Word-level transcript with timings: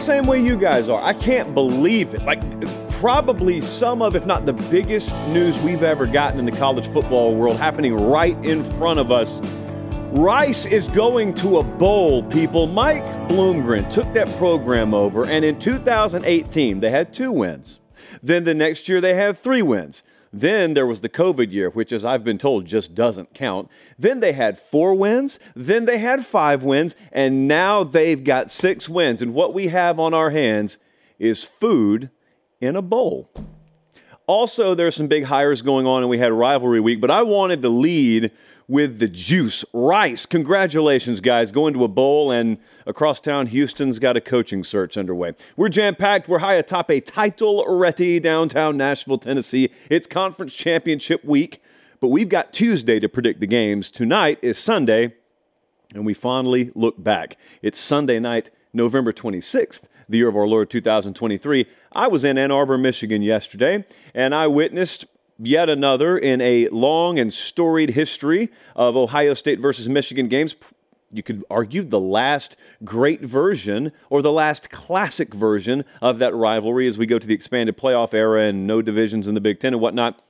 same 0.00 0.26
way 0.26 0.42
you 0.42 0.56
guys 0.56 0.88
are. 0.88 1.00
I 1.02 1.12
can't 1.12 1.54
believe 1.54 2.14
it. 2.14 2.22
Like, 2.22 2.40
probably 2.92 3.60
some 3.60 4.02
of, 4.02 4.16
if 4.16 4.26
not 4.26 4.46
the 4.46 4.52
biggest 4.52 5.14
news 5.28 5.58
we've 5.60 5.82
ever 5.82 6.06
gotten 6.06 6.38
in 6.38 6.44
the 6.44 6.52
college 6.52 6.86
football 6.86 7.34
world 7.34 7.56
happening 7.56 7.94
right 7.94 8.36
in 8.44 8.64
front 8.64 8.98
of 8.98 9.12
us. 9.12 9.40
Rice 10.12 10.66
is 10.66 10.88
going 10.88 11.34
to 11.34 11.58
a 11.58 11.62
bowl, 11.62 12.22
people. 12.24 12.66
Mike 12.66 13.04
Bloomgren 13.28 13.88
took 13.88 14.12
that 14.14 14.28
program 14.38 14.92
over, 14.92 15.24
and 15.24 15.44
in 15.44 15.58
2018, 15.58 16.80
they 16.80 16.90
had 16.90 17.12
two 17.12 17.30
wins. 17.30 17.78
Then 18.22 18.44
the 18.44 18.54
next 18.54 18.88
year, 18.88 19.00
they 19.00 19.14
had 19.14 19.36
three 19.36 19.62
wins. 19.62 20.02
Then 20.32 20.74
there 20.74 20.86
was 20.86 21.00
the 21.00 21.08
COVID 21.08 21.52
year, 21.52 21.70
which, 21.70 21.90
as 21.90 22.04
I've 22.04 22.22
been 22.22 22.38
told, 22.38 22.64
just 22.64 22.94
doesn't 22.94 23.34
count. 23.34 23.68
Then 23.98 24.20
they 24.20 24.32
had 24.32 24.58
four 24.58 24.94
wins. 24.94 25.40
Then 25.56 25.86
they 25.86 25.98
had 25.98 26.24
five 26.24 26.62
wins. 26.62 26.94
And 27.10 27.48
now 27.48 27.82
they've 27.82 28.22
got 28.22 28.50
six 28.50 28.88
wins. 28.88 29.22
And 29.22 29.34
what 29.34 29.54
we 29.54 29.68
have 29.68 29.98
on 29.98 30.14
our 30.14 30.30
hands 30.30 30.78
is 31.18 31.42
food 31.42 32.10
in 32.60 32.76
a 32.76 32.82
bowl. 32.82 33.30
Also, 34.26 34.76
there's 34.76 34.94
some 34.94 35.08
big 35.08 35.24
hires 35.24 35.60
going 35.60 35.86
on, 35.86 36.04
and 36.04 36.08
we 36.08 36.18
had 36.18 36.32
rivalry 36.32 36.78
week, 36.78 37.00
but 37.00 37.10
I 37.10 37.22
wanted 37.22 37.62
to 37.62 37.68
lead 37.68 38.30
with 38.70 39.00
the 39.00 39.08
juice. 39.08 39.64
Rice, 39.72 40.26
congratulations, 40.26 41.20
guys. 41.20 41.50
Going 41.50 41.74
to 41.74 41.82
a 41.82 41.88
bowl, 41.88 42.30
and 42.30 42.56
across 42.86 43.20
town, 43.20 43.48
Houston's 43.48 43.98
got 43.98 44.16
a 44.16 44.20
coaching 44.20 44.62
search 44.62 44.96
underway. 44.96 45.32
We're 45.56 45.70
jam 45.70 45.96
packed. 45.96 46.28
We're 46.28 46.38
high 46.38 46.54
atop 46.54 46.88
a 46.88 47.00
title 47.00 47.64
ready 47.66 48.20
downtown 48.20 48.76
Nashville, 48.76 49.18
Tennessee. 49.18 49.70
It's 49.90 50.06
conference 50.06 50.54
championship 50.54 51.24
week, 51.24 51.60
but 51.98 52.08
we've 52.08 52.28
got 52.28 52.52
Tuesday 52.52 53.00
to 53.00 53.08
predict 53.08 53.40
the 53.40 53.48
games. 53.48 53.90
Tonight 53.90 54.38
is 54.40 54.56
Sunday, 54.56 55.14
and 55.92 56.06
we 56.06 56.14
fondly 56.14 56.70
look 56.76 57.02
back. 57.02 57.36
It's 57.62 57.78
Sunday 57.78 58.20
night, 58.20 58.50
November 58.72 59.12
26th 59.12 59.88
the 60.08 60.18
year 60.18 60.28
of 60.28 60.34
our 60.34 60.48
Lord 60.48 60.68
2023. 60.68 61.66
I 61.92 62.08
was 62.08 62.24
in 62.24 62.36
Ann 62.36 62.50
Arbor, 62.50 62.76
Michigan 62.76 63.22
yesterday, 63.22 63.84
and 64.12 64.34
I 64.34 64.48
witnessed 64.48 65.06
yet 65.42 65.68
another 65.68 66.18
in 66.18 66.40
a 66.40 66.68
long 66.68 67.18
and 67.18 67.32
storied 67.32 67.90
history 67.90 68.50
of 68.76 68.96
Ohio 68.96 69.34
State 69.34 69.60
versus 69.60 69.88
Michigan 69.88 70.28
games. 70.28 70.54
You 71.12 71.22
could 71.22 71.44
argue 71.50 71.82
the 71.82 72.00
last 72.00 72.56
great 72.84 73.22
version 73.22 73.90
or 74.10 74.22
the 74.22 74.30
last 74.30 74.70
classic 74.70 75.34
version 75.34 75.84
of 76.00 76.18
that 76.20 76.34
rivalry 76.34 76.86
as 76.86 76.98
we 76.98 77.06
go 77.06 77.18
to 77.18 77.26
the 77.26 77.34
expanded 77.34 77.76
playoff 77.76 78.14
era 78.14 78.44
and 78.44 78.66
no 78.66 78.80
divisions 78.80 79.26
in 79.26 79.34
the 79.34 79.40
Big 79.40 79.58
Ten 79.58 79.72
and 79.72 79.82
whatnot. 79.82 80.22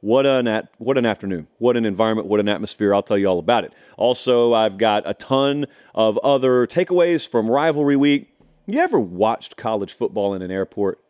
What 0.00 0.26
an 0.26 0.48
at, 0.48 0.68
what 0.78 0.98
an 0.98 1.06
afternoon! 1.06 1.46
What 1.58 1.78
an 1.78 1.86
environment! 1.86 2.28
What 2.28 2.38
an 2.38 2.48
atmosphere! 2.48 2.94
I'll 2.94 3.02
tell 3.02 3.16
you 3.16 3.26
all 3.26 3.38
about 3.38 3.64
it. 3.64 3.72
Also, 3.96 4.52
I've 4.52 4.76
got 4.76 5.02
a 5.06 5.14
ton 5.14 5.64
of 5.94 6.18
other 6.18 6.66
takeaways 6.66 7.26
from 7.26 7.50
rivalry 7.50 7.96
week. 7.96 8.36
You 8.66 8.80
ever 8.80 9.00
watched 9.00 9.56
college 9.56 9.94
football 9.94 10.34
in 10.34 10.42
an 10.42 10.50
airport? 10.50 11.00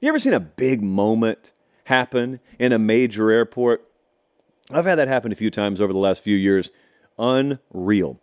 You 0.00 0.08
ever 0.10 0.20
seen 0.20 0.32
a 0.32 0.38
big 0.38 0.80
moment 0.80 1.50
happen 1.86 2.40
in 2.58 2.72
a 2.72 2.78
major 2.78 3.30
airport? 3.30 3.86
I've 4.70 4.84
had 4.84 4.96
that 4.96 5.08
happen 5.08 5.32
a 5.32 5.36
few 5.36 5.50
times 5.50 5.80
over 5.80 5.92
the 5.92 5.98
last 5.98 6.22
few 6.22 6.36
years. 6.36 6.70
Unreal. 7.18 8.20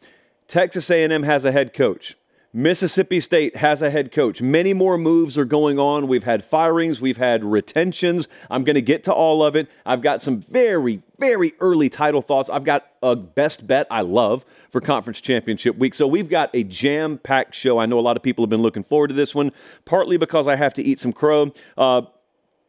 Texas 0.47 0.89
A&M 0.91 1.23
has 1.23 1.45
a 1.45 1.51
head 1.51 1.73
coach. 1.73 2.15
Mississippi 2.55 3.19
State 3.19 3.55
has 3.55 3.81
a 3.81 3.89
head 3.89 4.11
coach. 4.11 4.39
Many 4.39 4.75
more 4.75 4.95
moves 4.95 5.39
are 5.39 5.45
going 5.45 5.79
on. 5.79 6.07
We've 6.07 6.23
had 6.23 6.43
firings, 6.43 7.01
we've 7.01 7.17
had 7.17 7.43
retentions. 7.43 8.27
I'm 8.51 8.63
going 8.63 8.75
to 8.75 8.81
get 8.81 9.03
to 9.05 9.13
all 9.13 9.43
of 9.43 9.55
it. 9.55 9.71
I've 9.87 10.03
got 10.03 10.21
some 10.21 10.39
very, 10.39 11.01
very 11.17 11.53
early 11.59 11.89
title 11.89 12.21
thoughts. 12.21 12.51
I've 12.51 12.63
got 12.63 12.85
a 13.01 13.15
best 13.15 13.65
bet 13.65 13.87
I 13.89 14.01
love 14.01 14.45
for 14.69 14.81
conference 14.81 15.19
championship 15.19 15.77
week. 15.77 15.95
So 15.95 16.05
we've 16.05 16.29
got 16.29 16.51
a 16.53 16.63
jam 16.63 17.17
packed 17.17 17.55
show. 17.55 17.79
I 17.79 17.87
know 17.87 17.97
a 17.97 18.01
lot 18.01 18.17
of 18.17 18.23
people 18.23 18.43
have 18.43 18.51
been 18.51 18.61
looking 18.61 18.83
forward 18.83 19.07
to 19.07 19.15
this 19.15 19.33
one, 19.33 19.49
partly 19.85 20.17
because 20.17 20.47
I 20.47 20.55
have 20.55 20.75
to 20.75 20.83
eat 20.83 20.99
some 20.99 21.11
crow, 21.11 21.51
uh, 21.75 22.03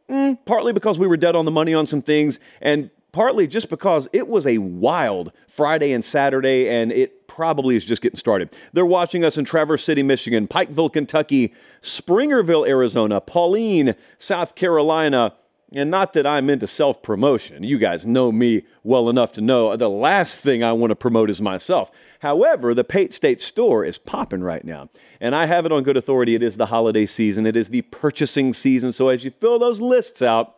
mm, 0.09 0.37
partly 0.45 0.73
because 0.73 0.99
we 0.99 1.07
were 1.07 1.17
dead 1.17 1.35
on 1.35 1.45
the 1.45 1.51
money 1.51 1.73
on 1.73 1.87
some 1.87 2.01
things, 2.01 2.39
and 2.61 2.89
partly 3.11 3.47
just 3.47 3.69
because 3.69 4.09
it 4.11 4.27
was 4.27 4.45
a 4.45 4.57
wild 4.57 5.31
Friday 5.47 5.93
and 5.93 6.03
Saturday, 6.03 6.67
and 6.67 6.91
it 6.91 7.27
probably 7.27 7.75
is 7.75 7.85
just 7.85 8.01
getting 8.01 8.17
started. 8.17 8.57
They're 8.73 8.85
watching 8.85 9.23
us 9.23 9.37
in 9.37 9.45
Traverse 9.45 9.83
City, 9.83 10.03
Michigan, 10.03 10.47
Pikeville, 10.47 10.91
Kentucky, 10.91 11.53
Springerville, 11.81 12.67
Arizona, 12.67 13.21
Pauline, 13.21 13.95
South 14.17 14.55
Carolina. 14.55 15.33
And 15.75 15.91
not 15.91 16.13
that 16.13 16.25
I'm 16.25 16.49
into 16.49 16.67
self 16.67 17.03
promotion. 17.03 17.61
You 17.61 17.77
guys 17.77 18.07
know 18.07 18.31
me 18.31 18.63
well 18.83 19.09
enough 19.09 19.33
to 19.33 19.41
know 19.41 19.75
the 19.75 19.89
last 19.89 20.41
thing 20.41 20.63
I 20.63 20.71
want 20.71 20.91
to 20.91 20.95
promote 20.95 21.29
is 21.29 21.41
myself. 21.41 21.91
However, 22.19 22.73
the 22.73 22.85
Pate 22.85 23.11
State 23.11 23.41
store 23.41 23.83
is 23.83 23.97
popping 23.97 24.41
right 24.41 24.63
now. 24.63 24.89
And 25.19 25.35
I 25.35 25.47
have 25.47 25.65
it 25.65 25.73
on 25.73 25.83
good 25.83 25.97
authority. 25.97 26.33
It 26.33 26.41
is 26.41 26.55
the 26.55 26.67
holiday 26.67 27.05
season, 27.05 27.45
it 27.45 27.57
is 27.57 27.69
the 27.69 27.81
purchasing 27.81 28.53
season. 28.53 28.93
So 28.93 29.09
as 29.09 29.25
you 29.25 29.31
fill 29.31 29.59
those 29.59 29.81
lists 29.81 30.21
out, 30.21 30.55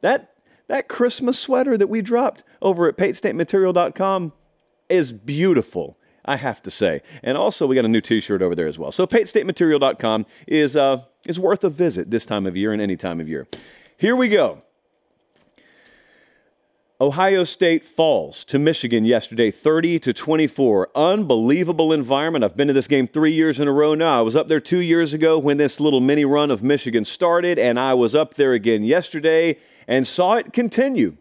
that, 0.00 0.32
that 0.68 0.86
Christmas 0.86 1.36
sweater 1.36 1.76
that 1.76 1.88
we 1.88 2.00
dropped 2.00 2.44
over 2.62 2.88
at 2.88 2.96
PateStateMaterial.com 2.96 4.32
is 4.88 5.12
beautiful. 5.12 5.96
I 6.22 6.36
have 6.36 6.62
to 6.62 6.70
say. 6.70 7.00
And 7.22 7.36
also, 7.36 7.66
we 7.66 7.74
got 7.74 7.86
a 7.86 7.88
new 7.88 8.02
T-shirt 8.02 8.42
over 8.42 8.54
there 8.54 8.66
as 8.66 8.78
well. 8.78 8.92
So, 8.92 9.06
PateStateMaterial.com 9.06 10.26
is 10.46 10.76
uh, 10.76 11.04
is 11.26 11.40
worth 11.40 11.64
a 11.64 11.70
visit 11.70 12.10
this 12.10 12.26
time 12.26 12.46
of 12.46 12.56
year 12.56 12.72
and 12.72 12.80
any 12.80 12.96
time 12.96 13.20
of 13.20 13.28
year. 13.28 13.48
Here 14.00 14.16
we 14.16 14.30
go. 14.30 14.62
Ohio 16.98 17.44
State 17.44 17.84
falls 17.84 18.46
to 18.46 18.58
Michigan 18.58 19.04
yesterday, 19.04 19.50
30 19.50 19.98
to 19.98 20.14
24. 20.14 20.88
Unbelievable 20.94 21.92
environment. 21.92 22.42
I've 22.42 22.56
been 22.56 22.68
to 22.68 22.72
this 22.72 22.88
game 22.88 23.06
three 23.06 23.32
years 23.32 23.60
in 23.60 23.68
a 23.68 23.72
row 23.72 23.94
now. 23.94 24.20
I 24.20 24.22
was 24.22 24.34
up 24.34 24.48
there 24.48 24.58
two 24.58 24.80
years 24.80 25.12
ago 25.12 25.38
when 25.38 25.58
this 25.58 25.80
little 25.80 26.00
mini 26.00 26.24
run 26.24 26.50
of 26.50 26.62
Michigan 26.62 27.04
started, 27.04 27.58
and 27.58 27.78
I 27.78 27.92
was 27.92 28.14
up 28.14 28.34
there 28.34 28.54
again 28.54 28.84
yesterday. 28.84 29.58
and 29.86 30.06
saw 30.06 30.36
it 30.36 30.54
continue. 30.54 31.18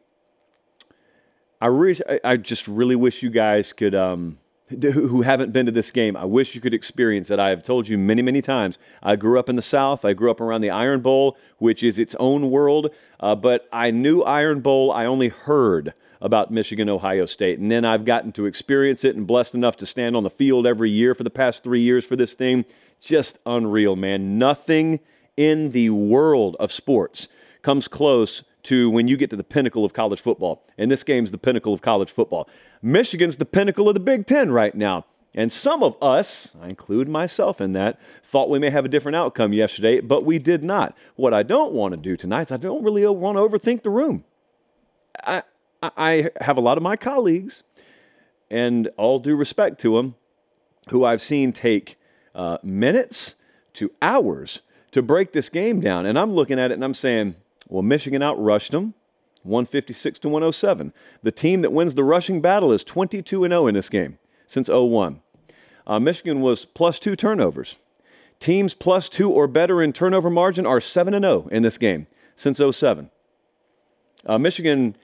I, 1.60 1.68
re- 1.68 2.00
I 2.24 2.38
just 2.38 2.66
really 2.70 2.96
wish 2.96 3.22
you 3.24 3.30
guys 3.30 3.74
could, 3.74 3.94
um, 3.94 4.39
who 4.70 5.24
haven't 5.24 5.52
been 5.52 5.66
to 5.66 5.72
this 5.72 5.92
game, 5.92 6.16
I 6.16 6.26
wish 6.26 6.54
you 6.56 6.62
could 6.62 6.74
experience 6.74 7.32
it. 7.32 7.40
I 7.40 7.50
have 7.50 7.64
told 7.64 7.88
you 7.88 7.98
many, 7.98 8.22
many 8.22 8.42
times. 8.42 8.78
I 9.02 9.16
grew 9.16 9.40
up 9.40 9.50
in 9.50 9.56
the 9.56 9.62
South. 9.62 10.06
I 10.06 10.14
grew 10.14 10.30
up 10.30 10.40
around 10.40 10.62
the 10.62 10.70
Iron 10.70 11.02
Bowl, 11.02 11.38
which 11.58 11.84
is 11.84 11.98
its 11.98 12.16
own 12.16 12.50
world. 12.50 12.94
Uh, 13.20 13.36
but 13.36 13.68
I 13.74 13.92
knew 13.92 14.22
Iron 14.22 14.62
Bowl. 14.62 14.92
I 14.92 15.06
only 15.06 15.30
heard 15.30 15.94
about 16.22 16.52
Michigan, 16.52 16.90
Ohio 16.90 17.26
State. 17.26 17.60
And 17.60 17.72
then 17.72 17.86
I've 17.86 18.06
gotten 18.06 18.32
to 18.34 18.46
experience 18.46 19.04
it 19.04 19.16
and 19.16 19.26
blessed 19.26 19.56
enough 19.56 19.78
to 19.78 19.86
stand 19.86 20.16
on 20.16 20.24
the 20.24 20.30
field 20.30 20.68
every 20.68 20.90
year 20.90 21.16
for 21.16 21.24
the 21.24 21.30
past 21.30 21.64
three 21.64 21.80
years 21.80 22.06
for 22.06 22.16
this 22.16 22.34
thing. 22.34 22.66
Just 23.00 23.40
unreal, 23.46 23.96
man. 23.96 24.38
Nothing 24.38 25.00
in 25.38 25.72
the 25.72 25.90
world 25.90 26.58
of 26.60 26.72
sports 26.72 27.30
comes 27.62 27.88
close 27.88 28.44
to 28.64 28.90
when 28.90 29.08
you 29.08 29.18
get 29.18 29.30
to 29.30 29.36
the 29.36 29.44
pinnacle 29.44 29.86
of 29.86 29.94
college 29.94 30.22
football. 30.22 30.64
And 30.78 30.92
this 30.92 31.04
game's 31.04 31.32
the 31.32 31.38
pinnacle 31.38 31.74
of 31.74 31.82
college 31.82 32.12
football. 32.12 32.50
Michigan's 32.82 33.38
the 33.38 33.46
pinnacle 33.46 33.88
of 33.88 33.94
the 33.94 34.00
Big 34.00 34.26
Ten 34.26 34.52
right 34.52 34.76
now. 34.76 35.06
And 35.36 35.52
some 35.52 35.84
of 35.84 35.96
us, 36.02 36.56
I 36.62 36.68
include 36.68 37.08
myself 37.08 37.62
in 37.62 37.74
that, 37.74 38.02
thought 38.24 38.50
we 38.50 38.58
may 38.58 38.72
have 38.72 38.86
a 38.86 38.90
different 38.90 39.16
outcome 39.16 39.54
yesterday, 39.54 40.00
but 40.00 40.26
we 40.26 40.40
did 40.40 40.64
not. 40.64 40.98
What 41.16 41.34
I 41.34 41.44
don't 41.44 41.72
want 41.72 41.94
to 41.94 42.00
do 42.00 42.18
tonight 42.18 42.44
is 42.44 42.52
I 42.52 42.58
don't 42.58 42.84
really 42.84 43.06
want 43.06 43.38
to 43.38 43.42
overthink 43.42 43.84
the 43.84 43.92
room. 43.92 44.24
I, 45.24 45.44
I 45.84 46.30
have 46.42 46.58
a 46.58 46.62
lot 46.62 46.78
of 46.78 46.84
my 46.84 46.96
colleagues, 46.96 47.64
and 48.50 48.90
all 48.98 49.20
due 49.20 49.36
respect 49.36 49.80
to 49.82 49.98
them, 49.98 50.16
who 50.90 51.06
I've 51.06 51.22
seen 51.22 51.54
take 51.54 51.98
uh, 52.34 52.58
minutes 52.64 53.36
to 53.74 53.92
hours 54.02 54.62
to 54.92 55.04
break 55.04 55.34
this 55.34 55.50
game 55.50 55.80
down. 55.80 56.06
And 56.06 56.18
I'm 56.18 56.34
looking 56.34 56.60
at 56.60 56.72
it 56.72 56.74
and 56.74 56.84
I'm 56.84 56.96
saying, 56.96 57.36
well, 57.70 57.84
Michigan 57.84 58.22
outrushed 58.22 58.72
them 58.72 58.94
156 59.44 60.20
to 60.20 60.30
107. 60.30 60.94
The 61.24 61.32
team 61.32 61.62
that 61.62 61.72
wins 61.72 61.96
the 61.96 62.04
rushing 62.04 62.42
battle 62.42 62.72
is 62.72 62.84
22 62.84 63.48
0 63.48 63.68
in 63.68 63.74
this 63.74 63.90
game 63.90 64.18
since 64.48 64.70
01. 64.70 65.22
Uh, 65.88 66.00
Michigan 66.00 66.42
was 66.42 66.66
plus 66.66 67.00
two 67.00 67.16
turnovers. 67.16 67.78
Teams 68.40 68.74
plus 68.74 69.10
two 69.10 69.32
or 69.32 69.48
better 69.48 69.82
in 69.82 69.94
turnover 69.94 70.30
margin 70.30 70.66
are 70.66 70.82
7 70.82 71.14
0 71.14 71.48
in 71.52 71.64
this 71.64 71.78
game 71.78 72.08
since 72.36 72.60
07. 72.60 73.10
Uh, 74.26 74.38
Michigan 74.38 74.96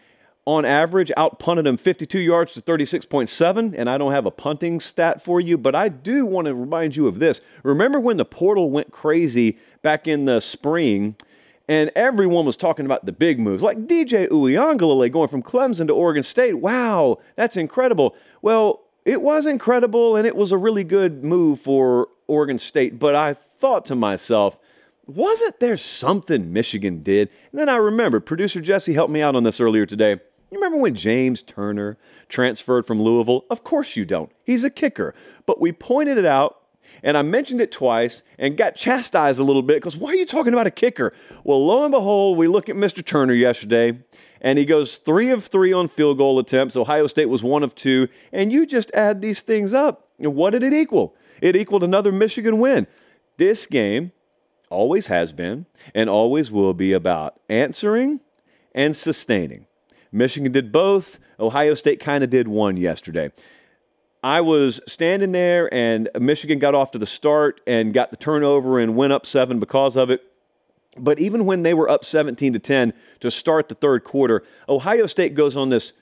on 0.45 0.63
average, 0.63 1.11
out 1.17 1.39
punted 1.39 1.65
him 1.65 1.75
52 1.75 2.19
yards 2.19 2.53
to 2.53 2.61
36.7. 2.61 3.73
And 3.75 3.89
I 3.89 3.97
don't 3.97 4.11
have 4.11 4.25
a 4.25 4.31
punting 4.31 4.79
stat 4.79 5.21
for 5.21 5.39
you, 5.39 5.57
but 5.57 5.73
I 5.73 5.89
do 5.89 6.25
want 6.25 6.45
to 6.45 6.53
remind 6.53 6.95
you 6.95 7.07
of 7.07 7.19
this. 7.19 7.41
Remember 7.63 7.99
when 7.99 8.17
the 8.17 8.25
portal 8.25 8.69
went 8.69 8.91
crazy 8.91 9.57
back 9.81 10.07
in 10.07 10.25
the 10.25 10.39
spring? 10.39 11.15
And 11.67 11.91
everyone 11.95 12.45
was 12.45 12.57
talking 12.57 12.85
about 12.85 13.05
the 13.05 13.11
big 13.11 13.39
moves, 13.39 13.63
like 13.63 13.87
DJ 13.87 14.27
Uiagalelei 14.29 15.11
going 15.11 15.29
from 15.29 15.41
Clemson 15.41 15.87
to 15.87 15.93
Oregon 15.93 16.21
State. 16.21 16.59
Wow, 16.59 17.17
that's 17.35 17.57
incredible. 17.57 18.15
Well, 18.41 18.81
it 19.03 19.21
was 19.21 19.45
incredible, 19.45 20.15
and 20.15 20.27
it 20.27 20.35
was 20.35 20.51
a 20.51 20.57
really 20.57 20.83
good 20.83 21.23
move 21.23 21.59
for 21.59 22.09
Oregon 22.27 22.59
State. 22.59 22.99
But 22.99 23.15
I 23.15 23.33
thought 23.33 23.85
to 23.87 23.95
myself, 23.95 24.59
wasn't 25.07 25.59
there 25.59 25.77
something 25.77 26.51
Michigan 26.51 27.03
did? 27.03 27.29
And 27.51 27.59
then 27.59 27.69
I 27.69 27.77
remembered, 27.77 28.25
producer 28.25 28.61
Jesse 28.61 28.93
helped 28.93 29.11
me 29.11 29.21
out 29.21 29.35
on 29.35 29.43
this 29.43 29.59
earlier 29.59 29.85
today. 29.85 30.19
You 30.51 30.59
remember 30.59 30.77
when 30.77 30.95
James 30.95 31.43
Turner 31.43 31.97
transferred 32.29 32.85
from 32.85 33.01
Louisville? 33.01 33.43
Of 33.49 33.63
course 33.63 33.95
you 33.95 34.05
don't. 34.05 34.31
He's 34.43 34.63
a 34.63 34.69
kicker. 34.69 35.13
But 35.45 35.59
we 35.59 35.71
pointed 35.71 36.17
it 36.17 36.25
out 36.25 36.61
and 37.03 37.17
I 37.17 37.21
mentioned 37.21 37.61
it 37.61 37.71
twice 37.71 38.23
and 38.37 38.57
got 38.57 38.75
chastised 38.75 39.39
a 39.39 39.43
little 39.43 39.61
bit 39.61 39.77
because 39.77 39.97
why 39.97 40.11
are 40.11 40.15
you 40.15 40.25
talking 40.25 40.53
about 40.53 40.67
a 40.67 40.71
kicker? 40.71 41.13
Well, 41.43 41.65
lo 41.65 41.83
and 41.83 41.91
behold, 41.91 42.37
we 42.37 42.47
look 42.47 42.69
at 42.69 42.75
Mr. 42.75 43.03
Turner 43.03 43.33
yesterday 43.33 43.99
and 44.41 44.59
he 44.59 44.65
goes 44.65 44.97
three 44.97 45.31
of 45.31 45.43
three 45.43 45.73
on 45.73 45.87
field 45.87 46.17
goal 46.17 46.39
attempts. 46.39 46.75
Ohio 46.75 47.07
State 47.07 47.29
was 47.29 47.43
one 47.43 47.63
of 47.63 47.75
two. 47.75 48.07
And 48.31 48.51
you 48.51 48.65
just 48.65 48.91
add 48.93 49.21
these 49.21 49.41
things 49.41 49.73
up. 49.73 50.09
what 50.17 50.51
did 50.51 50.63
it 50.63 50.73
equal? 50.73 51.15
It 51.41 51.55
equaled 51.55 51.83
another 51.83 52.11
Michigan 52.11 52.59
win. 52.59 52.87
This 53.37 53.65
game 53.65 54.11
always 54.69 55.07
has 55.07 55.31
been 55.31 55.65
and 55.93 56.09
always 56.09 56.51
will 56.51 56.73
be 56.73 56.93
about 56.93 57.39
answering 57.49 58.19
and 58.73 58.95
sustaining. 58.95 59.67
Michigan 60.11 60.51
did 60.51 60.71
both. 60.71 61.19
Ohio 61.39 61.73
State 61.73 61.99
kind 61.99 62.23
of 62.23 62.29
did 62.29 62.47
one 62.47 62.77
yesterday. 62.77 63.31
I 64.25 64.41
was 64.41 64.81
standing 64.87 65.33
there, 65.33 65.71
and 65.71 66.09
Michigan 66.19 66.57
got 66.57 66.73
off 66.73 66.89
to 66.93 66.97
the 66.97 67.05
start 67.05 67.61
and 67.67 67.93
got 67.93 68.09
the 68.09 68.17
turnover 68.17 68.79
and 68.79 68.95
went 68.95 69.13
up 69.13 69.23
seven 69.23 69.59
because 69.59 69.95
of 69.95 70.09
it. 70.09 70.23
But 70.97 71.19
even 71.19 71.45
when 71.45 71.61
they 71.61 71.75
were 71.75 71.87
up 71.87 72.03
17 72.03 72.53
to 72.53 72.57
10 72.57 72.93
to 73.19 73.29
start 73.29 73.69
the 73.69 73.75
third 73.75 74.03
quarter, 74.03 74.43
Ohio 74.67 75.05
State 75.05 75.35
goes 75.35 75.55
on 75.55 75.69
this 75.69 75.93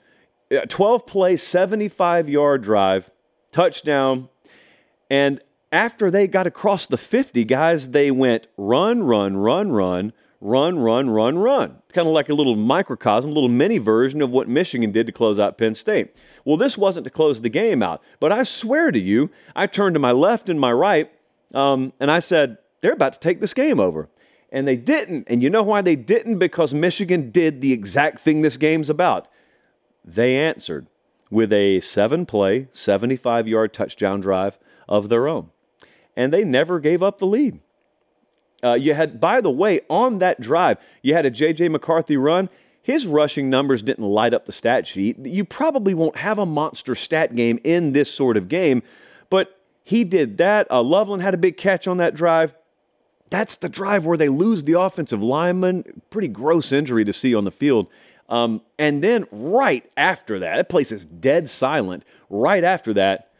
uh, 0.50 0.60
12 0.66 1.06
play, 1.06 1.36
75 1.36 2.30
yard 2.30 2.62
drive, 2.62 3.10
touchdown. 3.52 4.30
And 5.10 5.38
after 5.70 6.10
they 6.10 6.26
got 6.26 6.46
across 6.46 6.86
the 6.86 6.96
50, 6.96 7.44
guys, 7.44 7.90
they 7.90 8.10
went 8.10 8.46
run, 8.56 9.02
run, 9.02 9.36
run, 9.36 9.70
run, 9.70 10.14
run, 10.44 10.78
run, 10.78 11.08
run, 11.08 11.38
run. 11.38 11.78
It's 11.84 11.94
kind 11.94 12.06
of 12.06 12.12
like 12.12 12.28
a 12.28 12.34
little 12.34 12.54
microcosm, 12.54 13.30
a 13.30 13.34
little 13.34 13.48
mini 13.48 13.78
version 13.78 14.20
of 14.20 14.30
what 14.30 14.46
Michigan 14.46 14.92
did 14.92 15.06
to 15.06 15.12
close 15.12 15.38
out 15.38 15.56
Penn 15.56 15.74
State. 15.74 16.22
Well, 16.44 16.58
this 16.58 16.76
wasn't 16.76 17.04
to 17.04 17.10
close 17.10 17.40
the 17.40 17.48
game 17.48 17.82
out, 17.82 18.02
but 18.20 18.30
I 18.30 18.42
swear 18.42 18.92
to 18.92 18.98
you, 18.98 19.30
I 19.56 19.66
turned 19.66 19.94
to 19.94 20.00
my 20.00 20.12
left 20.12 20.50
and 20.50 20.60
my 20.60 20.70
right, 20.70 21.10
um, 21.54 21.94
and 21.98 22.10
I 22.10 22.18
said, 22.18 22.58
they're 22.82 22.92
about 22.92 23.14
to 23.14 23.20
take 23.20 23.40
this 23.40 23.54
game 23.54 23.80
over. 23.80 24.10
And 24.52 24.68
they 24.68 24.76
didn't. 24.76 25.26
And 25.28 25.42
you 25.42 25.48
know 25.48 25.62
why 25.62 25.80
they 25.80 25.96
didn't? 25.96 26.38
Because 26.38 26.74
Michigan 26.74 27.30
did 27.30 27.62
the 27.62 27.72
exact 27.72 28.20
thing 28.20 28.42
this 28.42 28.58
game's 28.58 28.90
about. 28.90 29.26
They 30.04 30.36
answered 30.36 30.86
with 31.30 31.52
a 31.52 31.80
seven 31.80 32.26
play, 32.26 32.68
75 32.70 33.48
yard 33.48 33.72
touchdown 33.72 34.20
drive 34.20 34.58
of 34.86 35.08
their 35.08 35.26
own. 35.26 35.50
And 36.14 36.32
they 36.32 36.44
never 36.44 36.78
gave 36.78 37.02
up 37.02 37.18
the 37.18 37.26
lead. 37.26 37.60
Uh, 38.64 38.74
you 38.74 38.94
had, 38.94 39.20
by 39.20 39.40
the 39.40 39.50
way, 39.50 39.80
on 39.90 40.18
that 40.18 40.40
drive, 40.40 40.78
you 41.02 41.14
had 41.14 41.26
a 41.26 41.30
J.J. 41.30 41.68
McCarthy 41.68 42.16
run. 42.16 42.48
His 42.82 43.06
rushing 43.06 43.48
numbers 43.50 43.82
didn't 43.82 44.04
light 44.04 44.34
up 44.34 44.46
the 44.46 44.52
stat 44.52 44.86
sheet. 44.86 45.18
You 45.18 45.44
probably 45.44 45.94
won't 45.94 46.16
have 46.16 46.38
a 46.38 46.46
monster 46.46 46.94
stat 46.94 47.34
game 47.34 47.58
in 47.64 47.92
this 47.92 48.12
sort 48.12 48.36
of 48.36 48.48
game, 48.48 48.82
but 49.30 49.58
he 49.84 50.04
did 50.04 50.38
that. 50.38 50.70
Uh, 50.70 50.82
Loveland 50.82 51.22
had 51.22 51.34
a 51.34 51.38
big 51.38 51.56
catch 51.56 51.86
on 51.86 51.98
that 51.98 52.14
drive. 52.14 52.54
That's 53.30 53.56
the 53.56 53.68
drive 53.68 54.06
where 54.06 54.16
they 54.16 54.28
lose 54.28 54.64
the 54.64 54.78
offensive 54.78 55.22
lineman. 55.22 56.02
Pretty 56.10 56.28
gross 56.28 56.72
injury 56.72 57.04
to 57.04 57.12
see 57.12 57.34
on 57.34 57.44
the 57.44 57.50
field. 57.50 57.88
Um, 58.28 58.62
and 58.78 59.02
then 59.02 59.26
right 59.30 59.90
after 59.96 60.38
that, 60.38 60.56
that 60.56 60.68
place 60.68 60.92
is 60.92 61.04
dead 61.04 61.48
silent. 61.48 62.04
Right 62.30 62.64
after 62.64 62.94
that, 62.94 63.30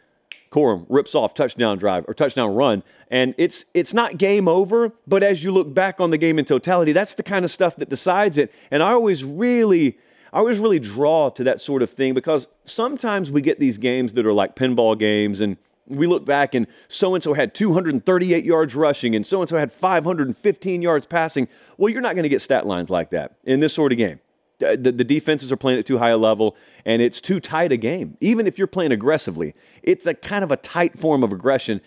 Corum 0.55 0.87
rips 0.89 1.17
off 1.17 1.35
touchdown 1.35 1.79
drive 1.79 2.05
or 2.07 2.15
touchdown 2.15 2.55
run. 2.55 2.85
And 3.11 3.35
it's 3.37 3.65
it's 3.75 3.93
not 3.93 4.19
game 4.19 4.47
over, 4.47 4.93
but 5.05 5.25
as 5.25 5.43
you 5.43 5.53
look 5.53 5.75
back 5.75 6.01
on 6.01 6.11
the 6.11 6.19
game 6.19 6.39
in 6.39 6.45
totality, 6.45 6.93
that's 6.93 7.15
the 7.15 7.25
kind 7.25 7.45
of 7.45 7.51
stuff 7.51 7.75
that 7.77 7.89
decides 7.89 8.39
it. 8.39 8.53
And 8.71 8.81
I 8.81 8.93
always 8.93 9.25
really 9.25 9.99
I 10.33 10.39
always 10.39 10.61
really 10.61 10.79
draw 10.79 11.31
to 11.31 11.43
that 11.45 11.61
sort 11.61 11.83
of 11.83 11.91
thing 11.91 12.15
because 12.15 12.47
sometimes 12.63 13.33
we 13.33 13.41
get 13.41 13.59
these 13.59 13.79
games 13.79 14.15
that 14.15 14.25
are 14.27 14.33
like 14.33 14.55
pinball 14.55 14.97
games 14.97 15.41
and 15.41 15.57
we 15.89 16.07
look 16.07 16.25
back 16.25 16.55
and 16.55 16.69
so 16.87 17.15
and 17.15 17.23
so 17.23 17.35
had 17.35 17.53
238 17.53 18.45
yards 18.45 18.77
rushing 18.77 19.17
and 19.17 19.27
so 19.27 19.41
and 19.41 19.49
so 19.49 19.57
had 19.57 19.73
515 19.73 20.83
yards 20.83 21.05
passing. 21.05 21.49
Well, 21.79 21.93
you're 21.93 22.01
not 22.01 22.15
going 22.15 22.23
to 22.23 22.29
get 22.29 22.41
stat 22.41 22.65
lines 22.65 22.91
like 22.91 23.11
that 23.11 23.37
in 23.43 23.59
this 23.59 23.75
sort 23.75 23.91
of 23.91 23.99
game. 23.99 24.21
Uh, 24.63 24.77
the, 24.79 24.93
the 24.93 25.05
defenses 25.05 25.51
are 25.51 25.57
playing 25.57 25.79
at 25.79 25.87
too 25.87 25.99
high 25.99 26.11
a 26.11 26.17
level 26.17 26.57
and 26.85 27.03
it's 27.03 27.21
too 27.21 27.41
tight 27.41 27.73
a 27.73 27.77
game. 27.77 28.17
Even 28.21 28.47
if 28.47 28.57
you're 28.57 28.69
playing 28.69 28.93
aggressively, 28.93 29.55
it's 29.83 30.07
a 30.07 30.15
kind 30.15 30.45
of 30.45 30.53
a 30.53 30.57
tight 30.57 30.99
form 30.99 31.25
of 31.25 31.33
aggression. 31.33 31.81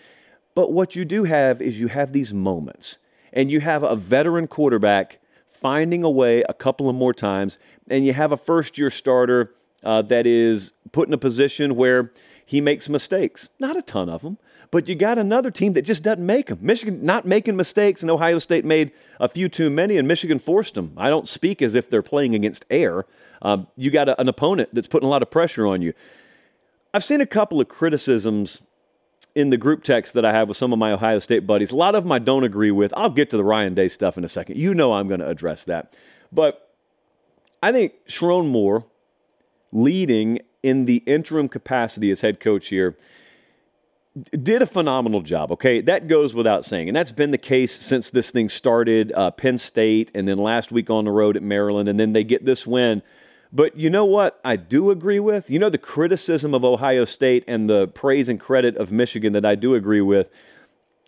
But 0.54 0.72
what 0.72 0.94
you 0.94 1.04
do 1.04 1.24
have 1.24 1.62
is 1.62 1.80
you 1.80 1.88
have 1.88 2.12
these 2.12 2.34
moments 2.34 2.98
and 3.32 3.50
you 3.50 3.60
have 3.60 3.82
a 3.82 3.96
veteran 3.96 4.46
quarterback 4.46 5.18
finding 5.46 6.04
a 6.04 6.10
way 6.10 6.42
a 6.48 6.54
couple 6.54 6.88
of 6.88 6.94
more 6.94 7.14
times, 7.14 7.58
and 7.90 8.04
you 8.04 8.12
have 8.12 8.32
a 8.32 8.36
first 8.36 8.78
year 8.78 8.90
starter 8.90 9.54
uh, 9.82 10.02
that 10.02 10.26
is 10.26 10.72
put 10.92 11.08
in 11.08 11.14
a 11.14 11.18
position 11.18 11.74
where 11.74 12.12
he 12.44 12.60
makes 12.60 12.88
mistakes. 12.88 13.48
Not 13.58 13.76
a 13.76 13.82
ton 13.82 14.08
of 14.08 14.22
them, 14.22 14.38
but 14.70 14.88
you 14.88 14.94
got 14.94 15.18
another 15.18 15.50
team 15.50 15.72
that 15.74 15.82
just 15.82 16.02
doesn't 16.02 16.24
make 16.24 16.46
them. 16.46 16.58
Michigan 16.60 17.04
not 17.04 17.24
making 17.24 17.56
mistakes, 17.56 18.02
and 18.02 18.10
Ohio 18.10 18.38
State 18.38 18.64
made 18.64 18.92
a 19.18 19.28
few 19.28 19.48
too 19.48 19.70
many, 19.70 19.96
and 19.96 20.06
Michigan 20.06 20.38
forced 20.38 20.74
them. 20.74 20.92
I 20.96 21.08
don't 21.08 21.26
speak 21.26 21.62
as 21.62 21.74
if 21.74 21.88
they're 21.88 22.02
playing 22.02 22.34
against 22.34 22.64
air. 22.70 23.04
Um, 23.40 23.68
you 23.76 23.90
got 23.90 24.08
a, 24.08 24.20
an 24.20 24.28
opponent 24.28 24.70
that's 24.72 24.88
putting 24.88 25.06
a 25.06 25.10
lot 25.10 25.22
of 25.22 25.30
pressure 25.30 25.66
on 25.66 25.80
you. 25.80 25.92
I've 26.92 27.04
seen 27.04 27.20
a 27.20 27.26
couple 27.26 27.60
of 27.60 27.68
criticisms 27.68 28.62
in 29.34 29.50
the 29.50 29.56
group 29.56 29.84
text 29.84 30.14
that 30.14 30.24
I 30.24 30.32
have 30.32 30.48
with 30.48 30.56
some 30.56 30.72
of 30.72 30.78
my 30.78 30.92
Ohio 30.92 31.18
State 31.18 31.46
buddies. 31.46 31.70
A 31.70 31.76
lot 31.76 31.94
of 31.94 32.04
them 32.04 32.12
I 32.12 32.18
don't 32.18 32.44
agree 32.44 32.70
with. 32.70 32.92
I'll 32.96 33.10
get 33.10 33.30
to 33.30 33.36
the 33.36 33.44
Ryan 33.44 33.74
Day 33.74 33.88
stuff 33.88 34.18
in 34.18 34.24
a 34.24 34.28
second. 34.28 34.56
You 34.56 34.74
know 34.74 34.94
I'm 34.94 35.06
going 35.06 35.20
to 35.20 35.28
address 35.28 35.64
that. 35.66 35.96
But 36.32 36.74
I 37.62 37.72
think 37.72 37.94
Sherrone 38.08 38.48
Moore 38.48 38.84
leading 39.70 40.40
in 40.62 40.86
the 40.86 40.96
interim 41.06 41.48
capacity 41.48 42.10
as 42.10 42.22
head 42.22 42.40
coach 42.40 42.68
here 42.68 42.96
did 44.42 44.62
a 44.62 44.66
phenomenal 44.66 45.22
job. 45.22 45.52
Okay, 45.52 45.80
that 45.82 46.08
goes 46.08 46.34
without 46.34 46.64
saying, 46.64 46.88
and 46.88 46.96
that's 46.96 47.12
been 47.12 47.30
the 47.30 47.38
case 47.38 47.72
since 47.72 48.10
this 48.10 48.30
thing 48.30 48.48
started. 48.48 49.12
Uh, 49.12 49.30
Penn 49.30 49.58
State, 49.58 50.10
and 50.14 50.26
then 50.26 50.38
last 50.38 50.72
week 50.72 50.90
on 50.90 51.04
the 51.04 51.10
road 51.10 51.36
at 51.36 51.42
Maryland, 51.42 51.88
and 51.88 51.98
then 51.98 52.12
they 52.12 52.24
get 52.24 52.44
this 52.44 52.66
win. 52.66 53.02
But 53.52 53.76
you 53.76 53.88
know 53.88 54.04
what? 54.04 54.40
I 54.44 54.56
do 54.56 54.90
agree 54.90 55.20
with. 55.20 55.50
You 55.50 55.58
know 55.58 55.70
the 55.70 55.78
criticism 55.78 56.54
of 56.54 56.64
Ohio 56.64 57.04
State 57.04 57.44
and 57.46 57.68
the 57.68 57.88
praise 57.88 58.28
and 58.28 58.38
credit 58.38 58.76
of 58.76 58.92
Michigan 58.92 59.32
that 59.32 59.44
I 59.44 59.54
do 59.54 59.74
agree 59.74 60.02
with. 60.02 60.30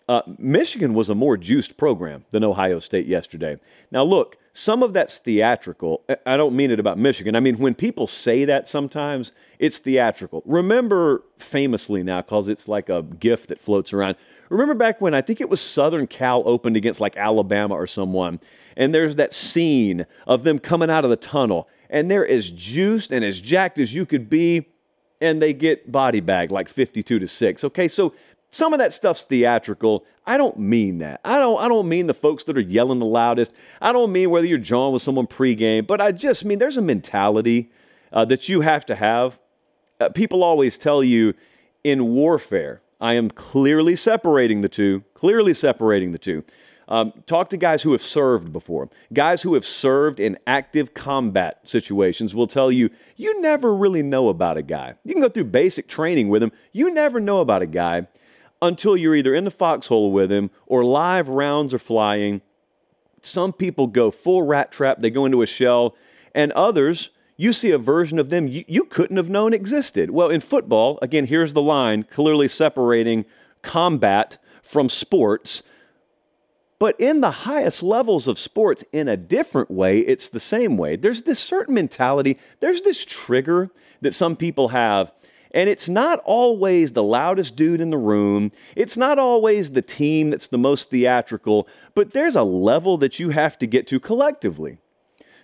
Uh, 0.09 0.21
Michigan 0.37 0.93
was 0.93 1.09
a 1.09 1.15
more 1.15 1.37
juiced 1.37 1.77
program 1.77 2.25
than 2.31 2.43
Ohio 2.43 2.79
State 2.79 3.05
yesterday. 3.05 3.57
Now, 3.91 4.03
look, 4.03 4.37
some 4.53 4.83
of 4.83 4.93
that's 4.93 5.19
theatrical. 5.19 6.03
I 6.25 6.35
don't 6.35 6.55
mean 6.55 6.71
it 6.71 6.79
about 6.79 6.97
Michigan. 6.97 7.35
I 7.35 7.39
mean, 7.39 7.57
when 7.57 7.73
people 7.73 8.05
say 8.07 8.45
that 8.45 8.67
sometimes, 8.67 9.31
it's 9.59 9.79
theatrical. 9.79 10.43
Remember 10.45 11.23
famously 11.37 12.03
now, 12.03 12.21
because 12.21 12.49
it's 12.49 12.67
like 12.67 12.89
a 12.89 13.01
gift 13.01 13.47
that 13.49 13.59
floats 13.59 13.93
around. 13.93 14.15
Remember 14.49 14.73
back 14.73 14.99
when 14.99 15.13
I 15.13 15.21
think 15.21 15.39
it 15.39 15.49
was 15.49 15.61
Southern 15.61 16.07
Cal 16.07 16.43
opened 16.45 16.75
against 16.75 16.99
like 16.99 17.15
Alabama 17.15 17.75
or 17.75 17.87
someone, 17.87 18.39
and 18.75 18.93
there's 18.93 19.15
that 19.15 19.33
scene 19.33 20.05
of 20.27 20.43
them 20.43 20.59
coming 20.59 20.89
out 20.89 21.05
of 21.05 21.09
the 21.09 21.15
tunnel, 21.15 21.69
and 21.89 22.11
they're 22.11 22.27
as 22.27 22.51
juiced 22.51 23.11
and 23.11 23.23
as 23.23 23.39
jacked 23.39 23.79
as 23.79 23.93
you 23.93 24.05
could 24.05 24.29
be, 24.29 24.67
and 25.21 25.41
they 25.41 25.53
get 25.53 25.89
body 25.89 26.19
bagged 26.19 26.51
like 26.51 26.67
52 26.67 27.19
to 27.19 27.27
6. 27.27 27.63
Okay, 27.63 27.87
so 27.87 28.13
some 28.51 28.73
of 28.73 28.79
that 28.79 28.93
stuff's 28.93 29.25
theatrical. 29.25 30.05
I 30.25 30.37
don't 30.37 30.59
mean 30.59 30.99
that. 30.99 31.21
I 31.23 31.39
don't 31.39 31.61
I 31.61 31.67
don't 31.67 31.87
mean 31.87 32.07
the 32.07 32.13
folks 32.13 32.43
that 32.45 32.57
are 32.57 32.61
yelling 32.61 32.99
the 32.99 33.05
loudest. 33.05 33.53
I 33.81 33.91
don't 33.91 34.11
mean 34.11 34.29
whether 34.29 34.45
you're 34.45 34.57
jawing 34.57 34.93
with 34.93 35.01
someone 35.01 35.27
pregame, 35.27 35.87
but 35.87 36.01
I 36.01 36.11
just 36.11 36.45
mean 36.45 36.59
there's 36.59 36.77
a 36.77 36.81
mentality 36.81 37.71
uh, 38.11 38.25
that 38.25 38.49
you 38.49 38.61
have 38.61 38.85
to 38.87 38.95
have. 38.95 39.39
Uh, 39.99 40.09
people 40.09 40.43
always 40.43 40.77
tell 40.77 41.03
you 41.03 41.33
in 41.83 42.13
warfare, 42.13 42.81
I 42.99 43.13
am 43.13 43.29
clearly 43.29 43.95
separating 43.95 44.61
the 44.61 44.69
two, 44.69 45.03
clearly 45.13 45.53
separating 45.53 46.11
the 46.11 46.19
two. 46.19 46.43
Um, 46.87 47.13
talk 47.25 47.49
to 47.51 47.57
guys 47.57 47.83
who 47.83 47.93
have 47.93 48.01
served 48.01 48.51
before. 48.51 48.89
Guys 49.13 49.43
who 49.43 49.53
have 49.53 49.63
served 49.63 50.19
in 50.19 50.37
active 50.45 50.93
combat 50.93 51.61
situations 51.63 52.35
will 52.35 52.47
tell 52.47 52.69
you 52.69 52.89
you 53.15 53.39
never 53.39 53.73
really 53.73 54.03
know 54.03 54.27
about 54.27 54.57
a 54.57 54.61
guy. 54.61 54.95
You 55.05 55.13
can 55.13 55.21
go 55.21 55.29
through 55.29 55.45
basic 55.45 55.87
training 55.87 56.27
with 56.27 56.43
him, 56.43 56.51
you 56.73 56.93
never 56.93 57.21
know 57.21 57.39
about 57.39 57.61
a 57.61 57.67
guy 57.67 58.07
until 58.61 58.95
you're 58.95 59.15
either 59.15 59.33
in 59.33 59.43
the 59.43 59.51
foxhole 59.51 60.11
with 60.11 60.31
him 60.31 60.51
or 60.65 60.83
live 60.83 61.27
rounds 61.29 61.73
are 61.73 61.79
flying. 61.79 62.41
Some 63.21 63.53
people 63.53 63.87
go 63.87 64.11
full 64.11 64.43
rat 64.43 64.71
trap, 64.71 64.99
they 64.99 65.09
go 65.09 65.25
into 65.25 65.41
a 65.41 65.47
shell, 65.47 65.95
and 66.33 66.51
others, 66.53 67.11
you 67.37 67.53
see 67.53 67.71
a 67.71 67.77
version 67.77 68.19
of 68.19 68.29
them 68.29 68.47
you, 68.47 68.63
you 68.67 68.85
couldn't 68.85 69.17
have 69.17 69.29
known 69.29 69.53
existed. 69.53 70.11
Well, 70.11 70.29
in 70.29 70.41
football, 70.41 70.99
again, 71.01 71.25
here's 71.25 71.53
the 71.53 71.61
line 71.61 72.03
clearly 72.03 72.47
separating 72.47 73.25
combat 73.61 74.37
from 74.61 74.89
sports. 74.89 75.63
But 76.79 76.99
in 76.99 77.21
the 77.21 77.31
highest 77.31 77.83
levels 77.83 78.27
of 78.27 78.39
sports, 78.39 78.83
in 78.91 79.07
a 79.07 79.17
different 79.17 79.69
way, 79.69 79.99
it's 79.99 80.29
the 80.29 80.39
same 80.39 80.77
way. 80.77 80.95
There's 80.95 81.23
this 81.23 81.39
certain 81.39 81.75
mentality, 81.75 82.39
there's 82.59 82.81
this 82.81 83.05
trigger 83.05 83.69
that 84.01 84.13
some 84.13 84.35
people 84.35 84.69
have 84.69 85.13
and 85.53 85.69
it's 85.69 85.89
not 85.89 86.19
always 86.25 86.93
the 86.93 87.03
loudest 87.03 87.55
dude 87.55 87.81
in 87.81 87.89
the 87.89 87.97
room. 87.97 88.51
It's 88.75 88.97
not 88.97 89.19
always 89.19 89.71
the 89.71 89.81
team 89.81 90.29
that's 90.29 90.47
the 90.47 90.57
most 90.57 90.89
theatrical, 90.89 91.67
but 91.93 92.13
there's 92.13 92.35
a 92.35 92.43
level 92.43 92.97
that 92.97 93.19
you 93.19 93.29
have 93.29 93.57
to 93.59 93.67
get 93.67 93.87
to 93.87 93.99
collectively 93.99 94.79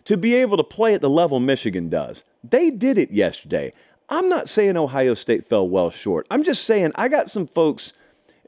to 0.05 0.15
be 0.15 0.35
able 0.35 0.55
to 0.55 0.63
play 0.63 0.93
at 0.93 1.01
the 1.01 1.09
level 1.09 1.39
Michigan 1.39 1.89
does. 1.89 2.23
They 2.43 2.71
did 2.71 2.97
it 2.97 3.11
yesterday. 3.11 3.73
I'm 4.09 4.29
not 4.29 4.47
saying 4.47 4.77
Ohio 4.77 5.13
State 5.13 5.45
fell 5.45 5.67
well 5.67 5.89
short. 5.89 6.25
I'm 6.31 6.43
just 6.43 6.63
saying 6.63 6.93
I 6.95 7.09
got 7.09 7.29
some 7.29 7.45
folks, 7.45 7.91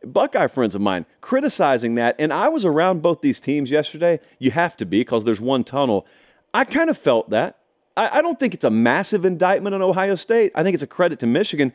Buckeye 0.06 0.48
friends 0.48 0.74
of 0.74 0.82
mine, 0.82 1.06
criticizing 1.20 1.96
that. 1.96 2.16
And 2.18 2.32
I 2.32 2.48
was 2.48 2.64
around 2.64 3.02
both 3.02 3.20
these 3.20 3.42
teams 3.42 3.70
yesterday. 3.70 4.22
You 4.40 4.52
have 4.52 4.78
to 4.78 4.86
be 4.86 5.02
because 5.02 5.26
there's 5.26 5.42
one 5.42 5.66
tunnel. 5.66 6.08
I 6.54 6.64
kind 6.64 6.90
of 6.90 6.98
felt 6.98 7.30
that. 7.32 7.59
I, 8.00 8.20
I 8.20 8.22
don't 8.22 8.40
think 8.40 8.54
it's 8.54 8.64
a 8.64 8.70
massive 8.70 9.26
indictment 9.26 9.76
on 9.76 9.82
Ohio 9.82 10.16
State. 10.16 10.54
I 10.56 10.64
think 10.64 10.74
it's 10.74 10.84
a 10.84 10.88
credit 10.88 11.20
to 11.20 11.28
Michigan, 11.28 11.74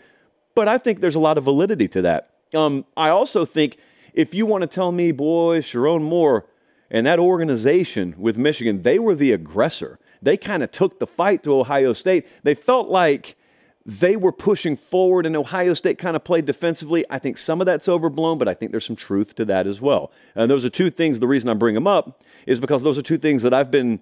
but 0.54 0.69
I 0.69 0.78
think 0.78 1.00
there's 1.00 1.16
a 1.16 1.21
lot 1.21 1.37
of 1.37 1.45
validity 1.45 1.87
to 1.88 2.02
that. 2.02 2.31
Um, 2.54 2.87
I 2.97 3.11
also 3.11 3.45
think 3.45 3.76
if 4.14 4.33
you 4.33 4.47
want 4.47 4.62
to 4.62 4.66
tell 4.66 4.90
me, 4.90 5.12
boy, 5.12 5.59
Sherrone 5.59 6.02
Moore 6.02 6.47
and 6.90 7.07
that 7.07 7.19
organization 7.19 8.14
with 8.16 8.38
Michigan, 8.38 8.81
they 8.83 8.99
were 8.99 9.14
the 9.14 9.33
aggressor. 9.33 9.99
They 10.23 10.38
kind 10.38 10.62
of 10.62 10.71
took 10.71 10.99
the 10.99 11.07
fight 11.07 11.43
to 11.45 11.61
Ohio 11.61 11.93
State. 11.93 12.26
They 12.43 12.54
felt 12.54 12.88
like 12.88 13.37
they 13.85 14.16
were 14.16 14.33
pushing 14.33 14.76
forward 14.76 15.26
and 15.26 15.37
Ohio 15.37 15.75
State 15.75 15.99
kind 15.99 16.16
of 16.16 16.25
played 16.25 16.47
defensively. 16.47 17.04
I 17.11 17.19
think 17.19 17.37
some 17.37 17.61
of 17.61 17.66
that's 17.66 17.87
overblown, 17.87 18.38
but 18.38 18.49
I 18.49 18.54
think 18.54 18.71
there's 18.71 18.87
some 18.87 18.97
truth 18.97 19.35
to 19.35 19.45
that 19.45 19.66
as 19.66 19.78
well. 19.78 20.11
And 20.35 20.50
those 20.50 20.64
are 20.64 20.71
two 20.71 20.88
things. 20.88 21.21
The 21.21 21.28
reason 21.28 21.50
I 21.50 21.54
bring 21.54 21.75
them 21.75 21.87
up 21.87 22.23
is 22.47 22.59
because 22.59 22.83
those 22.83 22.97
are 22.97 23.02
two 23.02 23.19
things 23.19 23.43
that 23.43 23.52
I've 23.52 23.71
been 23.71 24.00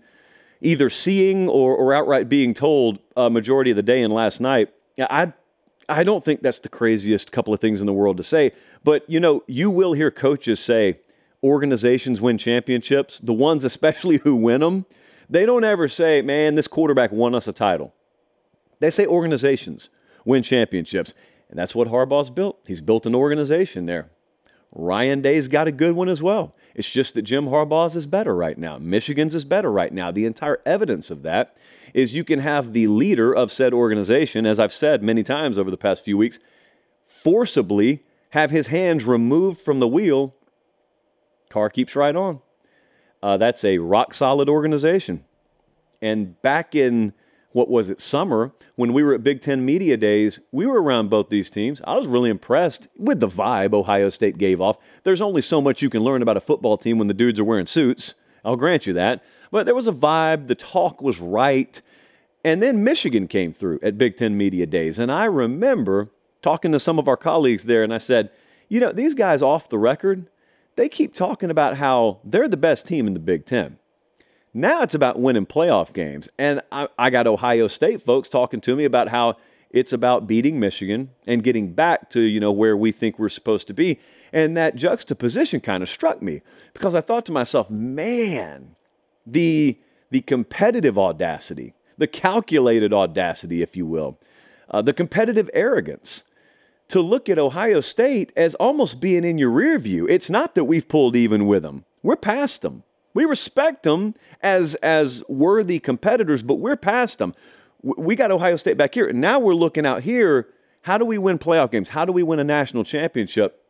either 0.62 0.88
seeing 0.88 1.48
or, 1.48 1.76
or 1.76 1.92
outright 1.92 2.28
being 2.28 2.54
told 2.54 3.00
a 3.16 3.28
majority 3.28 3.70
of 3.70 3.76
the 3.76 3.82
day 3.82 4.02
and 4.02 4.12
last 4.12 4.40
night. 4.40 4.70
I 4.98 5.32
I 5.88 6.04
don't 6.04 6.24
think 6.24 6.42
that's 6.42 6.60
the 6.60 6.68
craziest 6.68 7.32
couple 7.32 7.52
of 7.52 7.60
things 7.60 7.80
in 7.80 7.86
the 7.86 7.92
world 7.92 8.16
to 8.16 8.22
say, 8.22 8.52
but 8.84 9.08
you 9.10 9.18
know, 9.20 9.42
you 9.46 9.70
will 9.70 9.92
hear 9.92 10.10
coaches 10.10 10.60
say 10.60 11.00
organizations 11.42 12.20
win 12.20 12.38
championships, 12.38 13.18
the 13.18 13.32
ones 13.32 13.64
especially 13.64 14.18
who 14.18 14.36
win 14.36 14.60
them. 14.60 14.86
They 15.28 15.44
don't 15.44 15.64
ever 15.64 15.88
say, 15.88 16.22
"Man, 16.22 16.54
this 16.54 16.68
quarterback 16.68 17.10
won 17.10 17.34
us 17.34 17.48
a 17.48 17.52
title." 17.52 17.92
They 18.78 18.90
say 18.90 19.06
organizations 19.06 19.90
win 20.24 20.42
championships, 20.42 21.14
and 21.50 21.58
that's 21.58 21.74
what 21.74 21.88
Harbaugh's 21.88 22.30
built. 22.30 22.58
He's 22.66 22.80
built 22.80 23.06
an 23.06 23.14
organization 23.14 23.86
there. 23.86 24.10
Ryan 24.72 25.20
Day's 25.20 25.48
got 25.48 25.68
a 25.68 25.72
good 25.72 25.94
one 25.94 26.08
as 26.08 26.22
well. 26.22 26.54
It's 26.74 26.90
just 26.90 27.14
that 27.14 27.22
Jim 27.22 27.46
Harbaugh's 27.46 27.96
is 27.96 28.06
better 28.06 28.34
right 28.34 28.56
now. 28.56 28.78
Michigan's 28.78 29.34
is 29.34 29.44
better 29.44 29.70
right 29.70 29.92
now. 29.92 30.10
The 30.10 30.24
entire 30.24 30.60
evidence 30.64 31.10
of 31.10 31.22
that 31.22 31.56
is 31.92 32.14
you 32.14 32.24
can 32.24 32.38
have 32.38 32.72
the 32.72 32.86
leader 32.86 33.34
of 33.34 33.52
said 33.52 33.74
organization, 33.74 34.46
as 34.46 34.58
I've 34.58 34.72
said 34.72 35.02
many 35.02 35.22
times 35.22 35.58
over 35.58 35.70
the 35.70 35.76
past 35.76 36.04
few 36.04 36.16
weeks, 36.16 36.38
forcibly 37.04 38.04
have 38.30 38.50
his 38.50 38.68
hands 38.68 39.04
removed 39.04 39.60
from 39.60 39.80
the 39.80 39.88
wheel. 39.88 40.34
Car 41.50 41.68
keeps 41.68 41.94
right 41.94 42.16
on. 42.16 42.40
Uh, 43.22 43.36
that's 43.36 43.64
a 43.64 43.78
rock 43.78 44.14
solid 44.14 44.48
organization. 44.48 45.24
And 46.00 46.40
back 46.42 46.74
in 46.74 47.12
what 47.52 47.68
was 47.68 47.90
it, 47.90 48.00
summer, 48.00 48.52
when 48.76 48.92
we 48.92 49.02
were 49.02 49.14
at 49.14 49.22
Big 49.22 49.40
Ten 49.40 49.64
Media 49.64 49.96
Days, 49.96 50.40
we 50.50 50.66
were 50.66 50.82
around 50.82 51.10
both 51.10 51.28
these 51.28 51.50
teams. 51.50 51.80
I 51.84 51.96
was 51.96 52.06
really 52.06 52.30
impressed 52.30 52.88
with 52.96 53.20
the 53.20 53.28
vibe 53.28 53.74
Ohio 53.74 54.08
State 54.08 54.38
gave 54.38 54.60
off. 54.60 54.78
There's 55.02 55.20
only 55.20 55.42
so 55.42 55.60
much 55.60 55.82
you 55.82 55.90
can 55.90 56.02
learn 56.02 56.22
about 56.22 56.36
a 56.36 56.40
football 56.40 56.76
team 56.76 56.98
when 56.98 57.08
the 57.08 57.14
dudes 57.14 57.38
are 57.38 57.44
wearing 57.44 57.66
suits. 57.66 58.14
I'll 58.44 58.56
grant 58.56 58.86
you 58.86 58.92
that. 58.94 59.22
But 59.50 59.66
there 59.66 59.74
was 59.74 59.88
a 59.88 59.92
vibe, 59.92 60.48
the 60.48 60.54
talk 60.54 61.02
was 61.02 61.20
right. 61.20 61.80
And 62.44 62.62
then 62.62 62.82
Michigan 62.82 63.28
came 63.28 63.52
through 63.52 63.78
at 63.82 63.98
Big 63.98 64.16
Ten 64.16 64.36
Media 64.36 64.66
Days. 64.66 64.98
And 64.98 65.12
I 65.12 65.26
remember 65.26 66.10
talking 66.40 66.72
to 66.72 66.80
some 66.80 66.98
of 66.98 67.06
our 67.06 67.16
colleagues 67.16 67.64
there, 67.64 67.82
and 67.82 67.94
I 67.94 67.98
said, 67.98 68.30
you 68.68 68.80
know, 68.80 68.90
these 68.90 69.14
guys 69.14 69.42
off 69.42 69.68
the 69.68 69.78
record, 69.78 70.28
they 70.76 70.88
keep 70.88 71.14
talking 71.14 71.50
about 71.50 71.76
how 71.76 72.20
they're 72.24 72.48
the 72.48 72.56
best 72.56 72.86
team 72.86 73.06
in 73.06 73.14
the 73.14 73.20
Big 73.20 73.44
Ten. 73.46 73.78
Now 74.54 74.82
it's 74.82 74.94
about 74.94 75.18
winning 75.18 75.46
playoff 75.46 75.94
games. 75.94 76.28
And 76.38 76.60
I, 76.70 76.88
I, 76.98 77.10
got 77.10 77.26
Ohio 77.26 77.68
State 77.68 78.02
folks 78.02 78.28
talking 78.28 78.60
to 78.62 78.76
me 78.76 78.84
about 78.84 79.08
how 79.08 79.36
it's 79.70 79.94
about 79.94 80.26
beating 80.26 80.60
Michigan 80.60 81.10
and 81.26 81.42
getting 81.42 81.72
back 81.72 82.10
to, 82.10 82.20
you 82.20 82.38
know, 82.38 82.52
where 82.52 82.76
we 82.76 82.92
think 82.92 83.18
we're 83.18 83.30
supposed 83.30 83.66
to 83.68 83.74
be. 83.74 83.98
And 84.30 84.56
that 84.56 84.76
juxtaposition 84.76 85.60
kind 85.60 85.82
of 85.82 85.88
struck 85.88 86.20
me 86.20 86.42
because 86.74 86.94
I 86.94 87.00
thought 87.00 87.24
to 87.26 87.32
myself, 87.32 87.70
man, 87.70 88.76
the 89.26 89.78
the 90.10 90.20
competitive 90.20 90.98
audacity, 90.98 91.72
the 91.96 92.06
calculated 92.06 92.92
audacity, 92.92 93.62
if 93.62 93.74
you 93.74 93.86
will, 93.86 94.18
uh, 94.68 94.82
the 94.82 94.92
competitive 94.92 95.48
arrogance 95.54 96.24
to 96.88 97.00
look 97.00 97.30
at 97.30 97.38
Ohio 97.38 97.80
State 97.80 98.30
as 98.36 98.54
almost 98.56 99.00
being 99.00 99.24
in 99.24 99.38
your 99.38 99.50
rear 99.50 99.78
view. 99.78 100.06
It's 100.06 100.28
not 100.28 100.54
that 100.54 100.64
we've 100.64 100.86
pulled 100.86 101.16
even 101.16 101.46
with 101.46 101.62
them. 101.62 101.86
We're 102.02 102.16
past 102.16 102.60
them. 102.60 102.82
We 103.14 103.24
respect 103.24 103.82
them 103.82 104.14
as, 104.40 104.74
as 104.76 105.22
worthy 105.28 105.78
competitors, 105.78 106.42
but 106.42 106.54
we're 106.56 106.76
past 106.76 107.18
them. 107.18 107.34
We 107.82 108.16
got 108.16 108.30
Ohio 108.30 108.56
State 108.56 108.76
back 108.76 108.94
here. 108.94 109.06
And 109.06 109.20
now 109.20 109.38
we're 109.38 109.54
looking 109.54 109.84
out 109.84 110.02
here. 110.02 110.48
How 110.82 110.98
do 110.98 111.04
we 111.04 111.18
win 111.18 111.38
playoff 111.38 111.70
games? 111.70 111.90
How 111.90 112.04
do 112.04 112.12
we 112.12 112.22
win 112.22 112.38
a 112.38 112.44
national 112.44 112.84
championship? 112.84 113.64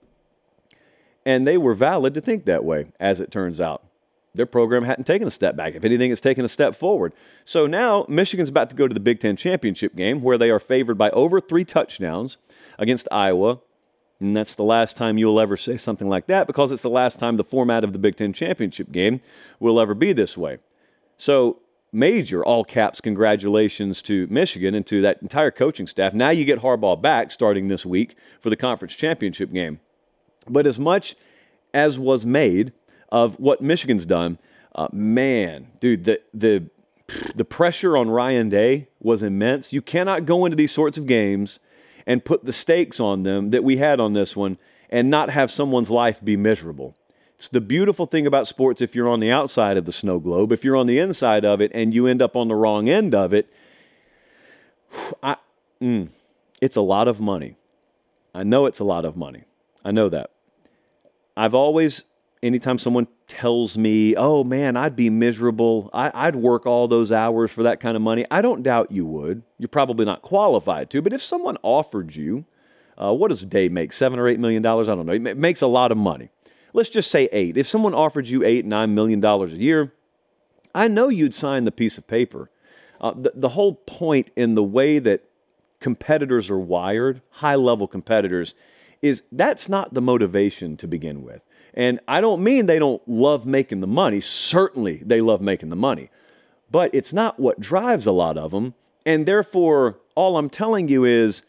And 1.25 1.47
they 1.47 1.57
were 1.57 1.75
valid 1.75 2.15
to 2.15 2.21
think 2.21 2.45
that 2.47 2.65
way, 2.65 2.93
as 2.99 3.21
it 3.21 3.31
turns 3.31 3.61
out. 3.61 3.85
Their 4.35 4.47
program 4.47 4.85
hadn't 4.85 5.05
taken 5.05 5.29
a 5.29 5.31
step 5.31 5.57
back. 5.57 5.75
If 5.75 5.85
anything, 5.85 6.11
it's 6.11 6.21
taken 6.21 6.45
a 6.45 6.49
step 6.49 6.75
forward. 6.75 7.13
So 7.45 7.67
now 7.67 8.07
Michigan's 8.09 8.49
about 8.49 8.71
to 8.71 8.77
go 8.77 8.89
to 8.89 8.95
the 8.95 9.01
Big 9.01 9.21
Ten 9.21 9.37
championship 9.37 9.95
game 9.95 10.23
where 10.23 10.39
they 10.39 10.51
are 10.51 10.59
favored 10.59 10.97
by 10.97 11.11
over 11.11 11.41
three 11.41 11.65
touchdowns 11.65 12.39
against 12.79 13.09
Iowa. 13.13 13.61
And 14.23 14.37
that's 14.37 14.55
the 14.55 14.65
last 14.65 14.97
time 14.97 15.19
you'll 15.19 15.41
ever 15.41 15.57
say 15.57 15.77
something 15.77 16.09
like 16.09 16.27
that 16.27 16.47
because 16.47 16.73
it's 16.73 16.83
the 16.83 16.91
last 16.91 17.19
time 17.19 17.37
the 17.37 17.45
format 17.45 17.85
of 17.85 17.93
the 17.93 17.99
Big 17.99 18.17
Ten 18.17 18.33
championship 18.33 18.93
game 18.93 19.21
will 19.59 19.81
ever 19.81 19.95
be 19.95 20.13
this 20.13 20.39
way. 20.39 20.59
So 21.17 21.61
major 21.93 22.45
all 22.45 22.65
caps 22.65 23.01
congratulations 23.01 24.01
to 24.03 24.27
Michigan 24.29 24.75
and 24.75 24.87
to 24.87 25.03
that 25.03 25.21
entire 25.21 25.51
coaching 25.51 25.87
staff. 25.87 26.15
Now 26.15 26.31
you 26.31 26.45
get 26.45 26.61
Harbaugh 26.61 27.01
back 27.01 27.31
starting 27.31 27.69
this 27.69 27.85
week 27.85 28.17
for 28.41 28.49
the 28.49 28.57
conference 28.57 28.95
championship 28.95 29.53
game. 29.53 29.81
But 30.49 30.67
as 30.67 30.79
much 30.79 31.15
as 31.75 31.99
was 31.99 32.25
made 32.25 32.73
of 33.11 33.39
what 33.39 33.61
Michigan's 33.61 34.07
done, 34.07 34.39
uh, 34.75 34.89
man, 34.93 35.69
dude, 35.81 36.05
the 36.05 36.21
the 36.33 36.71
the 37.35 37.45
pressure 37.45 37.97
on 37.97 38.09
Ryan 38.09 38.49
Day 38.49 38.89
was 39.01 39.23
immense. 39.23 39.73
You 39.73 39.83
cannot 39.83 40.25
go 40.25 40.45
into 40.45 40.57
these 40.57 40.73
sorts 40.73 40.97
of 40.97 41.07
games 41.07 41.61
and 42.07 42.25
put 42.25 42.45
the 42.45 42.53
stakes 42.53 43.01
on 43.01 43.23
them 43.23 43.51
that 43.51 43.65
we 43.65 43.77
had 43.77 44.01
on 44.01 44.13
this 44.13 44.37
one 44.37 44.59
and 44.91 45.09
not 45.09 45.31
have 45.31 45.51
someone's 45.51 45.91
life 45.91 46.23
be 46.23 46.37
miserable. 46.37 46.97
It's 47.35 47.49
the 47.49 47.61
beautiful 47.61 48.07
thing 48.07 48.27
about 48.27 48.47
sports 48.47 48.81
if 48.81 48.95
you're 48.95 49.09
on 49.09 49.19
the 49.19 49.31
outside 49.31 49.77
of 49.77 49.85
the 49.85 49.93
snow 49.93 50.21
globe. 50.21 50.53
If 50.53 50.65
you're 50.65 50.77
on 50.77 50.87
the 50.87 50.99
inside 50.99 51.45
of 51.45 51.61
it 51.61 51.73
and 51.75 51.93
you 51.93 52.07
end 52.07 52.23
up 52.23 52.37
on 52.37 52.49
the 52.49 52.55
wrong 52.55 52.89
end 52.89 53.15
of 53.15 53.33
it, 53.33 53.53
I, 55.23 55.37
mm, 55.81 56.09
it's 56.61 56.77
a 56.77 56.83
lot 56.83 57.09
of 57.09 57.21
money. 57.21 57.57
I 58.35 58.45
know 58.45 58.67
it's 58.67 58.79
a 58.79 58.85
lot 58.85 59.05
of 59.05 59.17
money. 59.17 59.45
I 59.85 59.91
know 59.91 60.09
that. 60.09 60.31
I've 61.37 61.55
always, 61.55 62.05
anytime 62.43 62.79
someone 62.79 63.09
tells 63.27 63.79
me, 63.79 64.15
oh 64.17 64.45
man, 64.45 64.77
I'd 64.77 64.97
be 64.97 65.11
miserable, 65.11 65.91
I, 65.93 66.27
would 66.27 66.37
work 66.37 66.67
all 66.67 66.89
those 66.89 67.13
hours 67.13 67.51
for 67.51 67.63
that 67.63 67.81
kind 67.81 67.97
of 67.97 68.03
money, 68.03 68.25
I 68.31 68.43
don't 68.43 68.63
doubt 68.63 68.91
you 68.91 69.07
would. 69.07 69.43
You're 69.59 69.69
probably 69.69 70.05
not 70.05 70.23
qualified 70.23 70.91
to, 70.91 71.03
but 71.03 71.13
if 71.13 71.23
someone 71.23 71.57
offered 71.63 72.17
you, 72.17 72.45
uh, 73.01 73.13
what 73.13 73.29
does 73.29 73.43
Dave 73.43 73.73
make? 73.73 73.93
Seven 73.93 74.19
or 74.19 74.29
eight 74.29 74.39
million 74.39 74.63
dollars? 74.63 74.89
I 74.89 74.95
don't 74.95 75.07
know. 75.07 75.13
It 75.13 75.37
makes 75.37 75.63
a 75.63 75.67
lot 75.67 75.93
of 75.93 75.99
money 75.99 76.31
let's 76.73 76.89
just 76.89 77.11
say 77.11 77.29
eight. 77.33 77.57
If 77.57 77.67
someone 77.67 77.95
offered 77.95 78.29
you 78.29 78.45
eight, 78.45 78.65
nine 78.65 78.95
million 78.95 79.21
dollars 79.21 79.53
a 79.53 79.59
year, 79.59 79.93
I 80.75 80.89
know 80.89 81.09
you'd 81.09 81.35
sign 81.35 81.65
the 81.65 81.73
piece 81.73 81.99
of 81.99 82.07
paper. 82.07 82.51
Uh, 83.01 83.13
the, 83.15 83.33
the 83.35 83.49
whole 83.51 83.75
point 83.75 84.31
in 84.37 84.55
the 84.55 84.63
way 84.63 84.99
that 84.99 85.25
competitors 85.81 86.51
are 86.51 86.59
wired, 86.59 87.21
high 87.31 87.57
level 87.57 87.87
competitors, 87.87 88.55
is 89.01 89.23
that's 89.33 89.69
not 89.69 89.95
the 89.95 90.01
motivation 90.01 90.77
to 90.77 90.87
begin 90.87 91.23
with. 91.23 91.43
And 91.75 92.01
I 92.07 92.21
don't 92.21 92.43
mean 92.43 92.67
they 92.67 92.79
don't 92.79 93.07
love 93.09 93.47
making 93.47 93.81
the 93.81 93.87
money. 93.87 94.21
Certainly 94.21 95.03
they 95.05 95.21
love 95.21 95.41
making 95.41 95.71
the 95.71 95.77
money. 95.77 96.11
But 96.71 96.95
it's 96.95 97.13
not 97.13 97.39
what 97.39 97.61
drives 97.61 98.07
a 98.07 98.13
lot 98.13 98.37
of 98.37 98.51
them. 98.51 98.75
And 99.05 99.27
therefore, 99.27 99.99
all 100.15 100.37
I'm 100.37 100.51
telling 100.51 100.89
you 100.89 101.05
is 101.05 101.43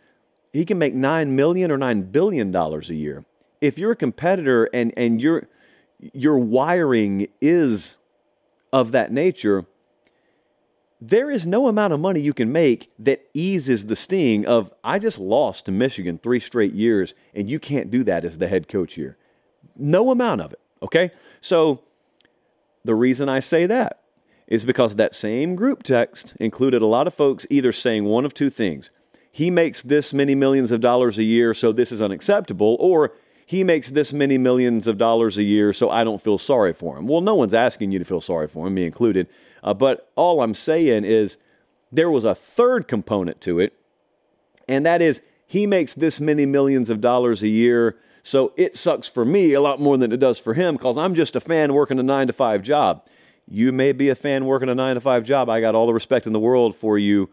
he 0.52 0.66
can 0.66 0.78
make 0.78 0.94
9 0.94 1.36
million 1.36 1.72
or 1.72 1.78
9 1.78 2.04
billion 2.04 2.52
dollars 2.52 2.90
a 2.90 2.96
year 2.96 3.26
if 3.64 3.80
you're 3.80 3.94
a 3.94 3.96
competitor 3.96 4.70
and 4.74 4.94
and 4.98 5.22
your 5.22 5.48
your 6.12 6.38
wiring 6.38 7.30
is 7.40 7.98
of 8.74 8.92
that 8.92 9.10
nature, 9.10 9.66
there 11.00 11.32
is 11.32 11.48
no 11.48 11.68
amount 11.68 11.94
of 11.94 12.02
money 12.02 12.20
you 12.20 12.34
can 12.34 12.52
make 12.52 12.92
that 13.00 13.26
eases 13.34 13.88
the 13.88 13.96
sting 13.96 14.46
of 14.46 14.74
I 14.84 15.00
just 15.00 15.18
lost 15.18 15.66
to 15.68 15.72
Michigan 15.72 16.18
three 16.18 16.42
straight 16.42 16.74
years 16.74 17.14
and 17.34 17.50
you 17.50 17.58
can't 17.58 17.90
do 17.90 18.04
that 18.04 18.26
as 18.26 18.38
the 18.38 18.50
head 18.50 18.68
coach 18.68 18.96
here. 18.96 19.18
No 19.76 20.12
amount 20.12 20.42
of 20.42 20.54
it. 20.54 20.60
Okay? 20.82 21.12
So 21.42 21.82
the 22.84 22.96
reason 22.96 23.30
I 23.30 23.40
say 23.40 23.66
that 23.66 24.02
is 24.48 24.66
because 24.66 24.96
that 24.96 25.14
same 25.14 25.56
group 25.56 25.84
text 25.84 26.36
included 26.40 26.82
a 26.82 26.86
lot 26.86 27.08
of 27.08 27.14
folks 27.14 27.48
either 27.50 27.72
saying 27.72 28.04
one 28.04 28.26
of 28.26 28.34
two 28.34 28.50
things. 28.50 28.92
He 29.32 29.50
makes 29.50 29.82
this 29.82 30.14
many 30.14 30.36
millions 30.36 30.72
of 30.72 30.82
dollars 30.82 31.18
a 31.18 31.24
year, 31.24 31.54
so 31.54 31.72
this 31.72 31.92
is 31.92 32.02
unacceptable, 32.02 32.78
or 32.80 33.14
he 33.46 33.64
makes 33.64 33.90
this 33.90 34.14
many 34.14 34.38
millions 34.38 34.88
of 34.88 34.98
dollars 34.98 35.38
a 35.38 35.44
year, 35.44 35.74
so 35.74 35.90
I 35.90 36.04
don't 36.04 36.22
feel 36.22 36.38
sorry 36.38 36.74
for 36.74 36.98
him. 36.98 37.08
Well, 37.08 37.22
no 37.22 37.34
one's 37.36 37.54
asking 37.54 37.92
you 37.92 38.00
to 38.00 38.06
feel 38.06 38.22
sorry 38.22 38.48
for 38.48 38.68
him, 38.68 38.76
me 38.76 38.86
included. 38.86 39.28
Uh, 39.64 39.74
but 39.74 40.12
all 40.16 40.42
I'm 40.42 40.54
saying 40.54 41.06
is 41.06 41.38
there 41.92 42.12
was 42.12 42.26
a 42.26 42.36
third 42.36 42.88
component 42.88 43.42
to 43.42 43.60
it, 43.60 43.74
and 44.68 44.86
that 44.86 45.02
is 45.02 45.22
he 45.48 45.68
makes 45.68 45.94
this 45.94 46.20
many 46.20 46.46
millions 46.46 46.90
of 46.90 47.02
dollars 47.02 47.44
a 47.44 47.48
year, 47.48 47.98
so 48.24 48.54
it 48.56 48.76
sucks 48.76 49.10
for 49.10 49.26
me 49.26 49.54
a 49.54 49.62
lot 49.62 49.80
more 49.80 49.98
than 49.98 50.12
it 50.14 50.20
does 50.20 50.40
for 50.40 50.54
him 50.54 50.76
because 50.76 50.98
I'm 50.98 51.14
just 51.14 51.36
a 51.36 51.42
fan 51.42 51.74
working 51.74 52.00
a 52.00 52.04
nine 52.04 52.28
to 52.28 52.34
five 52.34 52.62
job. 52.62 53.06
You 53.48 53.74
may 53.74 53.92
be 53.92 54.08
a 54.08 54.16
fan 54.16 54.46
working 54.46 54.70
a 54.70 54.76
nine 54.76 54.96
to 54.96 55.02
five 55.02 55.24
job. 55.24 55.50
I 55.50 55.60
got 55.60 55.76
all 55.76 55.86
the 55.86 55.94
respect 55.94 56.26
in 56.26 56.34
the 56.34 56.40
world 56.40 56.74
for 56.74 56.98
you. 56.98 57.30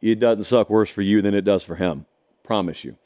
It 0.00 0.18
doesn't 0.18 0.42
suck 0.42 0.68
worse 0.68 0.90
for 0.90 1.02
you 1.02 1.22
than 1.22 1.32
it 1.32 1.42
does 1.44 1.62
for 1.62 1.76
him. 1.76 2.06
Promise 2.42 2.84
you. 2.84 2.96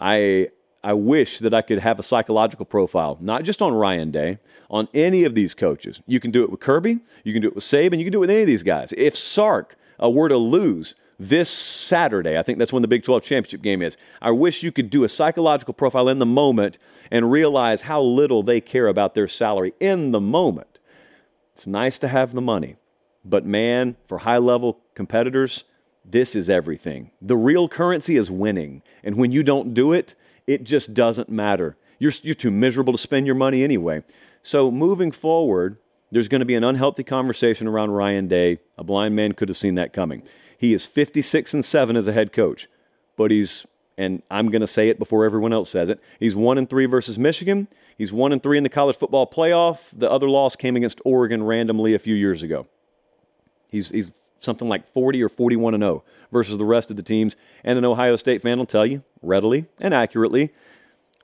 I 0.00 0.48
I 0.84 0.92
wish 0.92 1.38
that 1.38 1.52
I 1.52 1.62
could 1.62 1.80
have 1.80 1.98
a 1.98 2.02
psychological 2.02 2.66
profile, 2.66 3.16
not 3.20 3.42
just 3.42 3.60
on 3.62 3.72
Ryan 3.72 4.10
Day, 4.10 4.38
on 4.70 4.86
any 4.92 5.24
of 5.24 5.34
these 5.34 5.54
coaches. 5.54 6.02
You 6.06 6.20
can 6.20 6.30
do 6.30 6.44
it 6.44 6.50
with 6.50 6.60
Kirby, 6.60 7.00
you 7.24 7.32
can 7.32 7.42
do 7.42 7.48
it 7.48 7.54
with 7.54 7.64
Saban, 7.64 7.98
you 7.98 8.04
can 8.04 8.12
do 8.12 8.18
it 8.18 8.20
with 8.20 8.30
any 8.30 8.42
of 8.42 8.46
these 8.46 8.62
guys. 8.62 8.92
If 8.92 9.16
Sark 9.16 9.76
uh, 10.02 10.10
were 10.10 10.28
to 10.28 10.36
lose 10.36 10.94
this 11.18 11.48
Saturday, 11.50 12.38
I 12.38 12.42
think 12.42 12.58
that's 12.58 12.72
when 12.72 12.82
the 12.82 12.88
Big 12.88 13.02
12 13.02 13.22
championship 13.22 13.62
game 13.62 13.82
is. 13.82 13.96
I 14.20 14.30
wish 14.30 14.62
you 14.62 14.72
could 14.72 14.90
do 14.90 15.04
a 15.04 15.08
psychological 15.08 15.74
profile 15.74 16.08
in 16.08 16.18
the 16.18 16.26
moment 16.26 16.78
and 17.10 17.30
realize 17.30 17.82
how 17.82 18.00
little 18.00 18.42
they 18.42 18.60
care 18.60 18.86
about 18.86 19.14
their 19.14 19.28
salary 19.28 19.72
in 19.80 20.12
the 20.12 20.20
moment. 20.20 20.78
It's 21.52 21.66
nice 21.66 21.98
to 22.00 22.08
have 22.08 22.32
the 22.32 22.40
money, 22.40 22.76
but 23.24 23.44
man, 23.46 23.96
for 24.04 24.18
high 24.18 24.38
level 24.38 24.80
competitors, 24.94 25.64
this 26.04 26.36
is 26.36 26.50
everything. 26.50 27.10
The 27.22 27.36
real 27.36 27.68
currency 27.68 28.16
is 28.16 28.30
winning. 28.30 28.82
And 29.02 29.16
when 29.16 29.32
you 29.32 29.42
don't 29.42 29.72
do 29.72 29.92
it, 29.92 30.14
it 30.46 30.64
just 30.64 30.92
doesn't 30.92 31.28
matter. 31.28 31.76
You're, 31.98 32.12
you're 32.22 32.34
too 32.34 32.50
miserable 32.50 32.92
to 32.92 32.98
spend 32.98 33.26
your 33.26 33.34
money 33.34 33.62
anyway. 33.62 34.02
So 34.42 34.70
moving 34.70 35.10
forward, 35.10 35.78
there's 36.10 36.28
going 36.28 36.40
to 36.40 36.46
be 36.46 36.54
an 36.54 36.64
unhealthy 36.64 37.02
conversation 37.02 37.66
around 37.66 37.92
Ryan 37.92 38.28
Day. 38.28 38.58
A 38.76 38.84
blind 38.84 39.16
man 39.16 39.32
could 39.32 39.48
have 39.48 39.56
seen 39.56 39.76
that 39.76 39.92
coming. 39.92 40.22
He 40.64 40.72
is 40.72 40.86
56 40.86 41.52
and 41.52 41.62
7 41.62 41.94
as 41.94 42.08
a 42.08 42.12
head 42.12 42.32
coach, 42.32 42.68
but 43.16 43.30
he's 43.30 43.66
and 43.98 44.22
I'm 44.30 44.48
going 44.48 44.62
to 44.62 44.66
say 44.66 44.88
it 44.88 44.98
before 44.98 45.26
everyone 45.26 45.52
else 45.52 45.68
says 45.68 45.90
it. 45.90 46.00
He's 46.18 46.34
1 46.34 46.56
and 46.56 46.68
3 46.70 46.86
versus 46.86 47.18
Michigan. 47.18 47.68
He's 47.98 48.14
1 48.14 48.32
and 48.32 48.42
3 48.42 48.56
in 48.56 48.62
the 48.64 48.70
college 48.70 48.96
football 48.96 49.26
playoff. 49.26 49.96
The 49.96 50.10
other 50.10 50.26
loss 50.26 50.56
came 50.56 50.74
against 50.74 51.02
Oregon 51.04 51.42
randomly 51.42 51.92
a 51.92 51.98
few 51.98 52.14
years 52.14 52.42
ago. 52.42 52.66
He's 53.70 53.90
he's 53.90 54.10
something 54.40 54.66
like 54.66 54.86
40 54.86 55.22
or 55.22 55.28
41 55.28 55.74
and 55.74 55.82
0 55.82 56.02
versus 56.32 56.56
the 56.56 56.64
rest 56.64 56.90
of 56.90 56.96
the 56.96 57.02
teams. 57.02 57.36
And 57.62 57.78
an 57.78 57.84
Ohio 57.84 58.16
State 58.16 58.40
fan 58.40 58.56
will 58.56 58.64
tell 58.64 58.86
you 58.86 59.04
readily 59.20 59.66
and 59.82 59.92
accurately 59.92 60.50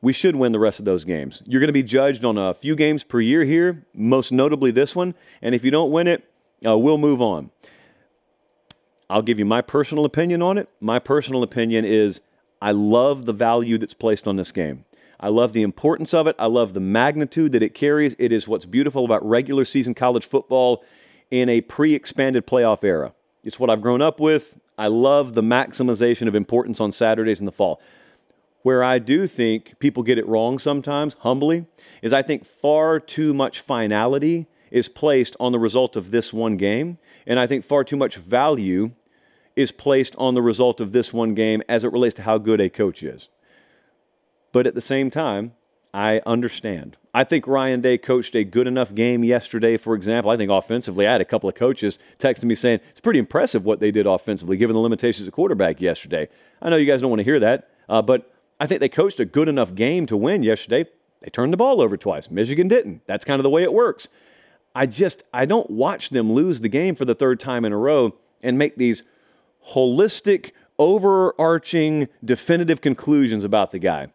we 0.03 0.13
should 0.13 0.37
win 0.37 0.53
the 0.53 0.59
rest 0.59 0.79
of 0.79 0.85
those 0.85 1.07
games. 1.07 1.43
You're 1.47 1.61
going 1.61 1.69
to 1.69 1.73
be 1.73 1.83
judged 1.83 2.27
on 2.27 2.37
a 2.37 2.53
few 2.53 2.77
games 2.77 3.05
per 3.05 3.21
year 3.21 3.45
here, 3.45 3.87
most 3.95 4.33
notably 4.33 4.71
this 4.71 4.95
one. 4.95 5.15
And 5.41 5.55
if 5.55 5.65
you 5.65 5.71
don't 5.71 5.91
win 5.91 6.09
it, 6.09 6.31
uh, 6.65 6.77
we'll 6.77 6.99
move 6.99 7.23
on. 7.23 7.51
I'll 9.11 9.23
give 9.23 9.41
you 9.41 9.45
my 9.45 9.61
personal 9.61 10.05
opinion 10.05 10.41
on 10.41 10.57
it. 10.57 10.69
My 10.81 11.01
personal 11.01 11.43
opinion 11.43 11.85
is 11.85 12.21
I 12.63 12.71
love 12.71 13.27
the 13.27 13.33
value 13.33 13.77
that's 13.77 13.93
placed 13.93 14.29
on 14.29 14.37
this 14.37 14.53
game. 14.53 14.85
I 15.19 15.31
love 15.31 15.53
the 15.53 15.63
importance 15.63 16.15
of 16.15 16.29
it. 16.29 16.37
I 16.39 16.47
love 16.47 16.75
the 16.75 16.81
magnitude 16.81 17.51
that 17.51 17.63
it 17.63 17.75
carries. 17.75 18.15
It 18.21 18.31
is 18.31 18.47
what's 18.47 18.67
beautiful 18.67 19.05
about 19.05 19.29
regular 19.29 19.65
season 19.65 19.95
college 19.95 20.25
football 20.25 20.85
in 21.29 21.49
a 21.49 21.61
pre 21.61 21.93
expanded 21.93 22.47
playoff 22.47 22.85
era. 22.85 23.13
It's 23.43 23.59
what 23.59 23.69
I've 23.69 23.83
grown 23.83 24.01
up 24.01 24.21
with. 24.21 24.61
I 24.79 24.87
love 24.87 25.35
the 25.35 25.43
maximization 25.43 26.29
of 26.29 26.37
importance 26.37 26.81
on 26.81 26.93
Saturdays 26.93 27.41
in 27.41 27.47
the 27.47 27.53
fall. 27.53 27.83
Where 28.63 28.85
I 28.85 29.01
do 29.01 29.27
think 29.27 29.77
people 29.81 30.05
get 30.05 30.19
it 30.19 30.29
wrong 30.29 30.61
sometimes, 30.61 31.15
humbly, 31.15 31.67
is 32.01 32.13
I 32.13 32.23
think 32.23 32.45
far 32.45 33.01
too 33.01 33.35
much 33.35 33.59
finality 33.59 34.47
is 34.71 34.89
placed 34.89 35.37
on 35.41 35.51
the 35.51 35.59
result 35.59 35.97
of 35.97 36.13
this 36.13 36.33
one 36.33 36.57
game. 36.57 36.99
And 37.27 37.41
I 37.41 37.49
think 37.49 37.65
far 37.65 37.83
too 37.83 37.97
much 37.97 38.17
value 38.17 38.93
is 39.61 39.73
placed 39.73 40.15
on 40.17 40.35
the 40.35 40.43
result 40.43 40.81
of 40.81 40.93
this 40.93 41.13
one 41.13 41.35
game 41.35 41.63
as 41.69 41.85
it 41.85 41.93
relates 41.93 42.15
to 42.15 42.23
how 42.23 42.39
good 42.39 42.61
a 42.61 42.69
coach 42.69 43.03
is. 43.03 43.29
But 44.53 44.67
at 44.67 44.75
the 44.75 44.81
same 44.81 45.11
time, 45.11 45.53
I 45.93 46.21
understand. 46.25 46.97
I 47.13 47.25
think 47.25 47.47
Ryan 47.47 47.81
Day 47.81 47.99
coached 47.99 48.37
a 48.37 48.45
good 48.45 48.67
enough 48.69 48.95
game 48.95 49.25
yesterday, 49.25 49.77
for 49.77 49.95
example. 49.95 50.31
I 50.31 50.37
think 50.37 50.51
offensively, 50.51 51.07
I 51.07 51.13
had 51.13 51.21
a 51.21 51.25
couple 51.25 51.49
of 51.49 51.57
coaches 51.57 51.99
texting 52.19 52.45
me 52.45 52.55
saying 52.55 52.81
it's 52.91 53.01
pretty 53.01 53.19
impressive 53.19 53.65
what 53.65 53.81
they 53.81 53.91
did 53.91 54.07
offensively, 54.07 54.57
given 54.57 54.75
the 54.75 54.81
limitations 54.81 55.27
of 55.27 55.33
quarterback 55.33 55.81
yesterday. 55.81 56.29
I 56.63 56.71
know 56.71 56.77
you 56.77 56.87
guys 56.87 57.01
don't 57.01 57.11
want 57.11 57.21
to 57.21 57.25
hear 57.25 57.41
that, 57.41 57.69
uh, 57.89 58.03
but 58.03 58.33
I 58.61 58.67
think 58.67 58.81
they 58.81 58.89
coached 58.89 59.19
a 59.19 59.25
good 59.25 59.49
enough 59.49 59.75
game 59.75 60.07
to 60.07 60.17
win 60.17 60.43
yesterday. 60.45 60.89
They 61.21 61.31
turned 61.31 61.53
the 61.53 61.57
ball 61.57 61.81
over 61.81 61.97
twice. 61.97 62.31
Michigan 62.31 62.69
didn't. 62.69 63.03
That's 63.07 63.25
kind 63.25 63.41
of 63.41 63.43
the 63.43 63.51
way 63.51 63.63
it 63.63 63.73
works. 63.73 64.09
I 64.75 64.87
just, 64.87 65.25
I 65.35 65.47
don't 65.47 65.69
watch 65.71 66.11
them 66.11 66.33
lose 66.33 66.61
the 66.61 66.69
game 66.69 66.95
for 66.95 67.05
the 67.05 67.15
third 67.15 67.41
time 67.41 67.65
in 67.65 67.73
a 67.73 67.77
row 67.77 68.15
and 68.43 68.57
make 68.57 68.77
these 68.77 69.03
holistic, 69.69 70.53
overarching, 70.79 72.09
definitive 72.25 72.81
conclusions 72.81 73.45
about 73.45 73.71
the 73.71 73.79
guy. 73.79 74.09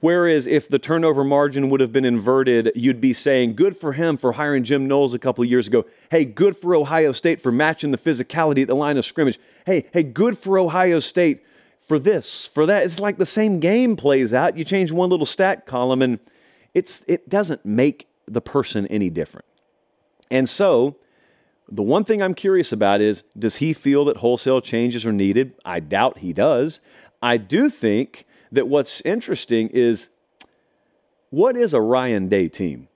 Whereas 0.00 0.48
if 0.48 0.68
the 0.68 0.80
turnover 0.80 1.22
margin 1.22 1.70
would 1.70 1.80
have 1.80 1.92
been 1.92 2.04
inverted, 2.04 2.72
you'd 2.74 3.00
be 3.00 3.12
saying, 3.12 3.54
good 3.54 3.76
for 3.76 3.92
him 3.92 4.16
for 4.16 4.32
hiring 4.32 4.64
Jim 4.64 4.88
Knowles 4.88 5.14
a 5.14 5.18
couple 5.18 5.44
of 5.44 5.50
years 5.50 5.68
ago. 5.68 5.86
Hey, 6.10 6.24
good 6.24 6.56
for 6.56 6.74
Ohio 6.74 7.12
State 7.12 7.40
for 7.40 7.52
matching 7.52 7.92
the 7.92 7.98
physicality 7.98 8.62
at 8.62 8.68
the 8.68 8.74
line 8.74 8.98
of 8.98 9.04
scrimmage. 9.04 9.38
Hey, 9.64 9.88
hey, 9.92 10.02
good 10.02 10.36
for 10.36 10.58
Ohio 10.58 10.98
State 10.98 11.44
for 11.78 12.00
this, 12.00 12.48
for 12.48 12.66
that. 12.66 12.82
It's 12.82 12.98
like 12.98 13.18
the 13.18 13.24
same 13.24 13.60
game 13.60 13.94
plays 13.94 14.34
out. 14.34 14.56
You 14.56 14.64
change 14.64 14.90
one 14.90 15.08
little 15.08 15.24
stat 15.24 15.66
column 15.66 16.02
and 16.02 16.18
it's 16.74 17.04
it 17.06 17.28
doesn't 17.28 17.64
make 17.64 18.08
the 18.26 18.40
person 18.40 18.88
any 18.88 19.08
different. 19.08 19.46
And 20.32 20.48
so 20.48 20.96
The 21.72 21.82
one 21.82 22.04
thing 22.04 22.22
I'm 22.22 22.34
curious 22.34 22.70
about 22.70 23.00
is 23.00 23.22
does 23.36 23.56
he 23.56 23.72
feel 23.72 24.04
that 24.04 24.18
wholesale 24.18 24.60
changes 24.60 25.06
are 25.06 25.12
needed? 25.12 25.54
I 25.64 25.80
doubt 25.80 26.18
he 26.18 26.34
does. 26.34 26.80
I 27.22 27.38
do 27.38 27.70
think 27.70 28.26
that 28.52 28.68
what's 28.68 29.00
interesting 29.00 29.68
is 29.68 30.10
what 31.30 31.56
is 31.56 31.72
a 31.72 31.80
Ryan 31.80 32.28
Day 32.28 32.48
team? 32.48 32.88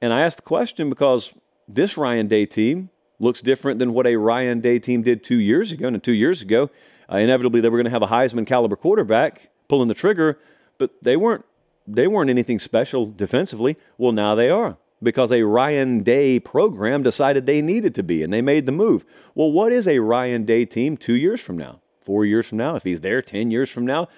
And 0.00 0.14
I 0.14 0.22
ask 0.22 0.38
the 0.38 0.42
question 0.42 0.88
because 0.88 1.34
this 1.68 1.98
Ryan 1.98 2.28
Day 2.28 2.46
team 2.46 2.88
looks 3.18 3.42
different 3.42 3.78
than 3.78 3.92
what 3.92 4.06
a 4.06 4.16
Ryan 4.16 4.60
Day 4.60 4.78
team 4.78 5.02
did 5.02 5.22
two 5.22 5.36
years 5.36 5.70
ago. 5.70 5.88
And 5.88 6.02
two 6.02 6.12
years 6.12 6.40
ago, 6.40 6.70
uh, 7.12 7.18
inevitably 7.18 7.60
they 7.60 7.68
were 7.68 7.76
going 7.76 7.84
to 7.84 7.90
have 7.90 8.02
a 8.02 8.06
Heisman 8.06 8.46
caliber 8.46 8.76
quarterback 8.76 9.50
pulling 9.68 9.88
the 9.88 9.94
trigger, 9.94 10.38
but 10.78 10.92
they 11.02 11.16
weren't 11.16 11.44
they 11.86 12.06
weren't 12.08 12.30
anything 12.30 12.58
special 12.58 13.04
defensively. 13.04 13.76
Well, 13.98 14.12
now 14.12 14.34
they 14.34 14.48
are 14.48 14.78
because 15.06 15.30
a 15.30 15.44
Ryan 15.44 16.02
Day 16.02 16.40
program 16.40 17.04
decided 17.04 17.46
they 17.46 17.62
needed 17.62 17.94
to 17.94 18.02
be 18.02 18.24
and 18.24 18.32
they 18.32 18.42
made 18.42 18.66
the 18.66 18.72
move. 18.72 19.04
Well, 19.36 19.52
what 19.52 19.70
is 19.70 19.86
a 19.86 20.00
Ryan 20.00 20.44
Day 20.44 20.64
team 20.64 20.96
2 20.96 21.14
years 21.14 21.40
from 21.40 21.56
now? 21.56 21.80
4 22.00 22.24
years 22.24 22.48
from 22.48 22.58
now, 22.58 22.74
if 22.74 22.82
he's 22.82 23.02
there 23.02 23.22
10 23.22 23.52
years 23.52 23.70
from 23.70 23.86
now? 23.86 24.08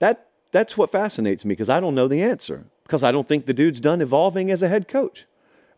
That 0.00 0.28
that's 0.50 0.76
what 0.76 0.92
fascinates 0.92 1.46
me 1.46 1.52
because 1.52 1.70
I 1.70 1.80
don't 1.80 1.94
know 1.94 2.08
the 2.08 2.22
answer 2.22 2.66
because 2.84 3.02
I 3.02 3.10
don't 3.10 3.26
think 3.26 3.46
the 3.46 3.54
dude's 3.54 3.80
done 3.80 4.02
evolving 4.02 4.50
as 4.50 4.62
a 4.62 4.68
head 4.68 4.86
coach. 4.86 5.24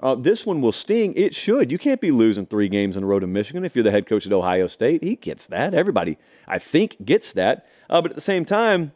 Uh, 0.01 0.17
this 0.17 0.45
one 0.45 0.61
will 0.61 0.73
sting. 0.73 1.15
It 1.15 1.33
should. 1.33 1.71
You 1.71 1.79
can't 1.79 2.01
be 2.01 2.11
losing 2.11 2.45
three 2.45 2.69
games 2.69 2.97
in 2.97 3.05
a 3.05 3.07
row 3.07 3.21
to 3.21 3.29
Michigan 3.29 3.65
if 3.65 3.77
you're 3.77 3.85
the 3.85 3.93
head 3.93 4.07
coach 4.07 4.27
at 4.27 4.33
Ohio 4.33 4.67
State. 4.67 5.05
He 5.05 5.15
gets 5.15 5.47
that. 5.47 5.75
Everybody, 5.75 6.19
I 6.49 6.59
think, 6.59 7.05
gets 7.05 7.33
that. 7.35 7.67
Uh, 7.89 8.03
but 8.03 8.11
at 8.11 8.17
the 8.17 8.21
same 8.21 8.45
time, 8.45 8.93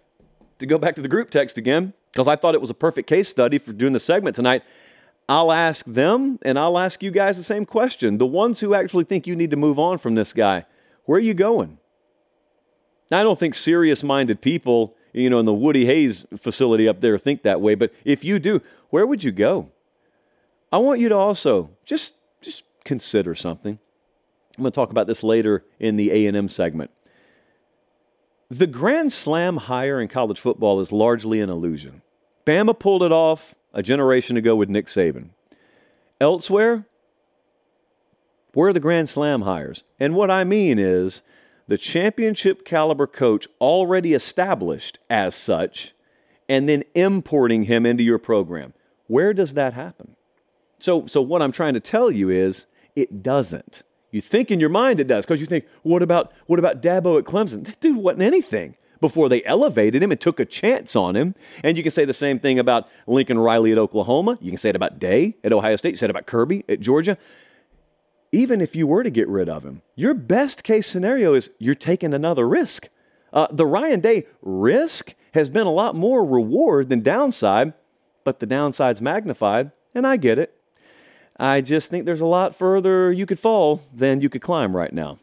to 0.58 0.66
go 0.66 0.78
back 0.78 0.96
to 0.96 1.00
the 1.00 1.08
group 1.08 1.30
text 1.30 1.56
again, 1.56 1.94
because 2.12 2.26
I 2.26 2.34
thought 2.34 2.56
it 2.56 2.60
was 2.60 2.70
a 2.70 2.74
perfect 2.74 3.08
case 3.08 3.28
study 3.28 3.58
for 3.58 3.72
doing 3.72 3.92
the 3.92 4.00
segment 4.00 4.34
tonight, 4.34 4.64
I'll 5.28 5.52
ask 5.52 5.84
them 5.84 6.38
and 6.42 6.58
I'll 6.58 6.78
ask 6.78 7.02
you 7.02 7.10
guys 7.10 7.36
the 7.36 7.42
same 7.42 7.66
question. 7.66 8.18
The 8.18 8.26
ones 8.26 8.60
who 8.60 8.74
actually 8.74 9.04
think 9.04 9.26
you 9.26 9.36
need 9.36 9.50
to 9.50 9.56
move 9.56 9.78
on 9.78 9.98
from 9.98 10.14
this 10.14 10.32
guy, 10.32 10.64
where 11.04 11.18
are 11.18 11.22
you 11.22 11.34
going? 11.34 11.78
Now, 13.10 13.20
I 13.20 13.22
don't 13.22 13.38
think 13.38 13.54
serious 13.54 14.02
minded 14.02 14.40
people, 14.40 14.96
you 15.12 15.28
know, 15.28 15.38
in 15.38 15.46
the 15.46 15.54
Woody 15.54 15.84
Hayes 15.84 16.26
facility 16.36 16.88
up 16.88 17.00
there 17.00 17.18
think 17.18 17.42
that 17.42 17.60
way, 17.60 17.74
but 17.74 17.92
if 18.04 18.24
you 18.24 18.38
do, 18.38 18.60
where 18.90 19.06
would 19.06 19.22
you 19.22 19.32
go? 19.32 19.70
I 20.72 20.78
want 20.78 21.00
you 21.00 21.08
to 21.08 21.16
also 21.16 21.70
just 21.84 22.16
just 22.40 22.64
consider 22.84 23.34
something. 23.34 23.78
I'm 24.56 24.62
going 24.62 24.72
to 24.72 24.74
talk 24.74 24.90
about 24.90 25.06
this 25.06 25.22
later 25.22 25.64
in 25.78 25.96
the 25.96 26.10
A&M 26.10 26.48
segment. 26.48 26.90
The 28.50 28.66
Grand 28.66 29.12
Slam 29.12 29.56
hire 29.56 30.00
in 30.00 30.08
college 30.08 30.40
football 30.40 30.80
is 30.80 30.90
largely 30.90 31.40
an 31.40 31.50
illusion. 31.50 32.02
Bama 32.44 32.78
pulled 32.78 33.02
it 33.02 33.12
off 33.12 33.54
a 33.78 33.82
generation 33.82 34.36
ago 34.36 34.56
with 34.56 34.68
Nick 34.68 34.86
Saban. 34.86 35.28
Elsewhere, 36.20 36.84
where 38.52 38.70
are 38.70 38.72
the 38.72 38.80
Grand 38.80 39.08
Slam 39.08 39.42
hires? 39.42 39.84
And 40.00 40.16
what 40.16 40.32
I 40.32 40.42
mean 40.42 40.80
is 40.80 41.22
the 41.68 41.78
championship 41.78 42.64
caliber 42.64 43.06
coach 43.06 43.46
already 43.60 44.14
established 44.14 44.98
as 45.08 45.36
such, 45.36 45.94
and 46.48 46.68
then 46.68 46.82
importing 46.96 47.64
him 47.64 47.86
into 47.86 48.02
your 48.02 48.18
program. 48.18 48.74
Where 49.06 49.32
does 49.32 49.54
that 49.54 49.74
happen? 49.74 50.16
So, 50.80 51.06
so 51.06 51.22
what 51.22 51.40
I'm 51.40 51.52
trying 51.52 51.74
to 51.74 51.80
tell 51.80 52.10
you 52.10 52.30
is 52.30 52.66
it 52.96 53.22
doesn't. 53.22 53.84
You 54.10 54.20
think 54.20 54.50
in 54.50 54.58
your 54.58 54.70
mind 54.70 54.98
it 54.98 55.06
does 55.06 55.24
because 55.24 55.40
you 55.40 55.46
think, 55.46 55.66
what 55.82 56.02
about 56.02 56.32
what 56.46 56.58
about 56.58 56.82
Dabo 56.82 57.16
at 57.16 57.26
Clemson? 57.26 57.64
That 57.64 57.78
dude 57.78 57.98
wasn't 57.98 58.22
anything 58.22 58.74
before 59.00 59.28
they 59.28 59.44
elevated 59.44 60.02
him 60.02 60.10
and 60.10 60.20
took 60.20 60.40
a 60.40 60.44
chance 60.44 60.96
on 60.96 61.16
him. 61.16 61.34
And 61.62 61.76
you 61.76 61.82
can 61.82 61.90
say 61.90 62.04
the 62.04 62.14
same 62.14 62.38
thing 62.38 62.58
about 62.58 62.88
Lincoln 63.06 63.38
Riley 63.38 63.72
at 63.72 63.78
Oklahoma. 63.78 64.38
You 64.40 64.50
can 64.50 64.58
say 64.58 64.70
it 64.70 64.76
about 64.76 64.98
Day 64.98 65.36
at 65.44 65.52
Ohio 65.52 65.76
State. 65.76 65.90
You 65.90 65.96
said 65.96 66.10
about 66.10 66.26
Kirby 66.26 66.64
at 66.68 66.80
Georgia. 66.80 67.16
Even 68.30 68.60
if 68.60 68.76
you 68.76 68.86
were 68.86 69.02
to 69.02 69.10
get 69.10 69.26
rid 69.28 69.48
of 69.48 69.64
him, 69.64 69.82
your 69.94 70.12
best 70.12 70.62
case 70.62 70.86
scenario 70.86 71.32
is 71.32 71.50
you're 71.58 71.74
taking 71.74 72.12
another 72.12 72.46
risk. 72.46 72.88
Uh, 73.32 73.46
the 73.50 73.66
Ryan 73.66 74.00
Day 74.00 74.26
risk 74.42 75.14
has 75.34 75.48
been 75.48 75.66
a 75.66 75.72
lot 75.72 75.94
more 75.94 76.24
reward 76.24 76.88
than 76.88 77.00
downside, 77.00 77.72
but 78.24 78.40
the 78.40 78.46
downside's 78.46 79.00
magnified, 79.00 79.70
and 79.94 80.06
I 80.06 80.16
get 80.16 80.38
it. 80.38 80.54
I 81.38 81.60
just 81.60 81.88
think 81.88 82.04
there's 82.04 82.20
a 82.20 82.26
lot 82.26 82.54
further 82.54 83.12
you 83.12 83.24
could 83.24 83.38
fall 83.38 83.82
than 83.94 84.20
you 84.20 84.28
could 84.28 84.42
climb 84.42 84.76
right 84.76 84.92
now. 84.92 85.18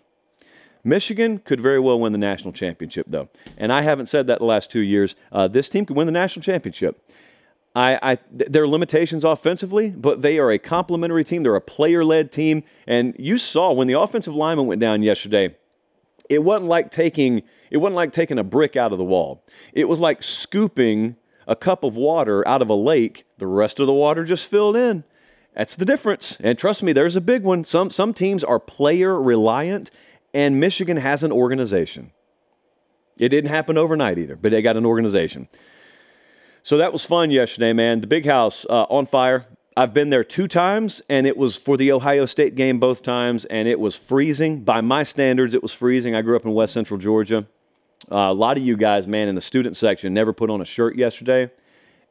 Michigan 0.85 1.39
could 1.39 1.59
very 1.59 1.79
well 1.79 1.99
win 1.99 2.11
the 2.11 2.17
national 2.17 2.53
championship, 2.53 3.07
though. 3.09 3.27
And 3.57 3.73
I 3.73 3.81
haven't 3.81 4.05
said 4.05 4.27
that 4.27 4.39
the 4.39 4.45
last 4.45 4.69
two 4.69 4.81
years. 4.81 5.15
Uh, 5.31 5.47
this 5.47 5.67
team 5.67 5.85
could 5.85 5.97
win 5.97 6.05
the 6.05 6.13
national 6.13 6.43
championship. 6.43 7.01
I, 7.75 7.99
I, 8.01 8.17
there 8.31 8.63
are 8.63 8.67
limitations 8.67 9.25
offensively, 9.25 9.91
but 9.91 10.21
they 10.21 10.39
are 10.39 10.51
a 10.51 10.59
complementary 10.59 11.25
team. 11.25 11.43
They're 11.43 11.55
a 11.55 11.61
player 11.61 12.05
led 12.05 12.31
team. 12.31 12.63
And 12.87 13.15
you 13.19 13.37
saw 13.37 13.73
when 13.73 13.87
the 13.87 13.99
offensive 13.99 14.35
lineman 14.35 14.67
went 14.67 14.79
down 14.79 15.03
yesterday, 15.03 15.55
it 16.29 16.43
wasn't 16.43 16.69
like 16.69 16.91
taking 16.91 17.43
it 17.69 17.77
wasn't 17.77 17.95
like 17.95 18.11
taking 18.11 18.39
a 18.39 18.43
brick 18.43 18.75
out 18.75 18.91
of 18.91 18.97
the 18.97 19.03
wall. 19.03 19.43
It 19.73 19.89
was 19.89 19.99
like 19.99 20.23
scooping 20.23 21.17
a 21.47 21.55
cup 21.55 21.83
of 21.83 21.95
water 21.95 22.47
out 22.47 22.61
of 22.61 22.69
a 22.69 22.75
lake. 22.75 23.25
The 23.37 23.47
rest 23.47 23.79
of 23.79 23.87
the 23.87 23.93
water 23.93 24.23
just 24.23 24.49
filled 24.49 24.75
in. 24.75 25.03
That's 25.55 25.75
the 25.75 25.85
difference. 25.85 26.37
And 26.41 26.57
trust 26.57 26.83
me, 26.83 26.93
there's 26.93 27.15
a 27.15 27.21
big 27.21 27.43
one. 27.43 27.63
Some, 27.63 27.89
some 27.89 28.13
teams 28.13 28.43
are 28.43 28.59
player 28.59 29.19
reliant, 29.19 29.89
and 30.35 30.59
Michigan 30.59 30.97
has 30.97 31.23
an 31.23 31.31
organization. 31.31 32.11
It 33.17 33.29
didn't 33.29 33.49
happen 33.49 33.77
overnight 33.77 34.19
either, 34.19 34.35
but 34.35 34.51
they 34.51 34.61
got 34.61 34.75
an 34.75 34.85
organization. 34.85 35.47
So 36.61 36.77
that 36.77 36.91
was 36.91 37.05
fun 37.05 37.31
yesterday, 37.31 37.71
man. 37.71 38.01
The 38.01 38.07
big 38.07 38.25
house 38.25 38.65
uh, 38.69 38.83
on 38.83 39.05
fire. 39.05 39.45
I've 39.77 39.93
been 39.93 40.09
there 40.09 40.25
two 40.25 40.47
times, 40.49 41.01
and 41.09 41.25
it 41.25 41.37
was 41.37 41.55
for 41.55 41.77
the 41.77 41.91
Ohio 41.91 42.25
State 42.25 42.55
game 42.55 42.79
both 42.79 43.01
times, 43.01 43.45
and 43.45 43.67
it 43.67 43.79
was 43.79 43.95
freezing. 43.95 44.63
By 44.63 44.81
my 44.81 45.03
standards, 45.03 45.53
it 45.53 45.61
was 45.61 45.73
freezing. 45.73 46.15
I 46.15 46.21
grew 46.21 46.35
up 46.35 46.45
in 46.45 46.53
West 46.53 46.73
Central 46.73 46.99
Georgia. 46.99 47.47
Uh, 48.11 48.15
a 48.15 48.33
lot 48.33 48.57
of 48.57 48.63
you 48.63 48.75
guys, 48.75 49.07
man, 49.07 49.29
in 49.29 49.35
the 49.35 49.41
student 49.41 49.77
section 49.77 50.13
never 50.13 50.33
put 50.33 50.49
on 50.49 50.59
a 50.59 50.65
shirt 50.65 50.97
yesterday. 50.97 51.49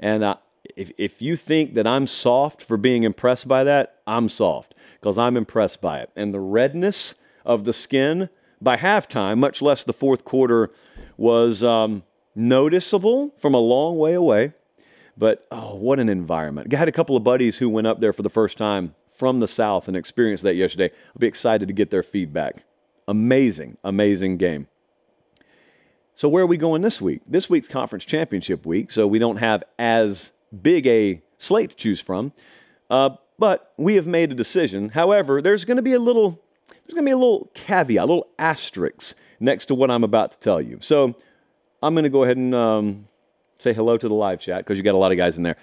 And 0.00 0.24
uh, 0.24 0.36
if, 0.76 0.90
if 0.96 1.20
you 1.20 1.36
think 1.36 1.74
that 1.74 1.86
I'm 1.86 2.06
soft 2.06 2.62
for 2.62 2.78
being 2.78 3.02
impressed 3.02 3.48
by 3.48 3.64
that, 3.64 4.00
I'm 4.06 4.30
soft 4.30 4.74
because 4.98 5.18
I'm 5.18 5.36
impressed 5.36 5.82
by 5.82 6.00
it. 6.00 6.10
And 6.16 6.32
the 6.32 6.40
redness 6.40 7.16
of 7.44 7.64
the 7.64 7.72
skin 7.72 8.28
by 8.60 8.76
halftime, 8.76 9.38
much 9.38 9.60
less 9.60 9.84
the 9.84 9.92
fourth 9.92 10.24
quarter, 10.24 10.70
was 11.16 11.62
um, 11.62 12.02
noticeable 12.34 13.34
from 13.36 13.54
a 13.54 13.58
long 13.58 13.96
way 13.98 14.14
away. 14.14 14.52
But 15.16 15.46
oh, 15.50 15.76
what 15.76 16.00
an 16.00 16.08
environment. 16.08 16.72
I 16.74 16.76
had 16.76 16.88
a 16.88 16.92
couple 16.92 17.16
of 17.16 17.22
buddies 17.22 17.58
who 17.58 17.68
went 17.68 17.86
up 17.86 18.00
there 18.00 18.12
for 18.12 18.22
the 18.22 18.30
first 18.30 18.58
time 18.58 18.94
from 19.08 19.40
the 19.40 19.46
South 19.46 19.86
and 19.86 19.96
experienced 19.96 20.42
that 20.42 20.56
yesterday. 20.56 20.90
I'll 21.08 21.20
be 21.20 21.28
excited 21.28 21.68
to 21.68 21.74
get 21.74 21.90
their 21.90 22.02
feedback. 22.02 22.64
Amazing, 23.06 23.76
amazing 23.84 24.38
game. 24.38 24.66
So, 26.14 26.28
where 26.28 26.44
are 26.44 26.46
we 26.46 26.56
going 26.56 26.82
this 26.82 27.00
week? 27.00 27.22
This 27.26 27.50
week's 27.50 27.68
conference 27.68 28.04
championship 28.04 28.64
week, 28.66 28.90
so 28.90 29.06
we 29.06 29.18
don't 29.18 29.36
have 29.36 29.62
as 29.78 30.32
big 30.62 30.86
a 30.86 31.22
slate 31.36 31.70
to 31.70 31.76
choose 31.76 32.00
from. 32.00 32.32
Uh, 32.88 33.10
but 33.38 33.72
we 33.76 33.96
have 33.96 34.06
made 34.06 34.30
a 34.30 34.34
decision. 34.34 34.90
However, 34.90 35.42
there's 35.42 35.64
going 35.64 35.76
to 35.76 35.82
be 35.82 35.92
a 35.92 35.98
little 35.98 36.43
there's 36.84 36.94
going 36.94 37.04
to 37.04 37.08
be 37.08 37.12
a 37.12 37.16
little 37.16 37.50
caveat, 37.54 38.02
a 38.02 38.06
little 38.06 38.28
asterisk 38.38 39.16
next 39.40 39.66
to 39.66 39.74
what 39.74 39.90
I'm 39.90 40.04
about 40.04 40.32
to 40.32 40.38
tell 40.38 40.60
you. 40.60 40.78
So 40.80 41.14
I'm 41.82 41.94
going 41.94 42.04
to 42.04 42.10
go 42.10 42.24
ahead 42.24 42.36
and 42.36 42.54
um, 42.54 43.08
say 43.58 43.72
hello 43.72 43.96
to 43.96 44.08
the 44.08 44.14
live 44.14 44.40
chat 44.40 44.58
because 44.58 44.78
you 44.78 44.84
got 44.84 44.94
a 44.94 44.98
lot 44.98 45.12
of 45.12 45.18
guys 45.18 45.36
in 45.36 45.44
there. 45.44 45.56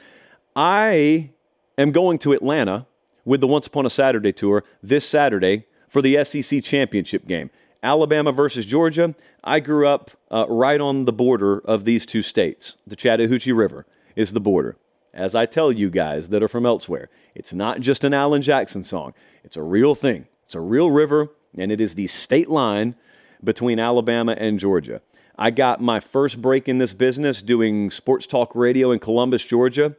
I 0.55 1.31
am 1.77 1.91
going 1.91 2.17
to 2.19 2.33
Atlanta 2.33 2.87
with 3.23 3.41
the 3.41 3.47
Once 3.47 3.67
Upon 3.67 3.85
a 3.85 3.89
Saturday 3.89 4.31
tour 4.31 4.63
this 4.81 5.07
Saturday 5.07 5.65
for 5.87 6.01
the 6.01 6.23
SEC 6.23 6.63
championship 6.63 7.27
game. 7.27 7.49
Alabama 7.83 8.31
versus 8.31 8.65
Georgia. 8.65 9.15
I 9.43 9.59
grew 9.59 9.87
up 9.87 10.11
uh, 10.29 10.45
right 10.47 10.79
on 10.79 11.05
the 11.05 11.13
border 11.13 11.59
of 11.59 11.83
these 11.83 12.05
two 12.05 12.21
states, 12.21 12.77
the 12.85 12.95
Chattahoochee 12.95 13.51
River 13.51 13.85
is 14.15 14.33
the 14.33 14.39
border. 14.39 14.77
As 15.13 15.35
I 15.35 15.45
tell 15.45 15.71
you 15.71 15.89
guys 15.89 16.29
that 16.29 16.43
are 16.43 16.47
from 16.47 16.65
elsewhere, 16.65 17.09
it's 17.35 17.53
not 17.53 17.79
just 17.81 18.03
an 18.03 18.13
Alan 18.13 18.41
Jackson 18.41 18.83
song, 18.83 19.13
it's 19.43 19.57
a 19.57 19.63
real 19.63 19.95
thing. 19.95 20.27
It's 20.51 20.55
a 20.57 20.59
real 20.59 20.91
river, 20.91 21.29
and 21.57 21.71
it 21.71 21.79
is 21.79 21.95
the 21.95 22.07
state 22.07 22.49
line 22.49 22.95
between 23.41 23.79
Alabama 23.79 24.35
and 24.37 24.59
Georgia. 24.59 25.01
I 25.37 25.49
got 25.49 25.79
my 25.79 26.01
first 26.01 26.41
break 26.41 26.67
in 26.67 26.77
this 26.77 26.91
business 26.91 27.41
doing 27.41 27.89
sports 27.89 28.27
talk 28.27 28.53
radio 28.53 28.91
in 28.91 28.99
Columbus, 28.99 29.45
Georgia, 29.45 29.95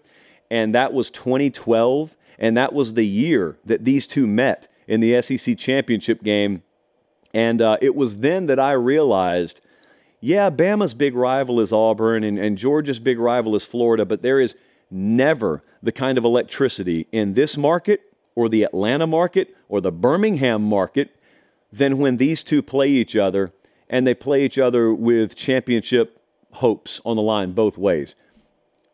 and 0.50 0.74
that 0.74 0.92
was 0.92 1.08
2012, 1.08 2.18
and 2.38 2.54
that 2.54 2.74
was 2.74 2.92
the 2.92 3.06
year 3.06 3.56
that 3.64 3.86
these 3.86 4.06
two 4.06 4.26
met 4.26 4.68
in 4.86 5.00
the 5.00 5.22
SEC 5.22 5.56
championship 5.56 6.22
game. 6.22 6.62
And 7.32 7.62
uh, 7.62 7.78
it 7.80 7.96
was 7.96 8.18
then 8.18 8.44
that 8.44 8.60
I 8.60 8.72
realized 8.72 9.62
yeah, 10.20 10.50
Bama's 10.50 10.92
big 10.92 11.14
rival 11.14 11.60
is 11.60 11.72
Auburn 11.72 12.24
and, 12.24 12.38
and 12.38 12.58
Georgia's 12.58 12.98
big 12.98 13.18
rival 13.18 13.56
is 13.56 13.64
Florida, 13.64 14.04
but 14.04 14.20
there 14.20 14.38
is 14.38 14.54
never 14.90 15.64
the 15.82 15.92
kind 15.92 16.18
of 16.18 16.24
electricity 16.26 17.06
in 17.10 17.32
this 17.32 17.56
market 17.56 18.11
or 18.34 18.48
the 18.48 18.62
Atlanta 18.62 19.06
market 19.06 19.56
or 19.68 19.80
the 19.80 19.92
Birmingham 19.92 20.62
market 20.62 21.16
than 21.72 21.98
when 21.98 22.16
these 22.16 22.44
two 22.44 22.62
play 22.62 22.88
each 22.88 23.16
other 23.16 23.52
and 23.88 24.06
they 24.06 24.14
play 24.14 24.44
each 24.44 24.58
other 24.58 24.92
with 24.92 25.36
championship 25.36 26.18
hopes 26.52 27.00
on 27.04 27.16
the 27.16 27.22
line 27.22 27.52
both 27.52 27.78
ways. 27.78 28.14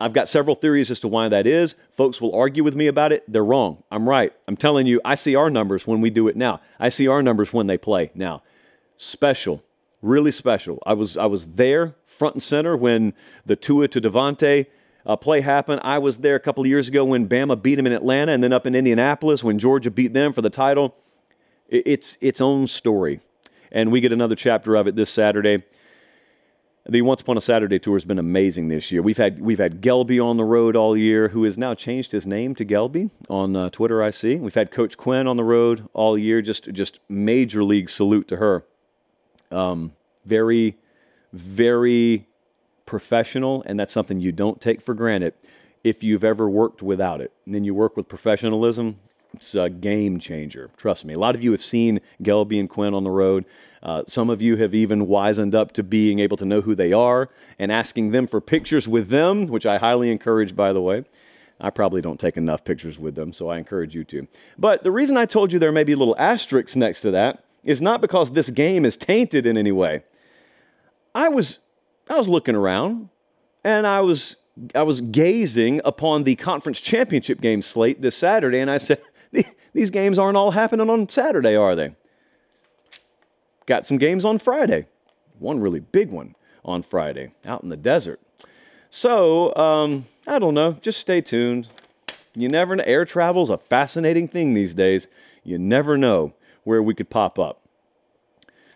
I've 0.01 0.12
got 0.12 0.29
several 0.29 0.55
theories 0.55 0.90
as 0.90 1.01
to 1.01 1.09
why 1.09 1.29
that 1.29 1.46
is. 1.46 1.74
Folks 1.90 2.20
will 2.20 2.35
argue 2.35 2.62
with 2.62 2.77
me 2.77 2.87
about 2.87 3.12
it. 3.12 3.24
They're 3.27 3.44
wrong. 3.44 3.83
I'm 3.90 4.09
right. 4.09 4.33
I'm 4.46 4.57
telling 4.57 4.87
you, 4.87 5.01
I 5.05 5.16
see 5.16 5.35
our 5.35 5.51
numbers 5.51 5.87
when 5.87 6.01
we 6.01 6.11
do 6.11 6.29
it 6.29 6.37
now. 6.37 6.61
I 6.79 6.88
see 6.88 7.09
our 7.09 7.22
numbers 7.22 7.53
when 7.53 7.66
they 7.66 7.79
play 7.79 8.12
now. 8.14 8.42
Special, 8.96 9.64
really 10.01 10.31
special. 10.31 10.81
I 10.87 10.92
was 10.92 11.16
I 11.16 11.27
was 11.27 11.57
there 11.57 11.96
front 12.07 12.37
and 12.37 12.42
center 12.42 12.77
when 12.77 13.12
the 13.44 13.57
Tua 13.57 13.88
to 13.88 14.01
DeVonta 14.01 14.66
uh, 15.09 15.16
play 15.16 15.40
happened. 15.40 15.81
I 15.83 15.99
was 15.99 16.18
there 16.18 16.37
a 16.37 16.40
couple 16.40 16.64
years 16.66 16.87
ago 16.87 17.05
when 17.05 17.27
Bama 17.27 17.61
beat 17.61 17.77
them 17.77 17.87
in 17.87 17.92
Atlanta, 17.94 18.33
and 18.33 18.44
then 18.44 18.53
up 18.53 18.66
in 18.66 18.75
Indianapolis 18.75 19.42
when 19.42 19.59
Georgia 19.59 19.90
beat 19.90 20.12
them 20.12 20.33
for 20.35 20.42
the 20.42 20.51
title. 20.51 20.94
It's 21.71 22.16
its 22.21 22.40
own 22.40 22.66
story, 22.66 23.21
and 23.73 23.90
we 23.90 24.01
get 24.01 24.12
another 24.12 24.35
chapter 24.35 24.75
of 24.77 24.87
it 24.87 24.97
this 24.97 25.11
Saturday. 25.11 25.64
The 26.90 27.03
Once 27.03 27.21
Upon 27.21 27.37
a 27.37 27.42
Saturday 27.42 27.79
tour 27.79 27.97
has 27.97 28.07
been 28.07 28.18
amazing 28.18 28.68
this 28.68 28.90
year. 28.90 29.03
We've 29.03 29.18
had 29.18 29.40
we've 29.40 29.59
had 29.59 29.83
Gelby 29.83 30.25
on 30.25 30.38
the 30.38 30.44
road 30.44 30.77
all 30.77 30.97
year, 30.97 31.29
who 31.29 31.44
has 31.44 31.59
now 31.59 31.75
changed 31.75 32.12
his 32.12 32.27
name 32.27 32.55
to 32.55 32.64
Gelby 32.64 33.11
on 33.29 33.57
uh, 33.57 33.68
Twitter. 33.68 34.03
I 34.03 34.09
see. 34.09 34.37
We've 34.37 34.55
had 34.55 34.71
Coach 34.71 34.97
Quinn 34.97 35.27
on 35.27 35.37
the 35.37 35.44
road 35.44 35.87
all 35.92 36.16
year. 36.16 36.40
Just 36.40 36.73
just 36.73 37.01
major 37.11 37.62
league 37.62 37.90
salute 37.90 38.29
to 38.29 38.37
her. 38.37 38.64
Um, 39.51 39.92
very, 40.25 40.77
very 41.33 42.28
professional, 42.88 43.62
and 43.66 43.79
that's 43.79 43.92
something 43.92 44.18
you 44.18 44.33
don't 44.33 44.62
take 44.62 44.81
for 44.81 44.94
granted 44.94 45.35
if 45.85 46.03
you've 46.03 46.24
ever 46.24 46.48
worked 46.48 46.83
without 46.83 47.20
it. 47.20 47.35
And 47.44 47.55
then 47.55 47.62
you 47.62 47.74
work 47.74 47.98
with 47.98 48.09
professionalism. 48.09 48.98
It's 49.35 49.55
a 49.55 49.68
game 49.68 50.18
changer. 50.18 50.70
Trust 50.79 51.05
me. 51.05 51.12
A 51.12 51.18
lot 51.18 51.35
of 51.35 51.44
you 51.44 51.53
have 51.53 51.61
seen 51.61 52.01
Gelby 52.22 52.59
and 52.59 52.68
Quinn 52.68 52.94
on 52.94 53.05
the 53.05 53.11
road. 53.11 53.44
Uh, 53.83 54.05
some 54.07 54.31
of 54.31 54.40
you 54.40 54.57
have 54.57 54.74
even 54.74 55.07
wizened 55.07 55.55
up 55.55 55.72
to 55.72 55.83
being 55.83 56.18
able 56.18 56.38
to 56.38 56.46
know 56.46 56.62
who 56.62 56.74
they 56.74 56.94
are 56.94 57.29
and 57.59 57.70
asking 57.70 58.12
them 58.12 58.27
for 58.27 58.40
pictures 58.40 58.88
with 58.88 59.11
them, 59.11 59.48
which 59.48 59.66
I 59.66 59.77
highly 59.77 60.11
encourage, 60.11 60.57
by 60.57 60.72
the 60.72 60.81
way. 60.81 61.05
I 61.61 61.68
probably 61.68 62.01
don't 62.01 62.18
take 62.18 62.38
enough 62.38 62.64
pictures 62.64 62.98
with 62.98 63.16
them, 63.16 63.35
so 63.35 63.51
I 63.51 63.59
encourage 63.59 63.94
you 63.94 64.03
to. 64.05 64.29
But 64.57 64.83
the 64.83 64.92
reason 64.92 65.18
I 65.18 65.27
told 65.27 65.53
you 65.53 65.59
there 65.59 65.72
may 65.72 65.85
be 65.85 65.94
little 65.94 66.16
asterisks 66.18 66.74
next 66.74 67.03
to 67.03 67.11
that 67.11 67.44
is 67.64 67.83
not 67.83 68.01
because 68.01 68.33
this 68.33 68.48
game 68.48 68.87
is 68.87 68.96
tainted 68.96 69.44
in 69.44 69.59
any 69.59 69.72
way. 69.72 70.05
I 71.14 71.29
was 71.29 71.61
I 72.11 72.16
was 72.16 72.29
looking 72.29 72.55
around 72.55 73.09
and 73.64 73.87
I 73.87 74.01
was 74.01 74.37
I 74.75 74.83
was 74.83 75.01
gazing 75.01 75.81
upon 75.85 76.25
the 76.25 76.35
conference 76.35 76.81
championship 76.81 77.40
game 77.40 77.62
slate 77.62 78.03
this 78.03 78.16
Saturday, 78.16 78.59
and 78.59 78.71
I 78.71 78.79
said, 78.79 79.01
These 79.73 79.90
games 79.90 80.18
aren't 80.18 80.37
all 80.37 80.53
happening 80.53 80.88
on 80.90 81.09
Saturday, 81.09 81.55
are 81.55 81.75
they? 81.75 81.94
Got 83.66 83.87
some 83.87 83.99
games 83.99 84.25
on 84.25 84.38
Friday. 84.38 84.87
One 85.38 85.61
really 85.61 85.81
big 85.81 86.11
one 86.11 86.35
on 86.64 86.83
Friday 86.83 87.33
out 87.44 87.62
in 87.62 87.68
the 87.68 87.77
desert. 87.77 88.21
So, 88.90 89.55
um, 89.55 90.07
I 90.27 90.38
don't 90.38 90.55
know. 90.55 90.73
Just 90.73 90.99
stay 90.99 91.21
tuned. 91.21 91.68
You 92.35 92.49
never 92.49 92.75
know. 92.75 92.83
Air 92.87 93.05
travel 93.05 93.42
is 93.42 93.51
a 93.51 93.59
fascinating 93.59 94.27
thing 94.27 94.55
these 94.55 94.75
days. 94.75 95.09
You 95.44 95.59
never 95.59 95.99
know 95.99 96.33
where 96.64 96.83
we 96.83 96.94
could 96.94 97.11
pop 97.11 97.38
up. 97.38 97.61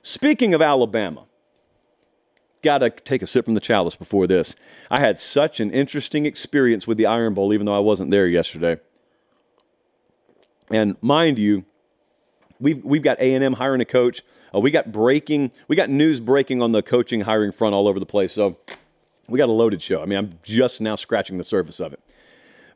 Speaking 0.02 0.52
of 0.52 0.60
Alabama, 0.60 1.24
got 2.62 2.78
to 2.78 2.90
take 2.90 3.22
a 3.22 3.26
sip 3.26 3.44
from 3.44 3.54
the 3.54 3.60
chalice 3.60 3.94
before 3.94 4.26
this. 4.26 4.56
I 4.90 5.00
had 5.00 5.18
such 5.18 5.60
an 5.60 5.70
interesting 5.70 6.26
experience 6.26 6.86
with 6.86 6.98
the 6.98 7.06
Iron 7.06 7.34
Bowl, 7.34 7.52
even 7.52 7.66
though 7.66 7.76
I 7.76 7.80
wasn't 7.80 8.10
there 8.10 8.26
yesterday. 8.26 8.78
And 10.70 10.96
mind 11.02 11.38
you, 11.38 11.64
we've 12.58 12.82
we've 12.84 13.02
got 13.02 13.20
A 13.20 13.34
and 13.34 13.44
M 13.44 13.54
hiring 13.54 13.80
a 13.80 13.84
coach. 13.84 14.22
Uh, 14.54 14.60
we 14.60 14.70
got 14.70 14.92
breaking, 14.92 15.50
we 15.68 15.76
got 15.76 15.90
news 15.90 16.20
breaking 16.20 16.62
on 16.62 16.72
the 16.72 16.82
coaching 16.82 17.22
hiring 17.22 17.52
front 17.52 17.74
all 17.74 17.88
over 17.88 17.98
the 17.98 18.06
place. 18.06 18.32
So 18.32 18.58
we 19.28 19.38
got 19.38 19.48
a 19.48 19.52
loaded 19.52 19.82
show. 19.82 20.02
I 20.02 20.06
mean, 20.06 20.18
I'm 20.18 20.38
just 20.42 20.80
now 20.80 20.94
scratching 20.94 21.38
the 21.38 21.44
surface 21.44 21.80
of 21.80 21.92
it. 21.92 22.00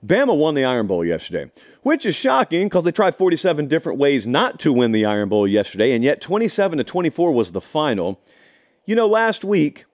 Bama 0.05 0.37
won 0.37 0.55
the 0.55 0.65
Iron 0.65 0.87
Bowl 0.87 1.05
yesterday, 1.05 1.51
which 1.83 2.07
is 2.07 2.15
shocking 2.15 2.67
because 2.67 2.85
they 2.85 2.93
tried 2.93 3.15
47 3.15 3.67
different 3.67 3.99
ways 3.99 4.27
not 4.27 4.59
to 4.61 4.73
win 4.73 4.93
the 4.93 5.05
Iron 5.05 5.29
Bowl 5.29 5.49
yesterday, 5.49 5.93
and 5.93 6.05
yet 6.05 6.21
27 6.21 6.79
to 6.79 6.85
24 6.85 7.33
was 7.33 7.53
the 7.53 7.61
final. 7.61 8.21
You 8.87 8.95
know, 8.95 9.09
last 9.09 9.45
week 9.45 9.85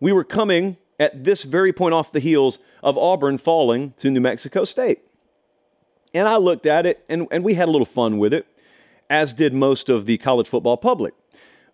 we 0.00 0.12
were 0.12 0.24
coming 0.24 0.76
at 0.98 1.22
this 1.22 1.44
very 1.44 1.72
point 1.72 1.94
off 1.94 2.10
the 2.10 2.18
heels 2.18 2.58
of 2.82 2.98
Auburn 2.98 3.38
falling 3.38 3.92
to 3.92 4.10
New 4.10 4.20
Mexico 4.20 4.64
State. 4.64 5.02
And 6.12 6.26
I 6.26 6.36
looked 6.36 6.66
at 6.66 6.84
it 6.84 7.04
and, 7.08 7.28
and 7.30 7.44
we 7.44 7.54
had 7.54 7.68
a 7.68 7.70
little 7.70 7.86
fun 7.86 8.18
with 8.18 8.34
it 8.34 8.46
as 9.08 9.34
did 9.34 9.52
most 9.52 9.88
of 9.88 10.06
the 10.06 10.18
college 10.18 10.48
football 10.48 10.76
public. 10.76 11.14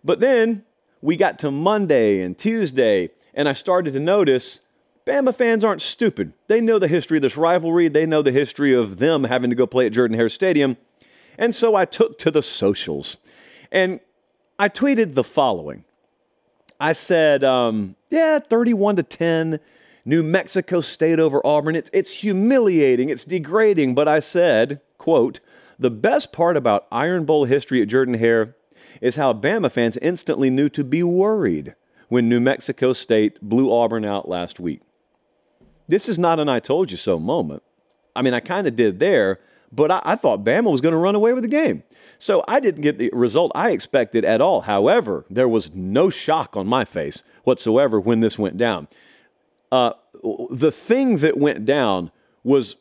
But 0.03 0.19
then 0.19 0.63
we 1.01 1.17
got 1.17 1.39
to 1.39 1.49
Monday 1.49 2.21
and 2.21 2.37
Tuesday, 2.37 3.09
and 3.33 3.49
I 3.49 3.53
started 3.53 3.93
to 3.93 3.99
notice 3.99 4.59
Bama 5.07 5.33
fans 5.33 5.63
aren't 5.63 5.81
stupid. 5.81 6.33
They 6.47 6.61
know 6.61 6.77
the 6.77 6.87
history 6.87 7.17
of 7.17 7.23
this 7.23 7.37
rivalry, 7.37 7.87
they 7.87 8.05
know 8.05 8.21
the 8.21 8.31
history 8.31 8.73
of 8.73 8.97
them 8.97 9.23
having 9.23 9.49
to 9.49 9.55
go 9.55 9.65
play 9.65 9.87
at 9.87 9.93
Jordan 9.93 10.15
Hare 10.15 10.29
Stadium. 10.29 10.77
And 11.39 11.55
so 11.55 11.73
I 11.73 11.85
took 11.85 12.19
to 12.19 12.29
the 12.29 12.43
socials 12.43 13.17
and 13.71 13.99
I 14.59 14.69
tweeted 14.69 15.15
the 15.15 15.23
following 15.23 15.85
I 16.81 16.93
said, 16.93 17.43
um, 17.43 17.95
yeah, 18.09 18.39
31 18.39 18.95
to 18.95 19.03
10. 19.03 19.59
New 20.03 20.23
Mexico 20.23 20.81
State 20.81 21.19
over 21.19 21.39
Auburn. 21.45 21.75
It's, 21.75 21.91
it's 21.93 22.09
humiliating. 22.09 23.09
It's 23.09 23.23
degrading. 23.23 23.93
But 23.93 24.07
I 24.07 24.19
said, 24.19 24.81
quote, 24.97 25.41
the 25.77 25.91
best 25.91 26.33
part 26.33 26.57
about 26.57 26.87
Iron 26.91 27.23
Bowl 27.23 27.45
history 27.45 27.83
at 27.83 27.87
Jordan 27.87 28.15
Hare 28.15 28.55
is 28.99 29.15
how 29.15 29.31
Bama 29.31 29.71
fans 29.71 29.95
instantly 29.97 30.49
knew 30.49 30.69
to 30.69 30.83
be 30.83 31.03
worried 31.03 31.75
when 32.09 32.27
New 32.27 32.39
Mexico 32.39 32.93
State 32.93 33.39
blew 33.41 33.71
Auburn 33.71 34.03
out 34.03 34.27
last 34.27 34.59
week. 34.59 34.81
This 35.87 36.09
is 36.09 36.17
not 36.17 36.39
an 36.39 36.49
I 36.49 36.59
told 36.59 36.89
you 36.89 36.97
so 36.97 37.19
moment. 37.19 37.61
I 38.15 38.23
mean, 38.23 38.33
I 38.33 38.39
kind 38.39 38.65
of 38.65 38.75
did 38.75 38.97
there, 38.97 39.39
but 39.71 39.91
I, 39.91 40.01
I 40.03 40.15
thought 40.15 40.43
Bama 40.43 40.71
was 40.71 40.81
going 40.81 40.93
to 40.93 40.97
run 40.97 41.15
away 41.15 41.33
with 41.33 41.43
the 41.43 41.49
game. 41.49 41.83
So 42.17 42.43
I 42.47 42.59
didn't 42.59 42.81
get 42.81 42.97
the 42.97 43.09
result 43.13 43.51
I 43.55 43.71
expected 43.71 44.25
at 44.25 44.41
all. 44.41 44.61
However, 44.61 45.25
there 45.29 45.47
was 45.47 45.75
no 45.75 46.09
shock 46.09 46.55
on 46.55 46.67
my 46.67 46.85
face 46.85 47.23
whatsoever 47.43 47.99
when 47.99 48.19
this 48.19 48.37
went 48.37 48.57
down. 48.57 48.87
Uh, 49.71 49.93
the 50.49 50.71
thing 50.71 51.17
that 51.17 51.37
went 51.37 51.65
down 51.65 52.11
was 52.43 52.77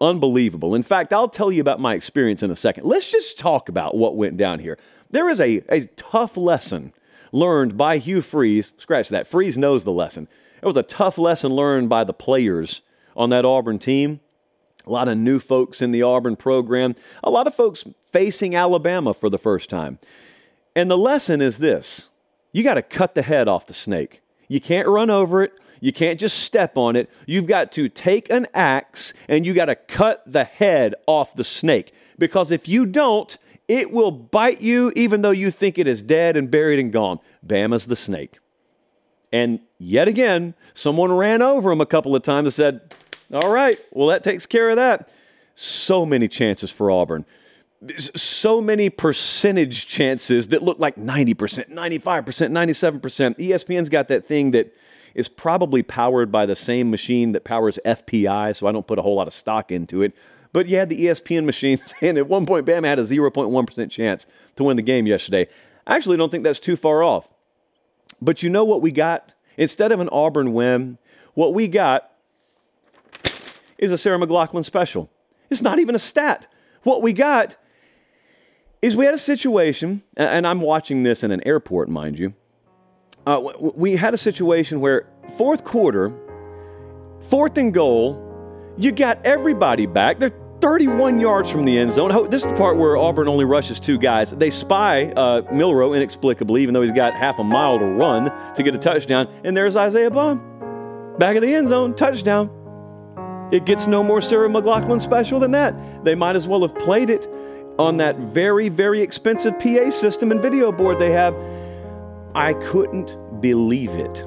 Unbelievable. 0.00 0.74
In 0.74 0.82
fact, 0.82 1.12
I'll 1.12 1.28
tell 1.28 1.50
you 1.50 1.62
about 1.62 1.80
my 1.80 1.94
experience 1.94 2.42
in 2.42 2.50
a 2.50 2.56
second. 2.56 2.84
Let's 2.84 3.10
just 3.10 3.38
talk 3.38 3.70
about 3.70 3.96
what 3.96 4.14
went 4.14 4.36
down 4.36 4.58
here. 4.58 4.78
There 5.08 5.28
is 5.28 5.40
a, 5.40 5.62
a 5.70 5.86
tough 5.96 6.36
lesson 6.36 6.92
learned 7.32 7.78
by 7.78 7.96
Hugh 7.96 8.20
Freeze. 8.20 8.72
Scratch 8.76 9.08
that. 9.08 9.26
Freeze 9.26 9.56
knows 9.56 9.84
the 9.84 9.92
lesson. 9.92 10.28
It 10.60 10.66
was 10.66 10.76
a 10.76 10.82
tough 10.82 11.16
lesson 11.16 11.52
learned 11.52 11.88
by 11.88 12.04
the 12.04 12.12
players 12.12 12.82
on 13.16 13.30
that 13.30 13.46
Auburn 13.46 13.78
team. 13.78 14.20
A 14.86 14.90
lot 14.90 15.08
of 15.08 15.18
new 15.18 15.38
folks 15.38 15.82
in 15.82 15.90
the 15.90 16.02
Auburn 16.02 16.36
program, 16.36 16.94
a 17.24 17.30
lot 17.30 17.46
of 17.46 17.54
folks 17.54 17.84
facing 18.04 18.54
Alabama 18.54 19.12
for 19.12 19.28
the 19.28 19.38
first 19.38 19.68
time. 19.68 19.98
And 20.76 20.90
the 20.90 20.98
lesson 20.98 21.40
is 21.40 21.58
this 21.58 22.10
you 22.52 22.62
got 22.62 22.74
to 22.74 22.82
cut 22.82 23.14
the 23.14 23.22
head 23.22 23.48
off 23.48 23.66
the 23.66 23.74
snake. 23.74 24.22
You 24.48 24.60
can't 24.60 24.88
run 24.88 25.10
over 25.10 25.42
it. 25.42 25.52
You 25.80 25.92
can't 25.92 26.18
just 26.18 26.38
step 26.38 26.76
on 26.76 26.96
it. 26.96 27.10
You've 27.26 27.46
got 27.46 27.72
to 27.72 27.88
take 27.88 28.30
an 28.30 28.46
axe 28.54 29.12
and 29.28 29.46
you 29.46 29.54
got 29.54 29.66
to 29.66 29.74
cut 29.74 30.22
the 30.24 30.44
head 30.44 30.94
off 31.06 31.34
the 31.34 31.44
snake. 31.44 31.92
Because 32.18 32.50
if 32.50 32.66
you 32.68 32.86
don't, 32.86 33.36
it 33.68 33.90
will 33.90 34.10
bite 34.10 34.60
you 34.60 34.92
even 34.96 35.22
though 35.22 35.32
you 35.32 35.50
think 35.50 35.78
it 35.78 35.86
is 35.86 36.02
dead 36.02 36.36
and 36.36 36.50
buried 36.50 36.78
and 36.78 36.92
gone. 36.92 37.18
Bama's 37.46 37.86
the 37.86 37.96
snake. 37.96 38.38
And 39.32 39.60
yet 39.78 40.08
again, 40.08 40.54
someone 40.72 41.12
ran 41.12 41.42
over 41.42 41.72
him 41.72 41.80
a 41.80 41.86
couple 41.86 42.14
of 42.14 42.22
times 42.22 42.46
and 42.46 42.54
said, 42.54 42.94
All 43.32 43.50
right, 43.50 43.76
well, 43.90 44.08
that 44.08 44.22
takes 44.22 44.46
care 44.46 44.70
of 44.70 44.76
that. 44.76 45.12
So 45.54 46.06
many 46.06 46.28
chances 46.28 46.70
for 46.70 46.90
Auburn. 46.90 47.24
So 47.96 48.60
many 48.60 48.88
percentage 48.90 49.86
chances 49.86 50.48
that 50.48 50.62
look 50.62 50.78
like 50.78 50.96
90%, 50.96 51.72
95%, 51.72 51.72
97%. 51.72 53.38
ESPN's 53.38 53.88
got 53.88 54.08
that 54.08 54.24
thing 54.24 54.52
that 54.52 54.74
is 55.14 55.28
probably 55.28 55.82
powered 55.82 56.30
by 56.30 56.46
the 56.46 56.54
same 56.54 56.90
machine 56.90 57.32
that 57.32 57.42
powers 57.44 57.78
FPI, 57.84 58.54
so 58.54 58.66
I 58.66 58.72
don't 58.72 58.86
put 58.86 58.98
a 58.98 59.02
whole 59.02 59.16
lot 59.16 59.26
of 59.26 59.32
stock 59.32 59.72
into 59.72 60.02
it. 60.02 60.14
But 60.52 60.68
you 60.68 60.76
had 60.76 60.90
the 60.90 61.06
ESPN 61.06 61.44
machines, 61.44 61.94
and 62.00 62.18
at 62.18 62.28
one 62.28 62.46
point, 62.46 62.66
Bama 62.66 62.84
had 62.84 62.98
a 62.98 63.02
0.1% 63.02 63.90
chance 63.90 64.26
to 64.56 64.64
win 64.64 64.76
the 64.76 64.82
game 64.82 65.06
yesterday. 65.06 65.48
I 65.86 65.96
actually 65.96 66.16
don't 66.16 66.30
think 66.30 66.44
that's 66.44 66.60
too 66.60 66.76
far 66.76 67.02
off. 67.02 67.32
But 68.20 68.42
you 68.42 68.50
know 68.50 68.64
what 68.64 68.82
we 68.82 68.92
got? 68.92 69.34
Instead 69.56 69.90
of 69.90 70.00
an 70.00 70.08
Auburn 70.10 70.52
win, 70.52 70.98
what 71.34 71.54
we 71.54 71.68
got 71.68 72.10
is 73.78 73.92
a 73.92 73.98
Sarah 73.98 74.18
McLachlan 74.18 74.64
special. 74.64 75.10
It's 75.50 75.62
not 75.62 75.78
even 75.78 75.94
a 75.94 75.98
stat. 75.98 76.48
What 76.82 77.02
we 77.02 77.12
got 77.12 77.56
is 78.82 78.96
we 78.96 79.04
had 79.04 79.14
a 79.14 79.18
situation, 79.18 80.02
and 80.16 80.46
I'm 80.46 80.60
watching 80.60 81.02
this 81.02 81.22
in 81.24 81.30
an 81.30 81.46
airport, 81.46 81.88
mind 81.88 82.18
you 82.18 82.34
uh, 83.26 83.52
we 83.74 83.96
had 83.96 84.14
a 84.14 84.16
situation 84.16 84.80
where 84.80 85.08
fourth 85.36 85.64
quarter, 85.64 86.12
fourth 87.20 87.58
and 87.58 87.74
goal, 87.74 88.22
you 88.78 88.92
got 88.92 89.24
everybody 89.26 89.86
back. 89.86 90.18
They're 90.18 90.32
31 90.60 91.20
yards 91.20 91.50
from 91.50 91.64
the 91.64 91.76
end 91.76 91.92
zone. 91.92 92.30
This 92.30 92.44
is 92.44 92.50
the 92.50 92.56
part 92.56 92.78
where 92.78 92.96
Auburn 92.96 93.28
only 93.28 93.44
rushes 93.44 93.78
two 93.80 93.98
guys. 93.98 94.30
They 94.30 94.50
spy 94.50 95.06
uh, 95.12 95.42
Milroe 95.52 95.92
inexplicably, 95.92 96.62
even 96.62 96.72
though 96.72 96.82
he's 96.82 96.92
got 96.92 97.14
half 97.14 97.38
a 97.38 97.44
mile 97.44 97.78
to 97.78 97.84
run 97.84 98.30
to 98.54 98.62
get 98.62 98.74
a 98.74 98.78
touchdown. 98.78 99.28
And 99.44 99.56
there's 99.56 99.76
Isaiah 99.76 100.10
Bond. 100.10 100.40
Back 101.18 101.36
of 101.36 101.42
the 101.42 101.52
end 101.52 101.68
zone, 101.68 101.94
touchdown. 101.94 102.50
It 103.52 103.64
gets 103.64 103.86
no 103.86 104.02
more 104.02 104.20
Sarah 104.20 104.48
McLachlan 104.48 105.00
special 105.00 105.38
than 105.38 105.52
that. 105.52 106.04
They 106.04 106.14
might 106.14 106.34
as 106.34 106.48
well 106.48 106.62
have 106.62 106.74
played 106.76 107.10
it 107.10 107.28
on 107.78 107.98
that 107.98 108.16
very, 108.18 108.68
very 108.68 109.02
expensive 109.02 109.58
PA 109.58 109.90
system 109.90 110.32
and 110.32 110.40
video 110.40 110.72
board 110.72 110.98
they 110.98 111.12
have. 111.12 111.34
I 112.34 112.54
couldn't 112.54 113.16
believe 113.40 113.90
it. 113.90 114.24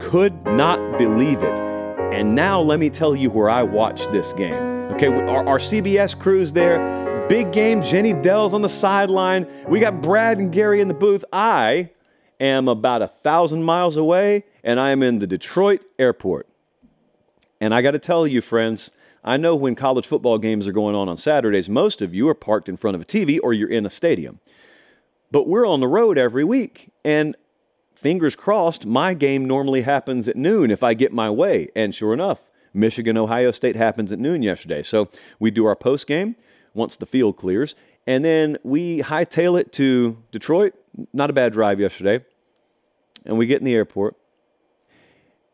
Could 0.00 0.44
not 0.44 0.98
believe 0.98 1.42
it. 1.42 1.60
And 2.12 2.34
now 2.34 2.60
let 2.60 2.80
me 2.80 2.90
tell 2.90 3.14
you 3.14 3.30
where 3.30 3.48
I 3.48 3.62
watched 3.62 4.10
this 4.10 4.32
game. 4.32 4.54
Okay, 4.92 5.06
our, 5.06 5.46
our 5.46 5.58
CBS 5.58 6.18
crew's 6.18 6.52
there. 6.52 7.26
Big 7.28 7.52
game. 7.52 7.82
Jenny 7.82 8.12
Dell's 8.12 8.54
on 8.54 8.62
the 8.62 8.68
sideline. 8.68 9.46
We 9.68 9.80
got 9.80 10.02
Brad 10.02 10.38
and 10.38 10.52
Gary 10.52 10.80
in 10.80 10.88
the 10.88 10.94
booth. 10.94 11.24
I 11.32 11.90
am 12.40 12.68
about 12.68 13.02
a 13.02 13.08
thousand 13.08 13.62
miles 13.62 13.96
away, 13.96 14.44
and 14.64 14.80
I 14.80 14.90
am 14.90 15.02
in 15.02 15.20
the 15.20 15.26
Detroit 15.26 15.84
airport. 15.98 16.48
And 17.62 17.72
I 17.72 17.80
got 17.80 17.92
to 17.92 18.00
tell 18.00 18.26
you, 18.26 18.40
friends, 18.40 18.90
I 19.22 19.36
know 19.36 19.54
when 19.54 19.76
college 19.76 20.04
football 20.04 20.36
games 20.36 20.66
are 20.66 20.72
going 20.72 20.96
on 20.96 21.08
on 21.08 21.16
Saturdays, 21.16 21.68
most 21.68 22.02
of 22.02 22.12
you 22.12 22.28
are 22.28 22.34
parked 22.34 22.68
in 22.68 22.76
front 22.76 22.96
of 22.96 23.00
a 23.00 23.04
TV 23.04 23.38
or 23.40 23.52
you're 23.52 23.70
in 23.70 23.86
a 23.86 23.90
stadium. 23.90 24.40
But 25.30 25.46
we're 25.46 25.64
on 25.64 25.78
the 25.78 25.86
road 25.86 26.18
every 26.18 26.42
week, 26.42 26.90
and 27.04 27.36
fingers 27.94 28.34
crossed, 28.34 28.84
my 28.84 29.14
game 29.14 29.44
normally 29.44 29.82
happens 29.82 30.26
at 30.26 30.34
noon 30.34 30.72
if 30.72 30.82
I 30.82 30.94
get 30.94 31.12
my 31.12 31.30
way. 31.30 31.68
And 31.76 31.94
sure 31.94 32.12
enough, 32.12 32.50
Michigan 32.74 33.16
Ohio 33.16 33.52
State 33.52 33.76
happens 33.76 34.10
at 34.10 34.18
noon 34.18 34.42
yesterday. 34.42 34.82
So 34.82 35.08
we 35.38 35.52
do 35.52 35.64
our 35.64 35.76
post 35.76 36.08
game 36.08 36.34
once 36.74 36.96
the 36.96 37.06
field 37.06 37.36
clears, 37.36 37.76
and 38.08 38.24
then 38.24 38.58
we 38.64 39.02
hightail 39.02 39.58
it 39.58 39.70
to 39.74 40.20
Detroit. 40.32 40.74
Not 41.12 41.30
a 41.30 41.32
bad 41.32 41.52
drive 41.52 41.78
yesterday. 41.78 42.24
And 43.24 43.38
we 43.38 43.46
get 43.46 43.60
in 43.60 43.64
the 43.64 43.74
airport. 43.74 44.16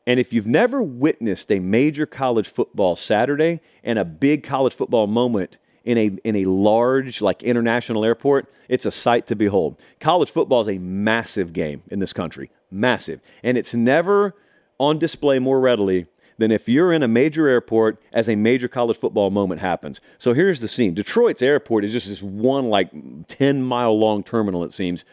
And 0.08 0.18
if 0.18 0.32
you've 0.32 0.46
never 0.46 0.82
witnessed 0.82 1.52
a 1.52 1.60
major 1.60 2.06
college 2.06 2.48
football 2.48 2.96
Saturday 2.96 3.60
and 3.84 3.98
a 3.98 4.06
big 4.06 4.42
college 4.42 4.72
football 4.72 5.06
moment 5.06 5.58
in 5.84 5.98
a, 5.98 6.06
in 6.24 6.34
a 6.34 6.46
large, 6.46 7.20
like 7.20 7.42
international 7.42 8.06
airport, 8.06 8.50
it's 8.70 8.86
a 8.86 8.90
sight 8.90 9.26
to 9.26 9.36
behold. 9.36 9.78
College 10.00 10.30
football 10.30 10.62
is 10.62 10.68
a 10.68 10.78
massive 10.78 11.52
game 11.52 11.82
in 11.90 11.98
this 11.98 12.14
country, 12.14 12.50
massive. 12.70 13.20
And 13.42 13.58
it's 13.58 13.74
never 13.74 14.34
on 14.78 14.98
display 14.98 15.38
more 15.38 15.60
readily 15.60 16.06
than 16.38 16.52
if 16.52 16.70
you're 16.70 16.90
in 16.90 17.02
a 17.02 17.08
major 17.08 17.46
airport 17.46 18.00
as 18.10 18.30
a 18.30 18.34
major 18.34 18.66
college 18.66 18.96
football 18.96 19.28
moment 19.28 19.60
happens. 19.60 20.00
So 20.16 20.32
here's 20.32 20.60
the 20.60 20.68
scene 20.68 20.94
Detroit's 20.94 21.42
airport 21.42 21.84
is 21.84 21.92
just 21.92 22.08
this 22.08 22.22
one, 22.22 22.64
like 22.64 22.90
10 23.26 23.60
mile 23.62 23.98
long 23.98 24.22
terminal, 24.22 24.64
it 24.64 24.72
seems. 24.72 25.04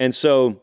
And 0.00 0.12
so 0.12 0.60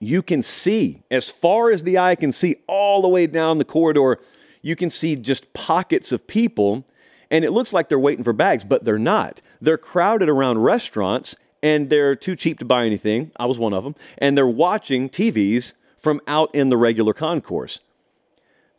you 0.00 0.22
can 0.22 0.40
see, 0.42 1.02
as 1.10 1.30
far 1.30 1.70
as 1.70 1.82
the 1.82 1.98
eye 1.98 2.14
can 2.14 2.32
see, 2.32 2.56
all 2.66 3.02
the 3.02 3.08
way 3.08 3.26
down 3.26 3.58
the 3.58 3.64
corridor, 3.64 4.18
you 4.62 4.74
can 4.74 4.90
see 4.90 5.14
just 5.14 5.52
pockets 5.52 6.10
of 6.10 6.26
people. 6.26 6.86
And 7.30 7.44
it 7.44 7.52
looks 7.52 7.72
like 7.72 7.88
they're 7.88 7.98
waiting 7.98 8.24
for 8.24 8.32
bags, 8.32 8.64
but 8.64 8.84
they're 8.84 8.98
not. 8.98 9.42
They're 9.60 9.78
crowded 9.78 10.28
around 10.28 10.58
restaurants 10.58 11.36
and 11.62 11.90
they're 11.90 12.16
too 12.16 12.34
cheap 12.34 12.58
to 12.58 12.64
buy 12.64 12.86
anything. 12.86 13.30
I 13.36 13.44
was 13.44 13.58
one 13.58 13.74
of 13.74 13.84
them. 13.84 13.94
And 14.16 14.36
they're 14.36 14.48
watching 14.48 15.10
TVs 15.10 15.74
from 15.98 16.20
out 16.26 16.52
in 16.54 16.70
the 16.70 16.78
regular 16.78 17.12
concourse. 17.12 17.80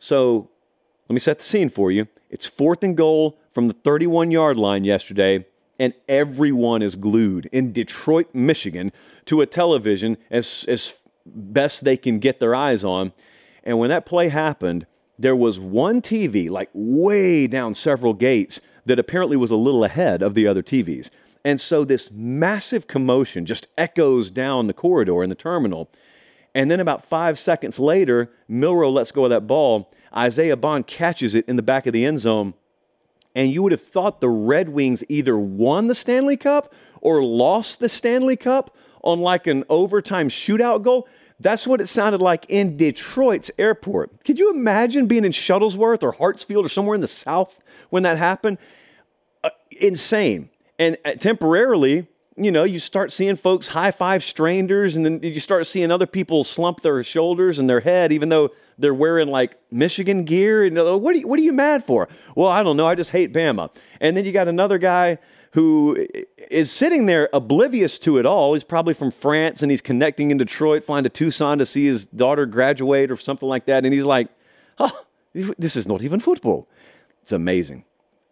So 0.00 0.50
let 1.08 1.14
me 1.14 1.20
set 1.20 1.38
the 1.38 1.44
scene 1.44 1.68
for 1.68 1.92
you. 1.92 2.08
It's 2.28 2.46
fourth 2.46 2.82
and 2.82 2.96
goal 2.96 3.38
from 3.48 3.68
the 3.68 3.74
31 3.74 4.32
yard 4.32 4.56
line 4.56 4.82
yesterday, 4.82 5.44
and 5.78 5.94
everyone 6.08 6.82
is 6.82 6.96
glued 6.96 7.46
in 7.52 7.72
Detroit, 7.72 8.34
Michigan 8.34 8.90
to 9.26 9.40
a 9.40 9.46
television 9.46 10.16
as, 10.30 10.64
as 10.68 10.98
best 11.26 11.84
they 11.84 11.96
can 11.96 12.18
get 12.18 12.40
their 12.40 12.54
eyes 12.54 12.84
on. 12.84 13.12
And 13.64 13.78
when 13.78 13.90
that 13.90 14.06
play 14.06 14.28
happened, 14.28 14.86
there 15.18 15.36
was 15.36 15.60
one 15.60 16.00
TV, 16.00 16.50
like 16.50 16.70
way 16.72 17.46
down 17.46 17.74
several 17.74 18.14
gates, 18.14 18.60
that 18.84 18.98
apparently 18.98 19.36
was 19.36 19.50
a 19.50 19.56
little 19.56 19.84
ahead 19.84 20.22
of 20.22 20.34
the 20.34 20.46
other 20.46 20.62
TVs. 20.62 21.10
And 21.44 21.60
so 21.60 21.84
this 21.84 22.10
massive 22.10 22.86
commotion 22.86 23.46
just 23.46 23.66
echoes 23.76 24.30
down 24.30 24.66
the 24.66 24.72
corridor 24.72 25.22
in 25.22 25.28
the 25.28 25.34
terminal. 25.36 25.90
And 26.54 26.70
then 26.70 26.80
about 26.80 27.04
five 27.04 27.38
seconds 27.38 27.78
later, 27.78 28.30
Milroe 28.48 28.90
lets 28.90 29.12
go 29.12 29.24
of 29.24 29.30
that 29.30 29.46
ball. 29.46 29.90
Isaiah 30.14 30.56
Bond 30.56 30.86
catches 30.86 31.34
it 31.34 31.48
in 31.48 31.56
the 31.56 31.62
back 31.62 31.86
of 31.86 31.92
the 31.92 32.04
end 32.04 32.20
zone. 32.20 32.54
And 33.34 33.50
you 33.50 33.62
would 33.62 33.72
have 33.72 33.82
thought 33.82 34.20
the 34.20 34.28
Red 34.28 34.68
Wings 34.68 35.02
either 35.08 35.38
won 35.38 35.86
the 35.86 35.94
Stanley 35.94 36.36
Cup 36.36 36.72
or 37.00 37.22
lost 37.22 37.80
the 37.80 37.88
Stanley 37.88 38.36
Cup 38.36 38.76
on 39.02 39.20
like 39.20 39.46
an 39.46 39.64
overtime 39.68 40.28
shootout 40.28 40.82
goal. 40.82 41.08
That's 41.40 41.66
what 41.66 41.80
it 41.80 41.88
sounded 41.88 42.22
like 42.22 42.46
in 42.48 42.76
Detroit's 42.76 43.50
airport. 43.58 44.24
Could 44.24 44.38
you 44.38 44.52
imagine 44.52 45.06
being 45.06 45.24
in 45.24 45.32
Shuttlesworth 45.32 46.02
or 46.02 46.12
Hartsfield 46.12 46.64
or 46.64 46.68
somewhere 46.68 46.94
in 46.94 47.00
the 47.00 47.08
South 47.08 47.60
when 47.90 48.04
that 48.04 48.16
happened? 48.16 48.58
Uh, 49.42 49.50
insane. 49.72 50.50
And 50.78 50.96
uh, 51.04 51.14
temporarily, 51.14 52.06
you 52.36 52.50
know, 52.50 52.64
you 52.64 52.78
start 52.78 53.12
seeing 53.12 53.36
folks 53.36 53.68
high 53.68 53.90
five 53.90 54.22
strangers, 54.22 54.96
and 54.96 55.04
then 55.04 55.20
you 55.22 55.40
start 55.40 55.66
seeing 55.66 55.90
other 55.90 56.06
people 56.06 56.44
slump 56.44 56.80
their 56.80 57.02
shoulders 57.02 57.58
and 57.58 57.68
their 57.68 57.80
head, 57.80 58.12
even 58.12 58.28
though 58.28 58.50
they're 58.78 58.94
wearing 58.94 59.28
like 59.28 59.58
Michigan 59.70 60.24
gear. 60.24 60.64
And 60.64 60.76
what 60.76 61.14
are 61.14 61.18
you, 61.18 61.28
what 61.28 61.38
are 61.38 61.42
you 61.42 61.52
mad 61.52 61.84
for? 61.84 62.08
Well, 62.34 62.48
I 62.48 62.62
don't 62.62 62.76
know. 62.76 62.86
I 62.86 62.94
just 62.94 63.10
hate 63.10 63.32
Bama. 63.32 63.74
And 64.00 64.16
then 64.16 64.24
you 64.24 64.32
got 64.32 64.48
another 64.48 64.78
guy 64.78 65.18
who 65.52 66.06
is 66.50 66.70
sitting 66.70 67.06
there 67.06 67.28
oblivious 67.32 67.98
to 68.00 68.18
it 68.18 68.26
all. 68.26 68.54
He's 68.54 68.64
probably 68.64 68.94
from 68.94 69.10
France 69.10 69.62
and 69.62 69.70
he's 69.70 69.82
connecting 69.82 70.30
in 70.30 70.38
Detroit, 70.38 70.82
flying 70.82 71.04
to 71.04 71.10
Tucson 71.10 71.58
to 71.58 71.66
see 71.66 71.84
his 71.84 72.06
daughter 72.06 72.46
graduate 72.46 73.10
or 73.10 73.16
something 73.16 73.48
like 73.48 73.66
that. 73.66 73.84
And 73.84 73.92
he's 73.92 74.04
like, 74.04 74.28
oh, 74.78 75.04
this 75.32 75.76
is 75.76 75.86
not 75.86 76.02
even 76.02 76.20
football. 76.20 76.68
It's 77.20 77.32
amazing. 77.32 77.84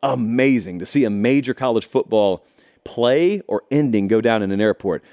Amazing 0.03 0.79
to 0.79 0.87
see 0.87 1.05
a 1.05 1.11
major 1.11 1.53
college 1.53 1.85
football 1.85 2.45
play 2.85 3.43
or 3.47 3.65
ending 3.71 4.09
go 4.09 4.23
down 4.23 4.43
in 4.43 4.51
an 4.51 4.61
airport. 4.61 5.05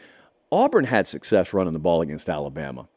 Auburn 0.50 0.86
had 0.86 1.08
success 1.08 1.52
running 1.54 1.74
the 1.74 1.80
ball 1.80 2.02
against 2.02 2.30
Alabama. 2.30 2.88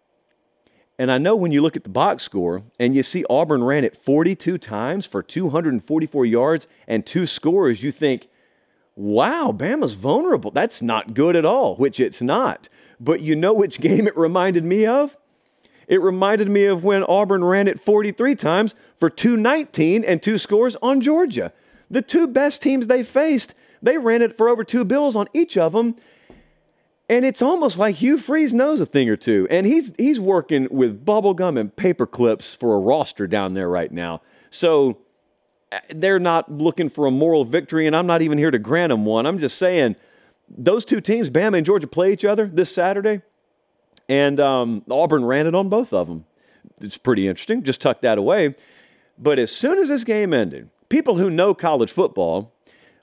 And 1.00 1.10
I 1.10 1.18
know 1.18 1.34
when 1.34 1.50
you 1.50 1.62
look 1.62 1.76
at 1.76 1.82
the 1.82 1.90
box 1.90 2.22
score 2.22 2.62
and 2.78 2.94
you 2.94 3.02
see 3.02 3.24
Auburn 3.28 3.64
ran 3.64 3.82
it 3.82 3.96
42 3.96 4.58
times 4.58 5.04
for 5.04 5.20
244 5.20 6.26
yards 6.26 6.68
and 6.86 7.04
two 7.04 7.26
scores, 7.26 7.82
you 7.82 7.90
think, 7.90 8.28
wow, 9.00 9.54
Bama's 9.56 9.94
vulnerable. 9.94 10.50
That's 10.50 10.82
not 10.82 11.14
good 11.14 11.34
at 11.34 11.44
all, 11.44 11.74
which 11.76 11.98
it's 11.98 12.20
not. 12.20 12.68
But 13.00 13.22
you 13.22 13.34
know 13.34 13.54
which 13.54 13.80
game 13.80 14.06
it 14.06 14.16
reminded 14.16 14.64
me 14.64 14.86
of? 14.86 15.16
It 15.88 16.00
reminded 16.00 16.48
me 16.48 16.66
of 16.66 16.84
when 16.84 17.02
Auburn 17.02 17.42
ran 17.42 17.66
it 17.66 17.80
43 17.80 18.36
times 18.36 18.74
for 18.94 19.10
219 19.10 20.04
and 20.04 20.22
two 20.22 20.38
scores 20.38 20.76
on 20.76 21.00
Georgia. 21.00 21.52
The 21.90 22.02
two 22.02 22.28
best 22.28 22.62
teams 22.62 22.86
they 22.86 23.02
faced, 23.02 23.54
they 23.82 23.98
ran 23.98 24.22
it 24.22 24.36
for 24.36 24.48
over 24.48 24.62
two 24.62 24.84
bills 24.84 25.16
on 25.16 25.26
each 25.34 25.56
of 25.56 25.72
them. 25.72 25.96
And 27.08 27.24
it's 27.24 27.42
almost 27.42 27.76
like 27.76 27.96
Hugh 27.96 28.18
Freeze 28.18 28.54
knows 28.54 28.78
a 28.78 28.86
thing 28.86 29.08
or 29.08 29.16
two. 29.16 29.48
And 29.50 29.66
he's, 29.66 29.92
he's 29.96 30.20
working 30.20 30.68
with 30.70 31.04
bubblegum 31.04 31.58
and 31.58 31.74
paper 31.74 32.06
clips 32.06 32.54
for 32.54 32.76
a 32.76 32.78
roster 32.78 33.26
down 33.26 33.54
there 33.54 33.68
right 33.68 33.90
now. 33.90 34.22
So 34.48 34.98
they're 35.90 36.18
not 36.18 36.50
looking 36.50 36.88
for 36.88 37.06
a 37.06 37.10
moral 37.10 37.44
victory, 37.44 37.86
and 37.86 37.94
I'm 37.94 38.06
not 38.06 38.22
even 38.22 38.38
here 38.38 38.50
to 38.50 38.58
grant 38.58 38.90
them 38.90 39.04
one. 39.04 39.26
I'm 39.26 39.38
just 39.38 39.58
saying 39.58 39.96
those 40.48 40.84
two 40.84 41.00
teams, 41.00 41.30
Bama 41.30 41.58
and 41.58 41.66
Georgia, 41.66 41.86
play 41.86 42.12
each 42.12 42.24
other 42.24 42.46
this 42.46 42.74
Saturday, 42.74 43.22
and 44.08 44.40
um, 44.40 44.82
Auburn 44.90 45.24
ran 45.24 45.46
it 45.46 45.54
on 45.54 45.68
both 45.68 45.92
of 45.92 46.08
them. 46.08 46.24
It's 46.80 46.98
pretty 46.98 47.28
interesting. 47.28 47.62
Just 47.62 47.80
tuck 47.80 48.00
that 48.00 48.18
away. 48.18 48.54
But 49.18 49.38
as 49.38 49.54
soon 49.54 49.78
as 49.78 49.88
this 49.88 50.02
game 50.02 50.32
ended, 50.32 50.70
people 50.88 51.16
who 51.16 51.30
know 51.30 51.54
college 51.54 51.92
football 51.92 52.52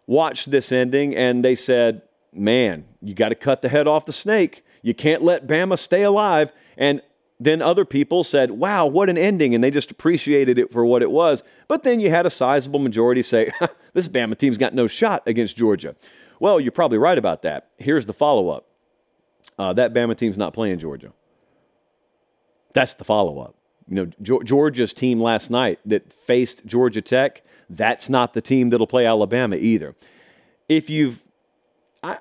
watched 0.08 0.52
this 0.52 0.72
ending 0.72 1.16
and 1.16 1.46
they 1.46 1.54
said, 1.56 2.02
man, 2.34 2.86
you 3.02 3.14
got 3.14 3.30
to 3.30 3.36
cut 3.36 3.62
the 3.62 3.70
head 3.70 3.88
off 3.88 4.06
the 4.06 4.14
snake. 4.14 4.66
You 4.82 4.94
can't 4.94 5.22
let 5.22 5.48
Bama 5.48 5.78
stay 5.78 6.04
alive. 6.04 6.52
And 6.78 7.02
then 7.40 7.62
other 7.62 7.86
people 7.86 8.24
said, 8.24 8.52
wow, 8.52 8.86
what 8.86 9.10
an 9.10 9.18
ending. 9.18 9.54
And 9.54 9.64
they 9.64 9.70
just 9.70 9.92
appreciated 9.92 10.58
it 10.58 10.72
for 10.72 10.86
what 10.86 11.02
it 11.02 11.12
was. 11.12 11.44
But 11.68 11.84
then 11.84 12.00
you 12.00 12.10
had 12.10 12.26
a 12.26 12.30
sizable 12.30 12.80
majority 12.80 13.22
say, 13.22 13.52
this 13.94 14.08
Bama 14.08 14.38
team's 14.38 14.58
got 14.58 14.74
no 14.74 14.88
shot 14.88 15.24
against 15.28 15.56
Georgia. 15.56 15.96
Well, 16.40 16.60
you're 16.60 16.72
probably 16.72 16.98
right 16.98 17.18
about 17.18 17.44
that. 17.44 17.70
Here's 17.78 18.06
the 18.06 18.14
follow 18.14 18.50
up 18.50 18.66
uh, 19.58 19.74
that 19.74 19.94
Bama 19.94 20.16
team's 20.16 20.38
not 20.38 20.54
playing 20.54 20.80
Georgia. 20.80 21.12
That's 22.74 22.94
the 22.96 23.04
follow 23.04 23.40
up. 23.40 23.56
You 23.88 23.96
know, 24.22 24.40
Georgia's 24.44 24.94
team 24.94 25.20
last 25.20 25.50
night 25.50 25.80
that 25.86 26.12
faced 26.12 26.66
Georgia 26.66 27.02
Tech, 27.02 27.42
that's 27.70 28.10
not 28.10 28.34
the 28.34 28.42
team 28.42 28.70
that'll 28.70 28.88
play 28.88 29.06
Alabama 29.06 29.56
either. 29.56 29.96
If 30.68 30.90
you've 30.90 31.24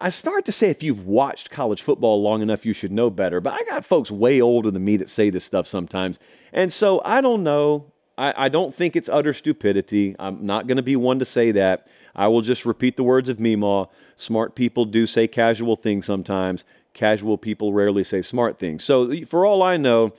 I, 0.01 0.11
start 0.11 0.45
to 0.47 0.53
say 0.53 0.71
if 0.71 0.83
you've 0.83 1.07
watched 1.07 1.51
college 1.51 1.83
football 1.83 2.23
long 2.23 2.43
enough, 2.43 2.65
you 2.65 2.73
should 2.73 2.93
know 2.93 3.11
better. 3.11 3.41
But 3.41 3.55
I 3.55 3.63
got 3.65 3.85
folks 3.85 4.11
way 4.11 4.41
older 4.41 4.71
than 4.71 4.85
me 4.85 4.97
that 4.97 5.09
say 5.09 5.31
this 5.31 5.45
stuff 5.45 5.67
sometimes. 5.67 6.19
And 6.53 6.73
so 6.73 7.03
I 7.05 7.21
don't 7.21 7.43
know. 7.43 7.93
I, 8.19 8.47
I 8.47 8.49
don't 8.49 8.75
think 8.75 8.97
it's 8.97 9.09
utter 9.09 9.33
stupidity. 9.33 10.17
I'm 10.19 10.45
not 10.45 10.67
going 10.67 10.77
to 10.77 10.83
be 10.83 10.97
one 10.97 11.19
to 11.19 11.25
say 11.25 11.53
that. 11.53 11.89
I 12.15 12.29
will 12.29 12.41
just 12.41 12.65
repeat 12.65 12.97
the 12.97 13.05
words 13.05 13.29
of 13.29 13.37
Meemaw. 13.37 13.89
Smart 14.17 14.55
people 14.55 14.87
do 14.87 15.07
say 15.07 15.29
casual 15.29 15.77
things 15.77 16.07
sometimes. 16.07 16.65
Casual 16.95 17.37
people 17.37 17.75
rarely 17.75 18.03
say 18.03 18.23
smart 18.23 18.59
things. 18.59 18.83
So, 18.83 19.25
for 19.27 19.45
all 19.45 19.63
I 19.63 19.77
know, 19.77 20.15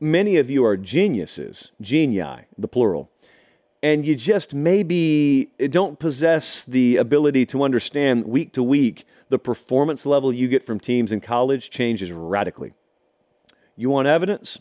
many 0.00 0.36
of 0.36 0.48
you 0.48 0.64
are 0.64 0.76
geniuses, 0.78 1.72
genii, 1.80 2.46
the 2.56 2.68
plural. 2.68 3.10
And 3.86 4.04
you 4.04 4.16
just 4.16 4.52
maybe 4.52 5.52
don't 5.70 6.00
possess 6.00 6.64
the 6.64 6.96
ability 6.96 7.46
to 7.46 7.62
understand 7.62 8.26
week 8.26 8.52
to 8.52 8.60
week 8.60 9.04
the 9.28 9.38
performance 9.38 10.04
level 10.04 10.32
you 10.32 10.48
get 10.48 10.64
from 10.64 10.80
teams 10.80 11.12
in 11.12 11.20
college 11.20 11.70
changes 11.70 12.10
radically. 12.10 12.72
You 13.76 13.90
want 13.90 14.08
evidence? 14.08 14.58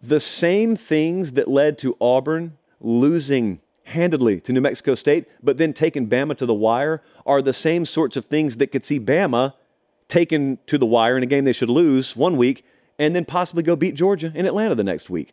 The 0.00 0.20
same 0.20 0.76
things 0.76 1.32
that 1.32 1.48
led 1.48 1.78
to 1.78 1.96
Auburn 2.00 2.56
losing 2.80 3.60
handedly 3.86 4.40
to 4.42 4.52
New 4.52 4.60
Mexico 4.60 4.94
State, 4.94 5.26
but 5.42 5.58
then 5.58 5.72
taking 5.72 6.08
Bama 6.08 6.36
to 6.36 6.46
the 6.46 6.54
wire, 6.54 7.02
are 7.26 7.42
the 7.42 7.52
same 7.52 7.84
sorts 7.84 8.16
of 8.16 8.24
things 8.24 8.58
that 8.58 8.68
could 8.68 8.84
see 8.84 9.00
Bama 9.00 9.54
taken 10.06 10.60
to 10.66 10.78
the 10.78 10.86
wire 10.86 11.16
in 11.16 11.24
a 11.24 11.26
game 11.26 11.44
they 11.44 11.52
should 11.52 11.68
lose 11.68 12.14
one 12.14 12.36
week 12.36 12.64
and 13.00 13.16
then 13.16 13.24
possibly 13.24 13.64
go 13.64 13.74
beat 13.74 13.96
Georgia 13.96 14.30
in 14.32 14.46
Atlanta 14.46 14.76
the 14.76 14.84
next 14.84 15.10
week. 15.10 15.32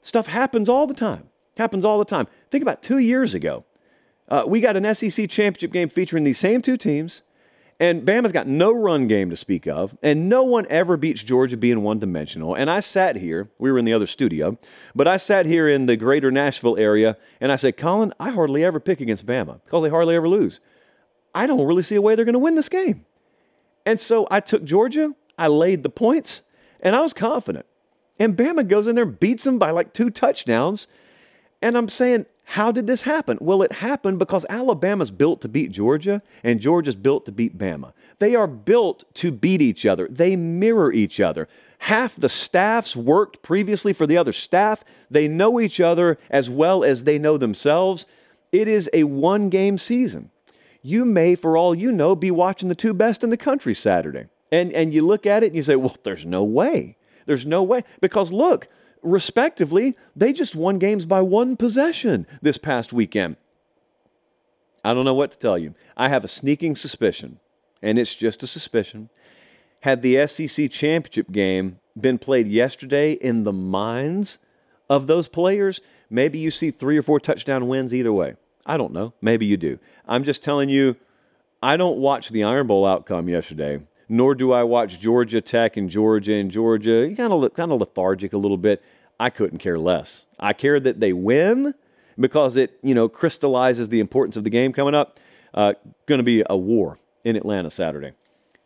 Stuff 0.00 0.28
happens 0.28 0.70
all 0.70 0.86
the 0.86 0.94
time. 0.94 1.28
Happens 1.56 1.84
all 1.84 1.98
the 1.98 2.04
time. 2.04 2.26
Think 2.50 2.62
about 2.62 2.82
two 2.82 2.98
years 2.98 3.34
ago. 3.34 3.64
Uh, 4.28 4.44
we 4.46 4.60
got 4.60 4.76
an 4.76 4.94
SEC 4.94 5.28
championship 5.28 5.72
game 5.72 5.88
featuring 5.88 6.24
these 6.24 6.38
same 6.38 6.62
two 6.62 6.76
teams. 6.76 7.22
And 7.80 8.06
Bama's 8.06 8.32
got 8.32 8.46
no 8.46 8.72
run 8.72 9.08
game 9.08 9.30
to 9.30 9.36
speak 9.36 9.66
of, 9.66 9.98
and 10.00 10.28
no 10.28 10.44
one 10.44 10.64
ever 10.70 10.96
beats 10.96 11.24
Georgia 11.24 11.56
being 11.56 11.82
one 11.82 11.98
dimensional. 11.98 12.54
And 12.54 12.70
I 12.70 12.78
sat 12.78 13.16
here, 13.16 13.50
we 13.58 13.72
were 13.72 13.78
in 13.78 13.84
the 13.84 13.92
other 13.92 14.06
studio, 14.06 14.56
but 14.94 15.08
I 15.08 15.16
sat 15.16 15.44
here 15.44 15.68
in 15.68 15.86
the 15.86 15.96
greater 15.96 16.30
Nashville 16.30 16.76
area, 16.76 17.16
and 17.40 17.50
I 17.50 17.56
said, 17.56 17.76
Colin, 17.76 18.12
I 18.20 18.30
hardly 18.30 18.64
ever 18.64 18.78
pick 18.78 19.00
against 19.00 19.26
Bama 19.26 19.60
because 19.64 19.82
they 19.82 19.90
hardly 19.90 20.14
ever 20.14 20.28
lose. 20.28 20.60
I 21.34 21.48
don't 21.48 21.66
really 21.66 21.82
see 21.82 21.96
a 21.96 22.02
way 22.02 22.14
they're 22.14 22.24
going 22.24 22.34
to 22.34 22.38
win 22.38 22.54
this 22.54 22.68
game. 22.68 23.04
And 23.84 23.98
so 23.98 24.26
I 24.30 24.38
took 24.38 24.62
Georgia, 24.62 25.12
I 25.36 25.48
laid 25.48 25.82
the 25.82 25.90
points, 25.90 26.42
and 26.80 26.94
I 26.94 27.00
was 27.00 27.12
confident. 27.12 27.66
And 28.20 28.36
Bama 28.36 28.66
goes 28.68 28.86
in 28.86 28.94
there 28.94 29.04
and 29.04 29.18
beats 29.18 29.42
them 29.42 29.58
by 29.58 29.72
like 29.72 29.92
two 29.92 30.10
touchdowns. 30.10 30.86
And 31.62 31.76
I'm 31.76 31.88
saying, 31.88 32.26
how 32.44 32.70
did 32.70 32.86
this 32.86 33.02
happen? 33.02 33.38
Well, 33.40 33.62
it 33.62 33.72
happened 33.72 34.18
because 34.18 34.44
Alabama's 34.48 35.10
built 35.10 35.40
to 35.42 35.48
beat 35.48 35.70
Georgia 35.70 36.22
and 36.42 36.60
Georgia's 36.60 36.96
built 36.96 37.24
to 37.26 37.32
beat 37.32 37.56
Bama. 37.56 37.92
They 38.18 38.34
are 38.34 38.46
built 38.46 39.04
to 39.14 39.32
beat 39.32 39.62
each 39.62 39.86
other, 39.86 40.06
they 40.08 40.36
mirror 40.36 40.92
each 40.92 41.20
other. 41.20 41.48
Half 41.78 42.16
the 42.16 42.28
staffs 42.28 42.96
worked 42.96 43.42
previously 43.42 43.92
for 43.92 44.06
the 44.06 44.16
other 44.16 44.32
staff. 44.32 44.84
They 45.10 45.28
know 45.28 45.60
each 45.60 45.80
other 45.80 46.18
as 46.30 46.48
well 46.48 46.82
as 46.82 47.04
they 47.04 47.18
know 47.18 47.36
themselves. 47.36 48.06
It 48.52 48.68
is 48.68 48.88
a 48.94 49.04
one 49.04 49.50
game 49.50 49.76
season. 49.76 50.30
You 50.80 51.04
may, 51.04 51.34
for 51.34 51.56
all 51.56 51.74
you 51.74 51.92
know, 51.92 52.14
be 52.14 52.30
watching 52.30 52.68
the 52.68 52.74
two 52.74 52.94
best 52.94 53.24
in 53.24 53.30
the 53.30 53.36
country 53.36 53.74
Saturday. 53.74 54.26
And, 54.52 54.72
and 54.72 54.94
you 54.94 55.06
look 55.06 55.26
at 55.26 55.42
it 55.42 55.48
and 55.48 55.56
you 55.56 55.62
say, 55.62 55.76
well, 55.76 55.96
there's 56.04 56.24
no 56.24 56.44
way. 56.44 56.96
There's 57.26 57.44
no 57.44 57.62
way. 57.62 57.82
Because 58.00 58.32
look, 58.32 58.68
respectively, 59.04 59.94
they 60.16 60.32
just 60.32 60.56
won 60.56 60.78
games 60.78 61.04
by 61.04 61.20
one 61.20 61.56
possession 61.56 62.26
this 62.42 62.58
past 62.58 62.92
weekend. 62.92 63.36
I 64.84 64.92
don't 64.92 65.04
know 65.04 65.14
what 65.14 65.30
to 65.30 65.38
tell 65.38 65.56
you. 65.56 65.74
I 65.96 66.08
have 66.08 66.24
a 66.24 66.28
sneaking 66.28 66.74
suspicion, 66.74 67.38
and 67.82 67.98
it's 67.98 68.14
just 68.14 68.42
a 68.42 68.46
suspicion. 68.46 69.10
Had 69.80 70.02
the 70.02 70.26
SEC 70.26 70.70
championship 70.70 71.30
game 71.30 71.78
been 71.98 72.18
played 72.18 72.46
yesterday 72.48 73.12
in 73.12 73.44
the 73.44 73.52
minds 73.52 74.38
of 74.90 75.06
those 75.06 75.28
players, 75.28 75.80
maybe 76.10 76.38
you 76.38 76.50
see 76.50 76.70
three 76.70 76.98
or 76.98 77.02
four 77.02 77.20
touchdown 77.20 77.68
wins 77.68 77.94
either 77.94 78.12
way. 78.12 78.34
I 78.66 78.76
don't 78.76 78.92
know. 78.92 79.12
Maybe 79.20 79.46
you 79.46 79.56
do. 79.56 79.78
I'm 80.06 80.24
just 80.24 80.42
telling 80.42 80.68
you, 80.68 80.96
I 81.62 81.76
don't 81.76 81.98
watch 81.98 82.30
the 82.30 82.44
Iron 82.44 82.66
Bowl 82.66 82.84
outcome 82.84 83.28
yesterday 83.28 83.80
nor 84.08 84.34
do 84.34 84.52
I 84.52 84.62
watch 84.62 85.00
Georgia 85.00 85.40
Tech 85.40 85.76
and 85.76 85.88
Georgia 85.88 86.34
and 86.34 86.50
Georgia. 86.50 87.12
Kind 87.16 87.32
of 87.32 87.54
kind 87.54 87.72
of 87.72 87.80
lethargic 87.80 88.32
a 88.32 88.38
little 88.38 88.56
bit. 88.56 88.82
I 89.18 89.30
couldn't 89.30 89.58
care 89.58 89.78
less. 89.78 90.26
I 90.38 90.52
care 90.52 90.80
that 90.80 91.00
they 91.00 91.12
win 91.12 91.74
because 92.18 92.56
it 92.56 92.78
you 92.82 92.94
know 92.94 93.08
crystallizes 93.08 93.88
the 93.88 94.00
importance 94.00 94.36
of 94.36 94.44
the 94.44 94.50
game 94.50 94.72
coming 94.72 94.94
up. 94.94 95.18
Uh, 95.52 95.74
going 96.06 96.18
to 96.18 96.24
be 96.24 96.42
a 96.50 96.56
war 96.56 96.98
in 97.22 97.36
Atlanta 97.36 97.70
Saturday. 97.70 98.12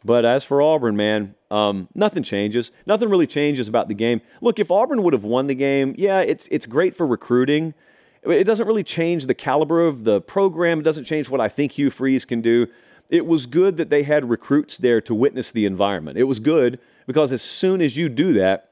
But 0.05 0.25
as 0.25 0.43
for 0.43 0.63
Auburn, 0.63 0.97
man, 0.97 1.35
um, 1.51 1.89
nothing 1.95 2.23
changes. 2.23 2.73
Nothing 2.87 3.11
really 3.11 3.27
changes 3.27 3.69
about 3.69 3.89
the 3.89 3.95
game. 3.95 4.23
Look, 4.41 4.59
if 4.59 4.71
Auburn 4.71 5.03
would 5.03 5.13
have 5.13 5.25
won 5.25 5.49
the 5.49 5.55
game, 5.55 5.95
yeah, 5.99 6.21
it's 6.21 6.49
it's 6.49 6.67
great 6.67 6.95
for 6.95 7.07
recruiting. 7.07 7.75
It 8.23 8.45
doesn't 8.45 8.67
really 8.67 8.85
change 8.85 9.27
the 9.27 9.35
caliber 9.35 9.87
of 9.87 10.05
the 10.05 10.21
program. 10.21 10.81
It 10.81 10.83
doesn't 10.83 11.05
change 11.05 11.31
what 11.31 11.41
I 11.41 11.49
think 11.49 11.73
Hugh 11.73 11.91
Freeze 11.91 12.25
can 12.25 12.41
do 12.41 12.67
it 13.11 13.27
was 13.27 13.47
good 13.47 13.77
that 13.77 13.91
they 13.91 14.03
had 14.03 14.29
recruits 14.29 14.77
there 14.77 15.01
to 15.03 15.15
witness 15.15 15.51
the 15.51 15.67
environment. 15.67 16.19
It 16.19 16.25
was 16.25 16.41
good 16.41 16.79
because 17.07 17.33
as 17.33 17.43
soon 17.43 17.81
as 17.81 17.97
you 17.97 18.09
do 18.09 18.33
that, 18.35 18.71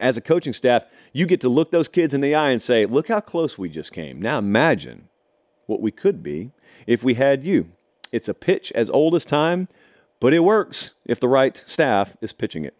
as 0.00 0.16
a 0.16 0.20
coaching 0.20 0.52
staff, 0.52 0.84
you 1.12 1.26
get 1.26 1.40
to 1.40 1.48
look 1.48 1.70
those 1.70 1.88
kids 1.88 2.14
in 2.14 2.20
the 2.20 2.34
eye 2.34 2.50
and 2.50 2.62
say, 2.62 2.86
Look 2.86 3.08
how 3.08 3.20
close 3.20 3.58
we 3.58 3.68
just 3.68 3.92
came. 3.92 4.22
Now 4.22 4.38
imagine 4.38 5.08
what 5.66 5.80
we 5.80 5.90
could 5.90 6.22
be 6.22 6.52
if 6.86 7.02
we 7.02 7.14
had 7.14 7.44
you. 7.44 7.72
It's 8.12 8.28
a 8.28 8.34
pitch 8.34 8.70
as 8.72 8.88
old 8.90 9.14
as 9.14 9.24
time, 9.24 9.66
but 10.20 10.32
it 10.32 10.40
works 10.40 10.94
if 11.04 11.18
the 11.18 11.28
right 11.28 11.60
staff 11.66 12.16
is 12.20 12.32
pitching 12.32 12.64
it. 12.64 12.76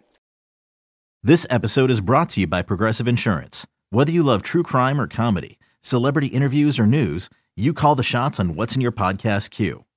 This 1.22 1.46
episode 1.50 1.90
is 1.90 2.00
brought 2.00 2.28
to 2.30 2.40
you 2.40 2.46
by 2.46 2.62
Progressive 2.62 3.09
Insurance. 3.09 3.66
Whether 3.90 4.12
you 4.12 4.22
love 4.22 4.42
true 4.42 4.62
crime 4.62 5.00
or 5.00 5.09
comedy, 5.09 5.59
celebrity 5.80 6.28
interviews 6.28 6.78
or 6.78 6.86
news, 6.86 7.30
you 7.57 7.72
call 7.72 7.94
the 7.94 8.02
shots 8.02 8.38
on 8.38 8.55
What's 8.55 8.74
in 8.74 8.80
Your 8.80 8.92
Podcast 8.92 9.50
queue. 9.50 9.84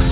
Peace. 0.00 0.09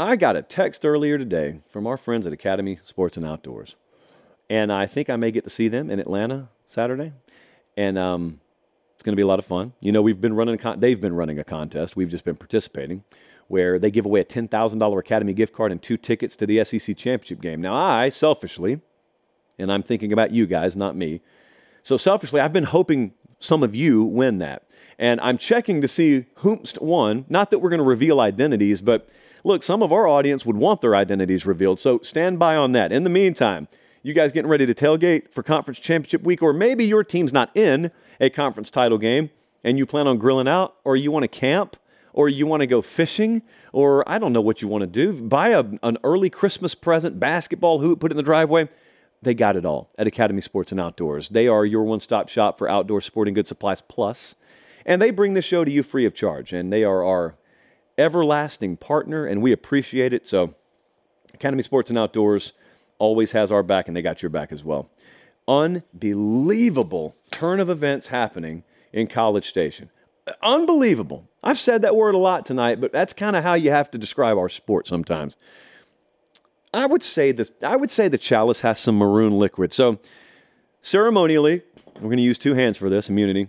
I 0.00 0.14
got 0.14 0.36
a 0.36 0.42
text 0.42 0.86
earlier 0.86 1.18
today 1.18 1.58
from 1.68 1.84
our 1.84 1.96
friends 1.96 2.24
at 2.24 2.32
Academy 2.32 2.78
Sports 2.84 3.16
and 3.16 3.26
Outdoors. 3.26 3.74
And 4.48 4.72
I 4.72 4.86
think 4.86 5.10
I 5.10 5.16
may 5.16 5.32
get 5.32 5.42
to 5.42 5.50
see 5.50 5.66
them 5.66 5.90
in 5.90 5.98
Atlanta 5.98 6.50
Saturday. 6.64 7.14
And 7.76 7.98
um, 7.98 8.38
it's 8.94 9.02
going 9.02 9.14
to 9.14 9.16
be 9.16 9.22
a 9.22 9.26
lot 9.26 9.40
of 9.40 9.44
fun. 9.44 9.72
You 9.80 9.90
know, 9.90 10.00
we've 10.00 10.20
been 10.20 10.34
running 10.34 10.54
a 10.54 10.58
con- 10.58 10.78
they've 10.78 11.00
been 11.00 11.14
running 11.14 11.40
a 11.40 11.44
contest. 11.44 11.96
We've 11.96 12.08
just 12.08 12.24
been 12.24 12.36
participating 12.36 13.02
where 13.48 13.80
they 13.80 13.90
give 13.90 14.06
away 14.06 14.20
a 14.20 14.24
$10,000 14.24 14.98
Academy 15.00 15.34
gift 15.34 15.52
card 15.52 15.72
and 15.72 15.82
two 15.82 15.96
tickets 15.96 16.36
to 16.36 16.46
the 16.46 16.62
SEC 16.62 16.96
championship 16.96 17.40
game. 17.40 17.60
Now, 17.60 17.74
I 17.74 18.08
selfishly, 18.10 18.80
and 19.58 19.72
I'm 19.72 19.82
thinking 19.82 20.12
about 20.12 20.30
you 20.30 20.46
guys, 20.46 20.76
not 20.76 20.94
me. 20.94 21.22
So 21.82 21.96
selfishly, 21.96 22.40
I've 22.40 22.52
been 22.52 22.64
hoping 22.64 23.14
some 23.40 23.64
of 23.64 23.74
you 23.74 24.04
win 24.04 24.38
that. 24.38 24.62
And 24.96 25.20
I'm 25.20 25.38
checking 25.38 25.82
to 25.82 25.88
see 25.88 26.26
whomst 26.36 26.80
won. 26.80 27.24
Not 27.28 27.50
that 27.50 27.58
we're 27.58 27.70
going 27.70 27.78
to 27.78 27.84
reveal 27.84 28.20
identities, 28.20 28.80
but 28.80 29.08
look, 29.48 29.62
some 29.62 29.82
of 29.82 29.90
our 29.90 30.06
audience 30.06 30.44
would 30.44 30.56
want 30.56 30.82
their 30.82 30.94
identities 30.94 31.46
revealed. 31.46 31.80
So 31.80 32.00
stand 32.02 32.38
by 32.38 32.54
on 32.54 32.72
that. 32.72 32.92
In 32.92 33.02
the 33.02 33.10
meantime, 33.10 33.66
you 34.02 34.12
guys 34.12 34.30
getting 34.30 34.50
ready 34.50 34.66
to 34.66 34.74
tailgate 34.74 35.32
for 35.32 35.42
conference 35.42 35.80
championship 35.80 36.22
week, 36.22 36.42
or 36.42 36.52
maybe 36.52 36.84
your 36.84 37.02
team's 37.02 37.32
not 37.32 37.50
in 37.56 37.90
a 38.20 38.30
conference 38.30 38.70
title 38.70 38.98
game 38.98 39.30
and 39.64 39.78
you 39.78 39.86
plan 39.86 40.06
on 40.06 40.18
grilling 40.18 40.46
out, 40.46 40.76
or 40.84 40.94
you 40.96 41.10
want 41.10 41.24
to 41.24 41.28
camp, 41.28 41.76
or 42.12 42.28
you 42.28 42.46
want 42.46 42.60
to 42.60 42.66
go 42.66 42.80
fishing, 42.80 43.42
or 43.72 44.08
I 44.08 44.18
don't 44.18 44.32
know 44.32 44.40
what 44.40 44.62
you 44.62 44.68
want 44.68 44.82
to 44.82 44.86
do. 44.86 45.20
Buy 45.20 45.48
a, 45.48 45.64
an 45.82 45.98
early 46.04 46.30
Christmas 46.30 46.74
present, 46.76 47.18
basketball 47.18 47.80
hoop, 47.80 47.98
put 48.00 48.10
it 48.10 48.14
in 48.14 48.16
the 48.16 48.22
driveway. 48.22 48.68
They 49.20 49.34
got 49.34 49.56
it 49.56 49.64
all 49.64 49.90
at 49.98 50.06
Academy 50.06 50.40
Sports 50.40 50.70
and 50.70 50.80
Outdoors. 50.80 51.30
They 51.30 51.48
are 51.48 51.64
your 51.64 51.82
one 51.82 52.00
stop 52.00 52.28
shop 52.28 52.56
for 52.56 52.68
outdoor 52.68 53.00
sporting 53.00 53.34
goods 53.34 53.48
supplies 53.48 53.80
plus, 53.80 54.36
and 54.86 55.02
they 55.02 55.10
bring 55.10 55.34
the 55.34 55.42
show 55.42 55.64
to 55.64 55.70
you 55.70 55.82
free 55.82 56.04
of 56.04 56.14
charge. 56.14 56.52
And 56.52 56.72
they 56.72 56.84
are 56.84 57.02
our 57.02 57.34
everlasting 57.98 58.76
partner, 58.76 59.26
and 59.26 59.42
we 59.42 59.52
appreciate 59.52 60.12
it. 60.12 60.26
So, 60.26 60.54
Academy 61.34 61.62
Sports 61.62 61.90
and 61.90 61.98
Outdoors 61.98 62.52
always 62.98 63.32
has 63.32 63.52
our 63.52 63.62
back, 63.62 63.88
and 63.88 63.96
they 63.96 64.02
got 64.02 64.22
your 64.22 64.30
back 64.30 64.52
as 64.52 64.64
well. 64.64 64.88
Unbelievable 65.46 67.16
turn 67.30 67.60
of 67.60 67.68
events 67.68 68.08
happening 68.08 68.64
in 68.92 69.06
College 69.06 69.46
Station. 69.46 69.90
Unbelievable. 70.42 71.28
I've 71.42 71.58
said 71.58 71.82
that 71.82 71.96
word 71.96 72.14
a 72.14 72.18
lot 72.18 72.44
tonight, 72.44 72.80
but 72.80 72.92
that's 72.92 73.12
kind 73.12 73.36
of 73.36 73.44
how 73.44 73.54
you 73.54 73.70
have 73.70 73.90
to 73.92 73.98
describe 73.98 74.36
our 74.36 74.48
sport 74.48 74.86
sometimes. 74.86 75.36
I 76.74 76.86
would 76.86 77.02
say 77.02 77.32
that 77.32 77.62
I 77.62 77.76
would 77.76 77.90
say 77.90 78.08
the 78.08 78.18
chalice 78.18 78.60
has 78.60 78.78
some 78.78 78.98
maroon 78.98 79.38
liquid. 79.38 79.72
So 79.72 79.98
ceremonially, 80.82 81.62
we're 81.94 82.02
going 82.02 82.18
to 82.18 82.22
use 82.22 82.38
two 82.38 82.54
hands 82.54 82.76
for 82.76 82.90
this 82.90 83.08
immunity. 83.08 83.48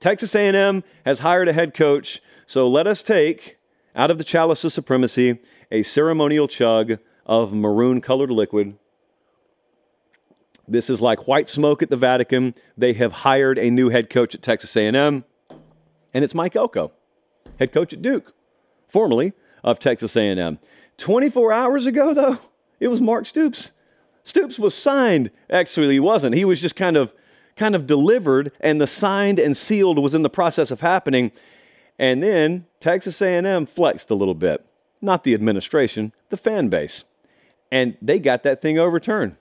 Texas 0.00 0.34
A&M 0.34 0.82
has 1.04 1.20
hired 1.20 1.48
a 1.48 1.52
head 1.52 1.74
coach, 1.74 2.20
so 2.46 2.68
let 2.68 2.86
us 2.86 3.02
take 3.02 3.58
out 3.94 4.10
of 4.10 4.18
the 4.18 4.24
chalice 4.24 4.64
of 4.64 4.72
supremacy 4.72 5.38
a 5.70 5.82
ceremonial 5.82 6.46
chug 6.46 6.98
of 7.26 7.52
maroon 7.52 8.00
colored 8.00 8.30
liquid. 8.30 8.78
This 10.68 10.88
is 10.88 11.00
like 11.00 11.26
white 11.26 11.48
smoke 11.48 11.82
at 11.82 11.90
the 11.90 11.96
Vatican. 11.96 12.54
They 12.76 12.92
have 12.94 13.12
hired 13.12 13.58
a 13.58 13.70
new 13.70 13.90
head 13.90 14.10
coach 14.10 14.34
at 14.34 14.42
Texas 14.42 14.76
A&M, 14.76 15.24
and 16.14 16.24
it's 16.24 16.34
Mike 16.34 16.56
Elko, 16.56 16.92
head 17.58 17.72
coach 17.72 17.92
at 17.92 18.02
Duke, 18.02 18.32
formerly 18.88 19.32
of 19.62 19.78
Texas 19.78 20.16
A&M. 20.16 20.58
24 20.98 21.52
hours 21.52 21.86
ago, 21.86 22.14
though, 22.14 22.38
it 22.80 22.88
was 22.88 23.00
Mark 23.00 23.26
Stoops. 23.26 23.72
Stoops 24.22 24.58
was 24.58 24.74
signed. 24.74 25.30
Actually, 25.50 25.92
he 25.92 26.00
wasn't. 26.00 26.34
He 26.34 26.44
was 26.44 26.60
just 26.60 26.76
kind 26.76 26.96
of 26.96 27.14
kind 27.54 27.74
of 27.74 27.86
delivered, 27.86 28.52
and 28.60 28.80
the 28.80 28.86
signed 28.86 29.38
and 29.38 29.56
sealed 29.56 29.98
was 29.98 30.14
in 30.14 30.22
the 30.22 30.30
process 30.30 30.70
of 30.70 30.80
happening. 30.80 31.32
And 31.98 32.22
then 32.22 32.66
Texas 32.80 33.20
A&M 33.22 33.66
flexed 33.66 34.10
a 34.10 34.14
little 34.14 34.34
bit. 34.34 34.64
Not 35.00 35.24
the 35.24 35.34
administration, 35.34 36.12
the 36.30 36.36
fan 36.36 36.68
base. 36.68 37.04
And 37.70 37.96
they 38.00 38.18
got 38.18 38.42
that 38.42 38.62
thing 38.62 38.78
overturned. 38.78 39.36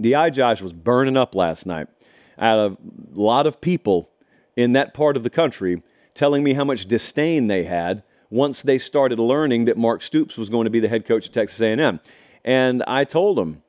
The 0.00 0.12
iJosh 0.12 0.62
was 0.62 0.72
burning 0.72 1.16
up 1.16 1.34
last 1.34 1.66
night. 1.66 1.88
I 2.36 2.48
had 2.48 2.58
a 2.58 2.76
lot 3.12 3.46
of 3.46 3.60
people 3.60 4.10
in 4.56 4.72
that 4.72 4.94
part 4.94 5.16
of 5.16 5.22
the 5.22 5.30
country 5.30 5.82
telling 6.14 6.42
me 6.42 6.54
how 6.54 6.64
much 6.64 6.86
disdain 6.86 7.46
they 7.46 7.64
had 7.64 8.02
once 8.30 8.62
they 8.62 8.78
started 8.78 9.18
learning 9.18 9.64
that 9.66 9.76
Mark 9.76 10.02
Stoops 10.02 10.36
was 10.36 10.48
going 10.48 10.64
to 10.64 10.70
be 10.70 10.80
the 10.80 10.88
head 10.88 11.06
coach 11.06 11.26
at 11.26 11.32
Texas 11.32 11.60
A&M. 11.60 12.00
And 12.44 12.82
I 12.86 13.04
told 13.04 13.38
them, 13.38 13.62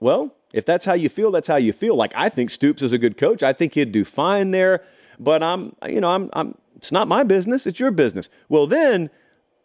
well, 0.00 0.34
if 0.52 0.64
that's 0.64 0.84
how 0.84 0.94
you 0.94 1.08
feel, 1.08 1.30
that's 1.30 1.48
how 1.48 1.56
you 1.56 1.72
feel. 1.72 1.96
Like 1.96 2.12
I 2.14 2.28
think 2.28 2.50
Stoops 2.50 2.82
is 2.82 2.92
a 2.92 2.98
good 2.98 3.16
coach. 3.16 3.42
I 3.42 3.52
think 3.52 3.74
he'd 3.74 3.92
do 3.92 4.04
fine 4.04 4.50
there, 4.50 4.82
but 5.18 5.42
I'm, 5.42 5.74
you 5.88 6.00
know, 6.00 6.10
I'm, 6.10 6.30
I'm 6.32 6.56
it's 6.78 6.92
not 6.92 7.08
my 7.08 7.22
business, 7.24 7.66
it's 7.66 7.78
your 7.78 7.90
business. 7.90 8.30
Well, 8.48 8.66
then 8.66 9.10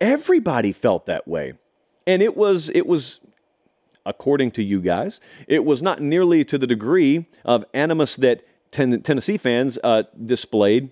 everybody 0.01 0.73
felt 0.73 1.05
that 1.05 1.27
way. 1.27 1.53
And 2.05 2.21
it 2.21 2.35
was 2.35 2.69
it 2.71 2.85
was 2.85 3.21
according 4.05 4.51
to 4.51 4.63
you 4.63 4.81
guys, 4.81 5.21
it 5.47 5.63
was 5.63 5.81
not 5.81 6.01
nearly 6.01 6.43
to 6.43 6.57
the 6.57 6.67
degree 6.67 7.27
of 7.45 7.63
animus 7.73 8.17
that 8.17 8.43
ten- 8.71 9.01
Tennessee 9.01 9.37
fans 9.37 9.79
uh, 9.83 10.03
displayed 10.23 10.91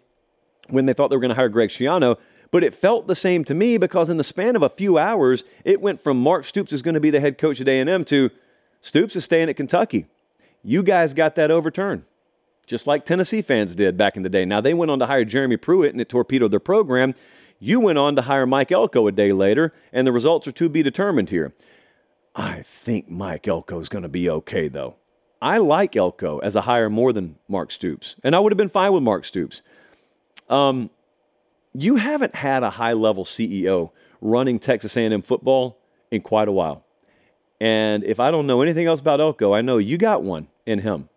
when 0.69 0.85
they 0.85 0.93
thought 0.93 1.09
they 1.09 1.17
were 1.17 1.21
going 1.21 1.29
to 1.29 1.35
hire 1.35 1.49
Greg 1.49 1.69
Schiano. 1.69 2.17
But 2.51 2.63
it 2.63 2.73
felt 2.73 3.07
the 3.07 3.15
same 3.15 3.43
to 3.45 3.53
me 3.53 3.77
because 3.77 4.09
in 4.09 4.17
the 4.17 4.23
span 4.23 4.55
of 4.55 4.61
a 4.61 4.69
few 4.69 4.97
hours, 4.97 5.43
it 5.63 5.81
went 5.81 5.99
from 6.01 6.21
Mark 6.21 6.45
Stoops 6.45 6.73
is 6.73 6.81
going 6.81 6.95
to 6.95 6.99
be 6.99 7.09
the 7.09 7.21
head 7.21 7.37
coach 7.37 7.61
at 7.61 7.67
A&M 7.67 8.03
to 8.05 8.29
Stoops 8.81 9.15
is 9.15 9.23
staying 9.23 9.49
at 9.49 9.55
Kentucky. 9.55 10.07
You 10.63 10.83
guys 10.83 11.13
got 11.13 11.35
that 11.35 11.49
overturned, 11.51 12.03
just 12.71 12.87
like 12.87 13.03
Tennessee 13.05 13.41
fans 13.41 13.75
did 13.75 13.97
back 13.97 14.15
in 14.17 14.23
the 14.23 14.29
day. 14.29 14.45
Now, 14.45 14.61
they 14.61 14.73
went 14.73 14.89
on 14.89 14.97
to 14.99 15.05
hire 15.05 15.25
Jeremy 15.25 15.57
Pruitt 15.57 15.91
and 15.91 15.99
it 15.99 16.09
torpedoed 16.09 16.51
their 16.51 16.59
program. 16.59 17.13
You 17.59 17.81
went 17.81 17.99
on 17.99 18.15
to 18.15 18.23
hire 18.23 18.47
Mike 18.47 18.71
Elko 18.71 19.05
a 19.05 19.11
day 19.11 19.33
later, 19.33 19.73
and 19.93 20.07
the 20.07 20.11
results 20.11 20.47
are 20.47 20.53
to 20.53 20.69
be 20.69 20.81
determined 20.81 21.29
here. 21.29 21.53
I 22.33 22.61
think 22.63 23.09
Mike 23.09 23.47
Elko 23.47 23.79
is 23.79 23.89
going 23.89 24.01
to 24.03 24.09
be 24.09 24.29
okay, 24.29 24.69
though. 24.69 24.95
I 25.41 25.57
like 25.57 25.95
Elko 25.95 26.39
as 26.39 26.55
a 26.55 26.61
hire 26.61 26.89
more 26.89 27.11
than 27.11 27.35
Mark 27.47 27.71
Stoops, 27.71 28.15
and 28.23 28.35
I 28.35 28.39
would 28.39 28.51
have 28.51 28.57
been 28.57 28.69
fine 28.69 28.93
with 28.93 29.03
Mark 29.03 29.25
Stoops. 29.25 29.61
Um, 30.49 30.89
you 31.73 31.97
haven't 31.97 32.35
had 32.35 32.63
a 32.63 32.71
high 32.71 32.93
level 32.93 33.25
CEO 33.25 33.91
running 34.21 34.59
Texas 34.59 34.95
A&M 34.95 35.21
football 35.21 35.77
in 36.09 36.21
quite 36.21 36.47
a 36.47 36.51
while. 36.51 36.85
And 37.59 38.03
if 38.03 38.19
I 38.19 38.31
don't 38.31 38.47
know 38.47 38.61
anything 38.61 38.87
else 38.87 39.01
about 39.01 39.19
Elko, 39.19 39.53
I 39.53 39.61
know 39.61 39.77
you 39.77 39.97
got 39.97 40.23
one 40.23 40.47
in 40.65 40.79
him. 40.79 41.09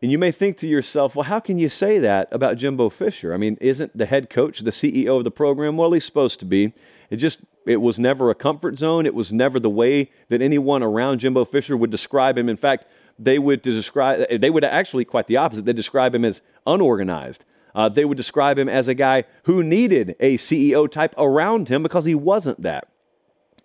And 0.00 0.12
you 0.12 0.18
may 0.18 0.30
think 0.30 0.56
to 0.58 0.68
yourself, 0.68 1.16
well, 1.16 1.24
how 1.24 1.40
can 1.40 1.58
you 1.58 1.68
say 1.68 1.98
that 1.98 2.28
about 2.30 2.56
Jimbo 2.56 2.88
Fisher? 2.88 3.34
I 3.34 3.36
mean, 3.36 3.58
isn't 3.60 3.96
the 3.96 4.06
head 4.06 4.30
coach 4.30 4.60
the 4.60 4.70
CEO 4.70 5.18
of 5.18 5.24
the 5.24 5.30
program? 5.30 5.76
Well, 5.76 5.92
he's 5.92 6.04
supposed 6.04 6.38
to 6.40 6.46
be. 6.46 6.72
It 7.10 7.16
just 7.16 7.40
it 7.66 7.80
was 7.80 7.98
never 7.98 8.30
a 8.30 8.34
comfort 8.34 8.78
zone. 8.78 9.06
It 9.06 9.14
was 9.14 9.32
never 9.32 9.58
the 9.58 9.68
way 9.68 10.10
that 10.28 10.40
anyone 10.40 10.82
around 10.82 11.18
Jimbo 11.18 11.44
Fisher 11.44 11.76
would 11.76 11.90
describe 11.90 12.38
him. 12.38 12.48
In 12.48 12.56
fact, 12.56 12.86
they 13.18 13.38
would 13.38 13.60
describe 13.60 14.28
they 14.30 14.50
would 14.50 14.64
actually 14.64 15.04
quite 15.04 15.26
the 15.26 15.36
opposite. 15.36 15.64
They 15.64 15.72
describe 15.72 16.14
him 16.14 16.24
as 16.24 16.42
unorganized. 16.66 17.44
Uh, 17.74 17.88
they 17.88 18.04
would 18.04 18.16
describe 18.16 18.58
him 18.58 18.68
as 18.68 18.88
a 18.88 18.94
guy 18.94 19.24
who 19.44 19.62
needed 19.62 20.14
a 20.20 20.36
CEO 20.36 20.90
type 20.90 21.14
around 21.18 21.68
him 21.68 21.82
because 21.82 22.04
he 22.04 22.14
wasn't 22.14 22.62
that. 22.62 22.88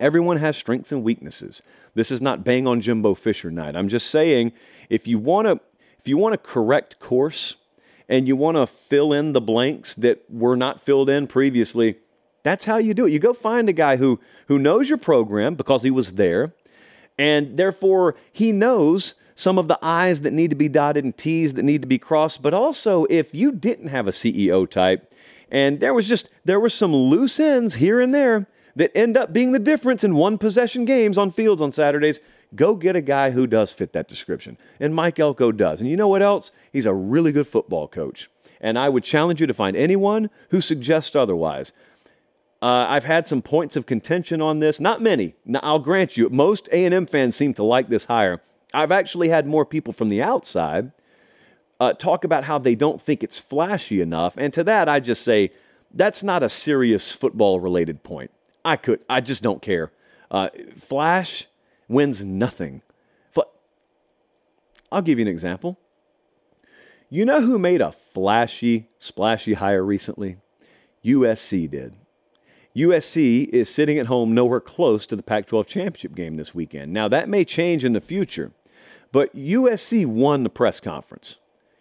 Everyone 0.00 0.38
has 0.38 0.56
strengths 0.56 0.92
and 0.92 1.04
weaknesses. 1.04 1.62
This 1.94 2.10
is 2.10 2.20
not 2.20 2.44
bang 2.44 2.66
on 2.66 2.80
Jimbo 2.80 3.14
Fisher 3.14 3.50
night. 3.50 3.76
I'm 3.76 3.88
just 3.88 4.10
saying 4.10 4.52
if 4.90 5.06
you 5.06 5.18
want 5.18 5.46
to 5.46 5.60
if 6.04 6.08
you 6.08 6.18
want 6.18 6.34
to 6.34 6.38
correct 6.38 7.00
course 7.00 7.56
and 8.10 8.28
you 8.28 8.36
want 8.36 8.58
to 8.58 8.66
fill 8.66 9.14
in 9.14 9.32
the 9.32 9.40
blanks 9.40 9.94
that 9.94 10.22
were 10.28 10.54
not 10.54 10.78
filled 10.78 11.08
in 11.08 11.26
previously, 11.26 11.96
that's 12.42 12.66
how 12.66 12.76
you 12.76 12.92
do 12.92 13.06
it. 13.06 13.10
You 13.10 13.18
go 13.18 13.32
find 13.32 13.70
a 13.70 13.72
guy 13.72 13.96
who 13.96 14.20
who 14.48 14.58
knows 14.58 14.90
your 14.90 14.98
program 14.98 15.54
because 15.54 15.82
he 15.82 15.90
was 15.90 16.16
there 16.16 16.52
and 17.18 17.56
therefore 17.56 18.16
he 18.30 18.52
knows 18.52 19.14
some 19.34 19.58
of 19.58 19.66
the 19.66 19.78
I's 19.80 20.20
that 20.20 20.34
need 20.34 20.50
to 20.50 20.56
be 20.56 20.68
dotted 20.68 21.04
and 21.04 21.16
T's 21.16 21.54
that 21.54 21.62
need 21.62 21.80
to 21.80 21.88
be 21.88 21.96
crossed. 21.96 22.42
But 22.42 22.52
also, 22.52 23.06
if 23.08 23.34
you 23.34 23.50
didn't 23.50 23.88
have 23.88 24.06
a 24.06 24.10
CEO 24.10 24.68
type, 24.68 25.10
and 25.50 25.80
there 25.80 25.94
was 25.94 26.06
just 26.06 26.28
there 26.44 26.60
were 26.60 26.68
some 26.68 26.94
loose 26.94 27.40
ends 27.40 27.76
here 27.76 27.98
and 27.98 28.14
there 28.14 28.46
that 28.76 28.94
end 28.94 29.16
up 29.16 29.32
being 29.32 29.52
the 29.52 29.58
difference 29.58 30.04
in 30.04 30.16
one 30.16 30.36
possession 30.36 30.84
games 30.84 31.16
on 31.16 31.30
fields 31.30 31.62
on 31.62 31.72
Saturdays, 31.72 32.20
go 32.54 32.76
get 32.76 32.96
a 32.96 33.00
guy 33.00 33.30
who 33.30 33.46
does 33.46 33.72
fit 33.72 33.92
that 33.92 34.08
description. 34.08 34.56
And 34.80 34.94
Mike 34.94 35.18
Elko 35.18 35.52
does. 35.52 35.80
And 35.80 35.88
you 35.88 35.96
know 35.96 36.08
what 36.08 36.22
else? 36.22 36.52
He's 36.72 36.86
a 36.86 36.94
really 36.94 37.32
good 37.32 37.46
football 37.46 37.88
coach. 37.88 38.30
And 38.60 38.78
I 38.78 38.88
would 38.88 39.04
challenge 39.04 39.40
you 39.40 39.46
to 39.46 39.54
find 39.54 39.76
anyone 39.76 40.30
who 40.50 40.60
suggests 40.60 41.14
otherwise. 41.14 41.72
Uh, 42.62 42.86
I've 42.88 43.04
had 43.04 43.26
some 43.26 43.42
points 43.42 43.76
of 43.76 43.84
contention 43.84 44.40
on 44.40 44.60
this. 44.60 44.80
Not 44.80 45.02
many. 45.02 45.34
Now, 45.44 45.60
I'll 45.62 45.78
grant 45.78 46.16
you, 46.16 46.30
most 46.30 46.68
A&M 46.72 47.06
fans 47.06 47.36
seem 47.36 47.52
to 47.54 47.62
like 47.62 47.88
this 47.88 48.06
hire. 48.06 48.40
I've 48.72 48.92
actually 48.92 49.28
had 49.28 49.46
more 49.46 49.66
people 49.66 49.92
from 49.92 50.08
the 50.08 50.22
outside 50.22 50.92
uh, 51.78 51.92
talk 51.92 52.24
about 52.24 52.44
how 52.44 52.58
they 52.58 52.74
don't 52.74 53.00
think 53.00 53.22
it's 53.22 53.38
flashy 53.38 54.00
enough. 54.00 54.36
And 54.36 54.52
to 54.54 54.64
that, 54.64 54.88
I 54.88 55.00
just 55.00 55.22
say 55.22 55.52
that's 55.92 56.22
not 56.22 56.42
a 56.42 56.48
serious 56.48 57.12
football 57.12 57.60
related 57.60 58.02
point. 58.02 58.30
I 58.64 58.76
could, 58.76 59.00
I 59.08 59.20
just 59.20 59.42
don't 59.42 59.60
care. 59.60 59.92
Uh, 60.30 60.48
flash 60.76 61.46
wins 61.88 62.24
nothing. 62.24 62.82
I'll 64.94 65.02
give 65.02 65.18
you 65.18 65.24
an 65.24 65.28
example. 65.28 65.76
You 67.10 67.24
know 67.24 67.40
who 67.40 67.58
made 67.58 67.80
a 67.80 67.90
flashy, 67.90 68.88
splashy 68.98 69.54
hire 69.54 69.84
recently? 69.84 70.36
USC 71.04 71.68
did. 71.68 71.96
USC 72.76 73.48
is 73.48 73.68
sitting 73.68 73.98
at 73.98 74.06
home 74.06 74.34
nowhere 74.34 74.60
close 74.60 75.06
to 75.06 75.16
the 75.16 75.22
Pac 75.22 75.46
12 75.46 75.66
championship 75.66 76.14
game 76.14 76.36
this 76.36 76.54
weekend. 76.54 76.92
Now, 76.92 77.08
that 77.08 77.28
may 77.28 77.44
change 77.44 77.84
in 77.84 77.92
the 77.92 78.00
future, 78.00 78.52
but 79.12 79.34
USC 79.34 80.06
won 80.06 80.44
the 80.44 80.50
press 80.50 80.80
conference. 80.80 81.36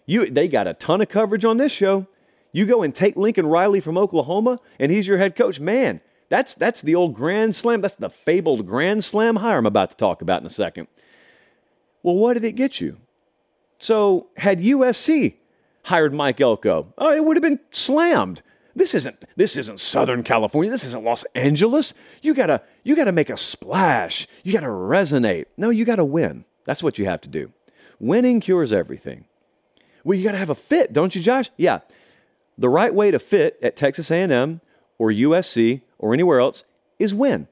You, 0.05 0.29
they 0.29 0.47
got 0.47 0.67
a 0.67 0.73
ton 0.73 1.01
of 1.01 1.09
coverage 1.09 1.45
on 1.45 1.57
this 1.57 1.71
show. 1.71 2.07
You 2.51 2.65
go 2.65 2.83
and 2.83 2.93
take 2.93 3.15
Lincoln 3.15 3.47
Riley 3.47 3.79
from 3.79 3.97
Oklahoma, 3.97 4.59
and 4.79 4.91
he's 4.91 5.07
your 5.07 5.17
head 5.17 5.35
coach. 5.35 5.59
Man, 5.59 6.01
that's, 6.29 6.55
that's 6.55 6.81
the 6.81 6.95
old 6.95 7.13
Grand 7.13 7.55
Slam. 7.55 7.81
That's 7.81 7.95
the 7.95 8.09
fabled 8.09 8.65
Grand 8.65 9.03
Slam 9.03 9.37
hire 9.37 9.57
I'm 9.57 9.65
about 9.65 9.91
to 9.91 9.97
talk 9.97 10.21
about 10.21 10.41
in 10.41 10.45
a 10.45 10.49
second. 10.51 10.87
Well, 12.01 12.15
what 12.15 12.33
did 12.33 12.43
it 12.43 12.53
get 12.53 12.81
you? 12.81 12.97
So, 13.79 14.27
had 14.37 14.59
USC 14.59 15.35
hired 15.85 16.13
Mike 16.13 16.39
Elko, 16.39 16.93
oh, 16.97 17.13
it 17.13 17.23
would 17.23 17.37
have 17.37 17.41
been 17.41 17.59
slammed. 17.71 18.41
This 18.75 18.95
isn't 18.95 19.23
this 19.35 19.55
isn't 19.55 19.79
Southern 19.79 20.23
California. 20.23 20.71
This 20.71 20.83
isn't 20.83 21.03
Los 21.03 21.25
Angeles. 21.35 21.93
You 22.23 22.33
gotta 22.33 22.63
you 22.83 22.95
gotta 22.95 23.11
make 23.11 23.29
a 23.29 23.37
splash. 23.37 24.25
You 24.43 24.51
gotta 24.51 24.65
resonate. 24.65 25.45
No, 25.57 25.69
you 25.69 25.85
gotta 25.85 26.03
win. 26.03 26.45
That's 26.65 26.81
what 26.81 26.97
you 26.97 27.05
have 27.05 27.21
to 27.21 27.29
do. 27.29 27.51
Winning 27.99 28.39
cures 28.39 28.73
everything. 28.73 29.25
Well, 30.03 30.17
you 30.17 30.23
got 30.23 30.33
to 30.33 30.37
have 30.37 30.49
a 30.49 30.55
fit, 30.55 30.91
don't 30.91 31.15
you, 31.15 31.21
Josh? 31.21 31.49
Yeah. 31.57 31.79
The 32.57 32.69
right 32.69 32.93
way 32.93 33.11
to 33.11 33.19
fit 33.19 33.57
at 33.61 33.75
Texas 33.75 34.11
A&M 34.11 34.61
or 34.97 35.09
USC 35.09 35.81
or 36.03 36.13
anywhere 36.13 36.41
else 36.41 36.65
is 36.99 37.13
win. 37.13 37.47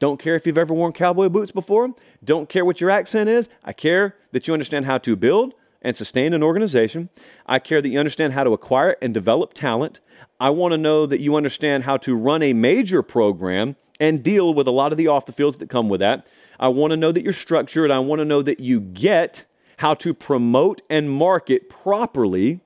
Don't 0.00 0.18
care 0.18 0.34
if 0.34 0.46
you've 0.46 0.58
ever 0.58 0.72
worn 0.72 0.92
cowboy 0.92 1.28
boots 1.28 1.52
before. 1.52 1.94
Don't 2.24 2.48
care 2.48 2.64
what 2.64 2.80
your 2.80 2.88
accent 2.88 3.28
is. 3.28 3.50
I 3.62 3.74
care 3.74 4.16
that 4.32 4.48
you 4.48 4.54
understand 4.54 4.86
how 4.86 4.96
to 4.98 5.14
build 5.14 5.52
and 5.82 5.94
sustain 5.94 6.32
an 6.32 6.42
organization. 6.42 7.10
I 7.46 7.58
care 7.58 7.82
that 7.82 7.88
you 7.90 7.98
understand 7.98 8.32
how 8.32 8.42
to 8.42 8.54
acquire 8.54 8.96
and 9.02 9.12
develop 9.12 9.52
talent. 9.52 10.00
I 10.40 10.48
want 10.48 10.72
to 10.72 10.78
know 10.78 11.04
that 11.04 11.20
you 11.20 11.36
understand 11.36 11.84
how 11.84 11.98
to 11.98 12.16
run 12.16 12.42
a 12.42 12.54
major 12.54 13.02
program 13.02 13.76
and 14.00 14.22
deal 14.24 14.54
with 14.54 14.66
a 14.66 14.72
lot 14.72 14.90
of 14.90 14.98
the 14.98 15.06
off 15.06 15.26
the 15.26 15.32
fields 15.32 15.58
that 15.58 15.68
come 15.68 15.90
with 15.90 16.00
that. 16.00 16.26
I 16.58 16.68
want 16.68 16.92
to 16.92 16.96
know 16.96 17.12
that 17.12 17.22
you're 17.22 17.34
structured. 17.34 17.90
I 17.90 17.98
want 17.98 18.20
to 18.20 18.24
know 18.24 18.40
that 18.40 18.60
you 18.60 18.80
get 18.80 19.44
how 19.76 19.92
to 19.94 20.14
promote 20.14 20.80
and 20.88 21.10
market 21.10 21.68
properly 21.68 22.60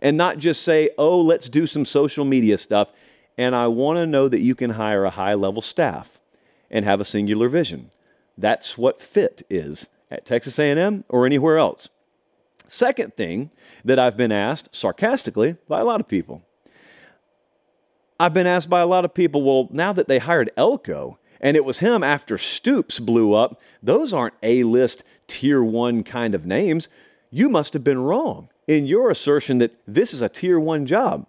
and 0.00 0.16
not 0.16 0.38
just 0.38 0.62
say, 0.62 0.90
oh, 0.96 1.20
let's 1.20 1.50
do 1.50 1.66
some 1.66 1.84
social 1.84 2.24
media 2.24 2.56
stuff. 2.56 2.90
And 3.38 3.54
I 3.54 3.66
want 3.68 3.96
to 3.98 4.06
know 4.06 4.28
that 4.28 4.40
you 4.40 4.54
can 4.54 4.70
hire 4.70 5.04
a 5.04 5.10
high 5.10 5.34
level 5.34 5.62
staff 5.62 6.20
and 6.70 6.84
have 6.84 7.00
a 7.00 7.04
singular 7.04 7.48
vision. 7.48 7.90
That's 8.36 8.76
what 8.76 9.00
fit 9.00 9.42
is 9.48 9.88
at 10.10 10.26
Texas 10.26 10.58
A&M 10.58 11.04
or 11.08 11.26
anywhere 11.26 11.58
else. 11.58 11.88
Second 12.66 13.14
thing 13.16 13.50
that 13.84 13.98
I've 13.98 14.16
been 14.16 14.32
asked 14.32 14.74
sarcastically 14.74 15.56
by 15.68 15.80
a 15.80 15.84
lot 15.84 16.00
of 16.00 16.08
people. 16.08 16.42
I've 18.20 18.34
been 18.34 18.46
asked 18.46 18.70
by 18.70 18.80
a 18.80 18.86
lot 18.86 19.04
of 19.04 19.14
people, 19.14 19.42
well, 19.42 19.68
now 19.70 19.92
that 19.92 20.08
they 20.08 20.18
hired 20.18 20.50
Elko 20.56 21.18
and 21.40 21.56
it 21.56 21.64
was 21.64 21.80
him 21.80 22.02
after 22.02 22.38
Stoops 22.38 23.00
blew 23.00 23.34
up, 23.34 23.60
those 23.82 24.14
aren't 24.14 24.34
A-list 24.42 25.04
tier 25.26 25.62
1 25.62 26.04
kind 26.04 26.34
of 26.34 26.46
names. 26.46 26.88
You 27.30 27.48
must 27.48 27.72
have 27.72 27.82
been 27.82 28.02
wrong 28.02 28.48
in 28.68 28.86
your 28.86 29.10
assertion 29.10 29.58
that 29.58 29.76
this 29.86 30.14
is 30.14 30.22
a 30.22 30.28
tier 30.28 30.60
1 30.60 30.86
job. 30.86 31.26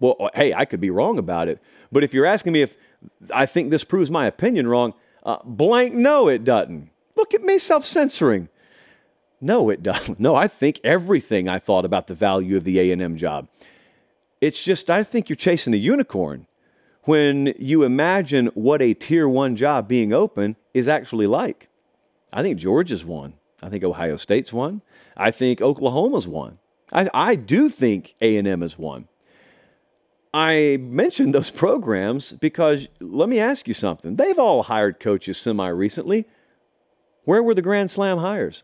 Well, 0.00 0.30
hey, 0.34 0.52
I 0.52 0.64
could 0.64 0.80
be 0.80 0.90
wrong 0.90 1.18
about 1.18 1.48
it. 1.48 1.60
But 1.92 2.02
if 2.02 2.12
you're 2.12 2.26
asking 2.26 2.54
me 2.54 2.62
if 2.62 2.76
I 3.32 3.46
think 3.46 3.70
this 3.70 3.84
proves 3.84 4.10
my 4.10 4.26
opinion 4.26 4.68
wrong. 4.68 4.94
Uh, 5.22 5.38
blank, 5.44 5.94
no, 5.94 6.28
it 6.28 6.44
doesn't. 6.44 6.90
Look 7.16 7.34
at 7.34 7.42
me 7.42 7.58
self 7.58 7.84
censoring. 7.84 8.48
No, 9.40 9.70
it 9.70 9.82
doesn't. 9.90 10.20
No, 10.20 10.34
I 10.34 10.48
think 10.48 10.80
everything 10.84 11.48
I 11.48 11.58
thought 11.58 11.84
about 11.84 12.06
the 12.06 12.14
value 12.14 12.56
of 12.56 12.64
the 12.64 12.78
A&M 12.78 13.16
job. 13.16 13.48
It's 14.40 14.64
just 14.64 14.88
I 14.90 15.02
think 15.02 15.28
you're 15.28 15.36
chasing 15.36 15.74
a 15.74 15.78
unicorn 15.78 16.46
when 17.02 17.54
you 17.58 17.82
imagine 17.82 18.46
what 18.48 18.82
a 18.82 18.94
tier 18.94 19.28
1 19.28 19.56
job 19.56 19.88
being 19.88 20.12
open 20.12 20.56
is 20.72 20.88
actually 20.88 21.26
like. 21.26 21.68
I 22.32 22.42
think 22.42 22.58
Georgia's 22.58 23.04
one. 23.04 23.34
I 23.62 23.68
think 23.68 23.84
Ohio 23.84 24.16
State's 24.16 24.52
one. 24.52 24.80
I 25.16 25.30
think 25.30 25.60
Oklahoma's 25.60 26.28
one. 26.28 26.58
I, 26.92 27.08
I 27.12 27.34
do 27.34 27.68
think 27.68 28.14
A&M 28.20 28.62
is 28.62 28.78
one. 28.78 29.08
I 30.32 30.78
mentioned 30.80 31.34
those 31.34 31.50
programs 31.50 32.32
because 32.32 32.88
let 33.00 33.28
me 33.28 33.40
ask 33.40 33.66
you 33.66 33.74
something. 33.74 34.16
They've 34.16 34.38
all 34.38 34.64
hired 34.64 35.00
coaches 35.00 35.38
semi 35.38 35.68
recently. 35.68 36.26
Where 37.24 37.42
were 37.42 37.54
the 37.54 37.62
Grand 37.62 37.90
Slam 37.90 38.18
hires? 38.18 38.62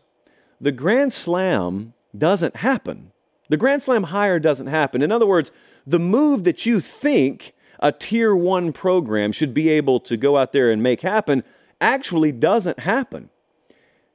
The 0.61 0.71
Grand 0.71 1.13
Slam 1.13 1.93
doesn't 2.17 2.57
happen. 2.57 3.11
The 3.49 3.57
Grand 3.57 3.81
Slam 3.81 4.03
hire 4.03 4.39
doesn't 4.39 4.67
happen. 4.67 5.01
In 5.01 5.11
other 5.11 5.25
words, 5.25 5.51
the 5.85 5.99
move 5.99 6.43
that 6.45 6.65
you 6.65 6.79
think 6.79 7.53
a 7.79 7.91
tier 7.91 8.35
one 8.35 8.73
program 8.73 9.31
should 9.31 9.53
be 9.53 9.69
able 9.69 9.99
to 10.01 10.17
go 10.17 10.37
out 10.37 10.51
there 10.51 10.71
and 10.71 10.81
make 10.81 11.01
happen 11.01 11.43
actually 11.79 12.31
doesn't 12.31 12.79
happen. 12.79 13.29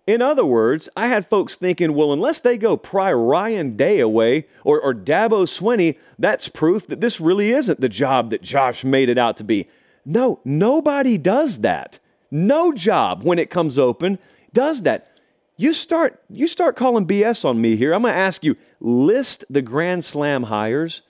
In 0.07 0.20
other 0.20 0.44
words, 0.44 0.88
I 0.96 1.07
had 1.07 1.26
folks 1.26 1.55
thinking, 1.55 1.94
well, 1.94 2.12
unless 2.12 2.40
they 2.40 2.59
go 2.59 2.76
pry 2.76 3.12
Ryan 3.12 3.76
Day 3.76 4.00
away 4.00 4.46
or, 4.64 4.80
or 4.80 4.94
Dabo 4.94 5.44
Swinney, 5.46 5.96
that's 6.18 6.48
proof 6.48 6.88
that 6.88 7.00
this 7.00 7.20
really 7.20 7.50
isn't 7.50 7.80
the 7.80 7.88
job 7.88 8.30
that 8.30 8.42
Josh 8.42 8.82
made 8.82 9.09
it 9.09 9.18
out 9.18 9.36
to 9.36 9.44
be. 9.44 9.68
No, 10.05 10.40
nobody 10.44 11.18
does 11.18 11.61
that. 11.61 12.00
No 12.32 12.72
job, 12.72 13.22
when 13.22 13.38
it 13.38 13.50
comes 13.50 13.78
open, 13.78 14.18
does 14.53 14.82
that. 14.82 15.09
You 15.57 15.72
start, 15.72 16.20
you 16.28 16.48
start 16.48 16.74
calling 16.74 17.07
BS 17.07 17.44
on 17.44 17.61
me 17.61 17.76
here. 17.76 17.94
I'm 17.94 18.03
going 18.03 18.14
to 18.14 18.18
ask 18.18 18.42
you 18.42 18.57
list 18.80 19.44
the 19.48 19.62
Grand 19.62 20.03
Slam 20.03 20.44
hires. 20.44 21.03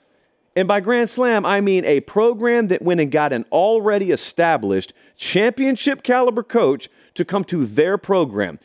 And 0.54 0.68
by 0.68 0.80
Grand 0.80 1.08
Slam, 1.08 1.46
I 1.46 1.62
mean 1.62 1.86
a 1.86 2.00
program 2.00 2.68
that 2.68 2.82
went 2.82 3.00
and 3.00 3.10
got 3.10 3.32
an 3.32 3.46
already 3.50 4.10
established 4.10 4.92
championship 5.16 6.02
caliber 6.02 6.42
coach 6.42 6.90
to 7.14 7.24
come 7.24 7.44
to 7.44 7.64
their 7.64 7.96
program. 7.96 8.58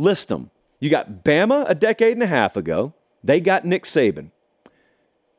List 0.00 0.30
them. 0.30 0.50
You 0.78 0.88
got 0.88 1.24
Bama 1.24 1.68
a 1.68 1.74
decade 1.74 2.14
and 2.14 2.22
a 2.22 2.26
half 2.26 2.56
ago. 2.56 2.94
They 3.22 3.38
got 3.38 3.66
Nick 3.66 3.84
Saban. 3.84 4.30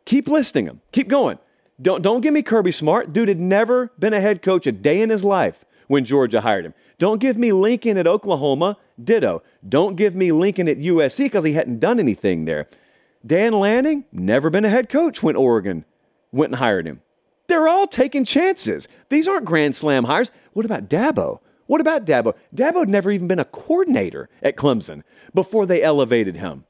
Keep 0.06 0.28
listing 0.28 0.66
them. 0.66 0.82
Keep 0.92 1.08
going. 1.08 1.40
Don't, 1.82 2.04
don't 2.04 2.22
give 2.22 2.32
me 2.32 2.44
Kirby 2.44 2.72
Smart. 2.72 3.12
Dude 3.12 3.28
had 3.28 3.40
never 3.40 3.92
been 3.98 4.14
a 4.14 4.20
head 4.20 4.44
coach 4.44 4.68
a 4.68 4.72
day 4.72 5.02
in 5.02 5.10
his 5.10 5.26
life 5.26 5.66
when 5.88 6.06
Georgia 6.06 6.42
hired 6.42 6.64
him. 6.64 6.76
Don't 7.00 7.20
give 7.20 7.40
me 7.40 7.52
Lincoln 7.52 7.98
at 7.98 8.06
Oklahoma. 8.06 8.78
Ditto. 9.04 9.42
Don't 9.68 9.96
give 9.96 10.14
me 10.14 10.32
Lincoln 10.32 10.68
at 10.68 10.78
USC 10.78 11.26
because 11.26 11.44
he 11.44 11.54
hadn't 11.54 11.80
done 11.80 12.00
anything 12.00 12.46
there. 12.46 12.68
Dan 13.26 13.54
Lanning, 13.54 14.06
never 14.12 14.52
been 14.52 14.66
a 14.66 14.70
head 14.70 14.90
coach 14.90 15.24
when 15.24 15.36
Oregon 15.36 15.86
went 16.32 16.52
and 16.52 16.60
hired 16.60 16.86
him. 16.86 17.02
They're 17.48 17.68
all 17.68 17.88
taking 17.88 18.26
chances. 18.26 18.88
These 19.10 19.28
aren't 19.28 19.46
Grand 19.46 19.74
Slam 19.74 20.04
hires. 20.04 20.30
What 20.54 20.66
about 20.66 20.88
Dabo? 20.88 21.40
What 21.72 21.80
about 21.80 22.04
Dabo? 22.04 22.36
Dabo 22.54 22.82
had 22.82 22.90
never 22.90 23.12
even 23.12 23.30
been 23.30 23.40
a 23.40 23.46
coordinator 23.46 24.28
at 24.44 24.58
Clemson 24.58 25.04
before 25.34 25.66
they 25.66 25.82
elevated 25.82 26.36
him. 26.36 26.66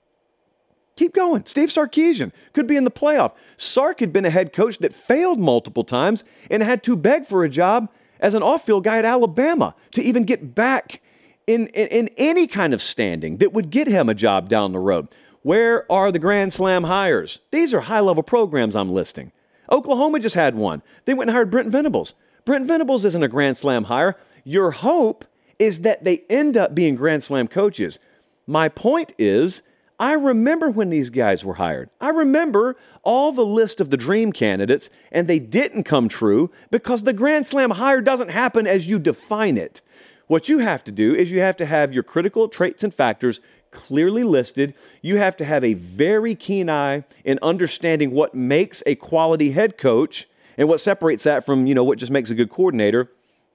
Keep 0.95 1.15
going. 1.15 1.43
Steve 1.47 1.69
Sarkisian 1.69 2.31
could 2.53 2.67
be 2.67 2.77
in 2.77 2.83
the 2.83 2.91
playoff. 2.91 3.33
Sark 3.57 3.99
had 3.99 4.13
been 4.13 4.25
a 4.25 4.29
head 4.29 4.53
coach 4.53 4.77
that 4.77 4.93
failed 4.93 5.39
multiple 5.39 5.83
times 5.83 6.23
and 6.51 6.61
had 6.61 6.83
to 6.83 6.95
beg 6.95 7.25
for 7.25 7.43
a 7.43 7.49
job 7.49 7.89
as 8.19 8.35
an 8.35 8.43
off 8.43 8.63
field 8.63 8.83
guy 8.83 8.99
at 8.99 9.05
Alabama 9.05 9.73
to 9.93 10.03
even 10.03 10.23
get 10.23 10.53
back 10.53 11.01
in, 11.47 11.65
in, 11.69 11.87
in, 11.87 12.09
any 12.17 12.45
kind 12.45 12.71
of 12.71 12.79
standing 12.79 13.37
that 13.37 13.53
would 13.53 13.71
get 13.71 13.87
him 13.87 14.07
a 14.07 14.13
job 14.13 14.49
down 14.49 14.71
the 14.71 14.77
road. 14.77 15.07
Where 15.41 15.91
are 15.91 16.11
the 16.11 16.19
Grand 16.19 16.53
Slam 16.53 16.83
hires? 16.83 17.39
These 17.49 17.73
are 17.73 17.81
high 17.81 18.01
level 18.01 18.21
programs 18.21 18.75
I'm 18.75 18.91
listing. 18.91 19.31
Oklahoma 19.71 20.19
just 20.19 20.35
had 20.35 20.53
one. 20.53 20.83
They 21.05 21.15
went 21.15 21.31
and 21.31 21.35
hired 21.35 21.49
Brent 21.49 21.69
Venables. 21.69 22.13
Brent 22.45 22.67
Venables 22.67 23.03
isn't 23.05 23.23
a 23.23 23.27
Grand 23.27 23.57
Slam 23.57 23.85
hire. 23.85 24.15
Your 24.43 24.71
hope 24.71 25.25
is 25.59 25.81
that 25.81 26.03
they 26.03 26.23
end 26.29 26.57
up 26.57 26.73
being 26.73 26.95
Grand 26.95 27.23
Slam 27.23 27.47
coaches. 27.47 27.99
My 28.47 28.67
point 28.67 29.13
is, 29.17 29.61
I 29.99 30.13
remember 30.13 30.71
when 30.71 30.89
these 30.89 31.11
guys 31.11 31.45
were 31.45 31.53
hired. 31.53 31.91
I 32.01 32.09
remember 32.09 32.75
all 33.03 33.31
the 33.31 33.45
list 33.45 33.79
of 33.79 33.91
the 33.91 33.97
dream 33.97 34.31
candidates, 34.31 34.89
and 35.11 35.27
they 35.27 35.37
didn't 35.37 35.83
come 35.83 36.09
true 36.09 36.49
because 36.71 37.03
the 37.03 37.13
Grand 37.13 37.45
Slam 37.45 37.69
hire 37.71 38.01
doesn't 38.01 38.31
happen 38.31 38.65
as 38.65 38.87
you 38.87 38.97
define 38.97 39.57
it. 39.57 39.81
What 40.25 40.49
you 40.49 40.59
have 40.59 40.83
to 40.85 40.91
do 40.91 41.13
is 41.13 41.31
you 41.31 41.41
have 41.41 41.57
to 41.57 41.65
have 41.67 41.93
your 41.93 42.01
critical 42.01 42.47
traits 42.47 42.83
and 42.83 42.91
factors 42.91 43.41
clearly 43.69 44.23
listed. 44.23 44.73
You 45.03 45.17
have 45.17 45.37
to 45.37 45.45
have 45.45 45.63
a 45.63 45.75
very 45.75 46.33
keen 46.33 46.67
eye 46.67 47.03
in 47.23 47.37
understanding 47.43 48.11
what 48.11 48.33
makes 48.33 48.81
a 48.87 48.95
quality 48.95 49.51
head 49.51 49.77
coach 49.77 50.27
and 50.57 50.67
what 50.67 50.79
separates 50.79 51.23
that 51.25 51.45
from, 51.45 51.67
you 51.67 51.75
know, 51.75 51.83
what 51.83 51.99
just 51.99 52.11
makes 52.11 52.31
a 52.31 52.35
good 52.35 52.49
coordinator 52.49 53.11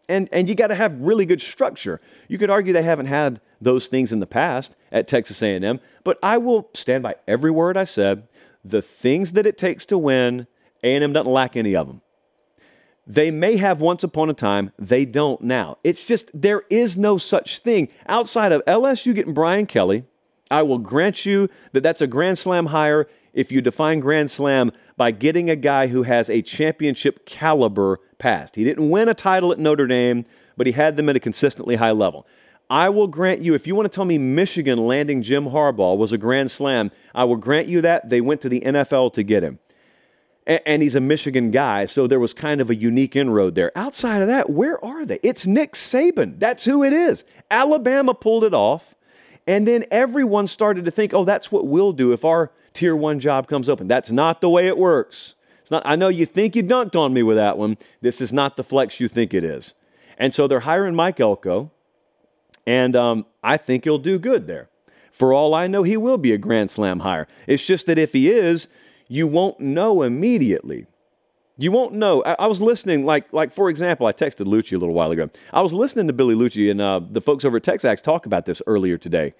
and 0.09 0.28
and 0.32 0.48
you 0.48 0.54
got 0.54 0.68
to 0.68 0.74
have 0.74 0.98
really 0.98 1.26
good 1.26 1.40
structure. 1.40 2.00
You 2.28 2.38
could 2.38 2.50
argue 2.50 2.72
they 2.72 2.82
haven't 2.82 3.07
had 3.07 3.40
those 3.61 3.88
things 3.88 4.12
in 4.12 4.20
the 4.20 4.26
past 4.26 4.76
at 4.92 5.09
Texas 5.09 5.42
A&M, 5.42 5.80
but 6.04 6.18
I 6.22 6.38
will 6.38 6.70
stand 6.74 7.02
by 7.02 7.16
every 7.26 7.50
word 7.50 7.76
I 7.76 7.84
said. 7.84 8.28
The 8.64 8.82
things 8.82 9.32
that 9.32 9.46
it 9.46 9.57
takes 9.57 9.86
to 9.86 9.98
win, 9.98 10.46
A&M 10.82 11.12
doesn't 11.12 11.32
lack 11.32 11.57
any 11.57 11.76
of 11.76 11.86
them. 11.86 12.02
They 13.07 13.30
may 13.30 13.57
have 13.57 13.80
once 13.80 14.02
upon 14.02 14.30
a 14.30 14.34
time, 14.34 14.72
they 14.78 15.04
don't 15.04 15.40
now. 15.40 15.78
It's 15.84 16.07
just 16.07 16.28
there 16.34 16.64
is 16.68 16.98
no 16.98 17.18
such 17.18 17.61
thing 17.61 17.88
outside 18.09 18.50
of 18.50 18.64
LSU 18.64 19.14
getting 19.14 19.34
Brian 19.34 19.66
Kelly. 19.66 20.04
I 20.50 20.62
will 20.62 20.78
grant 20.78 21.24
you 21.24 21.48
that 21.72 21.82
that's 21.82 22.00
a 22.00 22.07
Grand 22.07 22.38
Slam 22.38 22.66
hire 22.66 23.09
if 23.32 23.52
you 23.52 23.61
define 23.61 24.00
Grand 24.00 24.30
Slam 24.30 24.72
by 24.96 25.12
getting 25.12 25.48
a 25.48 25.57
guy 25.57 25.86
who 25.88 26.02
has 26.02 26.28
a 26.28 26.42
championship 26.42 27.26
caliber 27.26 28.00
past. 28.18 28.56
He 28.56 28.64
didn't 28.64 28.90
win 28.90 29.08
a 29.08 29.14
title 29.14 29.52
at 29.52 29.58
Notre 29.58 29.86
Dame, 29.86 30.24
but 30.56 30.66
he 30.66 30.72
had 30.72 30.96
them 30.96 31.08
at 31.08 31.16
a 31.16 31.20
consistently 31.20 31.76
high 31.76 31.92
level. 31.92 32.26
I 32.68 32.88
will 32.88 33.06
grant 33.06 33.42
you, 33.42 33.54
if 33.54 33.66
you 33.66 33.74
want 33.74 33.90
to 33.90 33.94
tell 33.94 34.04
me 34.04 34.18
Michigan 34.18 34.78
landing 34.78 35.22
Jim 35.22 35.46
Harbaugh 35.46 35.96
was 35.96 36.12
a 36.12 36.18
grand 36.18 36.50
slam, 36.50 36.90
I 37.14 37.24
will 37.24 37.36
grant 37.36 37.68
you 37.68 37.80
that. 37.82 38.08
They 38.08 38.20
went 38.20 38.40
to 38.40 38.48
the 38.48 38.60
NFL 38.60 39.12
to 39.12 39.22
get 39.22 39.44
him. 39.44 39.60
And 40.46 40.80
he's 40.80 40.94
a 40.94 41.00
Michigan 41.00 41.50
guy, 41.50 41.86
so 41.86 42.06
there 42.06 42.20
was 42.20 42.32
kind 42.32 42.60
of 42.60 42.70
a 42.70 42.74
unique 42.74 43.16
inroad 43.16 43.56
there. 43.56 43.72
Outside 43.76 44.20
of 44.22 44.28
that, 44.28 44.48
where 44.48 44.84
are 44.84 45.04
they? 45.04 45.18
It's 45.24 45.44
Nick 45.44 45.72
Saban. 45.72 46.38
That's 46.38 46.64
who 46.64 46.84
it 46.84 46.92
is. 46.92 47.24
Alabama 47.50 48.14
pulled 48.14 48.44
it 48.44 48.54
off. 48.54 48.94
And 49.48 49.66
then 49.66 49.84
everyone 49.90 50.46
started 50.48 50.84
to 50.84 50.90
think, 50.90 51.14
oh, 51.14 51.24
that's 51.24 51.52
what 51.52 51.66
we'll 51.66 51.92
do 51.92 52.12
if 52.12 52.24
our 52.24 52.50
tier 52.72 52.96
one 52.96 53.20
job 53.20 53.48
comes 53.48 53.68
open. 53.68 53.86
That's 53.86 54.10
not 54.10 54.40
the 54.40 54.50
way 54.50 54.66
it 54.66 54.76
works. 54.76 55.36
It's 55.66 55.70
not, 55.72 55.82
I 55.84 55.96
know 55.96 56.06
you 56.06 56.26
think 56.26 56.54
you 56.54 56.62
dunked 56.62 56.94
on 56.94 57.12
me 57.12 57.24
with 57.24 57.36
that 57.38 57.58
one. 57.58 57.76
This 58.00 58.20
is 58.20 58.32
not 58.32 58.56
the 58.56 58.62
flex 58.62 59.00
you 59.00 59.08
think 59.08 59.34
it 59.34 59.42
is. 59.42 59.74
And 60.16 60.32
so 60.32 60.46
they're 60.46 60.60
hiring 60.60 60.94
Mike 60.94 61.18
Elko, 61.18 61.72
and 62.68 62.94
um, 62.94 63.26
I 63.42 63.56
think 63.56 63.82
he'll 63.82 63.98
do 63.98 64.20
good 64.20 64.46
there. 64.46 64.68
For 65.10 65.32
all 65.32 65.56
I 65.56 65.66
know, 65.66 65.82
he 65.82 65.96
will 65.96 66.18
be 66.18 66.30
a 66.30 66.38
Grand 66.38 66.70
Slam 66.70 67.00
hire. 67.00 67.26
It's 67.48 67.66
just 67.66 67.86
that 67.86 67.98
if 67.98 68.12
he 68.12 68.30
is, 68.30 68.68
you 69.08 69.26
won't 69.26 69.58
know 69.58 70.02
immediately. 70.02 70.86
You 71.58 71.72
won't 71.72 71.94
know. 71.94 72.22
I, 72.24 72.36
I, 72.38 72.46
was 72.46 72.62
listening, 72.62 73.04
like, 73.04 73.32
like 73.32 73.50
for 73.50 73.68
example, 73.68 74.06
I 74.06 74.12
texted 74.12 74.46
Liucci 74.46 74.76
a 74.76 74.78
little 74.78 74.94
while 74.94 75.10
ago. 75.10 75.30
I 75.52 75.62
was 75.62 75.72
listening 75.72 76.06
to 76.06 76.12
Billy 76.12 76.36
Liucci 76.36 76.70
and 76.70 76.80
uh, 76.80 77.00
the 77.00 77.20
folks 77.20 77.44
over 77.44 77.56
at 77.56 77.64
Texags 77.64 78.00
talk 78.00 78.24
about 78.24 78.46
this 78.46 78.62
earlier 78.68 78.98
today, 78.98 79.34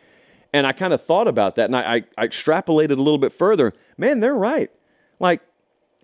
and 0.53 0.67
I 0.67 0.73
kind 0.73 0.93
of 0.93 1.01
thought 1.01 1.29
about 1.29 1.55
that, 1.55 1.67
and 1.67 1.77
I, 1.77 1.95
I, 1.95 2.05
I 2.19 2.27
extrapolated 2.27 2.91
a 2.91 2.97
little 2.97 3.19
bit 3.19 3.33
further. 3.33 3.75
Man, 3.97 4.19
they're 4.19 4.35
right. 4.35 4.73
Like 5.21 5.41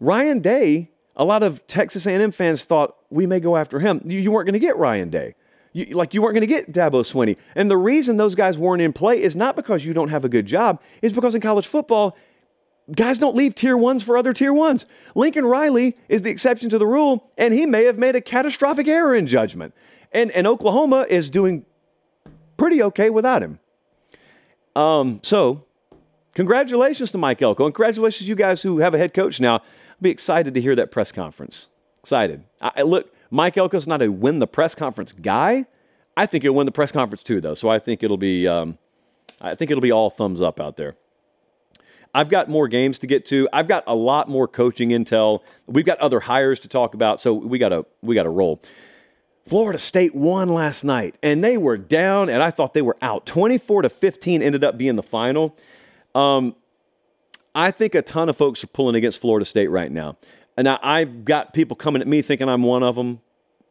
Ryan 0.02 0.40
Day, 0.40 0.90
a 1.14 1.24
lot 1.24 1.44
of 1.44 1.64
Texas 1.68 2.08
A&M 2.08 2.32
fans 2.32 2.64
thought 2.64 2.96
we 3.08 3.24
may 3.24 3.38
go 3.38 3.56
after 3.56 3.78
him. 3.78 4.00
You, 4.04 4.18
you 4.18 4.32
weren't 4.32 4.46
going 4.46 4.54
to 4.54 4.58
get 4.58 4.76
Ryan 4.76 5.10
Day. 5.10 5.36
You, 5.72 5.96
like 5.96 6.12
you 6.12 6.20
weren't 6.20 6.34
going 6.34 6.40
to 6.40 6.48
get 6.48 6.72
Dabo 6.72 7.04
Swinney. 7.04 7.38
And 7.54 7.70
the 7.70 7.76
reason 7.76 8.16
those 8.16 8.34
guys 8.34 8.58
weren't 8.58 8.82
in 8.82 8.92
play 8.92 9.22
is 9.22 9.36
not 9.36 9.54
because 9.54 9.84
you 9.84 9.92
don't 9.92 10.08
have 10.08 10.24
a 10.24 10.28
good 10.28 10.44
job. 10.44 10.82
It's 11.02 11.14
because 11.14 11.36
in 11.36 11.40
college 11.40 11.68
football, 11.68 12.16
guys 12.96 13.18
don't 13.18 13.36
leave 13.36 13.54
tier 13.54 13.76
ones 13.76 14.02
for 14.02 14.16
other 14.16 14.32
tier 14.32 14.52
ones. 14.52 14.86
Lincoln 15.14 15.44
Riley 15.44 15.96
is 16.08 16.22
the 16.22 16.30
exception 16.30 16.68
to 16.70 16.78
the 16.78 16.86
rule, 16.86 17.30
and 17.38 17.54
he 17.54 17.64
may 17.64 17.84
have 17.84 17.96
made 17.96 18.16
a 18.16 18.20
catastrophic 18.20 18.88
error 18.88 19.14
in 19.14 19.28
judgment. 19.28 19.72
And, 20.10 20.32
and 20.32 20.48
Oklahoma 20.48 21.06
is 21.08 21.30
doing 21.30 21.64
pretty 22.56 22.82
okay 22.82 23.08
without 23.08 23.40
him. 23.40 23.60
Um, 24.74 25.20
so, 25.22 25.64
congratulations 26.34 27.12
to 27.12 27.18
Mike 27.18 27.40
Elko, 27.40 27.66
and 27.66 27.72
congratulations 27.72 28.24
to 28.24 28.28
you 28.28 28.34
guys 28.34 28.62
who 28.62 28.78
have 28.78 28.94
a 28.94 28.98
head 28.98 29.14
coach 29.14 29.40
now. 29.40 29.60
Be 30.02 30.10
excited 30.10 30.52
to 30.54 30.60
hear 30.60 30.74
that 30.74 30.90
press 30.90 31.12
conference. 31.12 31.68
Excited. 32.00 32.42
I, 32.60 32.82
look, 32.82 33.14
Mike 33.30 33.54
Elko's 33.54 33.86
not 33.86 34.02
a 34.02 34.10
win 34.10 34.40
the 34.40 34.46
press 34.48 34.74
conference 34.74 35.12
guy. 35.12 35.66
I 36.16 36.26
think 36.26 36.42
he'll 36.42 36.54
win 36.54 36.66
the 36.66 36.72
press 36.72 36.90
conference 36.92 37.22
too, 37.22 37.40
though. 37.40 37.54
So 37.54 37.68
I 37.68 37.78
think 37.78 38.02
it'll 38.02 38.16
be, 38.16 38.48
um, 38.48 38.78
I 39.40 39.54
think 39.54 39.70
it'll 39.70 39.80
be 39.80 39.92
all 39.92 40.10
thumbs 40.10 40.40
up 40.40 40.60
out 40.60 40.76
there. 40.76 40.96
I've 42.14 42.28
got 42.28 42.48
more 42.48 42.68
games 42.68 42.98
to 42.98 43.06
get 43.06 43.24
to. 43.26 43.48
I've 43.52 43.68
got 43.68 43.84
a 43.86 43.94
lot 43.94 44.28
more 44.28 44.46
coaching 44.46 44.90
intel. 44.90 45.40
We've 45.66 45.86
got 45.86 45.98
other 45.98 46.20
hires 46.20 46.60
to 46.60 46.68
talk 46.68 46.94
about, 46.94 47.20
so 47.20 47.32
we 47.32 47.58
got 47.58 47.70
to 47.70 47.86
we 48.02 48.14
got 48.14 48.24
to 48.24 48.28
roll. 48.28 48.60
Florida 49.46 49.78
State 49.78 50.14
won 50.14 50.48
last 50.48 50.84
night, 50.84 51.16
and 51.22 51.42
they 51.42 51.56
were 51.56 51.78
down, 51.78 52.28
and 52.28 52.42
I 52.42 52.50
thought 52.50 52.74
they 52.74 52.82
were 52.82 52.96
out. 53.02 53.24
24 53.26 53.82
to 53.82 53.88
15 53.88 54.42
ended 54.42 54.62
up 54.62 54.76
being 54.76 54.96
the 54.96 55.02
final. 55.02 55.56
Um, 56.14 56.54
I 57.54 57.70
think 57.70 57.94
a 57.94 58.02
ton 58.02 58.28
of 58.28 58.36
folks 58.36 58.64
are 58.64 58.68
pulling 58.68 58.94
against 58.94 59.20
Florida 59.20 59.44
State 59.44 59.68
right 59.68 59.90
now. 59.90 60.16
And 60.56 60.68
I, 60.68 60.78
I've 60.82 61.24
got 61.24 61.52
people 61.52 61.76
coming 61.76 62.02
at 62.02 62.08
me 62.08 62.22
thinking 62.22 62.48
I'm 62.48 62.62
one 62.62 62.82
of 62.82 62.96
them. 62.96 63.20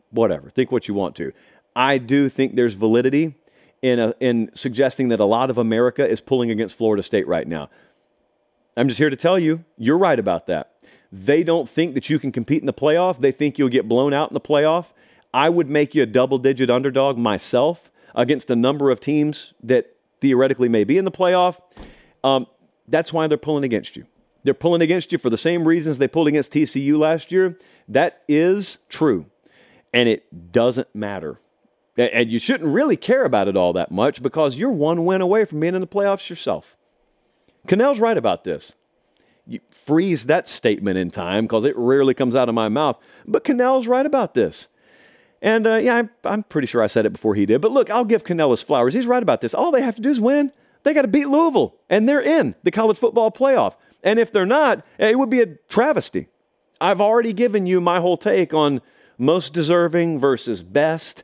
Whatever. 0.09 0.49
Think 0.49 0.71
what 0.71 0.87
you 0.87 0.93
want 0.93 1.15
to. 1.17 1.31
I 1.75 1.97
do 1.97 2.27
think 2.27 2.55
there's 2.55 2.73
validity 2.73 3.35
in, 3.81 3.99
a, 3.99 4.13
in 4.19 4.49
suggesting 4.53 5.09
that 5.09 5.19
a 5.19 5.25
lot 5.25 5.49
of 5.49 5.57
America 5.57 6.07
is 6.07 6.19
pulling 6.21 6.51
against 6.51 6.75
Florida 6.75 7.01
State 7.01 7.27
right 7.27 7.47
now. 7.47 7.69
I'm 8.75 8.87
just 8.87 8.99
here 8.99 9.09
to 9.09 9.15
tell 9.15 9.39
you, 9.39 9.63
you're 9.77 9.97
right 9.97 10.19
about 10.19 10.47
that. 10.47 10.73
They 11.11 11.43
don't 11.43 11.67
think 11.67 11.93
that 11.95 12.09
you 12.09 12.19
can 12.19 12.31
compete 12.31 12.61
in 12.61 12.65
the 12.65 12.73
playoff. 12.73 13.19
They 13.19 13.31
think 13.31 13.57
you'll 13.57 13.69
get 13.69 13.87
blown 13.87 14.13
out 14.13 14.29
in 14.29 14.33
the 14.33 14.41
playoff. 14.41 14.93
I 15.33 15.49
would 15.49 15.69
make 15.69 15.95
you 15.95 16.03
a 16.03 16.05
double 16.05 16.37
digit 16.37 16.69
underdog 16.69 17.17
myself 17.17 17.91
against 18.15 18.49
a 18.49 18.55
number 18.55 18.89
of 18.89 18.99
teams 18.99 19.53
that 19.63 19.95
theoretically 20.19 20.69
may 20.69 20.83
be 20.83 20.97
in 20.97 21.05
the 21.05 21.11
playoff. 21.11 21.59
Um, 22.23 22.47
that's 22.87 23.13
why 23.13 23.27
they're 23.27 23.37
pulling 23.37 23.63
against 23.63 23.95
you. 23.95 24.05
They're 24.43 24.53
pulling 24.53 24.81
against 24.81 25.11
you 25.11 25.17
for 25.17 25.29
the 25.29 25.37
same 25.37 25.67
reasons 25.67 25.97
they 25.97 26.07
pulled 26.07 26.27
against 26.27 26.53
TCU 26.53 26.97
last 26.97 27.31
year. 27.31 27.57
That 27.87 28.23
is 28.27 28.79
true. 28.89 29.27
And 29.93 30.09
it 30.09 30.51
doesn't 30.51 30.93
matter. 30.95 31.39
And 31.97 32.31
you 32.31 32.39
shouldn't 32.39 32.73
really 32.73 32.95
care 32.95 33.25
about 33.25 33.47
it 33.47 33.57
all 33.57 33.73
that 33.73 33.91
much 33.91 34.23
because 34.23 34.55
you're 34.55 34.71
one 34.71 35.05
win 35.05 35.21
away 35.21 35.45
from 35.45 35.59
being 35.59 35.75
in 35.75 35.81
the 35.81 35.87
playoffs 35.87 36.29
yourself. 36.29 36.77
Cannell's 37.67 37.99
right 37.99 38.17
about 38.17 38.43
this. 38.43 38.75
You 39.45 39.59
freeze 39.69 40.25
that 40.25 40.47
statement 40.47 40.97
in 40.97 41.11
time 41.11 41.45
because 41.45 41.65
it 41.65 41.75
rarely 41.77 42.13
comes 42.13 42.35
out 42.35 42.49
of 42.49 42.55
my 42.55 42.69
mouth. 42.69 42.97
But 43.27 43.43
Cannell's 43.43 43.87
right 43.87 44.05
about 44.05 44.33
this. 44.33 44.69
And 45.41 45.65
uh, 45.65 45.75
yeah, 45.75 45.95
I'm, 45.95 46.09
I'm, 46.23 46.43
pretty 46.43 46.67
sure 46.67 46.83
I 46.83 46.87
said 46.87 47.05
it 47.05 47.13
before 47.13 47.35
he 47.35 47.45
did. 47.45 47.61
But 47.61 47.71
look, 47.71 47.89
I'll 47.89 48.05
give 48.05 48.23
Cannell 48.23 48.51
his 48.51 48.61
flowers. 48.61 48.93
He's 48.93 49.07
right 49.07 49.23
about 49.23 49.41
this. 49.41 49.53
All 49.53 49.71
they 49.71 49.81
have 49.81 49.95
to 49.95 50.01
do 50.01 50.09
is 50.09 50.19
win. 50.19 50.51
They 50.83 50.93
got 50.93 51.03
to 51.03 51.07
beat 51.07 51.27
Louisville, 51.27 51.77
and 51.89 52.07
they're 52.07 52.21
in 52.21 52.55
the 52.63 52.71
college 52.71 52.97
football 52.97 53.31
playoff. 53.31 53.75
And 54.03 54.17
if 54.19 54.31
they're 54.31 54.45
not, 54.45 54.79
eh, 54.99 55.09
it 55.09 55.19
would 55.19 55.29
be 55.29 55.41
a 55.41 55.55
travesty. 55.69 56.27
I've 56.79 57.01
already 57.01 57.33
given 57.33 57.67
you 57.67 57.79
my 57.79 57.99
whole 57.99 58.17
take 58.17 58.53
on 58.53 58.81
most 59.17 59.53
deserving 59.53 60.19
versus 60.19 60.63
best. 60.63 61.23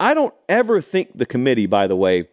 I 0.00 0.14
don't 0.14 0.34
ever 0.48 0.80
think 0.80 1.16
the 1.16 1.26
committee, 1.26 1.66
by 1.66 1.86
the 1.86 1.96
way, 1.96 2.28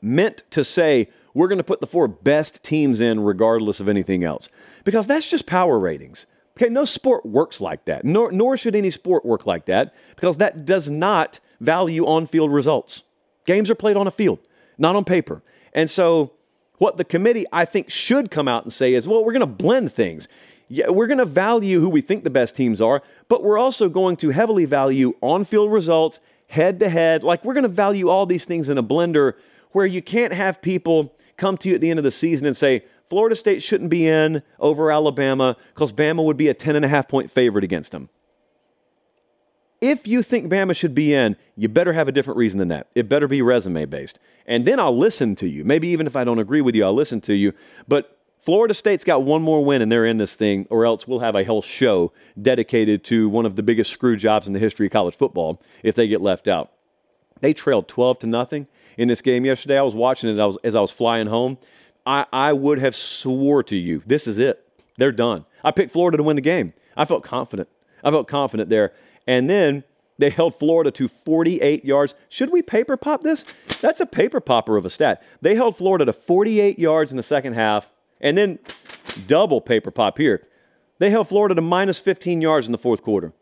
meant 0.00 0.42
to 0.50 0.64
say 0.64 1.08
we're 1.32 1.48
going 1.48 1.58
to 1.58 1.64
put 1.64 1.80
the 1.80 1.86
four 1.86 2.08
best 2.08 2.64
teams 2.64 3.00
in 3.00 3.20
regardless 3.20 3.78
of 3.80 3.88
anything 3.88 4.24
else. 4.24 4.48
Because 4.84 5.06
that's 5.06 5.30
just 5.30 5.46
power 5.46 5.78
ratings. 5.78 6.26
Okay, 6.56 6.68
no 6.68 6.84
sport 6.84 7.24
works 7.24 7.60
like 7.60 7.86
that, 7.86 8.04
nor, 8.04 8.30
nor 8.30 8.56
should 8.56 8.76
any 8.76 8.90
sport 8.90 9.24
work 9.24 9.46
like 9.46 9.64
that, 9.66 9.94
because 10.14 10.36
that 10.36 10.66
does 10.66 10.90
not 10.90 11.40
value 11.60 12.04
on 12.04 12.26
field 12.26 12.52
results. 12.52 13.04
Games 13.46 13.70
are 13.70 13.74
played 13.74 13.96
on 13.96 14.06
a 14.06 14.10
field, 14.10 14.38
not 14.76 14.94
on 14.94 15.04
paper. 15.04 15.42
And 15.72 15.88
so, 15.88 16.32
what 16.78 16.96
the 16.96 17.04
committee, 17.04 17.46
I 17.52 17.64
think, 17.64 17.90
should 17.90 18.30
come 18.30 18.48
out 18.48 18.64
and 18.64 18.72
say 18.72 18.94
is 18.94 19.06
well, 19.06 19.24
we're 19.24 19.32
going 19.32 19.40
to 19.40 19.46
blend 19.46 19.92
things. 19.92 20.28
Yeah, 20.68 20.88
we're 20.88 21.06
going 21.06 21.18
to 21.18 21.24
value 21.26 21.80
who 21.80 21.90
we 21.90 22.00
think 22.00 22.24
the 22.24 22.30
best 22.30 22.56
teams 22.56 22.80
are, 22.80 23.02
but 23.28 23.42
we're 23.42 23.58
also 23.58 23.88
going 23.88 24.16
to 24.16 24.30
heavily 24.30 24.64
value 24.64 25.14
on 25.20 25.44
field 25.44 25.70
results, 25.70 26.18
head 26.48 26.78
to 26.80 26.88
head. 26.88 27.22
Like, 27.22 27.44
we're 27.44 27.54
going 27.54 27.64
to 27.64 27.68
value 27.68 28.08
all 28.08 28.24
these 28.24 28.46
things 28.46 28.68
in 28.68 28.78
a 28.78 28.82
blender 28.82 29.34
where 29.72 29.86
you 29.86 30.00
can't 30.00 30.32
have 30.32 30.62
people 30.62 31.14
come 31.36 31.56
to 31.58 31.68
you 31.68 31.74
at 31.74 31.80
the 31.80 31.90
end 31.90 31.98
of 31.98 32.04
the 32.04 32.10
season 32.10 32.46
and 32.46 32.56
say, 32.56 32.84
Florida 33.04 33.36
State 33.36 33.62
shouldn't 33.62 33.90
be 33.90 34.06
in 34.06 34.42
over 34.58 34.90
Alabama 34.90 35.56
because 35.74 35.92
Bama 35.92 36.24
would 36.24 36.38
be 36.38 36.48
a 36.48 36.54
10 36.54 36.76
and 36.76 36.84
a 36.84 36.88
half 36.88 37.08
point 37.08 37.30
favorite 37.30 37.64
against 37.64 37.92
them. 37.92 38.08
If 39.82 40.06
you 40.06 40.22
think 40.22 40.50
Bama 40.50 40.74
should 40.74 40.94
be 40.94 41.12
in, 41.12 41.36
you 41.56 41.68
better 41.68 41.92
have 41.92 42.08
a 42.08 42.12
different 42.12 42.38
reason 42.38 42.58
than 42.58 42.68
that. 42.68 42.86
It 42.94 43.08
better 43.08 43.28
be 43.28 43.42
resume 43.42 43.84
based. 43.84 44.18
And 44.46 44.64
then 44.64 44.80
I'll 44.80 44.96
listen 44.96 45.36
to 45.36 45.48
you. 45.48 45.64
Maybe 45.64 45.88
even 45.88 46.06
if 46.06 46.16
I 46.16 46.24
don't 46.24 46.38
agree 46.38 46.60
with 46.60 46.74
you, 46.74 46.84
I'll 46.84 46.94
listen 46.94 47.20
to 47.22 47.34
you. 47.34 47.52
But 47.86 48.18
Florida 48.40 48.74
State's 48.74 49.04
got 49.04 49.22
one 49.22 49.40
more 49.40 49.64
win 49.64 49.82
and 49.82 49.92
they're 49.92 50.04
in 50.04 50.18
this 50.18 50.34
thing, 50.34 50.66
or 50.68 50.84
else 50.84 51.06
we'll 51.06 51.20
have 51.20 51.36
a 51.36 51.44
whole 51.44 51.62
show 51.62 52.12
dedicated 52.40 53.04
to 53.04 53.28
one 53.28 53.46
of 53.46 53.54
the 53.54 53.62
biggest 53.62 53.92
screw 53.92 54.16
jobs 54.16 54.46
in 54.48 54.52
the 54.52 54.58
history 54.58 54.86
of 54.86 54.92
college 54.92 55.14
football 55.14 55.62
if 55.84 55.94
they 55.94 56.08
get 56.08 56.20
left 56.20 56.48
out. 56.48 56.72
They 57.40 57.52
trailed 57.52 57.86
12 57.86 58.20
to 58.20 58.26
nothing 58.26 58.66
in 58.98 59.08
this 59.08 59.22
game 59.22 59.44
yesterday. 59.44 59.78
I 59.78 59.82
was 59.82 59.94
watching 59.94 60.28
it 60.28 60.34
as 60.34 60.40
I 60.40 60.46
was, 60.46 60.58
as 60.64 60.74
I 60.74 60.80
was 60.80 60.90
flying 60.90 61.28
home. 61.28 61.58
I, 62.04 62.26
I 62.32 62.52
would 62.52 62.78
have 62.80 62.96
swore 62.96 63.62
to 63.64 63.76
you, 63.76 64.02
this 64.06 64.26
is 64.26 64.40
it. 64.40 64.66
They're 64.98 65.12
done. 65.12 65.46
I 65.64 65.70
picked 65.70 65.92
Florida 65.92 66.16
to 66.16 66.22
win 66.22 66.36
the 66.36 66.42
game. 66.42 66.74
I 66.96 67.04
felt 67.04 67.22
confident. 67.22 67.68
I 68.02 68.10
felt 68.10 68.28
confident 68.28 68.68
there. 68.68 68.92
And 69.26 69.48
then 69.48 69.84
they 70.18 70.30
held 70.30 70.54
Florida 70.54 70.90
to 70.92 71.08
48 71.08 71.84
yards. 71.84 72.14
Should 72.28 72.50
we 72.50 72.62
paper 72.62 72.96
pop 72.96 73.22
this? 73.22 73.44
That's 73.80 74.00
a 74.00 74.06
paper 74.06 74.40
popper 74.40 74.76
of 74.76 74.84
a 74.84 74.90
stat. 74.90 75.22
They 75.40 75.54
held 75.54 75.76
Florida 75.76 76.04
to 76.04 76.12
48 76.12 76.78
yards 76.78 77.10
in 77.10 77.16
the 77.16 77.22
second 77.22 77.54
half, 77.54 77.92
and 78.20 78.36
then 78.36 78.58
double 79.26 79.60
paper 79.60 79.90
pop 79.90 80.18
here. 80.18 80.42
They 80.98 81.10
held 81.10 81.28
Florida 81.28 81.54
to 81.54 81.60
minus 81.60 81.98
15 81.98 82.40
yards 82.40 82.66
in 82.66 82.72
the 82.72 82.78
fourth 82.78 83.02
quarter. 83.02 83.32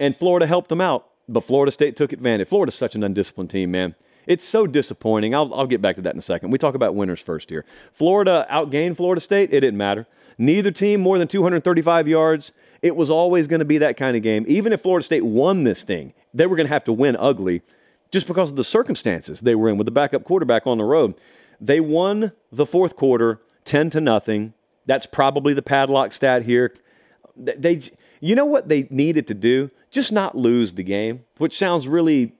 And 0.00 0.16
Florida 0.16 0.46
helped 0.46 0.68
them 0.68 0.80
out, 0.80 1.06
but 1.28 1.40
Florida 1.40 1.72
State 1.72 1.96
took 1.96 2.12
advantage. 2.12 2.48
Florida's 2.48 2.74
such 2.74 2.94
an 2.94 3.02
undisciplined 3.02 3.50
team, 3.50 3.70
man. 3.70 3.94
It's 4.26 4.44
so 4.44 4.66
disappointing. 4.66 5.34
I'll, 5.34 5.52
I'll 5.54 5.66
get 5.66 5.80
back 5.80 5.96
to 5.96 6.02
that 6.02 6.12
in 6.12 6.18
a 6.18 6.22
second. 6.22 6.50
We 6.50 6.58
talk 6.58 6.74
about 6.74 6.94
winners 6.94 7.20
first 7.20 7.48
here. 7.50 7.64
Florida 7.92 8.46
outgained 8.50 8.96
Florida 8.96 9.20
State. 9.20 9.52
It 9.52 9.60
didn't 9.60 9.76
matter. 9.78 10.06
Neither 10.38 10.70
team 10.70 11.00
more 11.00 11.18
than 11.18 11.28
235 11.28 12.08
yards. 12.08 12.52
It 12.86 12.94
was 12.94 13.10
always 13.10 13.48
going 13.48 13.58
to 13.58 13.64
be 13.64 13.78
that 13.78 13.96
kind 13.96 14.16
of 14.16 14.22
game. 14.22 14.44
Even 14.46 14.72
if 14.72 14.80
Florida 14.80 15.04
State 15.04 15.24
won 15.24 15.64
this 15.64 15.82
thing, 15.82 16.14
they 16.32 16.46
were 16.46 16.54
going 16.54 16.68
to 16.68 16.72
have 16.72 16.84
to 16.84 16.92
win 16.92 17.16
ugly 17.18 17.62
just 18.12 18.28
because 18.28 18.52
of 18.52 18.56
the 18.56 18.62
circumstances 18.62 19.40
they 19.40 19.56
were 19.56 19.68
in 19.68 19.76
with 19.76 19.86
the 19.86 19.90
backup 19.90 20.22
quarterback 20.22 20.68
on 20.68 20.78
the 20.78 20.84
road. 20.84 21.16
They 21.60 21.80
won 21.80 22.30
the 22.52 22.64
fourth 22.64 22.94
quarter 22.94 23.40
10 23.64 23.90
to 23.90 24.00
nothing. 24.00 24.54
That's 24.86 25.04
probably 25.04 25.52
the 25.52 25.62
padlock 25.62 26.12
stat 26.12 26.44
here. 26.44 26.72
They, 27.36 27.80
you 28.20 28.36
know 28.36 28.46
what 28.46 28.68
they 28.68 28.86
needed 28.88 29.26
to 29.26 29.34
do? 29.34 29.70
Just 29.90 30.12
not 30.12 30.36
lose 30.36 30.74
the 30.74 30.84
game, 30.84 31.24
which 31.38 31.58
sounds 31.58 31.88
really 31.88 32.34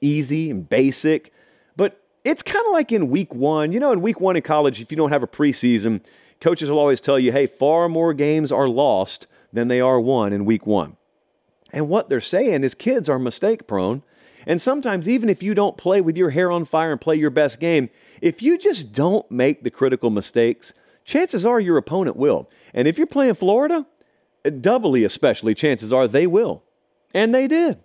easy 0.00 0.50
and 0.50 0.68
basic. 0.68 1.32
But 1.76 2.02
it's 2.24 2.42
kind 2.42 2.66
of 2.66 2.72
like 2.72 2.90
in 2.90 3.08
week 3.08 3.36
one. 3.36 3.70
You 3.70 3.78
know, 3.78 3.92
in 3.92 4.00
week 4.00 4.20
one 4.20 4.34
in 4.34 4.42
college, 4.42 4.80
if 4.80 4.90
you 4.90 4.96
don't 4.96 5.10
have 5.10 5.22
a 5.22 5.28
preseason, 5.28 6.04
coaches 6.40 6.70
will 6.70 6.78
always 6.78 7.00
tell 7.00 7.18
you, 7.18 7.32
hey, 7.32 7.46
far 7.46 7.88
more 7.88 8.14
games 8.14 8.52
are 8.52 8.68
lost 8.68 9.26
than 9.52 9.68
they 9.68 9.80
are 9.80 10.00
won 10.00 10.32
in 10.32 10.44
week 10.44 10.66
one. 10.66 10.96
And 11.72 11.88
what 11.88 12.08
they're 12.08 12.20
saying 12.20 12.64
is 12.64 12.74
kids 12.74 13.08
are 13.08 13.18
mistake 13.18 13.66
prone. 13.66 14.02
And 14.46 14.60
sometimes, 14.60 15.08
even 15.08 15.28
if 15.28 15.42
you 15.42 15.54
don't 15.54 15.76
play 15.76 16.00
with 16.00 16.16
your 16.16 16.30
hair 16.30 16.50
on 16.50 16.64
fire 16.64 16.92
and 16.92 17.00
play 17.00 17.16
your 17.16 17.30
best 17.30 17.60
game, 17.60 17.90
if 18.22 18.40
you 18.40 18.56
just 18.56 18.92
don't 18.92 19.30
make 19.30 19.62
the 19.62 19.70
critical 19.70 20.10
mistakes, 20.10 20.72
chances 21.04 21.44
are 21.44 21.60
your 21.60 21.76
opponent 21.76 22.16
will. 22.16 22.48
And 22.72 22.88
if 22.88 22.96
you're 22.96 23.06
playing 23.06 23.34
Florida, 23.34 23.86
doubly 24.60 25.04
especially, 25.04 25.54
chances 25.54 25.92
are 25.92 26.06
they 26.06 26.26
will. 26.26 26.62
And 27.14 27.34
they 27.34 27.46
did. 27.46 27.78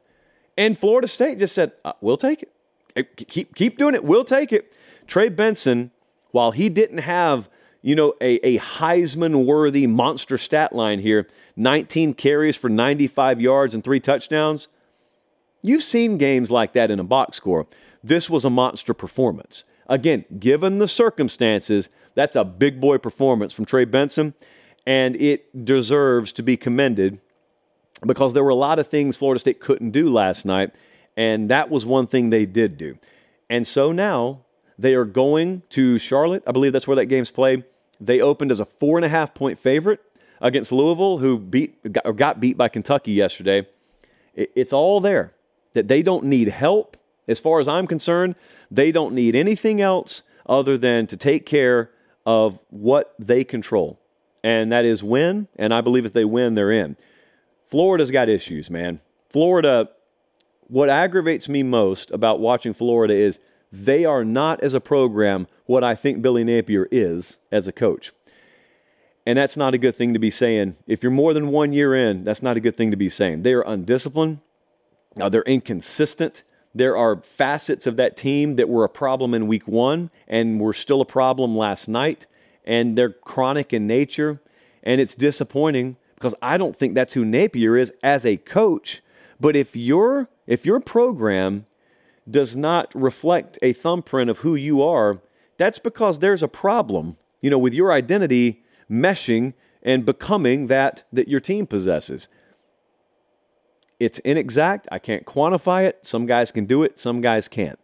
And 0.57 0.77
Florida 0.77 1.07
State 1.07 1.39
just 1.39 1.55
said, 1.55 1.73
uh, 1.83 1.93
we'll 1.99 2.17
take 2.17 2.43
it. 2.43 3.17
Keep, 3.27 3.55
keep 3.55 3.77
doing 3.77 3.95
it. 3.95 4.03
We'll 4.03 4.23
take 4.23 4.53
it. 4.53 4.77
Trey 5.07 5.29
Benson, 5.29 5.91
while 6.31 6.51
he 6.51 6.69
didn't 6.69 6.99
have 6.99 7.49
you 7.83 7.95
know, 7.95 8.13
a, 8.21 8.39
a 8.47 8.57
Heisman 8.59 9.45
worthy 9.45 9.85
monster 9.85 10.37
stat 10.39 10.73
line 10.73 10.99
here 10.99 11.27
19 11.57 12.15
carries 12.15 12.57
for 12.57 12.69
95 12.69 13.39
yards 13.39 13.75
and 13.75 13.83
three 13.83 13.99
touchdowns. 13.99 14.69
You've 15.61 15.83
seen 15.83 16.17
games 16.17 16.49
like 16.49 16.73
that 16.73 16.89
in 16.89 16.99
a 16.99 17.03
box 17.03 17.37
score. 17.37 17.67
This 18.03 18.29
was 18.29 18.43
a 18.43 18.49
monster 18.49 18.93
performance. 18.93 19.65
Again, 19.87 20.25
given 20.39 20.79
the 20.79 20.87
circumstances, 20.87 21.89
that's 22.15 22.35
a 22.35 22.43
big 22.43 22.79
boy 22.79 22.97
performance 22.97 23.53
from 23.53 23.65
Trey 23.65 23.85
Benson, 23.85 24.33
and 24.87 25.15
it 25.17 25.65
deserves 25.65 26.31
to 26.33 26.43
be 26.43 26.57
commended 26.57 27.19
because 28.05 28.33
there 28.33 28.43
were 28.43 28.49
a 28.49 28.55
lot 28.55 28.79
of 28.79 28.87
things 28.87 29.17
Florida 29.17 29.39
State 29.39 29.59
couldn't 29.59 29.91
do 29.91 30.11
last 30.11 30.45
night, 30.45 30.73
and 31.15 31.49
that 31.49 31.69
was 31.69 31.85
one 31.85 32.07
thing 32.07 32.29
they 32.29 32.45
did 32.45 32.77
do. 32.77 32.95
And 33.49 33.67
so 33.67 33.91
now 33.91 34.41
they 34.79 34.95
are 34.95 35.05
going 35.05 35.63
to 35.69 35.99
Charlotte. 35.99 36.43
I 36.47 36.51
believe 36.51 36.73
that's 36.73 36.87
where 36.87 36.95
that 36.95 37.05
game's 37.05 37.31
played. 37.31 37.63
They 38.05 38.21
opened 38.21 38.51
as 38.51 38.59
a 38.59 38.65
four 38.65 38.97
and 38.97 39.05
a 39.05 39.09
half 39.09 39.33
point 39.33 39.57
favorite 39.57 40.01
against 40.41 40.71
Louisville, 40.71 41.19
who 41.19 41.39
beat 41.39 41.91
got, 41.91 42.15
got 42.15 42.39
beat 42.39 42.57
by 42.57 42.67
Kentucky 42.67 43.13
yesterday. 43.13 43.67
It, 44.33 44.51
it's 44.55 44.73
all 44.73 44.99
there 44.99 45.33
that 45.73 45.87
they 45.87 46.01
don't 46.01 46.25
need 46.25 46.49
help. 46.49 46.97
As 47.27 47.39
far 47.39 47.61
as 47.61 47.67
I'm 47.69 47.87
concerned, 47.87 48.35
they 48.69 48.91
don't 48.91 49.15
need 49.15 49.33
anything 49.35 49.79
else 49.79 50.23
other 50.45 50.77
than 50.77 51.07
to 51.07 51.15
take 51.15 51.45
care 51.45 51.91
of 52.25 52.61
what 52.69 53.15
they 53.17 53.45
control, 53.45 53.99
and 54.43 54.71
that 54.71 54.83
is 54.83 55.01
win. 55.01 55.47
And 55.55 55.73
I 55.73 55.79
believe 55.81 56.05
if 56.05 56.13
they 56.13 56.25
win, 56.25 56.55
they're 56.55 56.71
in. 56.71 56.97
Florida's 57.63 58.11
got 58.11 58.27
issues, 58.27 58.69
man. 58.69 58.99
Florida, 59.29 59.89
what 60.67 60.89
aggravates 60.89 61.47
me 61.47 61.63
most 61.63 62.11
about 62.11 62.39
watching 62.39 62.73
Florida 62.73 63.13
is 63.13 63.39
they 63.73 64.05
are 64.05 64.23
not, 64.23 64.61
as 64.61 64.75
a 64.75 64.79
program, 64.79 65.47
what 65.65 65.83
I 65.83 65.95
think 65.95 66.21
Billy 66.21 66.43
Napier 66.43 66.87
is 66.91 67.39
as 67.51 67.67
a 67.67 67.71
coach. 67.71 68.11
And 69.25 69.35
that's 69.35 69.57
not 69.57 69.73
a 69.73 69.79
good 69.79 69.95
thing 69.95 70.13
to 70.13 70.19
be 70.19 70.29
saying. 70.29 70.75
If 70.85 71.01
you're 71.01 71.11
more 71.11 71.33
than 71.33 71.47
one 71.47 71.73
year 71.73 71.95
in, 71.95 72.23
that's 72.23 72.43
not 72.43 72.55
a 72.55 72.59
good 72.59 72.77
thing 72.77 72.91
to 72.91 72.97
be 72.97 73.09
saying. 73.09 73.41
They 73.41 73.53
are 73.53 73.63
undisciplined, 73.63 74.41
they're 75.15 75.41
inconsistent. 75.41 76.43
There 76.75 76.97
are 76.97 77.21
facets 77.21 77.85
of 77.85 77.97
that 77.97 78.17
team 78.17 78.55
that 78.55 78.67
were 78.67 78.83
a 78.83 78.89
problem 78.89 79.35
in 79.35 79.47
week 79.47 79.67
one 79.67 80.09
and 80.27 80.59
were 80.59 80.73
still 80.73 81.01
a 81.01 81.05
problem 81.05 81.55
last 81.55 81.87
night, 81.87 82.25
and 82.65 82.97
they're 82.97 83.11
chronic 83.11 83.73
in 83.73 83.85
nature. 83.85 84.41
And 84.81 84.99
it's 84.99 85.13
disappointing 85.13 85.97
because 86.15 86.33
I 86.41 86.57
don't 86.57 86.75
think 86.75 86.95
that's 86.95 87.13
who 87.13 87.25
Napier 87.25 87.77
is 87.77 87.93
as 88.01 88.25
a 88.25 88.37
coach. 88.37 89.01
But 89.39 89.55
if 89.55 89.75
your 89.75 90.29
if 90.47 90.65
your 90.65 90.79
program 90.79 91.67
does 92.29 92.55
not 92.55 92.93
reflect 92.93 93.59
a 93.61 93.73
thumbprint 93.73 94.29
of 94.29 94.39
who 94.39 94.55
you 94.55 94.81
are, 94.83 95.21
that's 95.57 95.79
because 95.79 96.19
there's 96.19 96.43
a 96.43 96.47
problem, 96.47 97.17
you 97.41 97.49
know, 97.49 97.57
with 97.57 97.73
your 97.73 97.91
identity 97.91 98.63
meshing 98.89 99.53
and 99.81 100.05
becoming 100.05 100.67
that 100.67 101.03
that 101.11 101.27
your 101.27 101.39
team 101.39 101.67
possesses. 101.67 102.29
It's 103.99 104.19
inexact. 104.19 104.87
I 104.91 104.99
can't 104.99 105.25
quantify 105.25 105.85
it. 105.85 106.05
Some 106.05 106.25
guys 106.25 106.51
can 106.51 106.65
do 106.65 106.83
it, 106.83 106.97
some 106.97 107.21
guys 107.21 107.47
can't. 107.47 107.79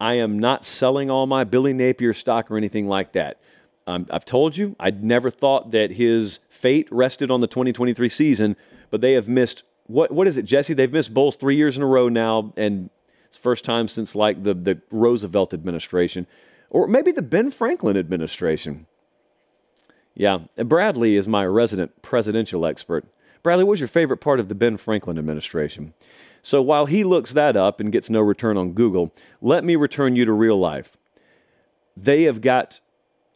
I 0.00 0.14
am 0.14 0.38
not 0.38 0.64
selling 0.64 1.10
all 1.10 1.26
my 1.26 1.44
Billy 1.44 1.72
Napier 1.72 2.12
stock 2.12 2.50
or 2.50 2.56
anything 2.56 2.88
like 2.88 3.12
that. 3.12 3.40
Um, 3.86 4.06
I've 4.10 4.24
told 4.24 4.56
you, 4.56 4.74
I'd 4.80 5.04
never 5.04 5.30
thought 5.30 5.70
that 5.70 5.92
his 5.92 6.40
fate 6.48 6.88
rested 6.90 7.30
on 7.30 7.40
the 7.40 7.46
2023 7.46 8.08
season, 8.08 8.56
but 8.90 9.00
they 9.00 9.12
have 9.12 9.28
missed 9.28 9.62
what 9.86 10.12
what 10.12 10.26
is 10.26 10.38
it, 10.38 10.44
Jesse? 10.44 10.74
They've 10.74 10.92
missed 10.92 11.12
bowls 11.12 11.36
three 11.36 11.56
years 11.56 11.76
in 11.76 11.82
a 11.82 11.86
row 11.86 12.08
now, 12.08 12.52
and 12.56 12.90
it's 13.32 13.38
first 13.38 13.64
time 13.64 13.88
since 13.88 14.14
like 14.14 14.42
the 14.42 14.52
the 14.52 14.82
Roosevelt 14.90 15.54
administration, 15.54 16.26
or 16.68 16.86
maybe 16.86 17.12
the 17.12 17.22
Ben 17.22 17.50
Franklin 17.50 17.96
administration. 17.96 18.86
Yeah, 20.14 20.40
Bradley 20.56 21.16
is 21.16 21.26
my 21.26 21.46
resident 21.46 22.02
presidential 22.02 22.66
expert. 22.66 23.06
Bradley, 23.42 23.64
what 23.64 23.70
was 23.70 23.80
your 23.80 23.88
favorite 23.88 24.18
part 24.18 24.38
of 24.38 24.48
the 24.48 24.54
Ben 24.54 24.76
Franklin 24.76 25.16
administration? 25.16 25.94
So 26.42 26.60
while 26.60 26.84
he 26.84 27.04
looks 27.04 27.32
that 27.32 27.56
up 27.56 27.80
and 27.80 27.90
gets 27.90 28.10
no 28.10 28.20
return 28.20 28.58
on 28.58 28.72
Google, 28.72 29.14
let 29.40 29.64
me 29.64 29.76
return 29.76 30.14
you 30.14 30.26
to 30.26 30.32
real 30.34 30.58
life. 30.58 30.98
They 31.96 32.24
have 32.24 32.42
got 32.42 32.80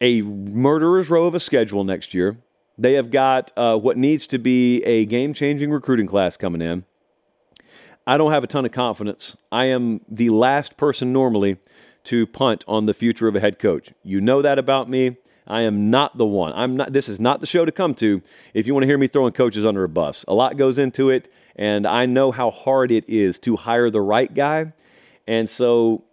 a 0.03 0.21
murderer's 0.21 1.09
row 1.09 1.25
of 1.25 1.35
a 1.35 1.41
schedule 1.41 1.85
next 1.85 2.13
year. 2.13 2.37
They 2.77 2.93
have 2.93 3.11
got 3.11 3.51
uh, 3.57 3.79
what 3.79 3.97
needs 3.97 4.27
to 4.27 4.39
be 4.39 4.83
a 4.83 5.07
game 5.07 5.33
changing 5.33 5.71
recruiting 5.71 6.07
class 6.07 6.37
coming 6.37 6.61
in. 6.61 6.85
I 8.07 8.19
don't 8.19 8.31
have 8.31 8.45
a 8.45 8.47
ton 8.47 8.65
of 8.65 8.73
confidence. 8.73 9.37
I 9.51 9.65
am 9.67 10.01
the 10.09 10.31
last 10.31 10.77
person 10.77 11.13
normally 11.13 11.57
to 12.05 12.27
punt 12.27 12.65
on 12.69 12.87
the 12.87 12.95
future 12.95 13.27
of 13.27 13.35
a 13.35 13.41
head 13.41 13.59
coach. 13.59 13.93
You 14.05 14.21
know 14.21 14.43
that 14.43 14.59
about 14.59 14.89
me. 14.89 15.17
I 15.49 15.63
am 15.63 15.91
not 15.91 16.17
the 16.17 16.27
one. 16.27 16.53
I'm 16.55 16.77
not 16.77 16.93
this 16.93 17.09
is 17.09 17.21
not 17.21 17.41
the 17.41 17.47
show 17.47 17.65
to 17.65 17.73
come 17.73 17.95
to 17.95 18.23
if 18.55 18.67
you 18.67 18.75
want 18.75 18.83
to 18.83 18.87
hear 18.87 18.99
me 18.99 19.07
throwing 19.07 19.33
coaches 19.33 19.65
under 19.65 19.85
a 19.85 19.89
bus. 19.89 20.25
A 20.27 20.35
lot 20.35 20.57
goes 20.57 20.79
into 20.79 21.11
it 21.11 21.29
and 21.57 21.87
I 21.87 22.07
know 22.07 22.31
how 22.31 22.51
hard 22.51 22.91
it 22.91 23.09
is 23.09 23.39
to 23.41 23.57
hire 23.57 23.91
the 23.91 24.01
right 24.01 24.33
guy. 24.33 24.73
And 25.27 25.49
so 25.49 26.05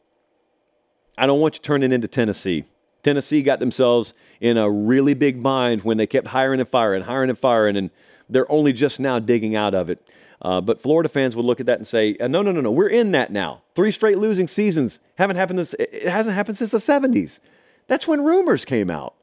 I 1.18 1.28
don't 1.28 1.39
want 1.39 1.56
you 1.56 1.62
turning 1.62 1.91
into 1.91 2.08
Tennessee. 2.08 2.66
Tennessee 3.04 3.44
got 3.44 3.60
themselves 3.60 4.14
in 4.39 4.58
a 4.58 4.70
really 4.70 5.14
big 5.14 5.44
bind 5.44 5.84
when 5.84 5.98
they 5.98 6.08
kept 6.08 6.28
hiring 6.28 6.60
and 6.60 6.70
firing, 6.70 7.04
hiring 7.04 7.30
and 7.30 7.38
firing, 7.38 7.76
and 7.76 7.89
they're 8.30 8.50
only 8.50 8.72
just 8.72 9.00
now 9.00 9.20
digging 9.20 9.56
out 9.56 9.76
of 9.76 9.89
it. 9.89 10.10
Uh, 10.44 10.60
but 10.60 10.82
Florida 10.82 11.08
fans 11.08 11.36
would 11.36 11.46
look 11.46 11.60
at 11.60 11.66
that 11.66 11.78
and 11.78 11.88
say, 11.88 12.18
uh, 12.20 12.28
"No, 12.28 12.41
no, 12.41 12.52
no, 12.52 12.62
no. 12.62 12.72
We're 12.72 12.89
in 12.89 13.12
that 13.12 13.32
now. 13.32 13.62
Three 13.76 13.91
straight 13.91 14.18
losing 14.18 14.48
seasons 14.48 15.00
haven't 15.18 15.38
happened. 15.38 15.60
This, 15.60 15.74
it 15.76 16.04
hasn't 16.10 16.36
happened 16.36 16.58
since 16.58 16.72
the 16.72 16.80
'70s. 16.80 17.39
That's 17.88 18.08
when 18.08 18.24
Rumors 18.24 18.66
came 18.66 18.89
out, 18.89 19.14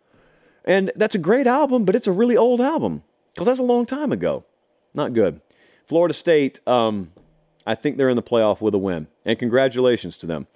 and 0.64 0.90
that's 0.96 1.14
a 1.14 1.18
great 1.18 1.46
album, 1.46 1.84
but 1.84 1.94
it's 1.94 2.06
a 2.06 2.12
really 2.12 2.36
old 2.36 2.60
album 2.60 3.02
because 3.34 3.46
that's 3.46 3.58
a 3.58 3.64
long 3.64 3.84
time 3.84 4.12
ago. 4.12 4.44
Not 4.94 5.12
good. 5.12 5.40
Florida 5.86 6.14
State. 6.14 6.66
Um, 6.66 7.12
I 7.66 7.74
think 7.74 7.98
they're 7.98 8.08
in 8.08 8.16
the 8.16 8.22
playoff 8.22 8.62
with 8.62 8.74
a 8.74 8.78
win, 8.78 9.06
and 9.26 9.38
congratulations 9.38 10.16
to 10.18 10.26
them. 10.26 10.46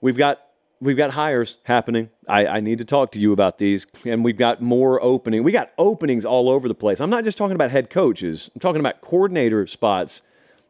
We've 0.00 0.16
got 0.16 0.40
we've 0.80 0.96
got 0.96 1.12
hires 1.12 1.58
happening. 1.64 2.10
I, 2.28 2.46
I, 2.46 2.60
need 2.60 2.78
to 2.78 2.84
talk 2.84 3.12
to 3.12 3.18
you 3.18 3.32
about 3.32 3.58
these, 3.58 3.86
and 4.06 4.24
we've 4.24 4.36
got 4.36 4.62
more 4.62 5.02
opening. 5.02 5.42
We 5.42 5.52
got 5.52 5.70
openings 5.78 6.24
all 6.24 6.48
over 6.48 6.68
the 6.68 6.74
place. 6.74 7.00
I'm 7.00 7.10
not 7.10 7.24
just 7.24 7.38
talking 7.38 7.54
about 7.54 7.70
head 7.70 7.90
coaches. 7.90 8.50
I'm 8.54 8.60
talking 8.60 8.80
about 8.80 9.00
coordinator 9.00 9.66
spots. 9.66 10.22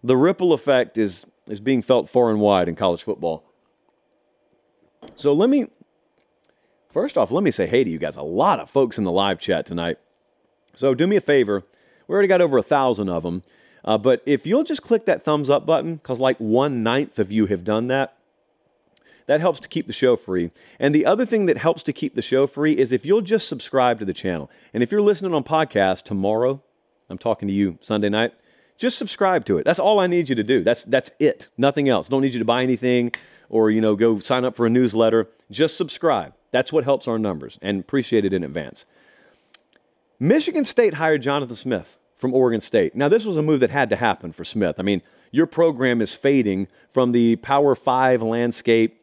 The 0.03 0.17
ripple 0.17 0.53
effect 0.53 0.99
is 0.99 1.27
is 1.49 1.61
being 1.61 1.83
felt 1.83 2.09
far 2.09 2.31
and 2.31 2.41
wide 2.41 2.69
in 2.69 2.77
college 2.77 3.03
football. 3.03 3.45
So 5.17 5.33
let 5.33 5.51
me 5.51 5.67
first 6.89 7.17
off, 7.17 7.31
let 7.31 7.43
me 7.43 7.51
say 7.51 7.67
hey 7.67 7.85
to 7.85 7.91
you 7.91 7.99
guys. 7.99 8.17
A 8.17 8.23
lot 8.23 8.61
of 8.61 8.71
folks 8.71 8.99
in 8.99 9.05
the 9.05 9.13
live 9.13 9.41
chat 9.41 9.67
tonight. 9.67 9.99
So 10.75 10.95
do 10.95 11.07
me 11.07 11.17
a 11.17 11.21
favor. 11.21 11.63
We 12.07 12.13
already 12.13 12.29
got 12.29 12.41
over 12.41 12.59
a 12.59 12.63
thousand 12.63 13.09
of 13.09 13.23
them. 13.23 13.43
Uh, 13.85 13.97
but 13.99 14.23
if 14.27 14.47
you'll 14.47 14.65
just 14.65 14.83
click 14.83 15.07
that 15.07 15.23
thumbs 15.23 15.49
up 15.49 15.65
button, 15.65 15.97
because 15.97 16.21
like 16.21 16.37
one 16.39 16.83
ninth 16.83 17.19
of 17.19 17.33
you 17.33 17.47
have 17.47 17.65
done 17.65 17.87
that, 17.87 18.17
that 19.31 19.41
helps 19.41 19.61
to 19.61 19.69
keep 19.69 19.87
the 19.87 19.93
show 19.93 20.17
free. 20.17 20.51
And 20.81 20.93
the 20.93 21.07
other 21.07 21.25
thing 21.25 21.47
that 21.47 21.57
helps 21.57 21.85
to 21.85 21.93
keep 21.93 22.17
the 22.17 22.21
show 22.21 22.49
free 22.49 22.73
is 22.73 22.91
if 22.91 23.07
you'll 23.07 23.21
just 23.21 23.47
subscribe 23.47 24.01
to 24.01 24.05
the 24.05 24.13
channel. 24.13 24.51
And 24.75 24.83
if 24.83 24.91
you're 24.91 25.01
listening 25.01 25.35
on 25.35 25.45
podcast 25.45 26.03
tomorrow, 26.03 26.61
I'm 27.09 27.17
talking 27.17 27.47
to 27.47 27.55
you 27.55 27.79
Sunday 27.81 28.09
night, 28.09 28.33
just 28.77 28.99
subscribe 28.99 29.45
to 29.45 29.59
it. 29.59 29.65
That's 29.65 29.79
all 29.79 30.01
I 30.01 30.09
need 30.09 30.29
you 30.29 30.35
to 30.35 30.43
do. 30.43 30.65
That's 30.65 30.83
that's 30.83 31.13
it. 31.21 31.49
Nothing 31.57 31.89
else. 31.89 32.09
Don't 32.09 32.23
need 32.23 32.33
you 32.33 32.41
to 32.41 32.45
buy 32.45 32.65
anything 32.65 33.13
or 33.49 33.71
you 33.71 33.81
know 33.81 33.95
go 33.95 34.19
sign 34.19 34.45
up 34.45 34.57
for 34.57 34.67
a 34.67 34.71
newsletter. 34.71 35.29
Just 35.49 35.77
subscribe. 35.77 36.35
That's 36.51 36.73
what 36.73 36.83
helps 36.83 37.07
our 37.07 37.19
numbers 37.19 37.57
and 37.63 37.79
appreciate 37.79 38.25
it 38.25 38.33
in 38.33 38.43
advance. 38.43 38.85
Michigan 40.19 40.65
State 40.65 40.95
hired 40.95 41.23
Jonathan 41.23 41.55
Smith 41.55 41.99
from 42.17 42.35
Oregon 42.35 42.61
State. 42.61 42.97
Now, 42.97 43.09
this 43.09 43.25
was 43.25 43.37
a 43.37 43.43
move 43.43 43.61
that 43.61 43.71
had 43.71 43.91
to 43.91 43.97
happen 43.97 44.33
for 44.33 44.43
Smith. 44.43 44.81
I 44.81 44.83
mean, 44.83 45.03
your 45.31 45.47
program 45.47 46.03
is 46.03 46.15
fading 46.15 46.67
from 46.89 47.13
the 47.13 47.37
Power 47.37 47.77
Five 47.77 48.23
landscape 48.23 49.00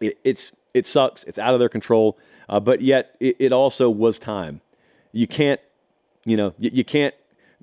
it, 0.00 0.18
it's 0.24 0.52
it 0.74 0.86
sucks. 0.86 1.24
It's 1.24 1.38
out 1.38 1.54
of 1.54 1.60
their 1.60 1.68
control. 1.68 2.18
Uh, 2.48 2.60
but 2.60 2.80
yet, 2.80 3.16
it, 3.20 3.36
it, 3.38 3.52
also 3.52 3.90
was 3.90 4.18
time. 4.18 4.60
You 5.12 5.26
can't, 5.26 5.60
you 6.24 6.36
know, 6.36 6.54
you, 6.58 6.70
you 6.72 6.84
can't 6.84 7.14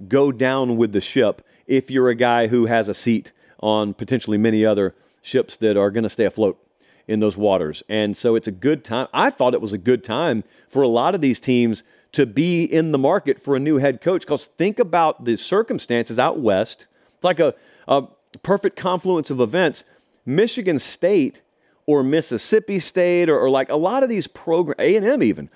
go 0.07 0.31
down 0.31 0.77
with 0.77 0.91
the 0.91 1.01
ship 1.01 1.41
if 1.65 1.89
you're 1.89 2.09
a 2.09 2.15
guy 2.15 2.47
who 2.47 2.67
has 2.67 2.87
a 2.87 2.93
seat 2.93 3.31
on 3.61 3.93
potentially 3.93 4.37
many 4.37 4.65
other 4.65 4.93
ships 5.21 5.57
that 5.57 5.75
are 5.75 5.89
going 5.89 6.03
to 6.03 6.09
stay 6.09 6.25
afloat 6.25 6.61
in 7.07 7.19
those 7.19 7.37
waters. 7.37 7.83
And 7.89 8.15
so 8.15 8.35
it's 8.35 8.47
a 8.47 8.51
good 8.51 8.83
time. 8.83 9.07
I 9.13 9.29
thought 9.29 9.53
it 9.53 9.61
was 9.61 9.73
a 9.73 9.77
good 9.77 10.03
time 10.03 10.43
for 10.69 10.83
a 10.83 10.87
lot 10.87 11.15
of 11.15 11.21
these 11.21 11.39
teams 11.39 11.83
to 12.11 12.25
be 12.25 12.63
in 12.63 12.91
the 12.91 12.97
market 12.97 13.39
for 13.39 13.55
a 13.55 13.59
new 13.59 13.77
head 13.77 14.01
coach 14.01 14.21
because 14.21 14.45
think 14.45 14.79
about 14.79 15.25
the 15.25 15.35
circumstances 15.35 16.17
out 16.17 16.39
west. 16.39 16.85
It's 17.15 17.23
like 17.23 17.39
a, 17.39 17.53
a 17.87 18.03
perfect 18.43 18.77
confluence 18.77 19.29
of 19.29 19.39
events. 19.39 19.83
Michigan 20.25 20.79
State 20.79 21.41
or 21.87 22.03
Mississippi 22.03 22.79
State 22.79 23.29
or, 23.29 23.37
or 23.39 23.49
like 23.49 23.69
a 23.69 23.75
lot 23.75 24.03
of 24.03 24.09
these 24.09 24.27
programs, 24.27 24.79
A&M 24.79 25.21
even, 25.23 25.49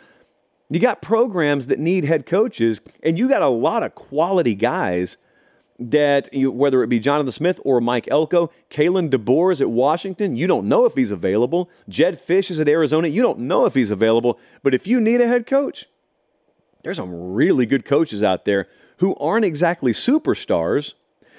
you 0.70 0.80
got 0.80 1.02
programs 1.02 1.68
that 1.68 1.80
need 1.80 2.06
head 2.06 2.26
coaches 2.26 2.82
and 3.02 3.18
you 3.18 3.28
got 3.28 3.42
a 3.42 3.48
lot 3.48 3.84
of 3.84 3.96
quality 3.96 4.54
guys 4.54 5.18
that 5.80 6.32
you, 6.34 6.52
whether 6.52 6.84
it 6.84 6.88
be 6.88 7.00
Jonathan 7.00 7.32
Smith 7.32 7.60
or 7.64 7.80
Mike 7.80 8.08
Elko, 8.10 8.52
Kalen 8.70 9.10
DeBoer 9.10 9.54
is 9.54 9.62
at 9.62 9.70
Washington. 9.70 10.36
You 10.36 10.46
don't 10.46 10.68
know 10.68 10.86
if 10.86 10.94
he's 10.94 11.10
available. 11.10 11.70
Jedd 11.88 12.16
Fisch 12.16 12.52
is 12.52 12.60
at 12.60 12.68
Arizona. 12.68 13.08
You 13.08 13.22
don't 13.22 13.40
know 13.40 13.66
if 13.66 13.74
he's 13.74 13.90
available. 13.90 14.40
But 14.62 14.74
if 14.74 14.86
you 14.86 15.00
need 15.00 15.22
a 15.22 15.28
head 15.28 15.48
coach, 15.48 15.88
there's 16.84 16.98
some 16.98 17.34
really 17.34 17.66
good 17.66 17.86
coaches 17.86 18.22
out 18.22 18.46
there 18.46 18.68
who 18.98 19.16
aren't 19.16 19.46
exactly 19.46 19.94
superstars. 19.94 20.94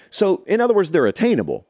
So, 0.08 0.42
in 0.46 0.60
other 0.60 0.74
words, 0.74 0.90
they're 0.90 1.06
attainable. 1.06 1.66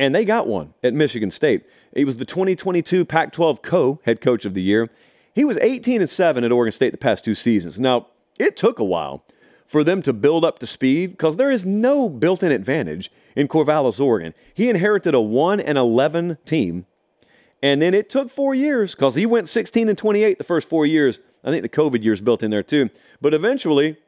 And 0.00 0.14
they 0.14 0.24
got 0.24 0.48
one 0.48 0.72
at 0.82 0.94
Michigan 0.94 1.30
State. 1.30 1.66
He 1.94 2.06
was 2.06 2.16
the 2.16 2.24
2022 2.24 3.04
Pac 3.04 3.32
12 3.32 3.60
co 3.60 4.00
head 4.06 4.22
coach 4.22 4.46
of 4.46 4.54
the 4.54 4.62
year. 4.62 4.88
He 5.34 5.44
was 5.44 5.58
18 5.58 6.00
and 6.00 6.08
7 6.08 6.42
at 6.42 6.50
Oregon 6.50 6.72
State 6.72 6.92
the 6.92 6.96
past 6.96 7.22
two 7.22 7.34
seasons. 7.34 7.78
Now, 7.78 8.06
it 8.38 8.56
took 8.56 8.78
a 8.78 8.84
while 8.84 9.26
for 9.66 9.84
them 9.84 10.00
to 10.00 10.14
build 10.14 10.42
up 10.42 10.58
to 10.60 10.66
speed 10.66 11.10
because 11.10 11.36
there 11.36 11.50
is 11.50 11.66
no 11.66 12.08
built 12.08 12.42
in 12.42 12.50
advantage 12.50 13.12
in 13.36 13.46
Corvallis, 13.46 14.00
Oregon. 14.00 14.32
He 14.54 14.70
inherited 14.70 15.14
a 15.14 15.20
1 15.20 15.60
and 15.60 15.76
11 15.76 16.38
team. 16.46 16.86
And 17.62 17.82
then 17.82 17.92
it 17.92 18.08
took 18.08 18.30
four 18.30 18.54
years 18.54 18.94
because 18.94 19.16
he 19.16 19.26
went 19.26 19.48
16 19.48 19.90
and 19.90 19.98
28 19.98 20.38
the 20.38 20.44
first 20.44 20.66
four 20.66 20.86
years. 20.86 21.18
I 21.44 21.50
think 21.50 21.62
the 21.62 21.68
COVID 21.68 22.02
years 22.02 22.22
built 22.22 22.42
in 22.42 22.50
there 22.50 22.62
too. 22.62 22.88
But 23.20 23.34
eventually, 23.34 23.98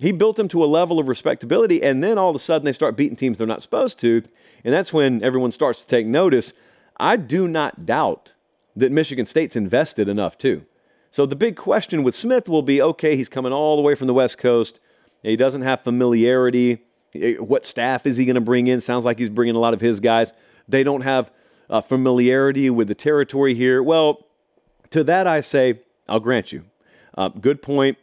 he 0.00 0.12
built 0.12 0.36
them 0.36 0.48
to 0.48 0.64
a 0.64 0.66
level 0.66 0.98
of 0.98 1.08
respectability. 1.08 1.82
And 1.82 2.02
then 2.02 2.16
all 2.16 2.30
of 2.30 2.36
a 2.36 2.40
sudden, 2.40 2.64
they 2.64 2.72
start 2.72 2.96
beating 2.96 3.16
teams 3.16 3.38
they're 3.38 3.46
not 3.46 3.62
supposed 3.62 4.00
to. 4.00 4.22
And 4.64 4.72
that's 4.72 4.92
when 4.92 5.22
everyone 5.22 5.52
starts 5.52 5.82
to 5.82 5.86
take 5.86 6.06
notice. 6.06 6.54
I 6.98 7.16
do 7.16 7.46
not 7.46 7.84
doubt 7.84 8.32
that 8.74 8.92
Michigan 8.92 9.26
State's 9.26 9.56
invested 9.56 10.08
enough 10.08 10.38
too. 10.38 10.64
So 11.10 11.26
the 11.26 11.36
big 11.36 11.56
question 11.56 12.02
with 12.02 12.14
Smith 12.14 12.48
will 12.48 12.62
be 12.62 12.80
okay, 12.80 13.16
he's 13.16 13.28
coming 13.28 13.52
all 13.52 13.76
the 13.76 13.82
way 13.82 13.94
from 13.94 14.06
the 14.06 14.14
West 14.14 14.38
Coast. 14.38 14.80
He 15.22 15.36
doesn't 15.36 15.62
have 15.62 15.80
familiarity. 15.80 16.82
Eh, 17.14 17.34
what 17.34 17.66
staff 17.66 18.06
is 18.06 18.16
he 18.16 18.24
going 18.24 18.36
to 18.36 18.40
bring 18.40 18.68
in? 18.68 18.80
Sounds 18.80 19.04
like 19.04 19.18
he's 19.18 19.30
bringing 19.30 19.56
a 19.56 19.58
lot 19.58 19.74
of 19.74 19.80
his 19.80 20.00
guys. 20.00 20.32
They 20.66 20.82
don't 20.82 21.02
have 21.02 21.30
uh, 21.68 21.80
familiarity 21.80 22.70
with 22.70 22.88
the 22.88 22.94
territory 22.94 23.54
here. 23.54 23.82
Well, 23.82 24.26
to 24.90 25.04
that 25.04 25.26
I 25.26 25.40
say, 25.40 25.80
I'll 26.08 26.20
grant 26.20 26.52
you. 26.52 26.64
Uh, 27.16 27.28
good 27.28 27.60
point. 27.60 27.98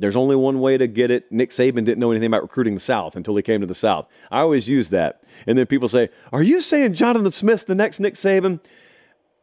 There's 0.00 0.16
only 0.16 0.36
one 0.36 0.60
way 0.60 0.78
to 0.78 0.86
get 0.86 1.10
it. 1.10 1.30
Nick 1.32 1.50
Saban 1.50 1.84
didn't 1.84 1.98
know 1.98 2.10
anything 2.10 2.28
about 2.28 2.42
recruiting 2.42 2.74
the 2.74 2.80
South 2.80 3.16
until 3.16 3.36
he 3.36 3.42
came 3.42 3.60
to 3.60 3.66
the 3.66 3.74
South. 3.74 4.08
I 4.30 4.40
always 4.40 4.68
use 4.68 4.90
that. 4.90 5.22
And 5.46 5.58
then 5.58 5.66
people 5.66 5.88
say, 5.88 6.10
Are 6.32 6.42
you 6.42 6.60
saying 6.60 6.94
Jonathan 6.94 7.30
Smith's 7.30 7.64
the 7.64 7.74
next 7.74 8.00
Nick 8.00 8.14
Saban? 8.14 8.60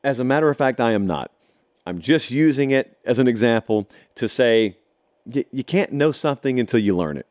As 0.03 0.19
a 0.19 0.23
matter 0.23 0.49
of 0.49 0.57
fact, 0.57 0.79
I 0.79 0.93
am 0.93 1.05
not. 1.05 1.31
I'm 1.85 1.99
just 1.99 2.31
using 2.31 2.71
it 2.71 2.97
as 3.05 3.19
an 3.19 3.27
example 3.27 3.87
to 4.15 4.27
say 4.27 4.77
you 5.25 5.63
can't 5.63 5.91
know 5.91 6.11
something 6.11 6.59
until 6.59 6.79
you 6.79 6.95
learn 6.95 7.17
it. 7.17 7.27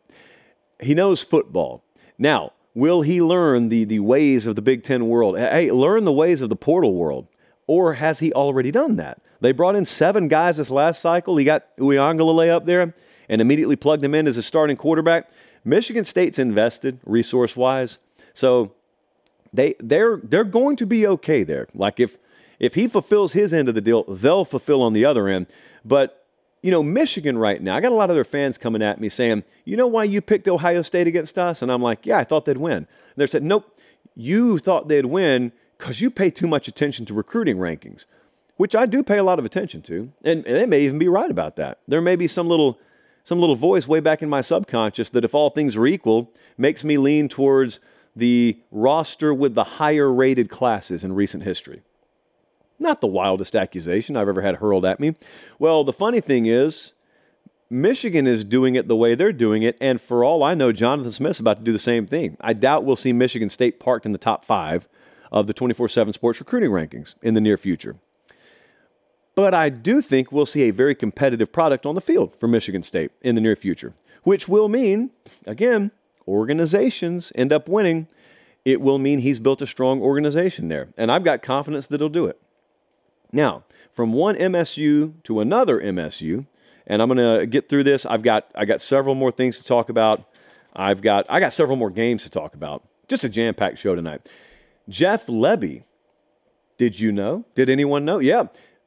He 0.80 0.94
knows 0.94 1.22
football. 1.22 1.84
Now, 2.18 2.52
will 2.74 3.02
he 3.02 3.22
learn 3.22 3.68
the, 3.68 3.84
the 3.84 4.00
ways 4.00 4.46
of 4.46 4.56
the 4.56 4.62
Big 4.62 4.82
Ten 4.82 5.08
world? 5.08 5.38
Hey, 5.38 5.70
learn 5.70 6.04
the 6.04 6.12
ways 6.12 6.40
of 6.40 6.48
the 6.48 6.56
portal 6.56 6.94
world. 6.94 7.28
Or 7.66 7.94
has 7.94 8.18
he 8.18 8.32
already 8.32 8.70
done 8.70 8.96
that? 8.96 9.20
They 9.40 9.52
brought 9.52 9.76
in 9.76 9.84
seven 9.84 10.28
guys 10.28 10.56
this 10.56 10.70
last 10.70 11.00
cycle. 11.00 11.36
He 11.36 11.44
got 11.44 11.76
Uiagalelei 11.76 12.50
up 12.50 12.66
there 12.66 12.94
and 13.28 13.40
immediately 13.40 13.76
plugged 13.76 14.02
him 14.02 14.14
in 14.14 14.26
as 14.26 14.36
a 14.36 14.42
starting 14.42 14.76
quarterback. 14.76 15.30
Michigan 15.64 16.04
State's 16.04 16.38
invested 16.38 16.98
resource 17.04 17.56
wise. 17.56 17.98
So 18.32 18.72
they 19.52 19.74
they're 19.80 20.18
they're 20.22 20.44
going 20.44 20.76
to 20.76 20.86
be 20.86 21.06
okay 21.06 21.44
there. 21.44 21.68
Like 21.74 22.00
if 22.00 22.18
if 22.58 22.74
he 22.74 22.86
fulfills 22.86 23.32
his 23.32 23.52
end 23.52 23.68
of 23.68 23.74
the 23.74 23.80
deal, 23.80 24.04
they'll 24.04 24.44
fulfill 24.44 24.82
on 24.82 24.92
the 24.92 25.04
other 25.04 25.28
end. 25.28 25.46
But, 25.84 26.24
you 26.62 26.70
know, 26.70 26.82
Michigan 26.82 27.36
right 27.36 27.60
now, 27.60 27.76
I 27.76 27.80
got 27.80 27.92
a 27.92 27.96
lot 27.96 28.10
of 28.10 28.16
their 28.16 28.24
fans 28.24 28.58
coming 28.58 28.82
at 28.82 29.00
me 29.00 29.08
saying, 29.08 29.44
you 29.64 29.76
know 29.76 29.86
why 29.86 30.04
you 30.04 30.20
picked 30.20 30.48
Ohio 30.48 30.82
State 30.82 31.06
against 31.06 31.36
us? 31.36 31.62
And 31.62 31.70
I'm 31.70 31.82
like, 31.82 32.06
yeah, 32.06 32.18
I 32.18 32.24
thought 32.24 32.44
they'd 32.44 32.56
win. 32.56 32.76
And 32.76 32.86
they 33.16 33.26
said, 33.26 33.42
nope, 33.42 33.78
you 34.14 34.58
thought 34.58 34.88
they'd 34.88 35.06
win 35.06 35.52
because 35.78 36.00
you 36.00 36.10
pay 36.10 36.30
too 36.30 36.46
much 36.46 36.68
attention 36.68 37.04
to 37.06 37.14
recruiting 37.14 37.58
rankings, 37.58 38.06
which 38.56 38.74
I 38.74 38.86
do 38.86 39.02
pay 39.02 39.18
a 39.18 39.24
lot 39.24 39.38
of 39.38 39.44
attention 39.44 39.82
to. 39.82 40.12
And, 40.22 40.46
and 40.46 40.56
they 40.56 40.66
may 40.66 40.80
even 40.82 40.98
be 40.98 41.08
right 41.08 41.30
about 41.30 41.56
that. 41.56 41.80
There 41.86 42.00
may 42.00 42.16
be 42.16 42.26
some 42.26 42.48
little 42.48 42.78
some 43.24 43.40
little 43.40 43.56
voice 43.56 43.88
way 43.88 44.00
back 44.00 44.22
in 44.22 44.28
my 44.28 44.42
subconscious 44.42 45.10
that 45.10 45.24
if 45.24 45.34
all 45.34 45.50
things 45.50 45.76
are 45.76 45.86
equal, 45.86 46.30
makes 46.56 46.84
me 46.84 46.98
lean 46.98 47.28
towards 47.28 47.80
the 48.14 48.58
roster 48.70 49.34
with 49.34 49.54
the 49.54 49.64
higher 49.64 50.12
rated 50.12 50.48
classes 50.50 51.02
in 51.02 51.14
recent 51.14 51.42
history. 51.42 51.82
Not 52.78 53.00
the 53.00 53.06
wildest 53.06 53.56
accusation 53.56 54.14
I've 54.14 54.28
ever 54.28 54.42
had 54.42 54.56
hurled 54.56 54.84
at 54.84 55.00
me. 55.00 55.14
Well, 55.58 55.84
the 55.84 55.92
funny 55.92 56.20
thing 56.20 56.46
is, 56.46 56.92
Michigan 57.70 58.26
is 58.26 58.44
doing 58.44 58.74
it 58.74 58.88
the 58.88 58.96
way 58.96 59.14
they're 59.14 59.32
doing 59.32 59.62
it, 59.62 59.76
and 59.80 60.00
for 60.00 60.22
all 60.22 60.44
I 60.44 60.54
know, 60.54 60.70
Jonathan 60.70 61.10
Smith's 61.10 61.40
about 61.40 61.56
to 61.56 61.62
do 61.62 61.72
the 61.72 61.78
same 61.78 62.06
thing. 62.06 62.36
I 62.40 62.52
doubt 62.52 62.84
we'll 62.84 62.94
see 62.94 63.12
Michigan 63.12 63.48
State 63.48 63.80
parked 63.80 64.04
in 64.04 64.12
the 64.12 64.18
top 64.18 64.44
five 64.44 64.86
of 65.32 65.46
the 65.46 65.54
24 65.54 65.88
7 65.88 66.12
sports 66.12 66.40
recruiting 66.40 66.70
rankings 66.70 67.16
in 67.22 67.34
the 67.34 67.40
near 67.40 67.56
future. 67.56 67.96
But 69.34 69.54
I 69.54 69.68
do 69.68 70.00
think 70.00 70.30
we'll 70.30 70.46
see 70.46 70.62
a 70.62 70.70
very 70.70 70.94
competitive 70.94 71.52
product 71.52 71.86
on 71.86 71.94
the 71.94 72.00
field 72.00 72.32
for 72.32 72.46
Michigan 72.46 72.82
State 72.82 73.10
in 73.20 73.34
the 73.34 73.40
near 73.40 73.56
future, 73.56 73.92
which 74.22 74.48
will 74.48 74.68
mean, 74.68 75.10
again, 75.46 75.90
organizations 76.28 77.32
end 77.34 77.52
up 77.52 77.68
winning. 77.68 78.06
It 78.64 78.80
will 78.80 78.98
mean 78.98 79.18
he's 79.18 79.38
built 79.38 79.60
a 79.60 79.66
strong 79.66 80.00
organization 80.00 80.68
there. 80.68 80.88
And 80.96 81.10
I've 81.10 81.24
got 81.24 81.42
confidence 81.42 81.88
that 81.88 82.00
he'll 82.00 82.08
do 82.08 82.26
it. 82.26 82.40
Now, 83.32 83.64
from 83.90 84.12
one 84.12 84.36
MSU 84.36 85.22
to 85.24 85.40
another 85.40 85.80
MSU, 85.80 86.46
and 86.86 87.02
I'm 87.02 87.08
going 87.08 87.40
to 87.40 87.46
get 87.46 87.68
through 87.68 87.84
this. 87.84 88.04
I've 88.04 88.22
got 88.22 88.50
I 88.54 88.64
got 88.64 88.80
several 88.80 89.14
more 89.14 89.30
things 89.30 89.58
to 89.58 89.64
talk 89.64 89.88
about. 89.88 90.24
I've 90.74 91.02
got 91.02 91.26
I 91.28 91.40
got 91.40 91.52
several 91.52 91.76
more 91.76 91.90
games 91.90 92.24
to 92.24 92.30
talk 92.30 92.54
about. 92.54 92.82
Just 93.08 93.24
a 93.24 93.28
jam-packed 93.28 93.78
show 93.78 93.94
tonight. 93.94 94.30
Jeff 94.88 95.26
Lebby. 95.26 95.84
Did 96.76 96.98
you 96.98 97.12
know? 97.12 97.44
Did 97.54 97.70
anyone 97.70 98.04
know? 98.04 98.18
Yeah. 98.18 98.44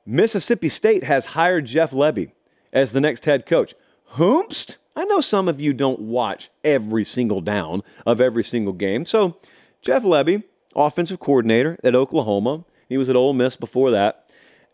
Mississippi 0.07 0.69
State 0.69 1.03
has 1.03 1.27
hired 1.27 1.65
Jeff 1.65 1.91
Lebby 1.91 2.31
as 2.71 2.93
the 2.93 3.01
next 3.01 3.25
head 3.25 3.45
coach. 3.45 3.75
Whomst? 4.13 4.77
I 4.95 5.05
know 5.05 5.19
some 5.19 5.47
of 5.47 5.61
you 5.61 5.73
don't 5.73 5.99
watch 5.99 6.49
every 6.63 7.03
single 7.03 7.41
down 7.41 7.83
of 8.05 8.19
every 8.19 8.43
single 8.43 8.73
game. 8.73 9.05
So, 9.05 9.37
Jeff 9.81 10.03
Lebby, 10.03 10.43
offensive 10.75 11.19
coordinator 11.19 11.77
at 11.83 11.93
Oklahoma, 11.93 12.63
he 12.89 12.97
was 12.97 13.09
at 13.09 13.15
Ole 13.15 13.33
Miss 13.33 13.55
before 13.55 13.91
that 13.91 14.27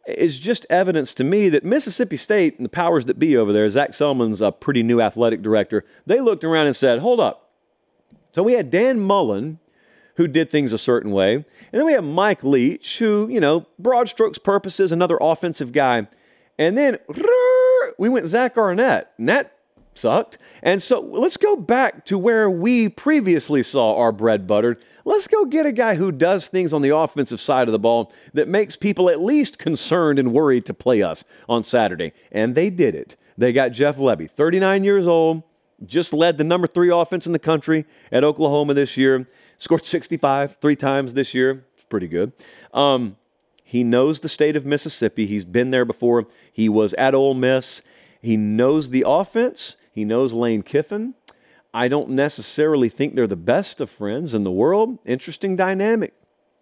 is 0.05 0.39
just 0.39 0.65
evidence 0.69 1.13
to 1.15 1.23
me 1.23 1.49
that 1.49 1.63
Mississippi 1.63 2.17
State 2.17 2.57
and 2.57 2.65
the 2.65 2.69
powers 2.69 3.05
that 3.05 3.19
be 3.19 3.37
over 3.37 3.53
there, 3.53 3.67
Zach 3.69 3.93
Selmon's 3.93 4.41
a 4.41 4.51
pretty 4.51 4.83
new 4.83 5.01
athletic 5.01 5.41
director, 5.41 5.85
they 6.05 6.19
looked 6.19 6.43
around 6.43 6.67
and 6.67 6.75
said, 6.75 6.99
hold 6.99 7.19
up. 7.19 7.51
So 8.33 8.43
we 8.43 8.53
had 8.53 8.69
Dan 8.69 8.99
Mullen, 8.99 9.59
who 10.15 10.27
did 10.27 10.49
things 10.49 10.73
a 10.73 10.77
certain 10.77 11.11
way, 11.11 11.35
and 11.35 11.45
then 11.71 11.85
we 11.85 11.93
have 11.93 12.05
Mike 12.05 12.43
Leach, 12.43 12.99
who, 12.99 13.27
you 13.29 13.39
know, 13.39 13.65
broad 13.79 14.07
strokes 14.07 14.37
purposes, 14.37 14.91
another 14.91 15.17
offensive 15.19 15.71
guy. 15.71 16.07
And 16.59 16.77
then 16.77 16.99
we 17.97 18.09
went 18.09 18.27
Zach 18.27 18.57
Arnett, 18.57 19.11
and 19.17 19.27
that 19.27 19.57
sucked. 19.95 20.37
And 20.61 20.81
so 20.81 20.99
let's 21.01 21.37
go 21.37 21.55
back 21.55 22.05
to 22.05 22.17
where 22.17 22.49
we 22.49 22.89
previously 22.89 23.63
saw 23.63 23.97
our 23.97 24.11
bread 24.11 24.47
buttered. 24.47 24.83
Let's 25.05 25.27
go 25.27 25.45
get 25.45 25.65
a 25.65 25.71
guy 25.71 25.95
who 25.95 26.11
does 26.11 26.47
things 26.47 26.73
on 26.73 26.81
the 26.81 26.95
offensive 26.95 27.39
side 27.39 27.67
of 27.67 27.71
the 27.71 27.79
ball 27.79 28.11
that 28.33 28.47
makes 28.47 28.75
people 28.75 29.09
at 29.09 29.21
least 29.21 29.59
concerned 29.59 30.19
and 30.19 30.33
worried 30.33 30.65
to 30.65 30.73
play 30.73 31.01
us 31.01 31.23
on 31.49 31.63
Saturday. 31.63 32.13
And 32.31 32.55
they 32.55 32.69
did 32.69 32.95
it. 32.95 33.15
They 33.37 33.51
got 33.51 33.69
Jeff 33.69 33.97
Lebby, 33.97 34.29
39 34.29 34.83
years 34.83 35.07
old, 35.07 35.43
just 35.85 36.13
led 36.13 36.37
the 36.37 36.43
number 36.43 36.67
three 36.67 36.89
offense 36.89 37.25
in 37.25 37.33
the 37.33 37.39
country 37.39 37.85
at 38.11 38.23
Oklahoma 38.23 38.73
this 38.73 38.95
year, 38.95 39.27
scored 39.63 39.85
65 39.85 40.57
three 40.57 40.75
times 40.75 41.13
this 41.13 41.33
year. 41.33 41.65
It's 41.75 41.85
pretty 41.85 42.09
good. 42.09 42.33
Um, 42.73 43.15
he 43.63 43.83
knows 43.83 44.19
the 44.19 44.29
state 44.29 44.57
of 44.57 44.65
Mississippi. 44.65 45.25
He's 45.25 45.45
been 45.45 45.69
there 45.69 45.85
before. 45.85 46.25
He 46.51 46.67
was 46.67 46.93
at 46.95 47.15
Ole 47.15 47.33
Miss. 47.33 47.81
He 48.21 48.35
knows 48.35 48.89
the 48.89 49.05
offense. 49.07 49.77
He 49.91 50.03
knows 50.03 50.33
Lane 50.33 50.63
Kiffin. 50.63 51.15
I 51.73 51.87
don't 51.87 52.09
necessarily 52.09 52.89
think 52.89 53.15
they're 53.15 53.25
the 53.25 53.35
best 53.35 53.79
of 53.79 53.89
friends 53.89 54.35
in 54.35 54.43
the 54.43 54.51
world. 54.51 54.99
Interesting 55.05 55.55
dynamic. 55.55 56.13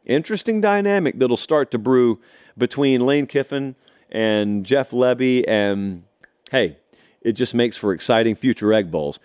Interesting 0.06 0.62
dynamic 0.62 1.18
that'll 1.20 1.38
start 1.38 1.72
to 1.72 1.80
brew 1.80 2.22
between 2.58 3.06
Lane 3.06 3.26
Kiffin 3.26 3.76
and 4.10 4.64
Jeff 4.64 4.92
Lebby. 4.92 5.44
And 5.48 6.04
hey, 6.52 6.78
it 7.22 7.34
just 7.34 7.56
makes 7.56 7.78
for 7.78 7.94
exciting 7.94 8.36
future 8.36 8.72
Egg 8.72 8.92
Bowls. 8.92 9.20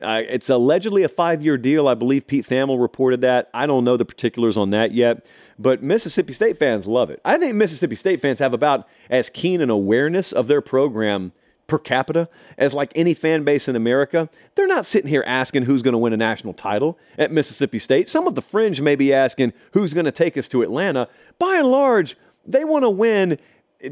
Uh, 0.00 0.22
it's 0.28 0.48
allegedly 0.48 1.02
a 1.02 1.08
five 1.08 1.42
year 1.42 1.58
deal. 1.58 1.88
I 1.88 1.94
believe 1.94 2.26
Pete 2.26 2.46
Thamel 2.46 2.80
reported 2.80 3.20
that. 3.22 3.50
I 3.52 3.66
don't 3.66 3.84
know 3.84 3.96
the 3.96 4.04
particulars 4.04 4.56
on 4.56 4.70
that 4.70 4.92
yet, 4.92 5.30
but 5.58 5.82
Mississippi 5.82 6.32
State 6.32 6.56
fans 6.56 6.86
love 6.86 7.10
it. 7.10 7.20
I 7.24 7.36
think 7.38 7.54
Mississippi 7.54 7.94
State 7.94 8.20
fans 8.20 8.38
have 8.38 8.54
about 8.54 8.88
as 9.08 9.30
keen 9.30 9.60
an 9.60 9.70
awareness 9.70 10.32
of 10.32 10.46
their 10.46 10.60
program 10.60 11.32
per 11.70 11.78
capita 11.78 12.28
as 12.58 12.74
like 12.74 12.92
any 12.94 13.14
fan 13.14 13.44
base 13.44 13.68
in 13.68 13.76
America, 13.76 14.28
they're 14.54 14.66
not 14.66 14.84
sitting 14.84 15.08
here 15.08 15.24
asking 15.26 15.62
who's 15.62 15.82
going 15.82 15.92
to 15.92 15.98
win 15.98 16.12
a 16.12 16.16
national 16.16 16.52
title 16.52 16.98
at 17.16 17.30
Mississippi 17.30 17.78
State. 17.78 18.08
Some 18.08 18.26
of 18.26 18.34
the 18.34 18.42
fringe 18.42 18.80
may 18.82 18.96
be 18.96 19.14
asking 19.14 19.52
who's 19.72 19.94
going 19.94 20.04
to 20.04 20.12
take 20.12 20.36
us 20.36 20.48
to 20.48 20.62
Atlanta. 20.62 21.08
By 21.38 21.56
and 21.56 21.68
large, 21.68 22.16
they 22.44 22.64
want 22.64 22.82
to 22.82 22.90
win 22.90 23.38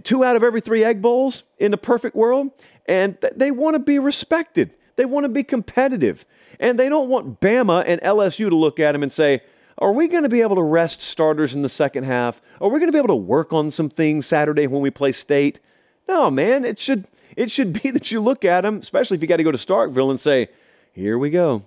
two 0.02 0.24
out 0.24 0.36
of 0.36 0.42
every 0.42 0.60
three 0.60 0.84
egg 0.84 1.00
bowls 1.00 1.44
in 1.58 1.70
the 1.70 1.78
perfect 1.78 2.14
world, 2.14 2.50
and 2.86 3.16
they 3.34 3.50
want 3.50 3.74
to 3.74 3.78
be 3.78 3.98
respected. 3.98 4.74
They 4.98 5.04
want 5.04 5.22
to 5.22 5.28
be 5.28 5.44
competitive. 5.44 6.26
And 6.58 6.76
they 6.76 6.88
don't 6.88 7.08
want 7.08 7.40
Bama 7.40 7.84
and 7.86 8.00
LSU 8.00 8.48
to 8.48 8.56
look 8.56 8.80
at 8.80 8.92
them 8.92 9.04
and 9.04 9.12
say, 9.12 9.42
are 9.78 9.92
we 9.92 10.08
going 10.08 10.24
to 10.24 10.28
be 10.28 10.40
able 10.40 10.56
to 10.56 10.62
rest 10.62 11.00
starters 11.00 11.54
in 11.54 11.62
the 11.62 11.68
second 11.68 12.02
half? 12.02 12.42
Are 12.60 12.68
we 12.68 12.80
going 12.80 12.88
to 12.88 12.92
be 12.92 12.98
able 12.98 13.08
to 13.08 13.14
work 13.14 13.52
on 13.52 13.70
some 13.70 13.88
things 13.88 14.26
Saturday 14.26 14.66
when 14.66 14.82
we 14.82 14.90
play 14.90 15.12
state? 15.12 15.60
No, 16.08 16.32
man, 16.32 16.64
it 16.64 16.80
should 16.80 17.06
it 17.36 17.48
should 17.48 17.72
be 17.82 17.92
that 17.92 18.10
you 18.10 18.20
look 18.20 18.44
at 18.44 18.62
them, 18.62 18.78
especially 18.78 19.14
if 19.14 19.22
you 19.22 19.28
got 19.28 19.36
to 19.36 19.44
go 19.44 19.52
to 19.52 19.58
Starkville 19.58 20.10
and 20.10 20.18
say, 20.18 20.48
"Here 20.90 21.16
we 21.16 21.30
go. 21.30 21.62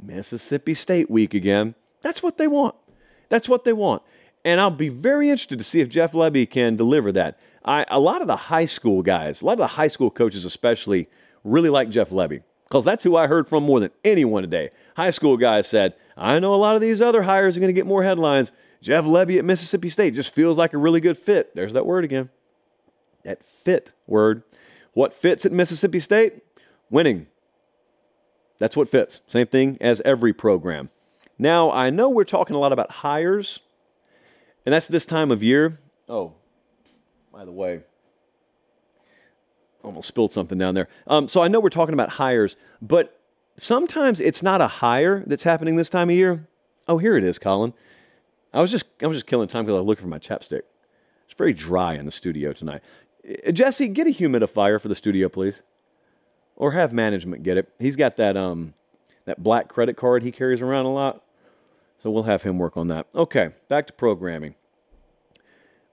Mississippi 0.00 0.72
State 0.72 1.10
week 1.10 1.34
again." 1.34 1.74
That's 2.00 2.22
what 2.22 2.38
they 2.38 2.46
want. 2.46 2.76
That's 3.28 3.48
what 3.48 3.64
they 3.64 3.72
want. 3.72 4.02
And 4.44 4.60
I'll 4.60 4.70
be 4.70 4.88
very 4.88 5.30
interested 5.30 5.58
to 5.58 5.64
see 5.64 5.80
if 5.80 5.88
Jeff 5.88 6.12
Lebby 6.12 6.48
can 6.48 6.76
deliver 6.76 7.10
that. 7.10 7.40
I, 7.64 7.84
a 7.88 7.98
lot 7.98 8.20
of 8.20 8.28
the 8.28 8.36
high 8.36 8.66
school 8.66 9.02
guys, 9.02 9.42
a 9.42 9.46
lot 9.46 9.54
of 9.54 9.58
the 9.58 9.66
high 9.66 9.88
school 9.88 10.12
coaches 10.12 10.44
especially, 10.44 11.08
really 11.42 11.70
like 11.70 11.90
Jeff 11.90 12.10
Lebby 12.10 12.44
because 12.68 12.84
that's 12.84 13.02
who 13.02 13.16
I 13.16 13.26
heard 13.26 13.48
from 13.48 13.64
more 13.64 13.80
than 13.80 13.90
anyone 14.04 14.42
today. 14.42 14.70
High 14.96 15.10
school 15.10 15.36
guys 15.36 15.66
said, 15.66 15.94
I 16.16 16.38
know 16.38 16.54
a 16.54 16.56
lot 16.56 16.74
of 16.74 16.82
these 16.82 17.00
other 17.00 17.22
hires 17.22 17.56
are 17.56 17.60
going 17.60 17.68
to 17.68 17.78
get 17.78 17.86
more 17.86 18.04
headlines. 18.04 18.52
Jeff 18.82 19.04
Lebby 19.04 19.38
at 19.38 19.44
Mississippi 19.44 19.88
State 19.88 20.14
just 20.14 20.34
feels 20.34 20.58
like 20.58 20.74
a 20.74 20.78
really 20.78 21.00
good 21.00 21.16
fit. 21.16 21.54
There's 21.54 21.72
that 21.72 21.86
word 21.86 22.04
again. 22.04 22.28
That 23.24 23.44
fit 23.44 23.92
word. 24.06 24.42
What 24.92 25.12
fits 25.12 25.46
at 25.46 25.52
Mississippi 25.52 25.98
State? 25.98 26.42
Winning. 26.90 27.26
That's 28.58 28.76
what 28.76 28.88
fits. 28.88 29.20
Same 29.26 29.46
thing 29.46 29.78
as 29.80 30.00
every 30.02 30.32
program. 30.32 30.90
Now, 31.38 31.70
I 31.70 31.90
know 31.90 32.10
we're 32.10 32.24
talking 32.24 32.56
a 32.56 32.58
lot 32.58 32.72
about 32.72 32.90
hires, 32.90 33.60
and 34.66 34.72
that's 34.72 34.88
this 34.88 35.06
time 35.06 35.30
of 35.30 35.42
year. 35.42 35.78
Oh, 36.08 36.34
by 37.32 37.44
the 37.44 37.52
way, 37.52 37.82
almost 39.88 40.08
spilled 40.08 40.30
something 40.30 40.58
down 40.58 40.74
there. 40.74 40.86
Um, 41.06 41.26
so 41.26 41.42
I 41.42 41.48
know 41.48 41.58
we're 41.58 41.70
talking 41.70 41.94
about 41.94 42.10
hires, 42.10 42.56
but 42.80 43.18
sometimes 43.56 44.20
it's 44.20 44.42
not 44.42 44.60
a 44.60 44.68
hire 44.68 45.24
that's 45.26 45.42
happening 45.42 45.76
this 45.76 45.90
time 45.90 46.10
of 46.10 46.14
year. 46.14 46.46
Oh, 46.86 46.98
here 46.98 47.16
it 47.16 47.24
is, 47.24 47.38
Colin. 47.38 47.72
I 48.52 48.60
was 48.60 48.70
just 48.70 48.84
I 49.02 49.06
was 49.06 49.16
just 49.16 49.26
killing 49.26 49.48
time 49.48 49.64
because 49.64 49.74
I 49.76 49.80
was 49.80 49.86
looking 49.86 50.02
for 50.02 50.08
my 50.08 50.18
chapstick. 50.18 50.62
It's 51.26 51.34
very 51.36 51.52
dry 51.52 51.94
in 51.94 52.04
the 52.04 52.10
studio 52.10 52.52
tonight. 52.52 52.82
Uh, 53.26 53.50
Jesse, 53.50 53.88
get 53.88 54.06
a 54.06 54.10
humidifier 54.10 54.80
for 54.80 54.88
the 54.88 54.94
studio, 54.94 55.28
please, 55.28 55.62
or 56.56 56.72
have 56.72 56.92
management 56.92 57.42
get 57.42 57.56
it. 57.58 57.68
He's 57.78 57.96
got 57.96 58.16
that 58.16 58.36
um 58.36 58.74
that 59.24 59.42
black 59.42 59.68
credit 59.68 59.96
card 59.96 60.22
he 60.22 60.30
carries 60.30 60.62
around 60.62 60.86
a 60.86 60.92
lot, 60.92 61.22
so 61.98 62.10
we'll 62.10 62.22
have 62.24 62.42
him 62.42 62.58
work 62.58 62.76
on 62.76 62.88
that. 62.88 63.06
Okay, 63.14 63.50
back 63.68 63.86
to 63.86 63.92
programming. 63.92 64.54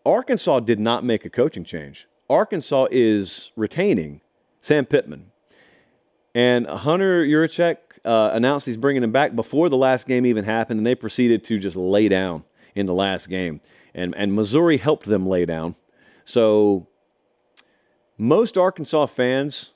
Arkansas 0.06 0.60
did 0.60 0.80
not 0.80 1.04
make 1.04 1.26
a 1.26 1.30
coaching 1.30 1.64
change. 1.64 2.08
Arkansas 2.30 2.88
is 2.92 3.52
retaining 3.56 4.22
Sam 4.62 4.86
Pittman. 4.86 5.32
And 6.34 6.68
Hunter 6.68 7.24
Yurachek 7.24 7.78
uh, 8.04 8.32
announced 8.34 8.66
he's 8.66 8.78
bringing 8.78 9.04
him 9.04 9.12
back 9.12 9.36
before 9.36 9.70
the 9.70 9.78
last 9.78 10.08
game 10.08 10.26
even 10.26 10.44
happened, 10.44 10.80
and 10.80 10.86
they 10.86 10.96
proceeded 10.96 11.44
to 11.46 11.60
just 11.60 11.76
lay 11.76 12.10
down 12.10 12.44
in 12.74 12.86
the 12.88 12.94
last 12.94 13.30
game. 13.30 13.62
And, 13.94 14.14
and 14.16 14.34
Missouri 14.34 14.78
helped 14.78 15.06
them 15.06 15.26
lay 15.26 15.46
down. 15.46 15.76
So 16.26 16.88
most 18.18 18.58
Arkansas 18.58 19.06
fans, 19.06 19.74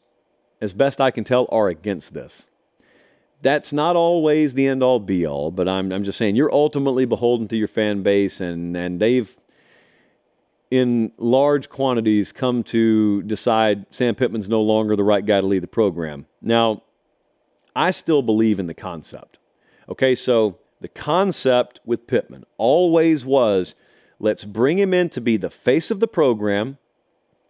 as 0.60 0.74
best 0.74 1.00
I 1.00 1.12
can 1.12 1.24
tell, 1.24 1.47
are 1.52 1.70
against 1.70 2.14
this. 2.14 2.50
That's 3.41 3.72
not 3.72 3.95
always 3.95 4.54
the 4.54 4.68
end 4.68 4.84
all 4.84 5.00
be 5.00 5.26
all, 5.26 5.50
but 5.52 5.70
I'm, 5.70 5.93
I'm 5.93 6.04
just 6.04 6.18
saying 6.18 6.36
you're 6.36 6.54
ultimately 6.54 7.06
beholden 7.06 7.47
to 7.50 7.56
your 7.56 7.70
fan 7.70 8.04
base, 8.04 8.41
and, 8.41 8.76
and 8.76 9.00
they've 9.00 9.34
in 10.72 11.11
large 11.17 11.70
quantities 11.70 12.32
come 12.32 12.63
to 12.63 13.24
decide 13.24 13.86
Sam 13.89 14.15
Pittman's 14.15 14.49
no 14.49 14.61
longer 14.61 14.95
the 14.95 15.03
right 15.03 15.26
guy 15.26 15.41
to 15.41 15.47
lead 15.47 15.63
the 15.63 15.67
program. 15.67 16.26
Now, 16.41 16.84
I 17.76 17.91
still 17.91 18.22
believe 18.22 18.59
in 18.59 18.67
the 18.67 18.74
concept. 18.74 19.38
Okay, 19.88 20.13
so 20.13 20.59
the 20.82 20.88
concept 20.88 21.80
with 21.86 22.07
Pittman 22.07 22.45
always 22.57 23.26
was 23.26 23.76
let's 24.20 24.45
bring 24.45 24.78
him 24.78 24.93
in 24.93 25.09
to 25.09 25.22
be 25.22 25.38
the 25.38 25.49
face 25.49 25.89
of 25.89 25.99
the 25.99 26.07
program. 26.07 26.78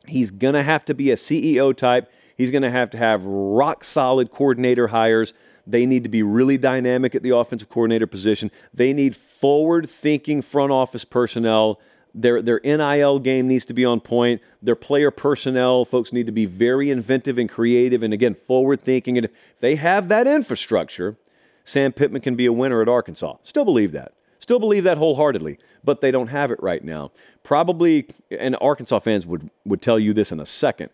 He's 0.07 0.31
going 0.31 0.53
to 0.53 0.63
have 0.63 0.85
to 0.85 0.93
be 0.93 1.11
a 1.11 1.15
CEO 1.15 1.75
type. 1.75 2.11
He's 2.37 2.51
going 2.51 2.61
to 2.61 2.71
have 2.71 2.89
to 2.91 2.97
have 2.97 3.25
rock 3.25 3.83
solid 3.83 4.31
coordinator 4.31 4.87
hires. 4.87 5.33
They 5.67 5.85
need 5.85 6.03
to 6.03 6.09
be 6.09 6.23
really 6.23 6.57
dynamic 6.57 7.13
at 7.13 7.21
the 7.21 7.35
offensive 7.35 7.69
coordinator 7.69 8.07
position. 8.07 8.49
They 8.73 8.93
need 8.93 9.15
forward 9.15 9.89
thinking 9.89 10.41
front 10.41 10.71
office 10.71 11.03
personnel 11.05 11.79
their, 12.13 12.41
their 12.41 12.59
NIL 12.63 13.19
game 13.19 13.47
needs 13.47 13.65
to 13.65 13.73
be 13.73 13.85
on 13.85 13.99
point. 13.99 14.41
Their 14.61 14.75
player 14.75 15.11
personnel, 15.11 15.85
folks 15.85 16.11
need 16.11 16.25
to 16.25 16.31
be 16.31 16.45
very 16.45 16.89
inventive 16.89 17.37
and 17.37 17.49
creative 17.49 18.03
and, 18.03 18.13
again, 18.13 18.33
forward 18.33 18.81
thinking. 18.81 19.17
And 19.17 19.25
if 19.25 19.59
they 19.59 19.75
have 19.75 20.09
that 20.09 20.27
infrastructure, 20.27 21.17
Sam 21.63 21.91
Pittman 21.91 22.21
can 22.21 22.35
be 22.35 22.45
a 22.45 22.53
winner 22.53 22.81
at 22.81 22.89
Arkansas. 22.89 23.37
Still 23.43 23.65
believe 23.65 23.91
that. 23.91 24.13
Still 24.39 24.59
believe 24.59 24.83
that 24.85 24.97
wholeheartedly, 24.97 25.59
but 25.83 26.01
they 26.01 26.11
don't 26.11 26.27
have 26.27 26.49
it 26.49 26.61
right 26.63 26.83
now. 26.83 27.11
Probably, 27.43 28.07
and 28.31 28.55
Arkansas 28.59 28.99
fans 28.99 29.27
would, 29.27 29.51
would 29.65 29.81
tell 29.81 29.99
you 29.99 30.13
this 30.13 30.31
in 30.31 30.39
a 30.39 30.45
second. 30.45 30.89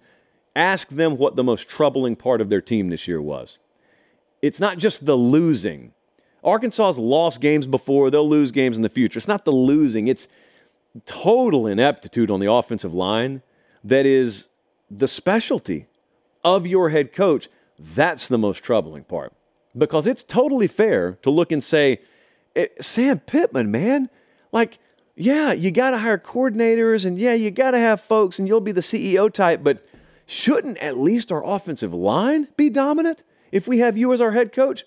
Ask 0.56 0.90
them 0.90 1.18
what 1.18 1.36
the 1.36 1.44
most 1.44 1.70
troubling 1.70 2.16
part 2.16 2.42
of 2.42 2.50
their 2.50 2.62
team 2.62 2.90
this 2.90 3.08
year 3.08 3.22
was. 3.22 3.60
It's 4.42 4.60
not 4.60 4.78
just 4.78 5.06
the 5.06 5.16
losing. 5.16 5.94
Arkansas's 6.44 7.00
lost 7.00 7.40
games 7.40 7.66
before, 7.66 8.10
they'll 8.10 8.28
lose 8.28 8.52
games 8.52 8.78
in 8.78 8.84
the 8.84 8.90
future. 8.90 9.18
It's 9.18 9.28
not 9.28 9.46
the 9.46 9.52
losing, 9.52 10.08
it's 10.08 10.28
total 11.06 11.68
ineptitude 11.68 12.32
on 12.32 12.40
the 12.40 12.52
offensive 12.52 12.94
line 12.94 13.42
that 13.84 14.06
is 14.06 14.50
the 14.90 15.08
specialty 15.08 15.88
of 16.44 16.66
your 16.66 16.90
head 16.90 17.12
coach. 17.12 17.50
That's 17.78 18.28
the 18.28 18.38
most 18.38 18.64
troubling 18.64 19.04
part 19.04 19.34
because 19.78 20.08
it's 20.08 20.24
totally 20.24 20.68
fair 20.68 21.18
to 21.22 21.30
look 21.30 21.52
and 21.52 21.64
say, 21.64 22.00
eh, 22.56 22.68
Sam 22.80 23.20
Pittman, 23.20 23.72
man, 23.72 24.10
like, 24.52 24.80
yeah, 25.16 25.54
you 25.54 25.72
got 25.72 25.92
to 25.92 25.98
hire 25.98 26.18
coordinators 26.18 27.06
and 27.06 27.18
yeah, 27.18 27.34
you 27.34 27.52
got 27.52 27.72
to 27.72 27.80
have 27.80 28.00
folks 28.00 28.40
and 28.40 28.48
you'll 28.48 28.62
be 28.62 28.72
the 28.72 28.82
CEO 28.82 29.32
type, 29.32 29.62
but 29.64 29.86
shouldn't 30.26 30.78
at 30.80 30.98
least 30.98 31.32
our 31.32 31.46
offensive 31.46 31.94
line 31.94 32.48
be 32.56 32.70
dominant 32.70 33.24
if 33.52 33.68
we 33.68 33.80
have 33.80 33.98
you 33.98 34.14
as 34.14 34.22
our 34.22 34.32
head 34.32 34.54
coach? 34.54 34.86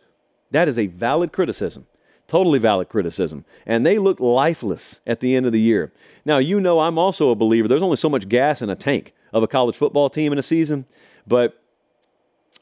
That 0.50 0.68
is 0.68 0.78
a 0.78 0.86
valid 0.86 1.32
criticism. 1.32 1.86
Totally 2.28 2.58
valid 2.58 2.90
criticism. 2.90 3.44
And 3.66 3.84
they 3.84 3.98
look 3.98 4.20
lifeless 4.20 5.00
at 5.06 5.20
the 5.20 5.34
end 5.34 5.46
of 5.46 5.52
the 5.52 5.60
year. 5.60 5.92
Now, 6.24 6.38
you 6.38 6.60
know, 6.60 6.80
I'm 6.80 6.98
also 6.98 7.30
a 7.30 7.34
believer. 7.34 7.66
There's 7.66 7.82
only 7.82 7.96
so 7.96 8.10
much 8.10 8.28
gas 8.28 8.62
in 8.62 8.68
a 8.68 8.76
tank 8.76 9.14
of 9.32 9.42
a 9.42 9.48
college 9.48 9.76
football 9.76 10.10
team 10.10 10.30
in 10.30 10.38
a 10.38 10.42
season. 10.42 10.84
But 11.26 11.60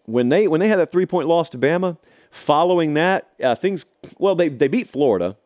when 0.05 0.29
they 0.29 0.47
when 0.47 0.61
they 0.61 0.69
had 0.69 0.79
that 0.79 0.93
three 0.93 1.05
point 1.05 1.27
loss 1.27 1.51
to 1.51 1.59
Bama, 1.59 1.99
following 2.31 2.95
that, 2.95 3.29
uh, 3.43 3.57
things 3.57 3.87
well 4.19 4.37
they 4.37 4.49
they 4.49 4.69
beat 4.69 4.87
Florida, 4.87 5.37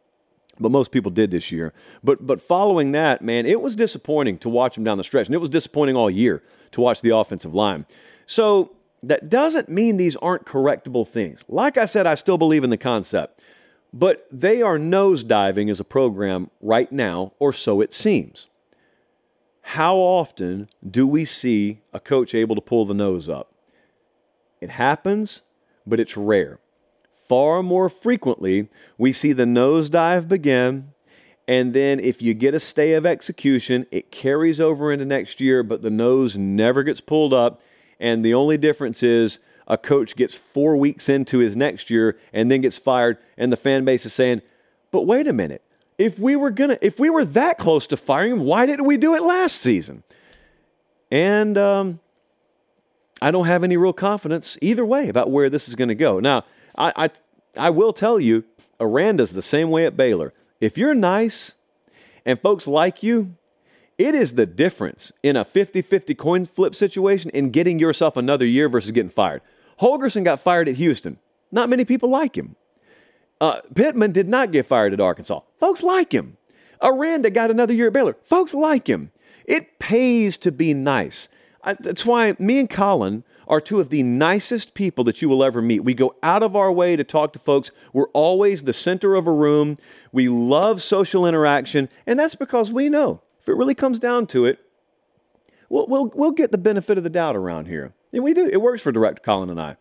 but 0.58 0.70
most 0.70 0.92
people 0.92 1.10
did 1.10 1.30
this 1.30 1.50
year. 1.50 1.72
But 2.04 2.26
but 2.26 2.42
following 2.42 2.92
that, 2.92 3.22
man, 3.22 3.46
it 3.46 3.62
was 3.62 3.74
disappointing 3.74 4.38
to 4.38 4.50
watch 4.50 4.74
them 4.74 4.84
down 4.84 4.98
the 4.98 5.04
stretch, 5.04 5.26
and 5.26 5.34
it 5.34 5.38
was 5.38 5.50
disappointing 5.50 5.96
all 5.96 6.10
year 6.10 6.42
to 6.72 6.80
watch 6.82 7.00
the 7.00 7.16
offensive 7.16 7.54
line. 7.54 7.86
So 8.26 8.72
that 9.02 9.30
doesn't 9.30 9.70
mean 9.70 9.96
these 9.96 10.16
aren't 10.16 10.44
correctable 10.44 11.08
things. 11.08 11.42
Like 11.48 11.78
I 11.78 11.86
said, 11.86 12.06
I 12.06 12.14
still 12.14 12.36
believe 12.36 12.64
in 12.64 12.70
the 12.70 12.76
concept. 12.76 13.42
But 13.92 14.26
they 14.30 14.62
are 14.62 14.78
nosediving 14.78 15.70
as 15.70 15.80
a 15.80 15.84
program 15.84 16.50
right 16.60 16.90
now, 16.90 17.32
or 17.38 17.52
so 17.52 17.80
it 17.80 17.92
seems. 17.92 18.48
How 19.62 19.96
often 19.96 20.68
do 20.88 21.06
we 21.06 21.24
see 21.24 21.80
a 21.92 22.00
coach 22.00 22.34
able 22.34 22.54
to 22.54 22.60
pull 22.60 22.84
the 22.84 22.94
nose 22.94 23.28
up? 23.28 23.52
It 24.60 24.70
happens, 24.70 25.42
but 25.86 26.00
it's 26.00 26.16
rare. 26.16 26.60
Far 27.28 27.62
more 27.62 27.88
frequently, 27.88 28.68
we 28.98 29.12
see 29.12 29.32
the 29.32 29.44
nosedive 29.44 30.28
begin, 30.28 30.92
and 31.50 31.74
then 31.74 31.98
if 31.98 32.22
you 32.22 32.32
get 32.32 32.54
a 32.54 32.60
stay 32.60 32.92
of 32.94 33.04
execution, 33.04 33.86
it 33.90 34.12
carries 34.12 34.60
over 34.60 34.92
into 34.92 35.04
next 35.04 35.40
year, 35.40 35.64
but 35.64 35.82
the 35.82 35.90
nose 35.90 36.38
never 36.38 36.84
gets 36.84 37.00
pulled 37.00 37.32
up. 37.32 37.60
And 37.98 38.24
the 38.24 38.34
only 38.34 38.56
difference 38.56 39.02
is 39.02 39.40
a 39.70 39.78
coach 39.78 40.16
gets 40.16 40.34
four 40.34 40.76
weeks 40.76 41.08
into 41.08 41.38
his 41.38 41.56
next 41.56 41.90
year 41.90 42.18
and 42.32 42.50
then 42.50 42.60
gets 42.60 42.76
fired, 42.76 43.18
and 43.38 43.52
the 43.52 43.56
fan 43.56 43.84
base 43.84 44.04
is 44.04 44.12
saying, 44.12 44.42
but 44.90 45.06
wait 45.06 45.28
a 45.28 45.32
minute. 45.32 45.62
If 45.96 46.18
we 46.18 46.34
were 46.34 46.50
gonna, 46.50 46.76
if 46.82 46.98
we 46.98 47.08
were 47.08 47.24
that 47.24 47.56
close 47.56 47.86
to 47.86 47.96
firing 47.96 48.32
him, 48.32 48.40
why 48.40 48.66
didn't 48.66 48.86
we 48.86 48.96
do 48.96 49.14
it 49.14 49.22
last 49.22 49.56
season? 49.56 50.02
And 51.10 51.56
um, 51.56 52.00
I 53.22 53.30
don't 53.30 53.46
have 53.46 53.62
any 53.62 53.76
real 53.76 53.92
confidence 53.92 54.58
either 54.60 54.84
way 54.84 55.08
about 55.08 55.30
where 55.30 55.48
this 55.48 55.68
is 55.68 55.76
going 55.76 55.88
to 55.88 55.94
go. 55.94 56.18
Now, 56.18 56.44
I, 56.76 56.92
I, 56.96 57.10
I 57.56 57.70
will 57.70 57.92
tell 57.92 58.18
you, 58.18 58.44
Aranda's 58.80 59.32
the 59.32 59.42
same 59.42 59.70
way 59.70 59.86
at 59.86 59.96
Baylor. 59.96 60.32
If 60.60 60.78
you're 60.78 60.94
nice 60.94 61.54
and 62.24 62.40
folks 62.40 62.66
like 62.66 63.02
you, 63.02 63.36
it 63.98 64.14
is 64.14 64.34
the 64.34 64.46
difference 64.46 65.12
in 65.22 65.36
a 65.36 65.44
50 65.44 65.82
50 65.82 66.14
coin 66.14 66.44
flip 66.46 66.74
situation 66.74 67.30
in 67.32 67.50
getting 67.50 67.78
yourself 67.78 68.16
another 68.16 68.46
year 68.46 68.68
versus 68.68 68.90
getting 68.90 69.10
fired. 69.10 69.42
Holgorsen 69.80 70.24
got 70.24 70.40
fired 70.40 70.68
at 70.68 70.76
Houston. 70.76 71.18
Not 71.50 71.68
many 71.68 71.84
people 71.84 72.10
like 72.10 72.36
him. 72.36 72.56
Uh, 73.40 73.60
Pittman 73.74 74.12
did 74.12 74.28
not 74.28 74.52
get 74.52 74.66
fired 74.66 74.92
at 74.92 75.00
Arkansas. 75.00 75.40
Folks 75.58 75.82
like 75.82 76.12
him. 76.12 76.36
Aranda 76.82 77.30
got 77.30 77.50
another 77.50 77.72
year 77.72 77.88
at 77.88 77.92
Baylor. 77.92 78.16
Folks 78.22 78.54
like 78.54 78.86
him. 78.86 79.10
It 79.46 79.78
pays 79.78 80.38
to 80.38 80.52
be 80.52 80.74
nice. 80.74 81.28
I, 81.62 81.74
that's 81.74 82.06
why 82.06 82.36
me 82.38 82.60
and 82.60 82.70
Colin 82.70 83.24
are 83.48 83.60
two 83.60 83.80
of 83.80 83.88
the 83.88 84.02
nicest 84.02 84.74
people 84.74 85.02
that 85.04 85.20
you 85.20 85.28
will 85.28 85.42
ever 85.42 85.60
meet. 85.60 85.80
We 85.80 85.94
go 85.94 86.14
out 86.22 86.42
of 86.42 86.54
our 86.54 86.70
way 86.70 86.94
to 86.94 87.02
talk 87.02 87.32
to 87.32 87.38
folks. 87.38 87.70
We're 87.92 88.08
always 88.10 88.62
the 88.62 88.72
center 88.72 89.14
of 89.14 89.26
a 89.26 89.32
room. 89.32 89.76
We 90.12 90.28
love 90.28 90.82
social 90.82 91.26
interaction, 91.26 91.88
and 92.06 92.18
that's 92.18 92.36
because 92.36 92.70
we 92.70 92.88
know 92.88 93.22
if 93.40 93.48
it 93.48 93.56
really 93.56 93.74
comes 93.74 93.98
down 93.98 94.26
to 94.28 94.44
it, 94.44 94.60
we'll, 95.68 95.86
we'll, 95.88 96.12
we'll 96.14 96.30
get 96.30 96.52
the 96.52 96.58
benefit 96.58 96.96
of 96.96 97.04
the 97.04 97.10
doubt 97.10 97.34
around 97.34 97.66
here. 97.66 97.92
And 98.12 98.22
we 98.22 98.34
do. 98.34 98.46
It 98.46 98.60
works 98.60 98.82
for 98.82 98.92
Director 98.92 99.22
Colin 99.22 99.50
and 99.50 99.60
I. 99.60 99.76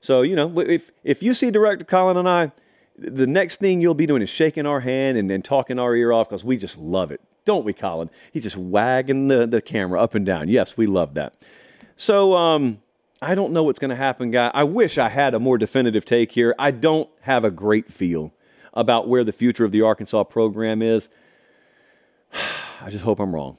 So, 0.00 0.22
you 0.22 0.36
know, 0.36 0.58
if, 0.60 0.90
if 1.02 1.22
you 1.22 1.34
see 1.34 1.50
Director 1.50 1.84
Colin 1.84 2.16
and 2.16 2.28
I, 2.28 2.52
the 2.96 3.26
next 3.26 3.56
thing 3.56 3.80
you'll 3.80 3.94
be 3.94 4.06
doing 4.06 4.22
is 4.22 4.30
shaking 4.30 4.66
our 4.66 4.80
hand 4.80 5.18
and, 5.18 5.30
and 5.30 5.44
talking 5.44 5.78
our 5.78 5.96
ear 5.96 6.12
off 6.12 6.28
because 6.28 6.44
we 6.44 6.56
just 6.56 6.78
love 6.78 7.10
it. 7.10 7.20
Don't 7.44 7.64
we, 7.64 7.72
Colin? 7.72 8.10
He's 8.32 8.44
just 8.44 8.56
wagging 8.56 9.28
the, 9.28 9.46
the 9.46 9.60
camera 9.60 10.00
up 10.00 10.14
and 10.14 10.24
down. 10.24 10.48
Yes, 10.48 10.76
we 10.76 10.86
love 10.86 11.14
that. 11.14 11.36
So, 11.96 12.34
um, 12.34 12.80
I 13.20 13.34
don't 13.34 13.52
know 13.52 13.62
what's 13.62 13.78
going 13.78 13.90
to 13.90 13.96
happen, 13.96 14.30
guy. 14.30 14.50
I 14.52 14.64
wish 14.64 14.98
I 14.98 15.08
had 15.08 15.34
a 15.34 15.40
more 15.40 15.56
definitive 15.56 16.04
take 16.04 16.32
here. 16.32 16.54
I 16.58 16.70
don't 16.70 17.08
have 17.22 17.44
a 17.44 17.50
great 17.50 17.90
feel 17.90 18.34
about 18.74 19.08
where 19.08 19.24
the 19.24 19.32
future 19.32 19.64
of 19.64 19.72
the 19.72 19.82
Arkansas 19.82 20.24
program 20.24 20.82
is. 20.82 21.08
I 22.82 22.90
just 22.90 23.04
hope 23.04 23.20
I'm 23.20 23.34
wrong. 23.34 23.56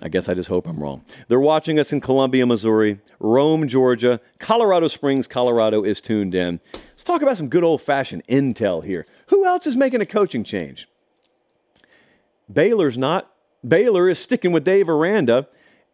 I 0.00 0.08
guess 0.08 0.28
I 0.28 0.34
just 0.34 0.48
hope 0.48 0.66
I'm 0.68 0.78
wrong. 0.78 1.04
They're 1.26 1.40
watching 1.40 1.78
us 1.78 1.92
in 1.92 2.00
Columbia, 2.00 2.46
Missouri, 2.46 3.00
Rome, 3.18 3.66
Georgia, 3.66 4.20
Colorado 4.38 4.86
Springs, 4.88 5.26
Colorado 5.26 5.82
is 5.82 6.00
tuned 6.00 6.34
in. 6.34 6.60
Let's 6.72 7.04
talk 7.04 7.22
about 7.22 7.36
some 7.36 7.48
good 7.48 7.64
old 7.64 7.82
fashioned 7.82 8.26
intel 8.26 8.84
here. 8.84 9.06
Who 9.28 9.44
else 9.44 9.66
is 9.66 9.74
making 9.74 10.00
a 10.00 10.06
coaching 10.06 10.44
change? 10.44 10.88
Baylor's 12.52 12.96
not. 12.96 13.30
Baylor 13.66 14.08
is 14.08 14.18
sticking 14.18 14.52
with 14.52 14.64
Dave 14.64 14.88
Aranda. 14.88 15.48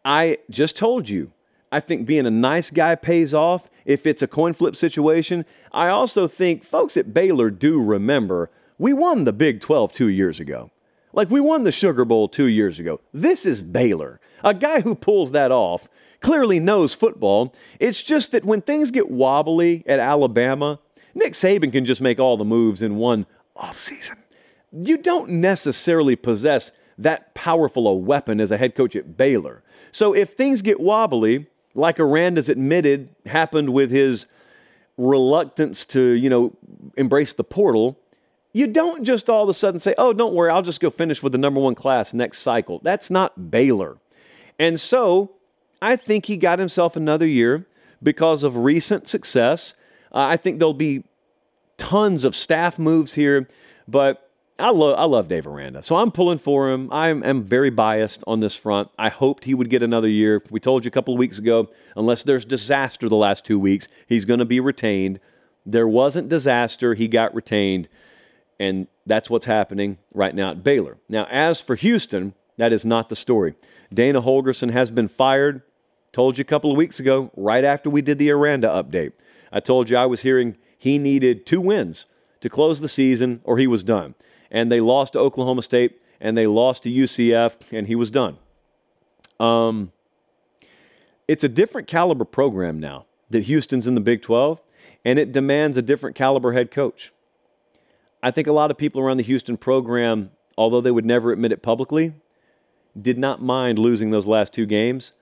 I 0.05 0.39
just 0.51 0.76
told 0.76 1.09
you. 1.09 1.32
I 1.72 1.81
think 1.81 2.06
being 2.06 2.26
a 2.26 2.31
nice 2.31 2.70
guy 2.70 2.94
pays 2.94 3.35
off 3.35 3.68
if 3.85 4.06
it's 4.06 4.22
a 4.22 4.28
coin 4.28 4.52
flip 4.52 4.76
situation. 4.76 5.44
I 5.72 5.89
also 5.89 6.28
think 6.28 6.62
folks 6.62 6.97
at 6.97 7.12
Baylor 7.12 7.51
do 7.51 7.82
remember 7.82 8.51
we 8.78 8.93
won 8.93 9.24
the 9.24 9.32
Big 9.32 9.60
12 9.60 9.93
two 9.93 10.09
years 10.09 10.39
ago. 10.39 10.70
Like 11.15 11.31
we 11.31 11.41
won 11.41 11.62
the 11.62 11.70
Sugar 11.70 12.05
Bowl 12.05 12.28
two 12.28 12.49
years 12.49 12.81
ago. 12.81 13.01
This 13.12 13.47
is 13.47 13.62
Baylor. 13.62 14.20
A 14.43 14.53
guy 14.53 14.81
who 14.81 14.97
pulls 14.97 15.31
that 15.31 15.53
off 15.53 15.89
clearly 16.20 16.59
knows 16.59 16.93
football. 16.93 17.55
It's 17.78 18.03
just 18.03 18.32
that 18.32 18.45
when 18.45 18.61
things 18.61 18.91
get 18.91 19.11
wobbly 19.11 19.85
at 19.86 20.01
Alabama, 20.01 20.81
Nick 21.15 21.35
Saban 21.35 21.70
can 21.70 21.85
just 21.85 22.01
make 22.01 22.19
all 22.19 22.36
the 22.36 22.45
moves 22.45 22.82
in 22.82 22.97
one 22.97 23.27
offseason. 23.57 24.16
You 24.73 24.99
don't 24.99 25.31
necessarily 25.31 26.16
possess 26.16 26.73
that 26.99 27.32
powerful 27.35 27.86
a 27.86 27.95
weapon 27.95 28.41
as 28.41 28.51
a 28.51 28.57
head 28.57 28.74
coach 28.74 28.97
at 28.97 29.16
Baylor. 29.16 29.62
So 29.93 30.15
if 30.15 30.31
things 30.31 30.62
get 30.62 30.81
wobbly, 30.81 31.47
like 31.74 32.01
Aranda's 32.01 32.49
admitted 32.49 33.15
happened 33.27 33.73
with 33.73 33.93
his 33.93 34.27
reluctance 34.97 35.85
to, 35.86 36.01
you 36.01 36.28
know, 36.28 36.57
embrace 36.97 37.35
the 37.35 37.45
portal, 37.45 38.01
you 38.55 38.68
don't 38.68 39.05
just 39.05 39.28
all 39.28 39.43
of 39.43 39.48
a 39.48 39.55
sudden 39.55 39.81
say, 39.81 39.94
oh, 39.98 40.14
don't 40.14 40.32
worry, 40.32 40.51
I'll 40.51 40.62
just 40.62 40.81
go 40.81 40.89
finish 40.89 41.22
with 41.22 41.32
the 41.32 41.39
number 41.39 41.60
one 41.60 41.74
class 41.74 42.14
next 42.14 42.39
cycle. 42.39 42.81
That's 42.82 43.10
not 43.10 43.51
Baylor. 43.51 43.98
And 44.59 44.78
so 44.78 45.32
I 45.82 45.97
think 45.97 46.26
he 46.26 46.36
got 46.36 46.60
himself 46.60 46.97
another 46.97 47.26
year 47.26 47.66
because 48.02 48.44
of 48.44 48.56
recent 48.56 49.09
success. 49.09 49.74
Uh, 50.12 50.18
I 50.18 50.36
think 50.36 50.60
there'll 50.60 50.72
be 50.72 51.05
tons 51.76 52.24
of 52.24 52.36
staff 52.36 52.78
moves 52.78 53.14
here, 53.14 53.48
but 53.89 54.31
I 54.56 54.70
love 54.70 54.97
I 54.97 55.05
love 55.05 55.26
Dave 55.26 55.48
Aranda, 55.48 55.82
so 55.82 55.97
I'm 55.97 56.12
pulling 56.12 56.39
for 56.39 56.70
him. 56.70 56.89
I 56.93 57.09
am 57.09 57.43
very 57.43 57.70
biased 57.70 58.22
on 58.28 58.39
this 58.39 58.55
front. 58.55 58.89
I 58.97 59.09
hoped 59.09 59.44
he 59.44 59.55
would 59.55 59.68
get 59.68 59.82
another 59.82 60.06
year. 60.06 60.44
We 60.48 60.60
told 60.60 60.85
you 60.85 60.90
a 60.90 60.93
couple 60.93 61.12
of 61.12 61.18
weeks 61.18 61.40
ago, 61.40 61.68
unless 61.97 62.22
there's 62.22 62.44
disaster 62.44 63.09
the 63.09 63.16
last 63.16 63.44
two 63.44 63.59
weeks, 63.59 63.89
he's 64.06 64.24
going 64.24 64.39
to 64.39 64.44
be 64.44 64.60
retained. 64.60 65.18
There 65.66 65.89
wasn't 65.89 66.28
disaster; 66.28 66.94
he 66.94 67.09
got 67.09 67.35
retained. 67.35 67.89
And 68.59 68.86
that's 69.06 69.28
what's 69.28 69.47
happening 69.47 69.98
right 70.12 70.35
now 70.35 70.51
at 70.51 70.62
Baylor. 70.64 70.97
Now, 71.09 71.26
as 71.31 71.60
for 71.60 71.74
Houston, 71.74 72.35
that 72.56 72.72
is 72.72 72.86
not 72.86 73.09
the 73.09 73.16
story. 73.16 73.55
Dana 73.93 74.22
Holgorsen 74.22 74.70
has 74.70 74.90
been 74.90 75.09
fired. 75.09 75.62
Told 76.12 76.39
you 76.39 76.43
a 76.43 76.44
couple 76.44 76.70
of 76.70 76.76
weeks 76.76 77.01
ago, 77.01 77.32
right 77.36 77.64
after 77.64 77.90
we 77.90 78.01
did 78.01 78.18
the 78.18 78.31
Aranda 78.31 78.68
update. 78.68 79.12
I 79.52 79.60
told 79.60 79.90
you 79.90 79.97
I 79.97 80.06
was 80.06 80.22
hearing 80.22 80.56
he 80.78 80.98
needed 80.98 81.47
two 81.47 81.60
wins 81.60 82.06
to 82.40 82.48
close 82.48 82.81
the 82.81 82.89
season 82.89 83.40
or 83.44 83.59
he 83.59 83.66
was 83.66 83.82
done. 83.82 84.14
And 84.51 84.70
they 84.70 84.81
lost 84.81 85.14
to 85.14 85.18
Oklahoma 85.18 85.62
State 85.62 86.01
and 86.20 86.36
they 86.36 86.47
lost 86.47 86.85
to 86.85 86.90
UCF 86.90 87.72
and 87.72 87.86
he 87.86 87.94
was 87.94 88.10
done. 88.10 88.39
Um, 89.40 89.93
it's 91.26 91.43
a 91.43 91.48
different 91.48 91.89
caliber 91.89 92.24
program 92.24 92.78
now 92.78 93.06
that 93.31 93.44
Houston's 93.44 93.86
in 93.86 93.94
the 93.94 94.01
Big 94.01 94.22
12 94.22 94.60
and 95.05 95.18
it 95.18 95.32
demands 95.32 95.76
a 95.76 95.82
different 95.82 96.16
caliber 96.16 96.52
head 96.52 96.70
coach. 96.70 97.12
I 98.24 98.30
think 98.30 98.46
a 98.48 98.52
lot 98.52 98.70
of 98.70 98.78
people 98.78 99.02
around 99.02 99.18
the 99.18 99.22
Houston 99.22 99.59
program, 99.59 100.30
although 100.56 100.80
they 100.80 100.90
would 100.90 101.05
never 101.05 101.30
admit 101.30 101.52
it 101.52 101.62
publicly, 101.62 102.14
did 102.98 103.18
not 103.18 103.42
mind 103.42 103.78
losing 103.78 104.12
those 104.12 104.26
last 104.26 104.55
two 104.55 104.64
games 104.64 105.12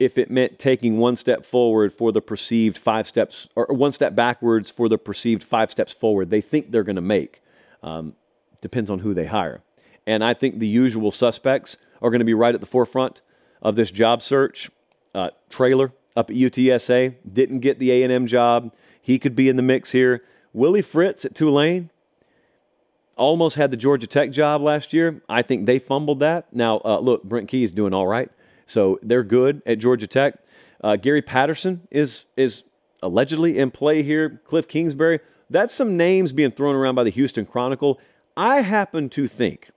if 0.00 0.18
it 0.18 0.28
meant 0.28 0.58
taking 0.58 0.98
one 0.98 1.14
step 1.14 1.46
forward 1.46 1.92
for 1.92 2.10
the 2.10 2.20
perceived 2.20 2.76
five 2.76 3.06
steps, 3.06 3.48
or 3.54 3.66
one 3.66 3.92
step 3.92 4.16
backwards 4.16 4.72
for 4.72 4.88
the 4.88 4.98
perceived 4.98 5.44
five 5.44 5.70
steps 5.70 5.92
forward 5.92 6.30
they 6.30 6.40
think 6.40 6.72
they're 6.72 6.82
going 6.82 6.96
to 6.96 7.00
make. 7.00 7.42
Um, 7.80 8.16
depends 8.60 8.90
on 8.90 8.98
who 8.98 9.14
they 9.14 9.26
hire. 9.26 9.62
And 10.04 10.24
I 10.24 10.34
think 10.34 10.58
the 10.58 10.66
usual 10.66 11.12
suspects 11.12 11.76
are 12.02 12.10
going 12.10 12.18
to 12.18 12.24
be 12.24 12.34
right 12.34 12.54
at 12.56 12.60
the 12.60 12.66
forefront 12.66 13.22
of 13.62 13.76
this 13.76 13.92
job 13.92 14.20
search. 14.20 14.68
Uh, 15.14 15.30
Traylor 15.48 15.92
up 16.16 16.28
at 16.28 16.34
UTSA 16.34 17.14
didn't 17.32 17.60
get 17.60 17.78
the 17.78 17.92
A&M 18.02 18.26
job. 18.26 18.74
He 19.00 19.20
could 19.20 19.36
be 19.36 19.48
in 19.48 19.54
the 19.54 19.62
mix 19.62 19.92
here. 19.92 20.24
Willie 20.52 20.82
Fritz 20.82 21.24
at 21.24 21.36
Tulane 21.36 21.90
almost 23.20 23.56
had 23.56 23.70
the 23.70 23.76
Georgia 23.76 24.06
Tech 24.06 24.32
job 24.32 24.62
last 24.62 24.92
year. 24.92 25.22
I 25.28 25.42
think 25.42 25.66
they 25.66 25.78
fumbled 25.78 26.20
that. 26.20 26.52
Now, 26.52 26.80
uh, 26.84 26.98
look, 26.98 27.22
Brent 27.22 27.48
Key 27.48 27.62
is 27.62 27.70
doing 27.70 27.92
all 27.92 28.06
right, 28.06 28.30
so 28.66 28.98
they're 29.02 29.22
good 29.22 29.62
at 29.66 29.78
Georgia 29.78 30.06
Tech. 30.06 30.38
Uh, 30.82 30.96
Gary 30.96 31.22
Patterson 31.22 31.86
is 31.90 32.24
is 32.36 32.64
allegedly 33.02 33.58
in 33.58 33.70
play 33.70 34.02
here. 34.02 34.40
Cliff 34.44 34.66
Kingsbury. 34.66 35.20
That's 35.50 35.74
some 35.74 35.96
names 35.96 36.32
being 36.32 36.50
thrown 36.50 36.74
around 36.74 36.94
by 36.94 37.04
the 37.04 37.10
Houston 37.10 37.44
Chronicle. 37.44 38.00
I 38.36 38.62
happen 38.62 39.08
to 39.10 39.28
think 39.28 39.70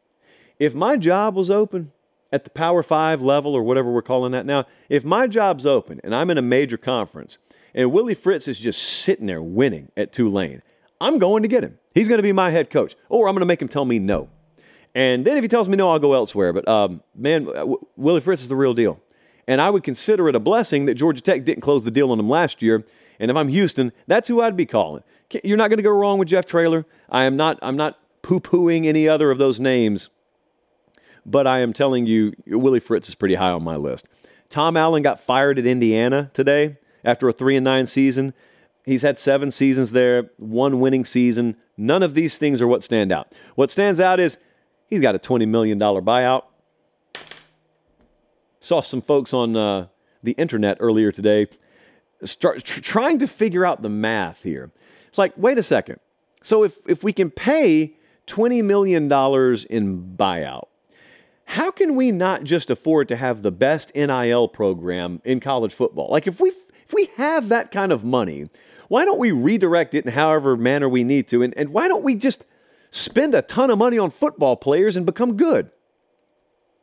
if 0.58 0.74
my 0.74 0.96
job 0.96 1.36
was 1.36 1.50
open 1.50 1.92
at 2.32 2.46
the 2.46 2.50
Power 2.50 2.82
Five 2.82 3.22
level 3.22 3.54
or 3.54 3.64
whatever 3.64 3.92
we're 3.92 4.02
calling 4.02 4.32
that 4.32 4.46
now, 4.46 4.66
if 4.88 5.04
my 5.04 5.28
job's 5.28 5.66
open 5.66 6.00
and 6.04 6.16
I'm 6.16 6.30
in 6.30 6.38
a 6.38 6.44
major 6.44 6.78
conference 6.78 7.38
and 7.76 7.92
Willie 7.92 8.14
Fritz 8.14 8.48
is 8.48 8.60
just 8.60 8.82
sitting 8.82 9.26
there 9.26 9.44
winning 9.44 9.92
at 9.98 10.14
Tulane, 10.14 10.62
I'm 11.02 11.20
going 11.20 11.44
to 11.44 11.50
get 11.50 11.64
him. 11.64 11.80
He's 11.94 12.08
going 12.08 12.20
to 12.20 12.24
be 12.24 12.32
my 12.32 12.50
head 12.50 12.70
coach, 12.70 12.96
or 13.10 13.28
I'm 13.28 13.36
going 13.36 13.42
to 13.42 13.46
make 13.46 13.62
him 13.62 13.68
tell 13.68 13.86
me 13.86 14.00
no. 14.00 14.30
And 14.96 15.26
then 15.26 15.38
if 15.38 15.44
he 15.44 15.48
tells 15.48 15.68
me 15.68 15.76
no, 15.76 15.90
I'll 15.90 16.00
go 16.00 16.14
elsewhere. 16.14 16.54
But 16.54 16.68
um, 16.68 17.02
man, 17.16 17.46
w- 17.46 17.86
Willie 17.96 18.22
Fritz 18.22 18.42
is 18.42 18.50
the 18.50 18.56
real 18.56 18.74
deal. 18.74 19.00
And 19.48 19.60
I 19.60 19.70
would 19.70 19.84
consider 19.84 20.30
it 20.30 20.36
a 20.36 20.40
blessing 20.40 20.86
that 20.86 20.96
Georgia 20.96 21.22
Tech 21.22 21.44
didn't 21.44 21.62
close 21.62 21.84
the 21.84 21.92
deal 21.92 22.12
on 22.12 22.20
him 22.20 22.30
last 22.30 22.62
year. 22.62 22.84
And 23.20 23.30
if 23.30 23.38
I'm 23.38 23.48
Houston, 23.48 23.92
that's 24.08 24.28
who 24.28 24.42
I'd 24.42 24.56
be 24.56 24.66
calling. 24.66 25.04
You're 25.44 25.58
not 25.58 25.70
going 25.70 25.78
to 25.78 25.84
go 25.84 25.90
wrong 25.90 26.20
with 26.20 26.28
Jeff 26.28 26.46
Traylor. 26.46 26.86
I 27.10 27.24
am 27.24 27.36
not. 27.36 27.58
I'm 27.62 27.76
not 27.76 28.00
poo-pooing 28.22 28.86
any 28.86 29.08
other 29.08 29.32
of 29.32 29.38
those 29.38 29.60
names. 29.60 30.10
But 31.26 31.48
I 31.48 31.60
am 31.60 31.74
telling 31.74 32.06
you, 32.06 32.34
Willie 32.48 32.80
Fritz 32.80 33.10
is 33.10 33.16
pretty 33.16 33.36
high 33.36 33.52
on 33.52 33.64
my 33.64 33.76
list. 33.76 34.08
Tom 34.50 34.78
Allen 34.78 35.02
got 35.02 35.20
fired 35.20 35.58
at 35.58 35.66
Indiana 35.66 36.30
today 36.34 36.78
after 37.04 37.28
a 37.28 37.34
three 37.34 37.56
and 37.56 37.64
nine 37.64 37.88
season. 37.88 38.34
He's 38.86 39.02
had 39.02 39.18
seven 39.18 39.50
seasons 39.50 39.94
there, 39.94 40.30
one 40.38 40.80
winning 40.80 41.06
season. 41.06 41.56
None 41.78 42.04
of 42.04 42.14
these 42.14 42.38
things 42.38 42.62
are 42.62 42.68
what 42.68 42.84
stand 42.84 43.12
out. 43.12 43.34
What 43.56 43.72
stands 43.72 44.00
out 44.00 44.20
is 44.20 44.38
he's 44.88 45.02
got 45.02 45.16
a 45.16 45.20
$20 45.20 45.48
million 45.48 45.80
buyout. 45.80 46.44
Saw 48.60 48.82
some 48.82 49.02
folks 49.02 49.34
on 49.34 49.56
uh, 49.56 49.88
the 50.22 50.34
internet 50.34 50.78
earlier 50.80 51.12
today 51.12 51.48
start 52.24 52.64
tr- 52.64 52.82
trying 52.82 53.20
to 53.20 53.28
figure 53.28 53.66
out 53.66 53.82
the 53.82 53.90
math 53.90 54.44
here. 54.44 54.72
It's 55.08 55.18
like, 55.18 55.34
wait 55.38 55.58
a 55.58 55.64
second. 55.64 56.00
So 56.42 56.64
if, 56.64 56.78
if 56.88 57.04
we 57.04 57.14
can 57.14 57.30
pay 57.30 57.94
$20 58.28 58.64
million 58.64 59.04
in 59.04 60.16
buyout, 60.18 60.68
how 61.46 61.72
can 61.72 61.96
we 61.96 62.12
not 62.12 62.44
just 62.44 62.70
afford 62.70 63.08
to 63.10 63.16
have 63.16 63.42
the 63.42 63.52
best 63.52 63.94
NIL 63.96 64.48
program 64.48 65.22
in 65.24 65.40
college 65.40 65.74
football? 65.74 66.10
Like 66.10 66.26
if 66.26 66.40
we 66.40 66.52
if 66.94 66.96
we 66.96 67.24
have 67.24 67.50
that 67.50 67.72
kind 67.72 67.92
of 67.92 68.04
money, 68.04 68.50
why 68.88 69.06
don't 69.06 69.20
we 69.20 69.32
redirect 69.32 69.94
it 69.96 70.06
in 70.06 70.12
however 70.12 70.56
manner 70.56 70.88
we 70.88 71.04
need 71.04 71.28
to? 71.30 71.42
And, 71.42 71.54
and 71.58 71.70
why 71.70 71.88
don't 71.88 72.04
we 72.04 72.16
just 72.16 72.48
spend 72.92 73.34
a 73.34 73.42
ton 73.42 73.72
of 73.72 73.78
money 73.78 73.98
on 73.98 74.12
football 74.12 74.56
players 74.56 74.96
and 74.96 75.06
become 75.06 75.36
good? 75.36 75.72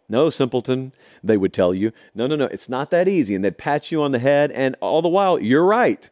No, 0.08 0.28
simpleton, 0.28 0.92
they 1.22 1.36
would 1.36 1.52
tell 1.52 1.72
you. 1.72 1.92
No, 2.14 2.26
no, 2.26 2.34
no, 2.34 2.46
it's 2.46 2.68
not 2.68 2.90
that 2.90 3.06
easy. 3.06 3.36
And 3.36 3.44
they'd 3.44 3.56
pat 3.56 3.92
you 3.92 4.02
on 4.02 4.10
the 4.10 4.18
head, 4.18 4.50
and 4.50 4.74
all 4.80 5.02
the 5.02 5.08
while, 5.08 5.38
you're 5.38 5.64
right. 5.64 6.10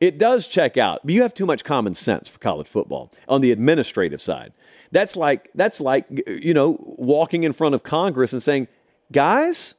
It 0.00 0.16
does 0.16 0.46
check 0.46 0.78
out, 0.78 1.00
but 1.04 1.12
you 1.12 1.20
have 1.22 1.34
too 1.34 1.46
much 1.46 1.64
common 1.64 1.92
sense 1.92 2.28
for 2.28 2.38
college 2.38 2.66
football 2.66 3.12
on 3.28 3.42
the 3.42 3.50
administrative 3.50 4.22
side. 4.22 4.52
That's 4.90 5.16
like 5.16 5.50
that's 5.54 5.80
like 5.80 6.06
you 6.26 6.54
know 6.54 6.76
walking 6.80 7.44
in 7.44 7.52
front 7.52 7.74
of 7.74 7.82
Congress 7.82 8.32
and 8.34 8.42
saying, 8.42 8.68
"Guys, 9.10 9.74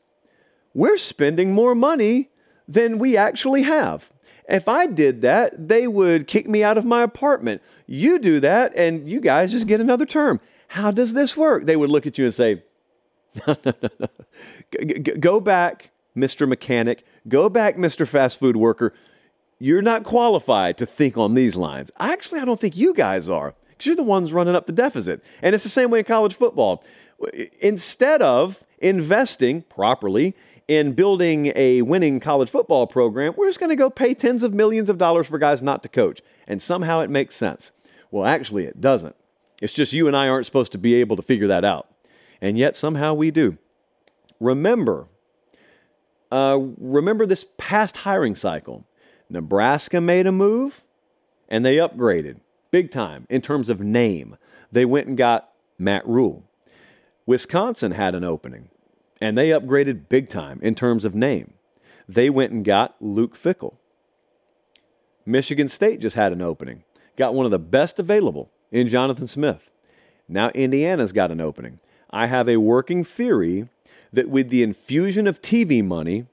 we're 0.73 0.97
spending 0.97 1.53
more 1.53 1.75
money 1.75 2.29
than 2.67 2.99
we 2.99 3.15
actually 3.15 3.63
have. 3.63 4.11
If 4.49 4.67
I 4.67 4.87
did 4.87 5.21
that, 5.21 5.67
they 5.67 5.87
would 5.87 6.27
kick 6.27 6.47
me 6.47 6.63
out 6.63 6.77
of 6.77 6.85
my 6.85 7.03
apartment. 7.03 7.61
You 7.85 8.17
do 8.19 8.39
that, 8.39 8.73
and 8.75 9.07
you 9.09 9.19
guys 9.19 9.51
just 9.51 9.67
get 9.67 9.81
another 9.81 10.05
term. 10.05 10.39
How 10.69 10.91
does 10.91 11.13
this 11.13 11.35
work? 11.35 11.65
They 11.65 11.75
would 11.75 11.89
look 11.89 12.07
at 12.07 12.17
you 12.17 12.25
and 12.25 12.33
say, 12.33 12.63
Go 15.19 15.39
back, 15.39 15.91
Mr. 16.15 16.47
Mechanic. 16.47 17.05
Go 17.27 17.49
back, 17.49 17.75
Mr. 17.75 18.07
Fast 18.07 18.39
Food 18.39 18.57
Worker. 18.57 18.93
You're 19.59 19.81
not 19.81 20.03
qualified 20.03 20.77
to 20.77 20.85
think 20.85 21.17
on 21.17 21.33
these 21.33 21.55
lines. 21.55 21.91
Actually, 21.99 22.41
I 22.41 22.45
don't 22.45 22.59
think 22.59 22.77
you 22.77 22.93
guys 22.93 23.27
are 23.27 23.55
because 23.69 23.87
you're 23.87 23.95
the 23.95 24.03
ones 24.03 24.31
running 24.33 24.55
up 24.55 24.65
the 24.65 24.71
deficit. 24.71 25.23
And 25.41 25.55
it's 25.55 25.63
the 25.63 25.69
same 25.69 25.89
way 25.89 25.99
in 25.99 26.05
college 26.05 26.35
football. 26.35 26.83
Instead 27.59 28.21
of 28.21 28.65
investing 28.79 29.63
properly 29.63 30.35
in 30.67 30.93
building 30.93 31.51
a 31.55 31.81
winning 31.81 32.19
college 32.19 32.49
football 32.49 32.87
program, 32.87 33.33
we're 33.37 33.47
just 33.47 33.59
going 33.59 33.69
to 33.69 33.75
go 33.75 33.89
pay 33.89 34.13
tens 34.13 34.43
of 34.43 34.53
millions 34.53 34.89
of 34.89 34.97
dollars 34.97 35.27
for 35.27 35.37
guys 35.37 35.63
not 35.63 35.81
to 35.83 35.89
coach. 35.89 36.21
And 36.47 36.61
somehow 36.61 36.99
it 36.99 37.09
makes 37.09 37.35
sense. 37.35 37.71
Well, 38.11 38.25
actually, 38.25 38.65
it 38.65 38.81
doesn't. 38.81 39.15
It's 39.61 39.73
just 39.73 39.93
you 39.93 40.07
and 40.07 40.15
I 40.15 40.27
aren't 40.27 40.45
supposed 40.45 40.71
to 40.73 40.77
be 40.77 40.95
able 40.95 41.15
to 41.15 41.21
figure 41.21 41.47
that 41.47 41.65
out. 41.65 41.87
And 42.41 42.57
yet 42.57 42.75
somehow 42.75 43.13
we 43.13 43.31
do. 43.31 43.57
Remember, 44.39 45.07
uh, 46.31 46.59
remember 46.77 47.25
this 47.25 47.47
past 47.57 47.97
hiring 47.97 48.35
cycle. 48.35 48.85
Nebraska 49.29 49.99
made 49.99 50.27
a 50.27 50.31
move 50.31 50.83
and 51.49 51.65
they 51.65 51.77
upgraded 51.77 52.39
big 52.71 52.91
time 52.91 53.25
in 53.29 53.41
terms 53.41 53.69
of 53.69 53.81
name. 53.81 54.37
They 54.71 54.85
went 54.85 55.07
and 55.07 55.17
got 55.17 55.49
Matt 55.79 56.05
Rhule. 56.07 56.43
Wisconsin 57.25 57.91
had 57.91 58.15
an 58.15 58.23
opening 58.23 58.69
and 59.21 59.37
they 59.37 59.49
upgraded 59.49 60.09
big 60.09 60.29
time 60.29 60.59
in 60.61 60.75
terms 60.75 61.05
of 61.05 61.15
name. 61.15 61.53
They 62.07 62.29
went 62.29 62.51
and 62.51 62.63
got 62.63 62.95
Luke 62.99 63.35
Fickell. 63.35 63.75
Michigan 65.25 65.67
State 65.67 65.99
just 65.99 66.15
had 66.15 66.31
an 66.31 66.41
opening, 66.41 66.83
got 67.17 67.33
one 67.33 67.45
of 67.45 67.51
the 67.51 67.59
best 67.59 67.99
available 67.99 68.49
in 68.71 68.87
Jonathan 68.87 69.27
Smith. 69.27 69.71
Now 70.27 70.49
Indiana's 70.49 71.13
got 71.13 71.31
an 71.31 71.41
opening. 71.41 71.79
I 72.09 72.27
have 72.27 72.47
a 72.47 72.57
working 72.57 73.03
theory 73.03 73.67
that 74.13 74.29
with 74.29 74.49
the 74.49 74.63
infusion 74.63 75.27
of 75.27 75.41
TV 75.41 75.83
money, 75.83 76.27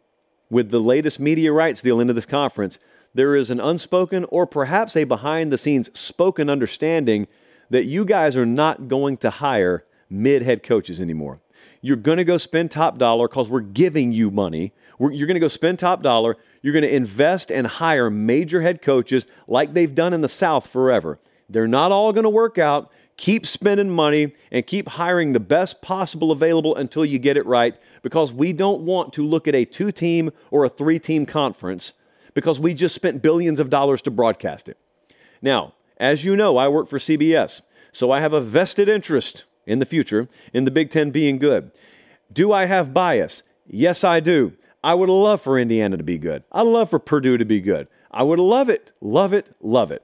with 0.48 0.70
the 0.70 0.80
latest 0.80 1.18
media 1.18 1.52
rights 1.52 1.82
deal 1.82 1.98
into 1.98 2.12
this 2.12 2.26
conference, 2.26 2.78
there 3.12 3.34
is 3.34 3.50
an 3.50 3.60
unspoken 3.60 4.24
or 4.26 4.46
perhaps 4.46 4.96
a 4.96 5.04
behind 5.04 5.52
the 5.52 5.58
scenes 5.58 5.96
spoken 5.98 6.48
understanding 6.48 7.26
that 7.70 7.84
you 7.84 8.04
guys 8.04 8.36
are 8.36 8.46
not 8.46 8.88
going 8.88 9.16
to 9.18 9.30
hire 9.30 9.84
mid 10.10 10.42
head 10.42 10.62
coaches 10.62 11.00
anymore. 11.00 11.40
You're 11.84 11.96
going 11.98 12.16
to 12.16 12.24
go 12.24 12.38
spend 12.38 12.70
top 12.70 12.96
dollar 12.96 13.28
because 13.28 13.50
we're 13.50 13.60
giving 13.60 14.10
you 14.10 14.30
money. 14.30 14.72
We're, 14.98 15.12
you're 15.12 15.26
going 15.26 15.34
to 15.34 15.40
go 15.40 15.48
spend 15.48 15.78
top 15.78 16.02
dollar. 16.02 16.38
You're 16.62 16.72
going 16.72 16.82
to 16.82 16.96
invest 16.96 17.52
and 17.52 17.66
hire 17.66 18.08
major 18.08 18.62
head 18.62 18.80
coaches 18.80 19.26
like 19.46 19.74
they've 19.74 19.94
done 19.94 20.14
in 20.14 20.22
the 20.22 20.28
South 20.28 20.66
forever. 20.66 21.18
They're 21.46 21.68
not 21.68 21.92
all 21.92 22.14
going 22.14 22.24
to 22.24 22.30
work 22.30 22.56
out. 22.56 22.90
Keep 23.18 23.44
spending 23.44 23.90
money 23.90 24.32
and 24.50 24.66
keep 24.66 24.88
hiring 24.88 25.32
the 25.32 25.40
best 25.40 25.82
possible 25.82 26.32
available 26.32 26.74
until 26.74 27.04
you 27.04 27.18
get 27.18 27.36
it 27.36 27.44
right 27.44 27.76
because 28.00 28.32
we 28.32 28.54
don't 28.54 28.80
want 28.80 29.12
to 29.12 29.26
look 29.26 29.46
at 29.46 29.54
a 29.54 29.66
two 29.66 29.92
team 29.92 30.30
or 30.50 30.64
a 30.64 30.70
three 30.70 30.98
team 30.98 31.26
conference 31.26 31.92
because 32.32 32.58
we 32.58 32.72
just 32.72 32.94
spent 32.94 33.20
billions 33.20 33.60
of 33.60 33.68
dollars 33.68 34.00
to 34.00 34.10
broadcast 34.10 34.70
it. 34.70 34.78
Now, 35.42 35.74
as 35.98 36.24
you 36.24 36.34
know, 36.34 36.56
I 36.56 36.66
work 36.66 36.88
for 36.88 36.96
CBS, 36.96 37.60
so 37.92 38.10
I 38.10 38.20
have 38.20 38.32
a 38.32 38.40
vested 38.40 38.88
interest 38.88 39.44
in 39.66 39.78
the 39.78 39.86
future 39.86 40.28
in 40.52 40.64
the 40.64 40.70
Big 40.70 40.90
Ten 40.90 41.10
being 41.10 41.38
good. 41.38 41.70
Do 42.32 42.52
I 42.52 42.66
have 42.66 42.94
bias? 42.94 43.42
Yes, 43.66 44.04
I 44.04 44.20
do. 44.20 44.54
I 44.82 44.94
would 44.94 45.08
love 45.08 45.40
for 45.40 45.58
Indiana 45.58 45.96
to 45.96 46.02
be 46.02 46.18
good. 46.18 46.44
I'd 46.52 46.62
love 46.62 46.90
for 46.90 46.98
Purdue 46.98 47.38
to 47.38 47.44
be 47.44 47.60
good. 47.60 47.88
I 48.10 48.22
would 48.22 48.38
love 48.38 48.68
it, 48.68 48.92
love 49.00 49.32
it, 49.32 49.50
love 49.60 49.90
it. 49.90 50.02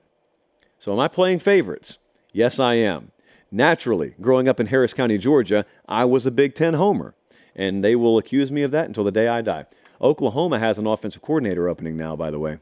So, 0.79 0.93
am 0.93 1.01
I 1.01 1.09
playing 1.09 1.41
favorites? 1.41 1.99
Yes, 2.33 2.59
I 2.59 2.75
am. 2.75 3.13
Naturally, 3.53 4.15
growing 4.21 4.49
up 4.49 4.61
in 4.61 4.69
Harris 4.69 4.95
County, 4.95 5.19
Georgia, 5.19 5.67
I 5.89 6.05
was 6.05 6.25
a 6.25 6.31
Big 6.31 6.55
Ten 6.55 6.75
homer, 6.75 7.15
and 7.55 7.85
they 7.85 7.95
will 7.95 8.17
accuse 8.17 8.51
me 8.51 8.63
of 8.63 8.71
that 8.71 8.87
until 8.87 9.05
the 9.05 9.13
day 9.13 9.29
I 9.29 9.43
die. 9.43 9.67
Oklahoma 10.01 10.59
has 10.59 10.79
an 10.79 10.87
offensive 10.87 11.21
coordinator 11.21 11.69
opening 11.69 11.97
now, 11.97 12.17
by 12.17 12.31
the 12.31 12.39
way. 12.39 12.59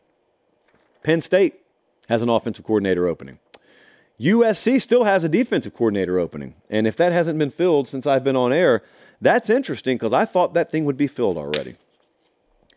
Penn 1.04 1.20
State 1.20 1.60
has 2.08 2.22
an 2.22 2.28
offensive 2.28 2.64
coordinator 2.64 3.06
opening. 3.06 3.38
USC 4.20 4.80
still 4.80 5.04
has 5.04 5.22
a 5.22 5.28
defensive 5.28 5.74
coordinator 5.74 6.18
opening. 6.18 6.54
And 6.68 6.86
if 6.86 6.96
that 6.96 7.12
hasn't 7.12 7.38
been 7.38 7.50
filled 7.50 7.86
since 7.86 8.06
I've 8.06 8.24
been 8.24 8.36
on 8.36 8.52
air, 8.52 8.82
that's 9.20 9.48
interesting 9.48 9.96
because 9.96 10.12
I 10.12 10.24
thought 10.24 10.54
that 10.54 10.70
thing 10.70 10.84
would 10.84 10.96
be 10.96 11.06
filled 11.06 11.36
already. 11.36 11.76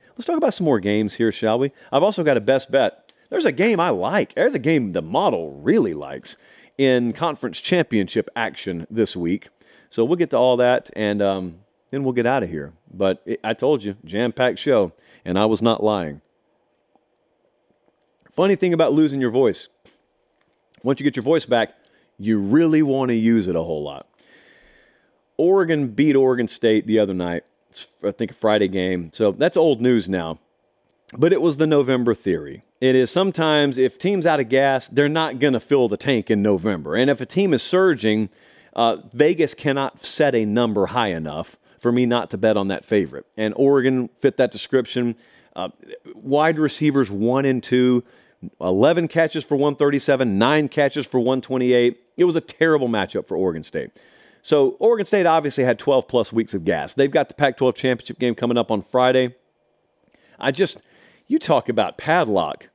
Let's 0.10 0.26
talk 0.26 0.38
about 0.38 0.54
some 0.54 0.66
more 0.66 0.80
games 0.80 1.16
here, 1.16 1.32
shall 1.32 1.58
we? 1.58 1.72
I've 1.92 2.04
also 2.04 2.24
got 2.24 2.38
a 2.38 2.42
best 2.42 2.70
bet. 2.70 3.12
There's 3.30 3.46
a 3.46 3.52
game 3.52 3.80
I 3.80 3.90
like. 3.90 4.36
There's 4.36 4.54
a 4.54 4.60
game 4.60 4.92
the 4.92 5.02
model 5.02 5.60
really 5.62 5.94
likes 5.94 6.38
in 6.78 7.14
conference 7.14 7.60
championship 7.60 8.30
action 8.36 8.86
this 8.90 9.16
week. 9.16 9.50
So 9.90 10.06
we'll 10.06 10.18
get 10.18 10.30
to 10.32 10.38
all 10.38 10.58
that 10.58 10.90
and 10.96 11.22
um, 11.22 11.60
then 11.90 12.04
we'll 12.04 12.14
get 12.14 12.26
out 12.26 12.44
of 12.44 12.50
here. 12.50 12.74
But 12.94 13.22
it, 13.26 13.40
I 13.44 13.54
told 13.54 13.84
you, 13.84 13.96
jam 14.06 14.32
packed 14.32 14.60
show, 14.60 14.92
and 15.26 15.40
I 15.40 15.46
was 15.46 15.62
not 15.62 15.84
lying. 15.84 16.22
Funny 18.30 18.56
thing 18.56 18.74
about 18.74 18.94
losing 18.94 19.20
your 19.20 19.32
voice 19.32 19.70
once 20.84 20.99
you 20.99 21.03
get 21.03 21.16
your 21.16 21.24
voice 21.24 21.45
back, 21.45 21.74
you 22.18 22.40
really 22.40 22.82
want 22.82 23.10
to 23.10 23.16
use 23.16 23.48
it 23.48 23.56
a 23.56 23.64
whole 23.64 23.84
lot. 23.84 24.08
Oregon 25.38 25.88
beat 25.88 26.16
Oregon 26.16 26.48
State 26.48 26.86
the 26.86 26.99
other 26.99 27.14
night. 27.14 27.44
It's, 27.70 27.88
I 28.03 28.12
think 28.12 28.32
a 28.32 28.34
Friday 28.34 28.68
game. 28.68 29.12
So 29.14 29.32
that's 29.32 29.58
old 29.58 29.82
news 29.82 30.08
now. 30.08 30.40
But 31.18 31.34
it 31.34 31.41
was 31.41 31.58
the 31.58 31.68
November 31.68 32.14
theory. 32.14 32.64
It 32.80 32.95
is 32.95 33.12
sometimes 33.12 33.78
if 33.78 33.98
teams 33.98 34.26
out 34.26 34.40
of 34.40 34.49
gas, 34.49 34.88
they're 34.88 35.10
not 35.10 35.40
going 35.40 35.53
to 35.53 35.60
fill 35.60 35.88
the 35.88 35.98
tank 35.98 36.32
in 36.32 36.41
November. 36.41 36.95
And 36.95 37.10
if 37.10 37.22
a 37.22 37.26
team 37.26 37.53
is 37.53 37.62
surging, 37.62 38.30
uh, 38.74 38.98
Vegas 39.14 39.53
cannot 39.53 40.03
set 40.03 40.36
a 40.36 40.45
number 40.45 40.88
high 40.88 41.10
enough 41.10 41.58
for 41.78 41.91
me 41.91 42.06
not 42.06 42.30
to 42.30 42.38
bet 42.38 42.56
on 42.56 42.68
that 42.70 42.86
favorite. 42.86 43.26
And 43.38 43.53
Oregon 43.58 44.08
fit 44.10 44.38
that 44.38 44.52
description. 44.52 45.16
Uh, 45.56 45.70
wide 46.14 46.58
receivers 46.58 47.12
one 47.12 47.45
and 47.45 47.62
two, 47.62 48.03
11 48.60 49.08
catches 49.08 49.44
for 49.44 49.56
137, 49.56 50.38
nine 50.38 50.68
catches 50.68 51.06
for 51.06 51.20
128. 51.20 51.98
It 52.18 52.24
was 52.26 52.36
a 52.36 52.42
terrible 52.42 52.88
matchup 52.88 53.28
for 53.28 53.38
Oregon 53.38 53.64
State. 53.64 53.92
So 54.42 54.72
Oregon 54.80 55.06
State 55.06 55.26
obviously 55.26 55.64
had 55.64 55.78
12 55.78 56.08
plus 56.08 56.34
weeks 56.34 56.54
of 56.54 56.66
gas. 56.66 56.94
They've 56.94 57.12
got 57.12 57.28
the 57.28 57.36
Pac 57.36 57.58
12 57.58 57.76
championship 57.76 58.20
game 58.20 58.34
coming 58.34 58.58
up 58.58 58.72
on 58.72 58.82
Friday. 58.82 59.36
I 60.40 60.52
just, 60.52 60.82
you 61.28 61.38
talk 61.38 61.70
about 61.70 61.98
padlock. 61.98 62.70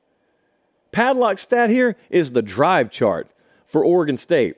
Padlock 0.93 1.37
stat 1.37 1.69
here 1.69 1.97
is 2.09 2.31
the 2.31 2.41
drive 2.41 2.89
chart 2.89 3.33
for 3.65 3.83
Oregon 3.83 4.15
State. 4.15 4.55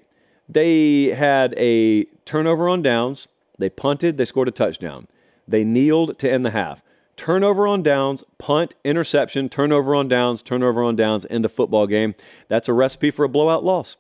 They 0.48 1.06
had 1.06 1.56
a 1.58 2.06
turnover 2.26 2.70
on 2.70 2.84
downs. 2.84 3.28
They 3.58 3.70
punted, 3.70 4.18
they 4.18 4.26
scored 4.26 4.48
a 4.48 4.52
touchdown. 4.52 5.08
They 5.48 5.64
kneeled 5.64 6.20
to 6.20 6.32
end 6.32 6.46
the 6.46 6.52
half 6.52 6.84
turnover 7.20 7.68
on 7.68 7.84
downs, 7.84 8.24
punt, 8.38 8.76
interception, 8.86 9.50
turnover 9.50 9.94
on 9.94 10.08
downs, 10.08 10.42
turnover 10.42 10.82
on 10.82 10.96
downs 10.96 11.26
in 11.26 11.42
the 11.42 11.50
football 11.50 11.86
game. 11.86 12.16
That's 12.48 12.70
a 12.70 12.74
recipe 12.74 13.12
for 13.12 13.26
a 13.26 13.30
blowout 13.30 13.62
loss. 13.62 13.98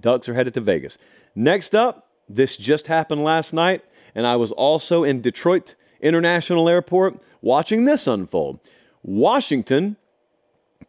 Ducks 0.00 0.28
are 0.28 0.34
headed 0.34 0.52
to 0.54 0.60
Vegas. 0.60 0.98
Next 1.34 1.74
up, 1.74 2.10
this 2.28 2.58
just 2.58 2.88
happened 2.88 3.22
last 3.24 3.54
night, 3.54 3.82
and 4.14 4.26
I 4.26 4.36
was 4.36 4.52
also 4.52 5.02
in 5.02 5.22
Detroit 5.22 5.76
International 5.98 6.68
Airport 6.68 7.22
watching 7.40 7.86
this 7.86 8.06
unfold. 8.06 8.60
Washington 9.02 9.96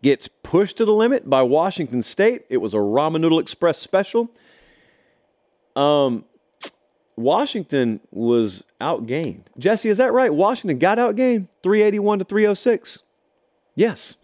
gets 0.02 0.28
pushed 0.28 0.76
to 0.78 0.86
the 0.86 0.94
limit 0.94 1.30
by 1.30 1.42
Washington 1.44 2.04
State. 2.04 2.44
It 2.50 2.58
was 2.58 2.74
a 2.74 2.78
ramen 2.78 3.22
noodle 3.22 3.40
express 3.40 3.78
special. 3.78 4.30
Um, 5.78 6.26
Washington 7.18 8.02
was 8.12 8.64
outgained. 8.82 9.44
Jesse, 9.58 9.90
is 9.90 9.98
that 10.00 10.12
right? 10.12 10.34
Washington 10.34 10.80
got 10.80 10.98
outgained 10.98 11.48
381 11.64 12.20
to 12.20 12.26
306. 12.26 13.04
Yes. 13.76 14.18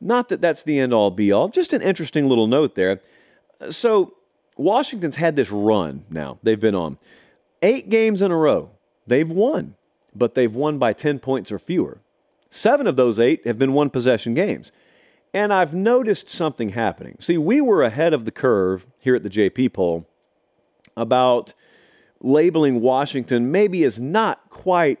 Not 0.00 0.28
that 0.28 0.40
that's 0.40 0.62
the 0.62 0.78
end 0.78 0.92
all 0.92 1.10
be 1.10 1.32
all, 1.32 1.48
just 1.48 1.72
an 1.72 1.82
interesting 1.82 2.28
little 2.28 2.46
note 2.46 2.74
there. 2.74 3.00
So, 3.70 4.14
Washington's 4.56 5.16
had 5.16 5.36
this 5.36 5.50
run 5.50 6.04
now, 6.10 6.38
they've 6.42 6.60
been 6.60 6.74
on 6.74 6.98
eight 7.62 7.88
games 7.88 8.22
in 8.22 8.30
a 8.30 8.36
row. 8.36 8.70
They've 9.06 9.30
won, 9.30 9.76
but 10.14 10.34
they've 10.34 10.54
won 10.54 10.78
by 10.78 10.92
10 10.92 11.18
points 11.18 11.52
or 11.52 11.58
fewer. 11.58 12.00
Seven 12.50 12.86
of 12.86 12.96
those 12.96 13.20
eight 13.20 13.46
have 13.46 13.58
been 13.58 13.72
one 13.72 13.90
possession 13.90 14.34
games. 14.34 14.72
And 15.34 15.52
I've 15.52 15.74
noticed 15.74 16.28
something 16.28 16.70
happening. 16.70 17.16
See, 17.18 17.36
we 17.36 17.60
were 17.60 17.82
ahead 17.82 18.14
of 18.14 18.24
the 18.24 18.30
curve 18.30 18.86
here 19.02 19.14
at 19.14 19.22
the 19.22 19.28
JP 19.28 19.74
poll 19.74 20.08
about 20.96 21.52
labeling 22.26 22.80
Washington 22.80 23.50
maybe 23.52 23.82
is 23.82 24.00
not 24.00 24.50
quite 24.50 24.98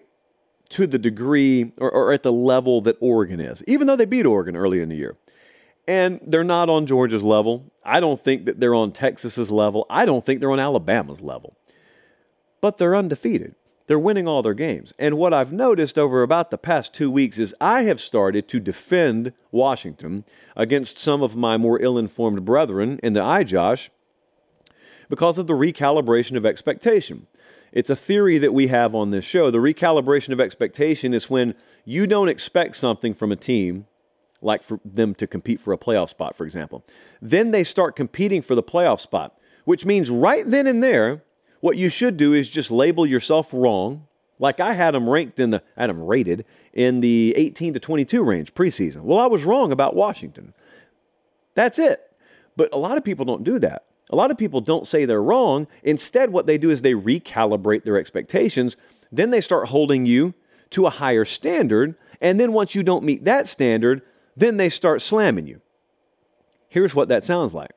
to 0.70 0.86
the 0.86 0.98
degree 0.98 1.72
or, 1.78 1.90
or, 1.90 2.12
at 2.12 2.22
the 2.22 2.32
level 2.32 2.80
that 2.80 2.96
Oregon 3.00 3.40
is, 3.40 3.62
even 3.66 3.86
though 3.86 3.96
they 3.96 4.04
beat 4.04 4.26
Oregon 4.26 4.56
early 4.56 4.80
in 4.80 4.88
the 4.88 4.96
year. 4.96 5.16
And 5.86 6.20
they're 6.26 6.42
not 6.42 6.68
on 6.68 6.86
Georgia's 6.86 7.22
level. 7.22 7.72
I 7.84 8.00
don't 8.00 8.20
think 8.20 8.46
that 8.46 8.58
they're 8.58 8.74
on 8.74 8.90
Texas's 8.90 9.50
level. 9.52 9.86
I 9.88 10.04
don't 10.04 10.26
think 10.26 10.40
they're 10.40 10.50
on 10.50 10.58
Alabama's 10.58 11.20
level. 11.20 11.56
But 12.60 12.78
they're 12.78 12.96
undefeated. 12.96 13.54
they're 13.86 13.98
winning 14.00 14.26
all 14.26 14.42
their 14.42 14.54
games. 14.54 14.92
And 14.98 15.16
what 15.16 15.32
I've 15.32 15.52
noticed 15.52 15.96
over 15.96 16.22
about 16.22 16.50
the 16.50 16.58
past 16.58 16.92
two 16.92 17.08
weeks 17.08 17.38
is 17.38 17.54
I 17.60 17.82
have 17.82 18.00
started 18.00 18.48
to 18.48 18.58
defend 18.58 19.32
Washington 19.52 20.24
against 20.56 20.98
some 20.98 21.22
of 21.22 21.36
my 21.36 21.56
more 21.56 21.80
ill 21.80 21.96
informed 21.96 22.44
brethren 22.44 22.98
in 23.04 23.12
the 23.12 23.20
iJosh 23.20 23.90
because 25.08 25.38
of 25.38 25.46
the 25.46 25.54
recalibration 25.54 26.36
of 26.36 26.46
expectation. 26.46 27.26
It's 27.72 27.90
a 27.90 27.96
theory 27.96 28.38
that 28.38 28.54
we 28.54 28.68
have 28.68 28.94
on 28.94 29.10
this 29.10 29.24
show. 29.24 29.50
The 29.50 29.58
recalibration 29.58 30.32
of 30.32 30.40
expectation 30.40 31.12
is 31.12 31.28
when 31.28 31.54
you 31.84 32.06
don't 32.06 32.28
expect 32.28 32.76
something 32.76 33.14
from 33.14 33.32
a 33.32 33.36
team, 33.36 33.86
like 34.40 34.62
for 34.62 34.80
them 34.84 35.14
to 35.16 35.26
compete 35.26 35.60
for 35.60 35.72
a 35.72 35.78
playoff 35.78 36.08
spot, 36.08 36.36
for 36.36 36.44
example. 36.44 36.84
Then 37.20 37.50
they 37.50 37.64
start 37.64 37.96
competing 37.96 38.42
for 38.42 38.54
the 38.54 38.62
playoff 38.62 39.00
spot, 39.00 39.36
which 39.64 39.84
means 39.84 40.10
right 40.10 40.46
then 40.46 40.66
and 40.66 40.82
there, 40.82 41.22
what 41.60 41.76
you 41.76 41.88
should 41.88 42.16
do 42.16 42.32
is 42.32 42.48
just 42.48 42.70
label 42.70 43.04
yourself 43.06 43.52
wrong. 43.52 44.06
Like 44.38 44.60
I 44.60 44.74
had 44.74 44.94
them 44.94 45.08
ranked 45.08 45.40
in 45.40 45.50
the, 45.50 45.62
I 45.76 45.82
had 45.82 45.90
them 45.90 46.02
rated 46.02 46.44
in 46.72 47.00
the 47.00 47.34
18 47.36 47.74
to 47.74 47.80
22 47.80 48.22
range 48.22 48.54
preseason. 48.54 49.02
Well, 49.02 49.18
I 49.18 49.26
was 49.26 49.44
wrong 49.44 49.72
about 49.72 49.96
Washington. 49.96 50.52
That's 51.54 51.78
it. 51.78 52.02
But 52.54 52.72
a 52.72 52.78
lot 52.78 52.96
of 52.96 53.04
people 53.04 53.24
don't 53.24 53.44
do 53.44 53.58
that. 53.58 53.84
A 54.10 54.16
lot 54.16 54.30
of 54.30 54.38
people 54.38 54.60
don't 54.60 54.86
say 54.86 55.04
they're 55.04 55.22
wrong. 55.22 55.66
Instead, 55.82 56.30
what 56.30 56.46
they 56.46 56.58
do 56.58 56.70
is 56.70 56.82
they 56.82 56.94
recalibrate 56.94 57.84
their 57.84 57.98
expectations. 57.98 58.76
Then 59.10 59.30
they 59.30 59.40
start 59.40 59.68
holding 59.68 60.06
you 60.06 60.34
to 60.70 60.86
a 60.86 60.90
higher 60.90 61.24
standard. 61.24 61.96
And 62.20 62.38
then 62.38 62.52
once 62.52 62.74
you 62.74 62.82
don't 62.82 63.04
meet 63.04 63.24
that 63.24 63.46
standard, 63.46 64.02
then 64.36 64.56
they 64.56 64.68
start 64.68 65.02
slamming 65.02 65.46
you. 65.46 65.60
Here's 66.68 66.94
what 66.94 67.08
that 67.08 67.24
sounds 67.24 67.54
like. 67.54 67.70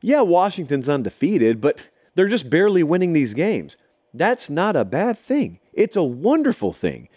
Yeah, 0.00 0.22
Washington's 0.22 0.88
undefeated, 0.88 1.60
but 1.60 1.90
they're 2.14 2.28
just 2.28 2.50
barely 2.50 2.82
winning 2.82 3.12
these 3.12 3.34
games. 3.34 3.76
That's 4.12 4.50
not 4.50 4.76
a 4.76 4.84
bad 4.84 5.18
thing. 5.18 5.60
It's 5.72 5.96
a 5.96 6.02
wonderful 6.02 6.72
thing. 6.72 7.08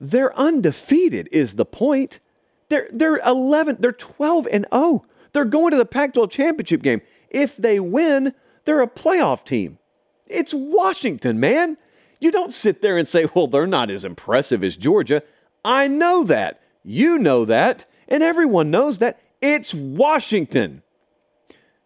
They're 0.00 0.36
undefeated 0.38 1.28
is 1.32 1.56
the 1.56 1.64
point. 1.64 2.20
They're 2.68 2.88
they're 2.92 3.18
11, 3.26 3.78
they're 3.80 3.92
12 3.92 4.46
and 4.50 4.66
0. 4.72 5.04
They're 5.32 5.44
going 5.44 5.72
to 5.72 5.76
the 5.76 5.84
Pac-12 5.84 6.30
championship 6.30 6.82
game. 6.82 7.00
If 7.30 7.56
they 7.56 7.80
win, 7.80 8.34
they're 8.64 8.82
a 8.82 8.88
playoff 8.88 9.44
team. 9.44 9.78
It's 10.26 10.52
Washington, 10.54 11.40
man. 11.40 11.76
You 12.20 12.30
don't 12.30 12.52
sit 12.52 12.82
there 12.82 12.98
and 12.98 13.06
say, 13.06 13.26
"Well, 13.34 13.46
they're 13.46 13.66
not 13.66 13.90
as 13.90 14.04
impressive 14.04 14.64
as 14.64 14.76
Georgia." 14.76 15.22
I 15.64 15.88
know 15.88 16.24
that. 16.24 16.60
You 16.84 17.18
know 17.18 17.44
that, 17.44 17.86
and 18.08 18.22
everyone 18.22 18.70
knows 18.70 18.98
that. 18.98 19.20
It's 19.40 19.74
Washington. 19.74 20.82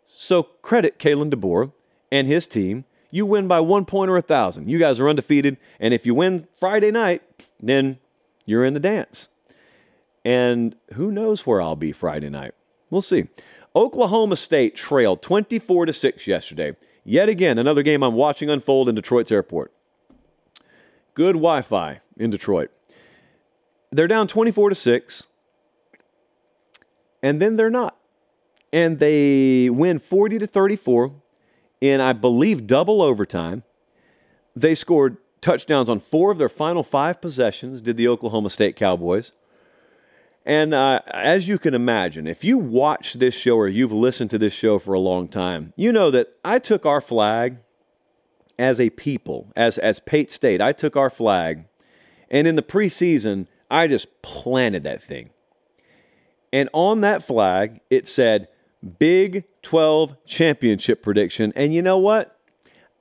So 0.06 0.44
credit 0.44 0.98
Kalen 0.98 1.30
DeBoer 1.30 1.72
and 2.10 2.26
his 2.26 2.46
team, 2.46 2.84
you 3.10 3.26
win 3.26 3.48
by 3.48 3.60
one 3.60 3.84
point 3.84 4.10
or 4.10 4.16
a 4.16 4.22
thousand. 4.22 4.70
You 4.70 4.78
guys 4.78 5.00
are 5.00 5.08
undefeated. 5.08 5.58
And 5.78 5.92
if 5.92 6.06
you 6.06 6.14
win 6.14 6.46
Friday 6.56 6.90
night, 6.90 7.22
then 7.60 7.98
you're 8.46 8.64
in 8.64 8.74
the 8.74 8.80
dance. 8.80 9.28
And 10.24 10.76
who 10.94 11.10
knows 11.10 11.46
where 11.46 11.60
I'll 11.60 11.76
be 11.76 11.92
Friday 11.92 12.30
night? 12.30 12.54
We'll 12.88 13.02
see. 13.02 13.28
Oklahoma 13.74 14.36
State 14.36 14.74
trailed 14.74 15.22
24 15.22 15.86
to 15.86 15.92
6 15.92 16.26
yesterday. 16.26 16.76
Yet 17.04 17.28
again, 17.28 17.58
another 17.58 17.82
game 17.82 18.02
I'm 18.02 18.14
watching 18.14 18.50
unfold 18.50 18.88
in 18.88 18.94
Detroit's 18.94 19.32
airport. 19.32 19.72
Good 21.14 21.34
Wi 21.34 21.62
Fi 21.62 22.00
in 22.16 22.30
Detroit. 22.30 22.70
They're 23.90 24.08
down 24.08 24.26
24 24.26 24.70
to 24.70 24.74
6, 24.74 25.24
and 27.22 27.40
then 27.40 27.56
they're 27.56 27.70
not. 27.70 27.96
And 28.72 28.98
they 28.98 29.68
win 29.68 29.98
40 29.98 30.38
to 30.38 30.46
34 30.46 31.12
in, 31.80 32.00
I 32.00 32.14
believe, 32.14 32.66
double 32.66 33.02
overtime. 33.02 33.64
They 34.56 34.74
scored 34.74 35.18
touchdowns 35.42 35.90
on 35.90 36.00
four 36.00 36.30
of 36.30 36.38
their 36.38 36.48
final 36.48 36.82
five 36.82 37.20
possessions, 37.20 37.82
did 37.82 37.98
the 37.98 38.08
Oklahoma 38.08 38.48
State 38.48 38.76
Cowboys. 38.76 39.32
And 40.44 40.74
uh, 40.74 41.00
as 41.06 41.46
you 41.46 41.58
can 41.58 41.74
imagine, 41.74 42.26
if 42.26 42.42
you 42.42 42.58
watch 42.58 43.14
this 43.14 43.34
show 43.34 43.56
or 43.56 43.68
you've 43.68 43.92
listened 43.92 44.30
to 44.30 44.38
this 44.38 44.52
show 44.52 44.78
for 44.78 44.92
a 44.92 45.00
long 45.00 45.28
time, 45.28 45.72
you 45.76 45.92
know 45.92 46.10
that 46.10 46.36
I 46.44 46.58
took 46.58 46.84
our 46.84 47.00
flag 47.00 47.58
as 48.58 48.80
a 48.80 48.90
people, 48.90 49.52
as, 49.54 49.78
as 49.78 50.00
Pate 50.00 50.30
State, 50.30 50.60
I 50.60 50.72
took 50.72 50.96
our 50.96 51.10
flag, 51.10 51.64
and 52.30 52.46
in 52.46 52.56
the 52.56 52.62
preseason, 52.62 53.46
I 53.70 53.86
just 53.86 54.22
planted 54.22 54.82
that 54.84 55.02
thing. 55.02 55.30
And 56.52 56.68
on 56.72 57.00
that 57.00 57.22
flag, 57.22 57.80
it 57.88 58.06
said 58.06 58.48
Big 58.98 59.44
12 59.62 60.24
championship 60.26 61.02
prediction. 61.02 61.52
And 61.54 61.72
you 61.72 61.82
know 61.82 61.98
what? 61.98 62.38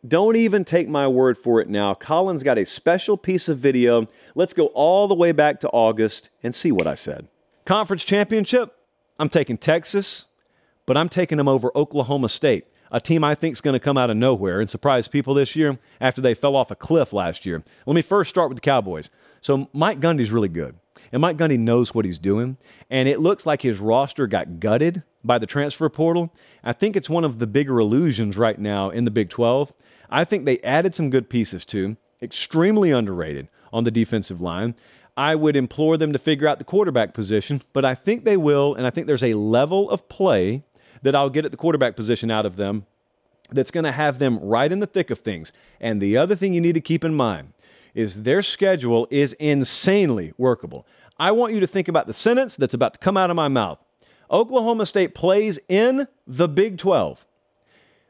Don't 0.07 0.35
even 0.35 0.65
take 0.65 0.89
my 0.89 1.07
word 1.07 1.37
for 1.37 1.61
it 1.61 1.69
now. 1.69 1.93
Colin's 1.93 2.41
got 2.41 2.57
a 2.57 2.65
special 2.65 3.17
piece 3.17 3.47
of 3.47 3.59
video. 3.59 4.07
Let's 4.33 4.53
go 4.53 4.67
all 4.67 5.07
the 5.07 5.13
way 5.13 5.31
back 5.31 5.59
to 5.59 5.69
August 5.69 6.31
and 6.41 6.55
see 6.55 6.71
what 6.71 6.87
I 6.87 6.95
said. 6.95 7.27
Conference 7.65 8.03
championship, 8.03 8.75
I'm 9.19 9.29
taking 9.29 9.57
Texas, 9.57 10.25
but 10.87 10.97
I'm 10.97 11.07
taking 11.07 11.37
them 11.37 11.47
over 11.47 11.71
Oklahoma 11.75 12.29
State, 12.29 12.65
a 12.91 12.99
team 12.99 13.23
I 13.23 13.35
think 13.35 13.53
is 13.53 13.61
going 13.61 13.75
to 13.75 13.79
come 13.79 13.97
out 13.97 14.09
of 14.09 14.17
nowhere 14.17 14.59
and 14.59 14.67
surprise 14.67 15.07
people 15.07 15.35
this 15.35 15.55
year 15.55 15.77
after 15.99 16.19
they 16.19 16.33
fell 16.33 16.55
off 16.55 16.71
a 16.71 16.75
cliff 16.75 17.13
last 17.13 17.45
year. 17.45 17.61
Let 17.85 17.93
me 17.93 18.01
first 18.01 18.31
start 18.31 18.49
with 18.49 18.57
the 18.57 18.61
Cowboys. 18.61 19.11
So 19.39 19.69
Mike 19.71 19.99
Gundy's 19.99 20.31
really 20.31 20.49
good. 20.49 20.75
And 21.11 21.21
Mike 21.21 21.37
Gundy 21.37 21.59
knows 21.59 21.93
what 21.93 22.05
he's 22.05 22.19
doing. 22.19 22.57
And 22.89 23.07
it 23.07 23.19
looks 23.19 23.45
like 23.45 23.61
his 23.61 23.79
roster 23.79 24.27
got 24.27 24.59
gutted 24.59 25.03
by 25.23 25.37
the 25.37 25.45
transfer 25.45 25.89
portal. 25.89 26.33
I 26.63 26.73
think 26.73 26.95
it's 26.95 27.09
one 27.09 27.23
of 27.23 27.39
the 27.39 27.47
bigger 27.47 27.79
illusions 27.79 28.37
right 28.37 28.57
now 28.57 28.89
in 28.89 29.05
the 29.05 29.11
Big 29.11 29.29
12. 29.29 29.73
I 30.09 30.23
think 30.23 30.45
they 30.45 30.59
added 30.59 30.95
some 30.95 31.09
good 31.09 31.29
pieces 31.29 31.65
too, 31.65 31.97
extremely 32.21 32.91
underrated 32.91 33.47
on 33.71 33.83
the 33.83 33.91
defensive 33.91 34.41
line. 34.41 34.75
I 35.17 35.35
would 35.35 35.55
implore 35.55 35.97
them 35.97 36.13
to 36.13 36.19
figure 36.19 36.47
out 36.47 36.57
the 36.57 36.65
quarterback 36.65 37.13
position, 37.13 37.61
but 37.73 37.85
I 37.85 37.95
think 37.95 38.23
they 38.23 38.37
will. 38.37 38.73
And 38.73 38.87
I 38.87 38.89
think 38.89 39.07
there's 39.07 39.23
a 39.23 39.33
level 39.33 39.89
of 39.89 40.07
play 40.09 40.63
that 41.01 41.15
I'll 41.15 41.29
get 41.29 41.45
at 41.45 41.51
the 41.51 41.57
quarterback 41.57 41.95
position 41.95 42.31
out 42.31 42.45
of 42.45 42.55
them 42.55 42.85
that's 43.49 43.71
going 43.71 43.83
to 43.83 43.91
have 43.91 44.19
them 44.19 44.39
right 44.39 44.71
in 44.71 44.79
the 44.79 44.87
thick 44.87 45.09
of 45.09 45.19
things. 45.19 45.51
And 45.79 46.01
the 46.01 46.17
other 46.17 46.35
thing 46.35 46.53
you 46.53 46.61
need 46.61 46.75
to 46.75 46.81
keep 46.81 47.03
in 47.03 47.13
mind 47.13 47.53
is 47.93 48.23
their 48.23 48.41
schedule 48.41 49.07
is 49.11 49.33
insanely 49.33 50.33
workable. 50.37 50.85
I 51.21 51.29
want 51.29 51.53
you 51.53 51.59
to 51.59 51.67
think 51.67 51.87
about 51.87 52.07
the 52.07 52.13
sentence 52.13 52.57
that's 52.57 52.73
about 52.73 52.93
to 52.93 52.99
come 52.99 53.15
out 53.15 53.29
of 53.29 53.35
my 53.35 53.47
mouth. 53.47 53.77
Oklahoma 54.31 54.87
State 54.87 55.13
plays 55.13 55.59
in 55.69 56.07
the 56.25 56.49
Big 56.49 56.79
12. 56.79 57.27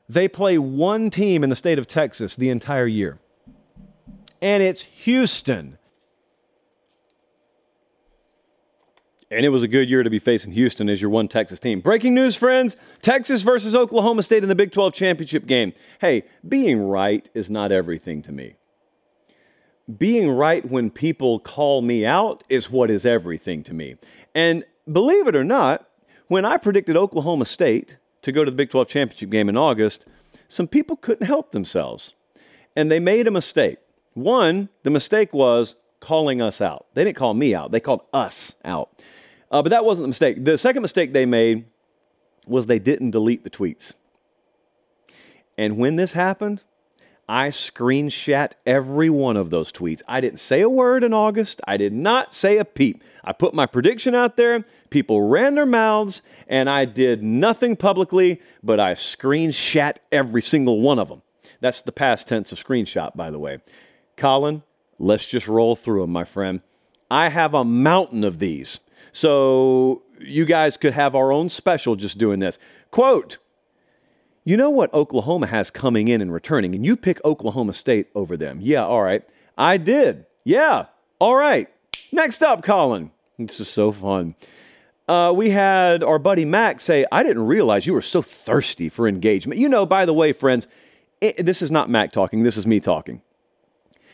They 0.08 0.30
play 0.30 0.58
one 0.58 1.10
team 1.10 1.44
in 1.44 1.50
the 1.50 1.58
state 1.58 1.78
of 1.78 1.88
Texas 1.88 2.38
the 2.38 2.50
entire 2.50 2.88
year, 2.88 3.20
and 4.42 4.64
it's 4.64 4.84
Houston. 5.04 5.78
And 9.30 9.46
it 9.46 9.50
was 9.50 9.64
a 9.64 9.68
good 9.68 9.90
year 9.90 10.04
to 10.04 10.10
be 10.10 10.20
facing 10.20 10.54
Houston 10.54 10.88
as 10.88 11.02
your 11.02 11.10
one 11.10 11.28
Texas 11.28 11.60
team. 11.60 11.82
Breaking 11.82 12.14
news, 12.16 12.38
friends 12.38 12.78
Texas 13.02 13.42
versus 13.42 13.76
Oklahoma 13.76 14.24
State 14.24 14.44
in 14.44 14.48
the 14.48 14.56
Big 14.56 14.72
12 14.72 14.94
championship 14.94 15.48
game. 15.48 15.74
Hey, 16.00 16.24
being 16.48 16.82
right 16.82 17.30
is 17.34 17.50
not 17.50 17.74
everything 17.74 18.22
to 18.22 18.32
me. 18.32 18.56
Being 19.98 20.30
right 20.30 20.64
when 20.70 20.90
people 20.90 21.40
call 21.40 21.82
me 21.82 22.06
out 22.06 22.44
is 22.50 22.70
what 22.70 22.92
is 22.92 23.06
everything 23.06 23.64
to 23.64 23.74
me. 23.74 23.96
And 24.36 24.64
believe 24.92 25.28
it 25.28 25.36
or 25.36 25.44
not, 25.44 25.88
when 26.28 26.46
I 26.46 26.58
predicted 26.58 26.96
Oklahoma 26.96 27.46
State 27.46 27.98
to 28.22 28.32
go 28.32 28.46
to 28.46 28.52
the 28.52 28.56
Big 28.56 28.70
12 28.70 28.88
championship 28.88 29.30
game 29.30 29.50
in 29.50 29.58
August, 29.58 30.06
some 30.48 30.68
people 30.68 30.96
couldn't 30.96 31.26
help 31.26 31.52
themselves. 31.52 32.14
And 32.76 32.92
they 32.92 33.00
made 33.00 33.28
a 33.28 33.32
mistake. 33.32 33.80
One, 34.14 34.70
the 34.84 34.90
mistake 34.90 35.34
was 35.34 35.76
calling 36.00 36.42
us 36.42 36.62
out. 36.62 36.86
They 36.94 37.04
didn't 37.04 37.18
call 37.18 37.34
me 37.34 37.56
out, 37.56 37.72
they 37.72 37.80
called 37.80 38.02
us 38.14 38.56
out. 38.64 38.90
Uh, 39.50 39.62
but 39.62 39.70
that 39.70 39.84
wasn't 39.84 40.04
the 40.06 40.10
mistake. 40.10 40.44
The 40.44 40.58
second 40.58 40.82
mistake 40.82 41.14
they 41.14 41.26
made 41.26 41.66
was 42.48 42.66
they 42.66 42.80
didn't 42.80 43.12
delete 43.12 43.44
the 43.44 43.50
tweets. 43.50 43.96
And 45.58 45.78
when 45.78 45.96
this 45.96 46.14
happened, 46.14 46.64
I 47.28 47.50
screenshot 47.50 48.52
every 48.66 49.10
one 49.10 49.38
of 49.38 49.50
those 49.52 49.72
tweets. 49.72 50.02
I 50.08 50.20
didn't 50.20 50.40
say 50.40 50.62
a 50.62 50.70
word 50.70 51.04
in 51.04 51.14
August. 51.14 51.62
I 51.66 51.78
did 51.78 51.94
not 51.94 52.34
say 52.34 52.58
a 52.58 52.66
peep. 52.66 53.04
I 53.24 53.32
put 53.32 53.54
my 53.54 53.66
prediction 53.66 54.14
out 54.14 54.36
there. 54.36 54.66
People 54.90 55.22
ran 55.30 55.56
their 55.56 55.66
mouths, 55.66 56.22
and 56.48 56.70
I 56.70 56.86
did 56.86 57.24
nothing 57.24 57.78
publicly, 57.78 58.42
but 58.62 58.80
I 58.80 58.94
screenshot 58.94 59.96
every 60.12 60.42
single 60.42 60.82
one 60.82 61.00
of 61.00 61.08
them. 61.08 61.22
That's 61.62 61.82
the 61.82 61.92
past 61.94 62.28
tense 62.28 62.52
of 62.52 62.58
screenshot, 62.58 63.16
by 63.16 63.32
the 63.32 63.40
way. 63.40 63.60
Colin, 64.18 64.64
let's 65.00 65.28
just 65.28 65.48
roll 65.48 65.76
through 65.76 66.02
them, 66.02 66.12
my 66.12 66.26
friend. 66.26 66.62
I 67.10 67.30
have 67.30 67.54
a 67.54 67.64
mountain 67.64 68.24
of 68.24 68.40
these. 68.40 68.82
So 69.12 70.04
you 70.20 70.46
guys 70.46 70.78
could 70.78 70.94
have 70.94 71.16
our 71.16 71.32
own 71.32 71.50
special 71.50 71.96
just 71.96 72.18
doing 72.18 72.40
this. 72.40 72.60
Quote, 72.90 73.38
you 74.44 74.58
know 74.58 74.70
what 74.70 74.94
Oklahoma 74.94 75.48
has 75.48 75.70
coming 75.70 76.08
in 76.08 76.22
and 76.22 76.34
returning, 76.34 76.74
and 76.76 76.86
you 76.86 76.98
pick 76.98 77.24
Oklahoma 77.24 77.74
State 77.74 78.08
over 78.16 78.36
them. 78.36 78.60
Yeah, 78.62 78.86
all 78.86 79.04
right. 79.04 79.24
I 79.58 79.78
did. 79.78 80.26
Yeah, 80.44 80.86
all 81.20 81.36
right. 81.36 81.68
Next 82.12 82.42
up, 82.42 82.64
Colin. 82.64 83.12
This 83.38 83.60
is 83.60 83.70
so 83.70 83.92
fun. 83.92 84.36
Uh, 85.08 85.34
we 85.36 85.50
had 85.50 86.04
our 86.04 86.20
buddy 86.20 86.46
Mac 86.46 86.80
say, 86.80 87.06
I 87.12 87.24
didn't 87.24 87.46
realize 87.46 87.86
you 87.86 87.94
were 87.94 88.02
so 88.02 88.22
thirsty 88.22 88.88
for 88.90 89.08
engagement. 89.08 89.60
You 89.60 89.68
know, 89.68 89.86
by 89.86 90.06
the 90.06 90.14
way, 90.14 90.32
friends, 90.32 90.68
it, 91.20 91.46
this 91.46 91.62
is 91.62 91.72
not 91.72 91.90
Mac 91.90 92.12
talking, 92.12 92.44
this 92.44 92.58
is 92.58 92.66
me 92.66 92.80
talking. 92.80 93.22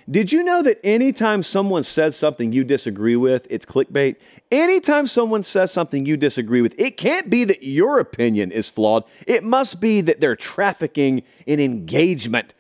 Did 0.10 0.32
you 0.32 0.42
know 0.42 0.64
that 0.64 0.80
anytime 0.86 1.44
someone 1.44 1.84
says 1.84 2.16
something 2.16 2.54
you 2.54 2.64
disagree 2.64 3.18
with, 3.18 3.46
it's 3.50 3.66
clickbait? 3.66 4.16
Anytime 4.50 5.06
someone 5.06 5.44
says 5.44 5.74
something 5.74 6.06
you 6.06 6.16
disagree 6.16 6.62
with, 6.62 6.80
it 6.80 6.96
can't 6.96 7.30
be 7.30 7.44
that 7.44 7.62
your 7.62 8.00
opinion 8.00 8.52
is 8.52 8.70
flawed. 8.70 9.04
It 9.28 9.44
must 9.44 9.82
be 9.82 10.00
that 10.00 10.22
they're 10.22 10.38
trafficking 10.38 11.24
in 11.46 11.60
engagement 11.60 12.54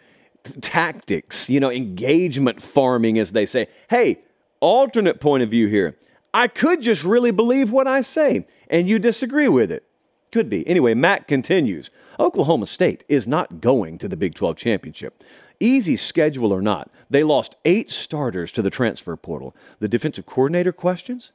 tactics, 0.61 1.49
you 1.49 1.61
know, 1.61 1.71
engagement 1.71 2.61
farming, 2.61 3.17
as 3.17 3.31
they 3.31 3.45
say. 3.45 3.67
Hey, 3.89 4.19
alternate 4.59 5.21
point 5.21 5.43
of 5.43 5.49
view 5.49 5.67
here. 5.67 5.97
I 6.33 6.47
could 6.47 6.81
just 6.81 7.05
really 7.05 7.31
believe 7.31 7.71
what 7.71 7.87
I 7.87 8.01
say, 8.01 8.45
and 8.69 8.89
you 8.89 8.99
disagree 8.99 9.47
with 9.47 9.71
it. 9.71 9.83
Could 10.31 10.49
be. 10.49 10.67
Anyway, 10.67 10.93
Matt 10.93 11.27
continues 11.27 11.89
Oklahoma 12.19 12.65
State 12.65 13.05
is 13.07 13.27
not 13.27 13.61
going 13.61 13.97
to 13.99 14.09
the 14.09 14.17
Big 14.17 14.35
12 14.35 14.57
championship. 14.57 15.23
Easy 15.59 15.95
schedule 15.95 16.51
or 16.51 16.61
not, 16.61 16.91
they 17.09 17.23
lost 17.23 17.55
eight 17.65 17.89
starters 17.89 18.51
to 18.53 18.61
the 18.61 18.69
transfer 18.69 19.15
portal. 19.15 19.55
The 19.79 19.87
defensive 19.87 20.25
coordinator 20.25 20.71
questions? 20.71 21.31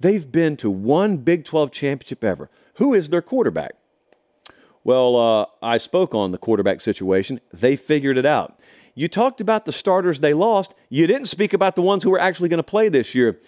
They've 0.00 0.30
been 0.30 0.56
to 0.58 0.70
one 0.70 1.18
Big 1.18 1.44
12 1.44 1.70
championship 1.70 2.24
ever. 2.24 2.50
Who 2.74 2.94
is 2.94 3.10
their 3.10 3.22
quarterback? 3.22 3.74
Well, 4.84 5.16
uh, 5.16 5.46
I 5.62 5.78
spoke 5.78 6.14
on 6.14 6.30
the 6.30 6.38
quarterback 6.38 6.80
situation. 6.80 7.40
They 7.52 7.76
figured 7.76 8.16
it 8.16 8.26
out. 8.26 8.58
You 8.94 9.08
talked 9.08 9.40
about 9.40 9.64
the 9.64 9.72
starters 9.72 10.20
they 10.20 10.32
lost. 10.32 10.74
You 10.88 11.06
didn't 11.06 11.26
speak 11.26 11.52
about 11.52 11.74
the 11.74 11.82
ones 11.82 12.04
who 12.04 12.14
are 12.14 12.20
actually 12.20 12.48
going 12.48 12.58
to 12.58 12.62
play 12.62 12.88
this 12.88 13.14
year. 13.14 13.40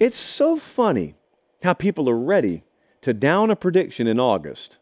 It's 0.00 0.16
so 0.16 0.56
funny 0.56 1.14
how 1.62 1.74
people 1.74 2.10
are 2.10 2.18
ready 2.18 2.64
to 3.02 3.14
down 3.14 3.50
a 3.50 3.56
prediction 3.56 4.06
in 4.06 4.18
August, 4.18 4.78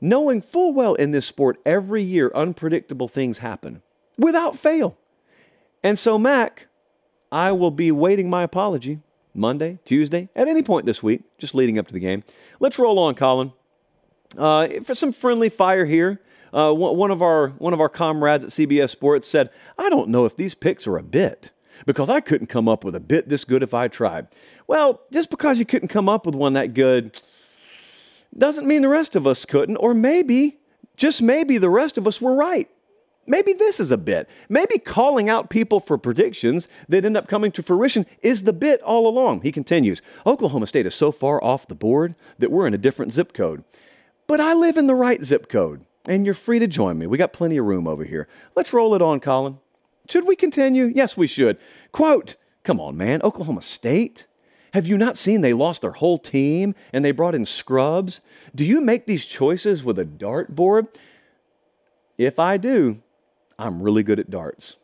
knowing 0.00 0.42
full 0.42 0.72
well 0.72 0.94
in 0.94 1.12
this 1.12 1.26
sport 1.26 1.58
every 1.64 2.02
year 2.02 2.32
unpredictable 2.34 3.08
things 3.08 3.38
happen 3.38 3.82
without 4.18 4.56
fail. 4.56 4.98
And 5.82 5.98
so, 5.98 6.18
Mac, 6.18 6.68
I 7.30 7.52
will 7.52 7.70
be 7.70 7.90
waiting 7.90 8.30
my 8.30 8.42
apology 8.42 9.00
Monday, 9.34 9.78
Tuesday, 9.84 10.28
at 10.34 10.48
any 10.48 10.62
point 10.62 10.86
this 10.86 11.02
week, 11.02 11.22
just 11.38 11.54
leading 11.54 11.78
up 11.78 11.86
to 11.86 11.92
the 11.92 12.00
game. 12.00 12.24
Let's 12.60 12.78
roll 12.78 12.98
on, 12.98 13.14
Colin. 13.14 13.52
Uh, 14.36 14.68
for 14.82 14.94
some 14.94 15.12
friendly 15.12 15.48
fire 15.48 15.86
here, 15.86 16.20
uh, 16.52 16.72
one 16.72 17.10
of 17.10 17.22
our 17.22 17.48
one 17.50 17.72
of 17.72 17.80
our 17.80 17.88
comrades 17.88 18.44
at 18.44 18.50
CBS 18.50 18.90
Sports 18.90 19.28
said, 19.28 19.50
"I 19.76 19.88
don't 19.88 20.08
know 20.08 20.24
if 20.24 20.36
these 20.36 20.54
picks 20.54 20.86
are 20.86 20.96
a 20.96 21.02
bit 21.02 21.52
because 21.86 22.10
I 22.10 22.20
couldn't 22.20 22.48
come 22.48 22.68
up 22.68 22.84
with 22.84 22.94
a 22.94 23.00
bit 23.00 23.28
this 23.28 23.44
good 23.44 23.62
if 23.62 23.74
I 23.74 23.88
tried." 23.88 24.28
Well, 24.66 25.00
just 25.12 25.30
because 25.30 25.58
you 25.58 25.64
couldn't 25.64 25.88
come 25.88 26.08
up 26.08 26.26
with 26.26 26.34
one 26.34 26.54
that 26.54 26.74
good 26.74 27.20
doesn't 28.36 28.66
mean 28.66 28.82
the 28.82 28.88
rest 28.88 29.16
of 29.16 29.26
us 29.26 29.44
couldn't, 29.44 29.76
or 29.76 29.94
maybe, 29.94 30.58
just 30.96 31.22
maybe, 31.22 31.58
the 31.58 31.70
rest 31.70 31.96
of 31.96 32.06
us 32.06 32.20
were 32.20 32.34
right. 32.34 32.68
Maybe 33.28 33.52
this 33.52 33.78
is 33.78 33.92
a 33.92 33.98
bit. 33.98 34.28
Maybe 34.48 34.78
calling 34.78 35.28
out 35.28 35.50
people 35.50 35.80
for 35.80 35.98
predictions 35.98 36.66
that 36.88 37.04
end 37.04 37.16
up 37.16 37.28
coming 37.28 37.50
to 37.52 37.62
fruition 37.62 38.06
is 38.22 38.44
the 38.44 38.54
bit 38.54 38.80
all 38.80 39.06
along. 39.06 39.42
He 39.42 39.52
continues 39.52 40.00
Oklahoma 40.26 40.66
State 40.66 40.86
is 40.86 40.94
so 40.94 41.12
far 41.12 41.42
off 41.44 41.68
the 41.68 41.74
board 41.74 42.14
that 42.38 42.50
we're 42.50 42.66
in 42.66 42.72
a 42.72 42.78
different 42.78 43.12
zip 43.12 43.34
code. 43.34 43.62
But 44.26 44.40
I 44.40 44.54
live 44.54 44.78
in 44.78 44.86
the 44.86 44.94
right 44.94 45.22
zip 45.22 45.48
code, 45.48 45.84
and 46.06 46.24
you're 46.24 46.34
free 46.34 46.58
to 46.58 46.66
join 46.66 46.98
me. 46.98 47.06
We 47.06 47.18
got 47.18 47.34
plenty 47.34 47.58
of 47.58 47.66
room 47.66 47.86
over 47.86 48.04
here. 48.04 48.28
Let's 48.56 48.72
roll 48.72 48.94
it 48.94 49.02
on, 49.02 49.20
Colin. 49.20 49.58
Should 50.08 50.26
we 50.26 50.34
continue? 50.34 50.90
Yes, 50.94 51.16
we 51.16 51.26
should. 51.26 51.58
Quote 51.92 52.36
Come 52.64 52.80
on, 52.80 52.96
man, 52.96 53.20
Oklahoma 53.22 53.62
State? 53.62 54.26
Have 54.72 54.86
you 54.86 54.98
not 54.98 55.16
seen 55.16 55.40
they 55.40 55.52
lost 55.52 55.82
their 55.82 55.92
whole 55.92 56.18
team 56.18 56.74
and 56.92 57.04
they 57.04 57.12
brought 57.12 57.34
in 57.34 57.44
scrubs? 57.44 58.20
Do 58.54 58.64
you 58.64 58.80
make 58.80 59.06
these 59.06 59.24
choices 59.24 59.84
with 59.84 59.98
a 59.98 60.04
dartboard? 60.04 60.88
If 62.18 62.38
I 62.38 62.56
do, 62.56 63.02
I'm 63.58 63.82
really 63.82 64.02
good 64.02 64.18
at 64.18 64.30
darts. 64.30 64.76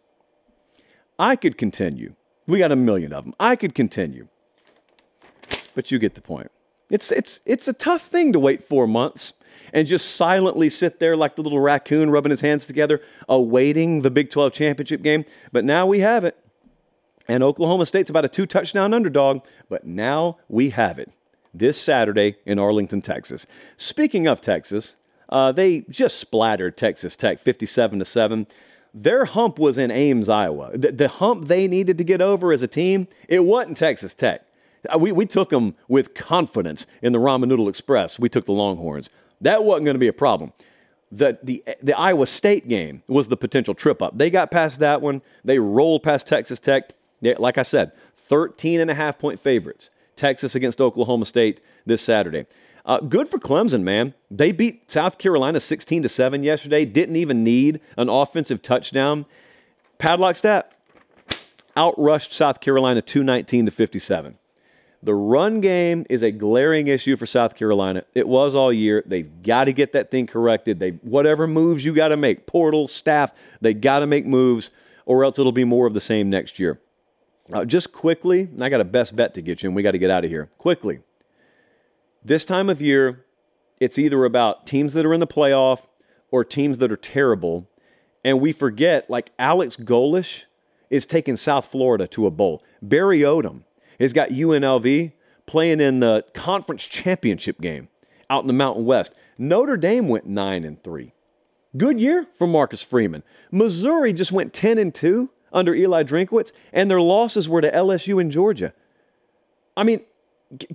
I 1.18 1.36
could 1.36 1.56
continue. 1.56 2.14
We 2.46 2.58
got 2.58 2.72
a 2.72 2.76
million 2.76 3.12
of 3.12 3.24
them. 3.24 3.34
I 3.38 3.56
could 3.56 3.74
continue. 3.74 4.28
But 5.74 5.90
you 5.90 5.98
get 5.98 6.14
the 6.14 6.20
point. 6.20 6.50
It's, 6.90 7.10
it's, 7.12 7.40
it's 7.46 7.68
a 7.68 7.72
tough 7.72 8.02
thing 8.02 8.32
to 8.32 8.40
wait 8.40 8.62
four 8.62 8.86
months 8.86 9.34
and 9.72 9.86
just 9.86 10.16
silently 10.16 10.68
sit 10.68 10.98
there 10.98 11.16
like 11.16 11.36
the 11.36 11.42
little 11.42 11.60
raccoon 11.60 12.10
rubbing 12.10 12.30
his 12.30 12.40
hands 12.40 12.66
together, 12.66 13.00
awaiting 13.28 14.02
the 14.02 14.10
Big 14.10 14.30
12 14.30 14.52
championship 14.52 15.02
game. 15.02 15.24
But 15.52 15.64
now 15.64 15.86
we 15.86 16.00
have 16.00 16.24
it. 16.24 16.38
And 17.26 17.42
Oklahoma 17.42 17.86
State's 17.86 18.10
about 18.10 18.24
a 18.24 18.28
two 18.28 18.46
touchdown 18.46 18.92
underdog, 18.92 19.44
but 19.68 19.86
now 19.86 20.38
we 20.48 20.70
have 20.70 20.98
it 20.98 21.10
this 21.54 21.80
Saturday 21.80 22.36
in 22.44 22.58
Arlington, 22.58 23.00
Texas. 23.00 23.46
Speaking 23.76 24.26
of 24.26 24.40
Texas, 24.40 24.96
uh, 25.34 25.50
they 25.50 25.80
just 25.90 26.20
splattered 26.20 26.76
Texas 26.76 27.16
Tech 27.16 27.40
57 27.40 27.98
to 27.98 28.04
7. 28.04 28.46
Their 28.94 29.24
hump 29.24 29.58
was 29.58 29.76
in 29.76 29.90
Ames, 29.90 30.28
Iowa. 30.28 30.70
The, 30.78 30.92
the, 30.92 31.08
hump 31.08 31.48
they 31.48 31.66
needed 31.66 31.98
to 31.98 32.04
get 32.04 32.22
over 32.22 32.52
as 32.52 32.62
a 32.62 32.68
team, 32.68 33.08
it 33.28 33.44
wasn't 33.44 33.76
Texas 33.76 34.14
Tech. 34.14 34.46
Uh, 34.88 34.96
we, 34.96 35.10
we 35.10 35.26
took 35.26 35.50
them 35.50 35.74
with 35.88 36.14
confidence 36.14 36.86
in 37.02 37.12
the 37.12 37.18
Ramen 37.18 37.48
Noodle 37.48 37.68
Express. 37.68 38.16
We 38.16 38.28
took 38.28 38.44
the 38.44 38.52
Longhorns. 38.52 39.10
That 39.40 39.64
wasn't 39.64 39.86
going 39.86 39.96
to 39.96 39.98
be 39.98 40.06
a 40.06 40.12
problem. 40.12 40.52
The, 41.10 41.36
the, 41.42 41.64
the 41.82 41.98
Iowa 41.98 42.28
State 42.28 42.68
game 42.68 43.02
was 43.08 43.26
the 43.26 43.36
potential 43.36 43.74
trip 43.74 44.02
up. 44.02 44.16
They 44.16 44.30
got 44.30 44.52
past 44.52 44.78
that 44.78 45.02
one. 45.02 45.20
They 45.44 45.58
rolled 45.58 46.04
past 46.04 46.28
Texas 46.28 46.60
Tech. 46.60 46.90
They, 47.22 47.34
like 47.34 47.58
I 47.58 47.62
said, 47.62 47.90
13 48.14 48.78
and 48.78 48.88
a 48.88 48.94
half 48.94 49.18
point 49.18 49.40
favorites. 49.40 49.90
Texas 50.14 50.54
against 50.54 50.80
Oklahoma 50.80 51.24
State 51.24 51.60
this 51.84 52.02
Saturday. 52.02 52.46
Uh, 52.86 52.98
good 52.98 53.28
for 53.28 53.38
Clemson, 53.38 53.82
man. 53.82 54.14
They 54.30 54.52
beat 54.52 54.90
South 54.90 55.18
Carolina 55.18 55.58
16 55.58 56.02
to 56.02 56.08
7 56.08 56.42
yesterday. 56.42 56.84
Didn't 56.84 57.16
even 57.16 57.42
need 57.42 57.80
an 57.96 58.08
offensive 58.08 58.60
touchdown. 58.60 59.24
Padlock 59.98 60.36
stat 60.36 60.70
outrushed 61.76 62.32
South 62.32 62.60
Carolina 62.60 63.00
219 63.00 63.66
to 63.66 63.70
57. 63.70 64.38
The 65.02 65.14
run 65.14 65.60
game 65.60 66.06
is 66.08 66.22
a 66.22 66.30
glaring 66.30 66.86
issue 66.86 67.16
for 67.16 67.26
South 67.26 67.56
Carolina. 67.56 68.04
It 68.14 68.26
was 68.26 68.54
all 68.54 68.72
year. 68.72 69.02
They've 69.04 69.30
got 69.42 69.64
to 69.64 69.72
get 69.72 69.92
that 69.92 70.10
thing 70.10 70.26
corrected. 70.26 70.78
They 70.80 70.90
whatever 70.90 71.46
moves 71.46 71.84
you 71.84 71.94
got 71.94 72.08
to 72.08 72.16
make, 72.16 72.46
portal, 72.46 72.88
staff, 72.88 73.32
they 73.60 73.74
got 73.74 74.00
to 74.00 74.06
make 74.06 74.24
moves, 74.24 74.70
or 75.04 75.24
else 75.24 75.38
it'll 75.38 75.52
be 75.52 75.64
more 75.64 75.86
of 75.86 75.92
the 75.92 76.00
same 76.00 76.30
next 76.30 76.58
year. 76.58 76.80
Uh, 77.52 77.66
just 77.66 77.92
quickly, 77.92 78.48
I 78.58 78.70
got 78.70 78.80
a 78.80 78.84
best 78.84 79.14
bet 79.14 79.34
to 79.34 79.42
get 79.42 79.62
you, 79.62 79.68
and 79.68 79.76
we 79.76 79.82
got 79.82 79.90
to 79.90 79.98
get 79.98 80.10
out 80.10 80.24
of 80.24 80.30
here 80.30 80.48
quickly. 80.56 81.00
This 82.24 82.46
time 82.46 82.70
of 82.70 82.80
year, 82.80 83.26
it's 83.80 83.98
either 83.98 84.24
about 84.24 84.66
teams 84.66 84.94
that 84.94 85.04
are 85.04 85.12
in 85.12 85.20
the 85.20 85.26
playoff 85.26 85.88
or 86.30 86.42
teams 86.44 86.78
that 86.78 86.90
are 86.90 86.96
terrible. 86.96 87.68
And 88.24 88.40
we 88.40 88.50
forget, 88.50 89.10
like 89.10 89.30
Alex 89.38 89.76
Golesh 89.76 90.44
is 90.88 91.04
taking 91.04 91.36
South 91.36 91.66
Florida 91.66 92.06
to 92.08 92.26
a 92.26 92.30
bowl. 92.30 92.64
Barry 92.80 93.20
Odom 93.20 93.64
has 94.00 94.14
got 94.14 94.30
UNLV 94.30 95.12
playing 95.44 95.80
in 95.80 96.00
the 96.00 96.24
conference 96.32 96.84
championship 96.86 97.60
game 97.60 97.88
out 98.30 98.42
in 98.42 98.46
the 98.46 98.54
Mountain 98.54 98.86
West. 98.86 99.14
Notre 99.36 99.76
Dame 99.76 100.08
went 100.08 100.26
9 100.26 100.64
and 100.64 100.82
3. 100.82 101.12
Good 101.76 102.00
year 102.00 102.26
for 102.32 102.46
Marcus 102.46 102.82
Freeman. 102.82 103.22
Missouri 103.50 104.12
just 104.12 104.32
went 104.32 104.54
10 104.54 104.78
and 104.78 104.94
2 104.94 105.28
under 105.52 105.74
Eli 105.74 106.04
Drinkwitz, 106.04 106.52
and 106.72 106.90
their 106.90 107.00
losses 107.00 107.48
were 107.48 107.60
to 107.60 107.70
LSU 107.70 108.20
and 108.20 108.30
Georgia. 108.30 108.72
I 109.76 109.82
mean, 109.82 110.00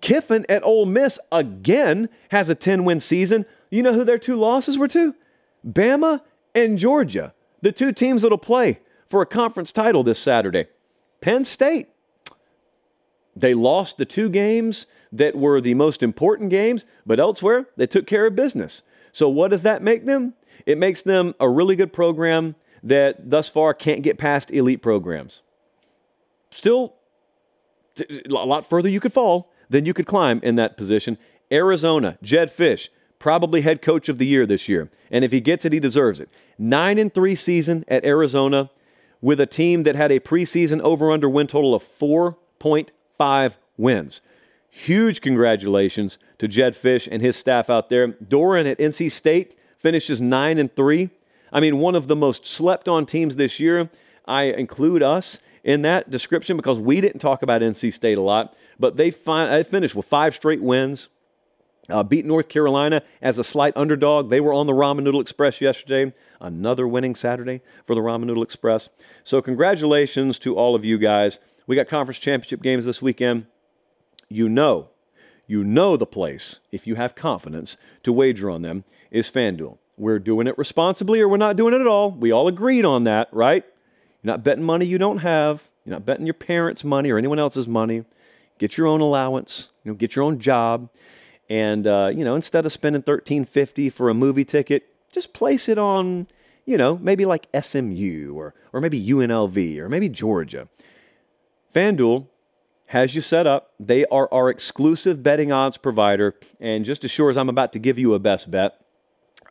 Kiffin 0.02 0.46
at 0.50 0.64
Ole 0.64 0.86
Miss 0.86 1.20
again 1.32 2.10
has 2.32 2.50
a 2.50 2.56
10 2.56 2.86
win 2.86 3.00
season. 3.00 3.46
You 3.70 3.84
know 3.84 3.94
who 3.94 4.04
their 4.04 4.18
two 4.18 4.36
losses 4.36 4.78
were 4.78 4.88
to? 4.90 5.16
Bama 5.66 6.22
and 6.56 6.78
Georgia, 6.78 7.34
the 7.62 7.72
two 7.72 7.92
teams 7.92 8.22
that'll 8.22 8.38
play 8.38 8.80
for 9.08 9.22
a 9.22 9.26
conference 9.26 9.72
title 9.72 10.04
this 10.04 10.20
Saturday. 10.20 10.68
Penn 11.22 11.44
State, 11.44 11.90
they 13.36 13.54
lost 13.54 13.98
the 13.98 14.06
two 14.06 14.30
games 14.30 14.88
that 15.12 15.36
were 15.36 15.60
the 15.60 15.74
most 15.74 16.04
important 16.04 16.50
games, 16.50 16.86
but 17.06 17.20
elsewhere 17.20 17.68
they 17.76 17.88
took 17.88 18.08
care 18.08 18.26
of 18.26 18.36
business. 18.36 18.84
So, 19.12 19.28
what 19.30 19.50
does 19.50 19.64
that 19.64 19.82
make 19.82 20.06
them? 20.06 20.34
It 20.66 20.78
makes 20.78 21.02
them 21.02 21.34
a 21.40 21.50
really 21.50 21.76
good 21.76 21.92
program 21.92 22.56
that 22.84 23.30
thus 23.30 23.50
far 23.50 23.74
can't 23.74 24.04
get 24.04 24.18
past 24.18 24.52
elite 24.52 24.82
programs. 24.82 25.42
Still, 26.52 26.96
a 28.00 28.30
lot 28.30 28.66
further 28.66 28.90
you 28.90 29.00
could 29.00 29.14
fall 29.14 29.52
then 29.70 29.86
you 29.86 29.94
could 29.94 30.08
climb 30.08 30.40
in 30.44 30.56
that 30.56 30.78
position. 30.78 31.18
Arizona, 31.52 32.18
Jedd 32.22 32.50
Fisch, 32.50 32.90
probably 33.20 33.62
head 33.62 33.82
coach 33.82 34.10
of 34.10 34.18
the 34.18 34.28
year 34.28 34.46
this 34.46 34.68
year. 34.68 34.90
And 35.12 35.24
if 35.24 35.32
he 35.32 35.42
gets 35.42 35.66
it, 35.66 35.74
he 35.74 35.80
deserves 35.80 36.20
it. 36.20 36.30
9 36.58 36.98
and 36.98 37.14
3 37.14 37.36
season 37.36 37.86
at 37.88 38.06
Arizona 38.06 38.70
with 39.22 39.40
a 39.40 39.46
team 39.46 39.84
that 39.84 39.96
had 39.96 40.12
a 40.12 40.20
preseason 40.20 40.80
over 40.82 41.12
under 41.12 41.30
win 41.30 41.48
total 41.48 41.76
of 41.76 41.84
4.5 41.84 43.58
wins. 43.78 44.22
Huge 44.70 45.22
congratulations 45.22 46.18
to 46.38 46.48
Jedd 46.48 46.74
Fisch 46.74 47.08
and 47.12 47.22
his 47.22 47.36
staff 47.36 47.70
out 47.70 47.90
there. 47.90 48.08
Doeren 48.08 48.70
at 48.70 48.78
NC 48.78 49.12
State 49.12 49.56
finishes 49.78 50.22
9 50.22 50.58
and 50.58 50.74
3. 50.76 51.10
I 51.52 51.60
mean, 51.60 51.80
one 51.80 51.96
of 51.96 52.08
the 52.08 52.16
most 52.16 52.46
slept 52.46 52.88
on 52.88 53.06
teams 53.06 53.36
this 53.36 53.60
year. 53.60 53.90
I 54.26 54.44
include 54.44 55.02
us 55.02 55.40
in 55.64 55.82
that 55.82 56.12
description 56.12 56.56
because 56.56 56.80
we 56.80 57.02
didn't 57.02 57.20
talk 57.20 57.42
about 57.42 57.62
NC 57.62 57.92
State 57.92 58.18
a 58.18 58.22
lot, 58.22 58.56
but 58.80 58.98
they, 58.98 59.10
they 59.10 59.64
finished 59.64 59.96
with 59.96 60.06
five 60.06 60.34
straight 60.34 60.62
wins. 60.62 61.10
Uh, 61.90 62.04
beat 62.04 62.24
North 62.24 62.50
Carolina 62.50 63.02
as 63.20 63.40
a 63.40 63.44
slight 63.44 63.74
underdog. 63.76 64.30
They 64.30 64.40
were 64.40 64.54
on 64.54 64.68
the 64.68 64.74
Ramen 64.74 65.02
Noodle 65.02 65.22
Express 65.22 65.60
yesterday. 65.60 66.14
Another 66.40 66.88
winning 66.88 67.16
Saturday 67.16 67.62
for 67.88 67.96
the 67.96 68.02
Ramen 68.02 68.26
Noodle 68.26 68.44
Express. 68.44 68.90
So, 69.24 69.42
congratulations 69.42 70.38
to 70.40 70.56
all 70.56 70.76
of 70.76 70.86
you 70.86 71.00
guys. 71.00 71.40
We 71.66 71.76
got 71.76 71.88
conference 71.88 72.20
championship 72.20 72.62
games 72.62 72.86
this 72.86 73.02
weekend. 73.02 73.48
You 74.30 74.48
know, 74.50 74.90
you 75.48 75.64
know 75.64 75.98
the 75.98 76.06
place, 76.06 76.60
if 76.72 76.86
you 76.86 76.94
have 76.94 77.16
confidence 77.16 77.76
to 78.04 78.14
wager 78.14 78.52
on 78.52 78.62
them, 78.62 78.84
is 79.10 79.32
FanDuel. 79.32 79.80
We're 79.98 80.20
doing 80.20 80.46
it 80.46 80.58
responsibly 80.60 81.20
or 81.22 81.28
we're 81.28 81.38
not 81.38 81.56
doing 81.56 81.74
it 81.74 81.82
at 81.82 81.88
all. 81.88 82.12
We 82.12 82.32
all 82.32 82.48
agreed 82.48 82.86
on 82.86 83.06
that, 83.06 83.30
right? 83.32 83.66
You're 84.22 84.32
not 84.34 84.44
betting 84.44 84.64
money 84.64 84.86
you 84.86 85.00
don't 85.00 85.18
have. 85.18 85.70
You're 85.86 85.96
not 85.96 86.06
betting 86.06 86.28
your 86.28 86.36
parents' 86.36 86.84
money 86.84 87.10
or 87.10 87.18
anyone 87.18 87.40
else's 87.40 87.68
money. 87.68 88.06
Get 88.60 88.78
your 88.78 88.86
own 88.86 89.02
allowance. 89.02 89.70
You 89.84 89.92
know, 89.92 89.96
get 89.96 90.16
your 90.16 90.24
own 90.24 90.38
job. 90.38 90.90
And 91.50 91.88
uh, 91.88 92.12
you 92.14 92.24
know, 92.24 92.36
instead 92.36 92.66
of 92.66 92.72
spending 92.72 93.02
thirteen 93.02 93.46
fifty 93.46 93.90
for 93.90 94.10
a 94.10 94.14
movie 94.14 94.46
ticket, 94.46 94.84
just 95.12 95.34
place 95.34 95.68
it 95.68 95.80
on, 95.80 96.28
you 96.66 96.78
know, 96.78 96.98
maybe 97.00 97.26
like 97.26 97.48
SMU 97.60 98.34
or 98.36 98.54
or 98.72 98.82
maybe 98.82 99.04
UNLV 99.04 99.78
or 99.80 99.90
maybe 99.90 100.10
Georgia. 100.10 100.68
FanDuel 101.74 102.28
has 102.88 103.14
you 103.14 103.22
set 103.22 103.46
up. 103.46 103.72
They 103.80 104.06
are 104.08 104.28
our 104.32 104.50
exclusive 104.50 105.22
betting 105.22 105.52
odds 105.52 105.78
provider. 105.78 106.36
And 106.60 106.84
just 106.84 107.04
as 107.04 107.12
sure 107.12 107.30
as 107.30 107.38
I'm 107.38 107.50
about 107.50 107.72
to 107.74 107.80
give 107.80 108.00
you 108.00 108.16
a 108.16 108.20
best 108.20 108.50
bet 108.50 108.84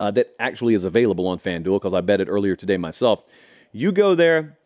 uh, 0.01 0.11
that 0.13 0.35
actually 0.41 0.75
is 0.75 0.83
available 0.83 1.29
on 1.29 1.39
FanDuel 1.39 1.77
because 1.77 1.95
I 1.95 2.01
bet 2.01 2.21
it 2.21 2.27
earlier 2.27 2.57
today 2.57 2.77
myself, 2.77 3.23
you 3.71 3.93
go 3.93 4.17
there, 4.17 4.57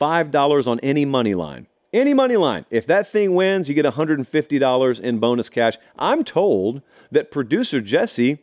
$5 0.00 0.66
on 0.66 0.80
any 0.80 1.04
money 1.04 1.34
line. 1.34 1.66
Any 1.94 2.12
money 2.12 2.36
line. 2.36 2.66
If 2.70 2.88
that 2.88 3.06
thing 3.06 3.36
wins, 3.36 3.68
you 3.68 3.74
get 3.76 3.84
$150 3.84 5.00
in 5.00 5.18
bonus 5.20 5.48
cash. 5.48 5.74
I'm 5.96 6.24
told 6.24 6.82
that 7.12 7.30
producer 7.30 7.80
Jesse 7.80 8.40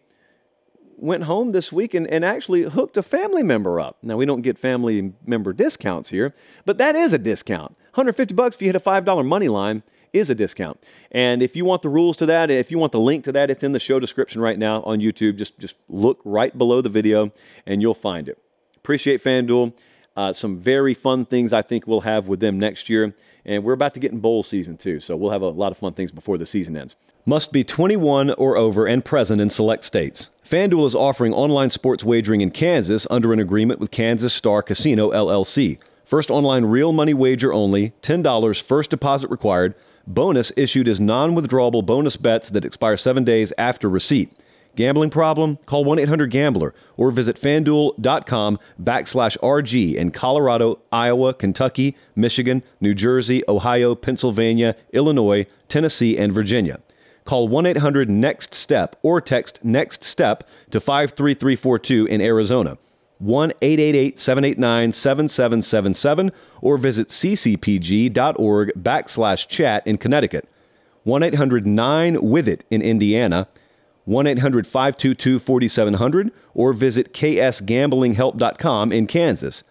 went 0.96 1.24
home 1.24 1.52
this 1.52 1.70
week 1.70 1.94
and, 1.94 2.08
and 2.08 2.24
actually 2.24 2.62
hooked 2.62 2.96
a 2.96 3.04
family 3.04 3.44
member 3.44 3.78
up. 3.78 3.98
Now, 4.02 4.16
we 4.16 4.26
don't 4.26 4.42
get 4.42 4.58
family 4.58 5.12
member 5.26 5.52
discounts 5.52 6.12
here, 6.12 6.34
but 6.66 6.78
that 6.78 6.96
is 6.96 7.12
a 7.12 7.18
discount. 7.18 7.72
150 7.96 8.34
bucks 8.36 8.56
if 8.56 8.62
you 8.62 8.68
hit 8.68 8.76
a 8.78 8.80
$5 8.80 9.26
money 9.26 9.50
line 9.50 9.84
is 10.14 10.30
a 10.30 10.36
discount. 10.36 10.82
And 11.12 11.44
if 11.44 11.54
you 11.54 11.66
want 11.66 11.82
the 11.82 11.90
rules 11.90 12.16
to 12.18 12.26
that, 12.28 12.50
if 12.50 12.72
you 12.72 12.78
want 12.78 12.94
the 12.94 13.02
link 13.02 13.26
to 13.26 13.34
that, 13.34 13.52
it's 13.52 13.64
in 13.64 13.74
the 13.74 13.80
show 13.82 14.00
description 14.00 14.40
right 14.40 14.58
now 14.58 14.82
on 14.84 15.00
YouTube. 15.00 15.36
Just, 15.36 15.60
just 15.60 15.76
look 15.90 16.22
right 16.24 16.58
below 16.58 16.80
the 16.80 16.90
video 16.90 17.32
and 17.66 17.82
you'll 17.82 17.94
find 17.96 18.30
it. 18.30 18.38
Appreciate 18.78 19.22
FanDuel. 19.22 19.74
Uh, 20.16 20.32
some 20.32 20.58
very 20.58 20.94
fun 20.94 21.26
things 21.26 21.52
I 21.52 21.62
think 21.62 21.86
we'll 21.86 22.02
have 22.02 22.30
with 22.30 22.40
them 22.40 22.58
next 22.58 22.90
year. 22.90 23.14
And 23.46 23.64
we're 23.64 23.74
about 23.74 23.94
to 23.96 24.00
get 24.00 24.12
in 24.12 24.20
bowl 24.20 24.44
season 24.44 24.78
too, 24.78 25.00
so 25.00 25.18
we'll 25.18 25.32
have 25.32 25.42
a 25.42 25.50
lot 25.50 25.72
of 25.72 25.78
fun 25.78 25.94
things 25.94 26.12
before 26.12 26.38
the 26.38 26.46
season 26.46 26.78
ends. 26.78 26.96
Must 27.26 27.52
be 27.52 27.64
21 27.64 28.32
or 28.32 28.58
over 28.58 28.86
and 28.86 29.04
present 29.04 29.42
in 29.42 29.50
select 29.50 29.84
states. 29.84 30.30
FanDuel 30.46 30.86
is 30.86 30.96
offering 30.96 31.34
online 31.34 31.70
sports 31.70 32.04
wagering 32.04 32.42
in 32.42 32.52
Kansas 32.52 33.08
under 33.10 33.32
an 33.34 33.40
agreement 33.40 33.80
with 33.80 33.92
Kansas 33.92 34.34
Star 34.34 34.62
Casino 34.62 35.12
LLC. 35.12 35.80
First 36.04 36.30
online 36.30 36.66
real 36.66 36.92
money 36.92 37.14
wager 37.14 37.54
only, 37.54 37.92
$10 38.02 38.62
first 38.62 38.90
deposit 38.90 39.30
required. 39.30 39.76
Bonus 40.06 40.52
issued 40.58 40.88
as 40.88 41.00
non 41.00 41.36
withdrawable 41.36 41.86
bonus 41.86 42.18
bets 42.18 42.50
that 42.50 42.66
expire 42.66 42.98
seven 42.98 43.24
days 43.24 43.54
after 43.58 43.90
receipt. 43.90 44.32
Gambling 44.76 45.10
problem? 45.10 45.58
Call 45.66 45.84
1 45.84 46.00
800 46.00 46.32
Gambler 46.32 46.74
or 46.98 47.12
visit 47.12 47.36
fanduel.com 47.36 48.60
backslash 48.82 49.38
RG 49.40 49.96
in 49.96 50.12
Colorado, 50.12 50.80
Iowa, 50.92 51.34
Kentucky, 51.34 51.96
Michigan, 52.16 52.64
New 52.80 52.94
Jersey, 52.94 53.44
Ohio, 53.48 53.96
Pennsylvania, 53.96 54.76
Illinois, 54.94 55.46
Tennessee, 55.68 56.18
and 56.18 56.34
Virginia. 56.34 56.80
Call 57.26 57.48
1 57.48 57.66
800 57.66 58.10
NEXT 58.10 58.54
STEP 58.54 58.96
or 59.04 59.22
text 59.22 59.64
NEXT 59.64 60.04
STEP 60.04 60.44
to 60.72 60.80
53342 60.80 62.08
in 62.08 62.22
Arizona. 62.22 62.78
1 63.20 63.52
888 63.62 64.20
789 64.20 64.92
7777 64.92 66.32
or 66.62 66.78
visit 66.78 67.08
ccpg.org 67.08 68.72
backslash 68.76 69.48
chat 69.48 69.86
in 69.86 69.98
Connecticut. 69.98 70.50
1 71.04 71.24
800 71.24 71.68
9 71.68 72.22
with 72.22 72.48
it 72.48 72.64
in 72.72 72.82
Indiana. 72.82 73.48
1 74.06 74.28
800 74.28 74.68
522 74.68 75.40
4700 75.40 76.32
or 76.54 76.74
visit 76.74 77.14
ksgamblinghelp.com 77.14 78.92
in 78.92 79.08
Kansas. 79.08 79.64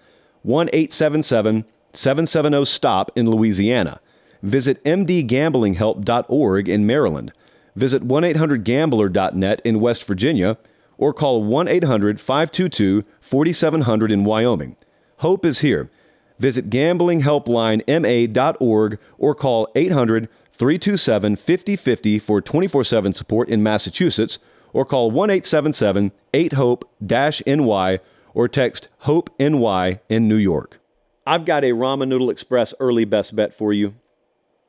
1 0.43 0.69
877 0.73 1.65
770 1.93 2.65
STOP 2.65 3.11
in 3.17 3.29
Louisiana. 3.29 4.01
Visit 4.43 4.83
mdgamblinghelp.org 4.85 6.69
in 6.69 6.87
Maryland. 6.87 7.33
Visit 7.77 8.03
1 8.03 8.25
800 8.25 8.65
gambler.net 8.65 9.61
in 9.65 9.81
West 9.81 10.05
Virginia 10.05 10.57
or 10.97 11.13
call 11.13 11.43
1 11.43 11.69
800 11.69 12.19
522 12.21 13.05
4700 13.21 14.13
in 14.13 14.25
Wyoming. 14.25 14.77
Hope 15.19 15.45
is 15.45 15.59
here. 15.61 15.91
Visit 16.39 16.71
gamblinghelplinema.org 16.71 18.99
or 19.19 19.35
call 19.35 19.69
800 19.75 20.29
327 20.61 21.37
5050 21.37 22.19
for 22.19 22.43
24 22.43 22.85
7 22.85 23.15
support 23.15 23.49
in 23.49 23.63
Massachusetts 23.63 24.39
or 24.75 24.85
call 24.85 25.11
1 25.11 25.31
877 25.31 26.13
8 26.35 26.53
HOPE 26.53 26.85
NY 27.01 28.01
or 28.35 28.47
text 28.47 28.89
HOPE 28.99 29.31
NY 29.41 30.01
in 30.11 30.29
New 30.29 30.37
York. 30.37 30.79
I've 31.27 31.47
got 31.47 31.65
a 31.65 31.71
Ramen 31.71 32.09
Noodle 32.09 32.29
Express 32.29 32.75
early 32.79 33.07
best 33.07 33.35
bet 33.35 33.55
for 33.55 33.73
you. 33.73 33.95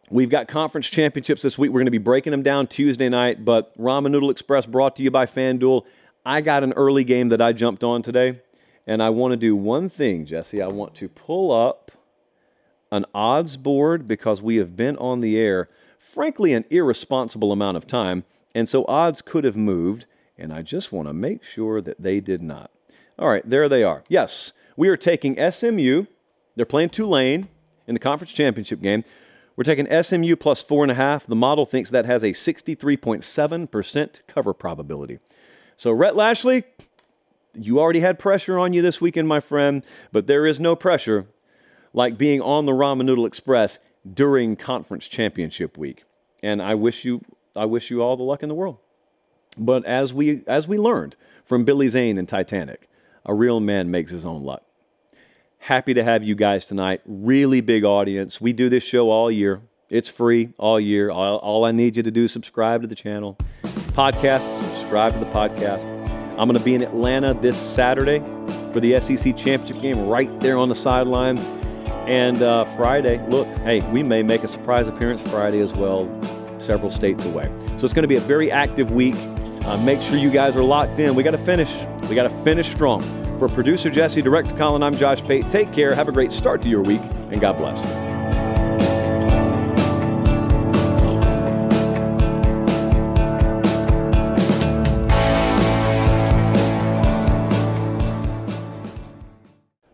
We've 0.09 0.30
got 0.30 0.47
conference 0.47 0.88
championships 0.88 1.41
this 1.41 1.57
week. 1.57 1.72
We're 1.72 1.81
going 1.81 1.88
to 1.88 1.91
be 1.91 1.97
breaking 1.97 2.31
them 2.31 2.41
down 2.41 2.68
Tuesday 2.68 3.09
night, 3.09 3.43
but 3.43 3.77
Ramen 3.77 4.11
Noodle 4.11 4.30
Express 4.30 4.65
brought 4.65 4.95
to 4.95 5.03
you 5.03 5.11
by 5.11 5.26
FanDuel. 5.26 5.84
I 6.26 6.39
got 6.39 6.63
an 6.63 6.72
early 6.77 7.03
game 7.03 7.27
that 7.30 7.41
I 7.41 7.51
jumped 7.51 7.84
on 7.84 8.01
today, 8.01 8.39
and 8.88 9.03
I 9.03 9.09
want 9.09 9.34
to 9.34 9.38
do 9.38 9.57
one 9.57 9.89
thing, 9.89 10.26
Jesse. 10.26 10.61
I 10.61 10.68
want 10.68 10.95
to 10.95 11.09
pull 11.09 11.51
up 11.51 11.91
an 12.93 13.05
odds 13.13 13.57
board 13.57 14.07
because 14.07 14.41
we 14.41 14.55
have 14.55 14.77
been 14.77 14.95
on 14.95 15.19
the 15.19 15.38
air 15.38 15.68
frankly, 16.02 16.52
an 16.52 16.65
irresponsible 16.72 17.52
amount 17.52 17.78
of 17.78 17.86
time, 17.86 18.23
and 18.56 18.68
so 18.68 18.84
odds 18.88 19.22
could 19.22 19.44
have 19.44 19.56
moved, 19.56 20.07
and 20.36 20.52
I 20.52 20.64
just 20.64 20.91
want 20.91 21.07
to 21.07 21.14
make 21.14 21.44
sure 21.44 21.80
that 21.80 22.02
they 22.02 22.19
did 22.19 22.41
not. 22.41 22.72
All 23.19 23.30
right, 23.30 23.48
there 23.48 23.69
they 23.69 23.84
are. 23.84 24.03
Yes, 24.10 24.52
we 24.76 24.90
are 24.90 24.98
taking 24.98 25.38
SMU. 25.52 26.06
They're 26.56 26.65
playing 26.65 26.90
Tulane 26.90 27.48
in 27.88 27.94
the 27.94 27.99
conference 27.99 28.34
championship 28.34 28.82
game. 28.82 29.03
We're 29.56 29.64
taking 29.64 29.88
SMU 30.03 30.36
plus 30.38 30.64
four 30.64 30.84
and 30.84 30.91
a 30.91 30.95
half. 30.95 31.28
The 31.28 31.36
model 31.36 31.68
thinks 31.68 31.91
that 31.91 32.06
has 32.06 32.23
a 32.23 32.32
63.7% 32.32 34.22
cover 34.28 34.53
probability. 34.53 35.19
So, 35.76 35.91
Rhett 35.91 36.15
Lashlee, 36.15 36.64
you 37.53 37.80
already 37.80 37.99
had 37.99 38.18
pressure 38.18 38.57
on 38.57 38.73
you 38.73 38.82
this 38.82 38.99
weekend, 39.02 39.28
my 39.28 39.40
friend, 39.40 39.84
but 40.11 40.26
there 40.26 40.48
is 40.48 40.60
no 40.60 40.76
pressure 40.76 41.28
like 41.94 42.18
being 42.18 42.41
on 42.41 42.65
the 42.65 42.72
Ramen 42.72 43.06
Noodle 43.06 43.26
Express 43.26 43.78
during 44.11 44.56
conference 44.56 45.07
championship 45.07 45.78
week. 45.78 46.03
And 46.41 46.61
I 46.61 46.76
wish 46.76 47.06
you 47.06 47.22
I 47.56 47.65
wish 47.65 47.91
you 47.91 48.02
all 48.02 48.18
the 48.18 48.23
luck 48.23 48.44
in 48.44 48.49
the 48.49 48.56
world. 48.56 48.78
But 49.57 49.86
as 49.86 50.14
we 50.14 50.44
as 50.48 50.68
we 50.68 50.78
learned 50.78 51.15
from 51.44 51.65
Billy 51.65 51.88
Zane 51.88 52.18
in 52.18 52.26
Titanic, 52.26 52.90
a 53.26 53.34
real 53.34 53.60
man 53.60 53.91
makes 53.91 54.11
his 54.11 54.26
own 54.26 54.44
luck. 54.44 54.64
Happy 55.60 55.94
to 55.94 56.03
have 56.03 56.23
you 56.23 56.34
guys 56.34 56.65
tonight. 56.65 57.02
Really 57.06 57.61
big 57.61 57.84
audience. 57.84 58.41
We 58.41 58.52
do 58.53 58.68
this 58.69 58.84
show 58.84 59.11
all 59.11 59.30
year. 59.30 59.61
It's 59.90 60.10
free 60.10 60.53
all 60.57 60.80
year. 60.80 61.11
All, 61.11 61.38
all 61.38 61.65
I 61.65 61.72
need 61.72 61.98
you 61.98 62.03
to 62.03 62.10
do 62.11 62.23
is 62.23 62.32
subscribe 62.32 62.82
to 62.82 62.88
the 62.88 62.95
channel. 62.95 63.38
Podcast, 63.91 64.57
subscribe 64.57 65.14
to 65.14 65.19
the 65.19 65.26
podcast. 65.28 65.86
I'm 66.32 66.48
going 66.48 66.57
to 66.57 66.64
be 66.64 66.73
in 66.73 66.82
Atlanta 66.82 67.36
this 67.36 67.57
Saturday 67.57 68.19
for 68.72 68.80
the 68.80 68.99
SEC 68.99 69.38
championship 69.38 69.82
game 69.82 70.07
right 70.07 70.40
there 70.40 70.57
on 70.57 70.69
the 70.69 70.76
sideline. 70.76 71.38
And 72.07 72.41
uh, 72.41 72.65
Friday, 72.65 73.26
look, 73.28 73.48
hey, 73.60 73.82
we 73.91 74.03
may 74.03 74.23
make 74.23 74.44
a 74.44 74.48
surprise 74.48 74.88
appearance 74.88 75.22
Friday 75.22 75.60
as 75.60 75.73
well, 75.73 76.10
several 76.57 76.90
states 76.90 77.26
away. 77.26 77.52
So 77.78 77.86
it's 77.86 77.94
going 77.94 78.03
to 78.03 78.07
be 78.07 78.15
a 78.15 78.22
very 78.22 78.52
active 78.52 78.91
week. 78.91 79.15
Uh, 79.65 79.78
make 79.84 80.02
sure 80.02 80.18
you 80.18 80.32
guys 80.32 80.56
are 80.56 80.64
locked 80.64 80.99
in. 80.99 81.14
We 81.15 81.23
got 81.23 81.32
to 81.32 81.38
finish. 81.38 81.84
We 82.10 82.15
got 82.15 82.23
to 82.23 82.30
finish 82.30 82.69
strong. 82.69 83.02
For 83.38 83.48
producer 83.48 83.90
Jesse, 83.90 84.22
director 84.22 84.56
Colin, 84.56 84.84
I'm 84.84 84.95
Josh 84.95 85.23
Pate. 85.23 85.49
Take 85.49 85.72
care. 85.72 85.95
Have 85.95 86.07
a 86.07 86.11
great 86.11 86.32
start 86.32 86.61
to 86.64 86.69
your 86.69 86.82
week, 86.82 87.02
and 87.32 87.40
God 87.40 87.57
bless. 87.57 88.10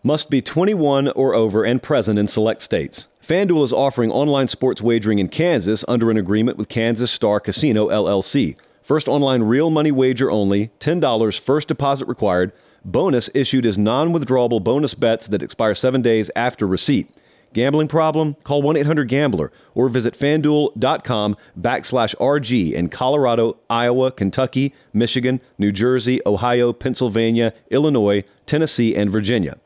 Must 0.07 0.29
be 0.29 0.41
21 0.41 1.09
or 1.09 1.35
over 1.35 1.65
and 1.65 1.83
present 1.83 2.17
in 2.17 2.27
select 2.27 2.61
states. 2.61 3.09
FanDuel 3.21 3.65
is 3.65 3.73
offering 3.73 4.09
online 4.09 4.47
sports 4.47 4.81
wagering 4.81 5.19
in 5.19 5.27
Kansas 5.27 5.83
under 5.85 6.09
an 6.09 6.15
agreement 6.15 6.57
with 6.57 6.69
Kansas 6.69 7.11
Star 7.11 7.41
Casino 7.41 7.89
LLC. 7.89 8.57
First 8.81 9.09
online 9.09 9.43
real 9.43 9.69
money 9.69 9.91
wager 9.91 10.31
only, 10.31 10.69
$10 10.79 11.37
first 11.37 11.67
deposit 11.67 12.07
required. 12.07 12.53
Bonus 12.85 13.29
issued 13.33 13.65
as 13.65 13.77
non 13.77 14.13
withdrawable 14.13 14.63
bonus 14.63 14.93
bets 14.93 15.27
that 15.27 15.43
expire 15.43 15.75
seven 15.75 16.01
days 16.01 16.31
after 16.37 16.65
receipt. 16.65 17.09
Gambling 17.51 17.89
problem? 17.89 18.35
Call 18.45 18.63
1-800-GAMBLER 18.63 19.51
or 19.75 19.89
visit 19.89 20.13
fanduel.com 20.13 21.35
backslash 21.59 22.15
RG 22.15 22.71
in 22.71 22.87
Colorado, 22.87 23.57
Iowa, 23.69 24.11
Kentucky, 24.11 24.73
Michigan, 24.93 25.41
New 25.57 25.73
Jersey, 25.73 26.21
Ohio, 26.25 26.71
Pennsylvania, 26.71 27.53
Illinois, 27.69 28.23
Tennessee, 28.45 28.95
and 28.95 29.11
Virginia. 29.11 29.57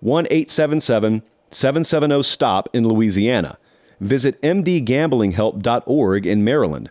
1 0.00 0.26
877 0.26 1.22
770 1.50 2.22
STOP 2.22 2.68
in 2.74 2.86
Louisiana. 2.86 3.56
Visit 4.00 4.40
mdgamblinghelp.org 4.42 6.26
in 6.26 6.44
Maryland. 6.44 6.90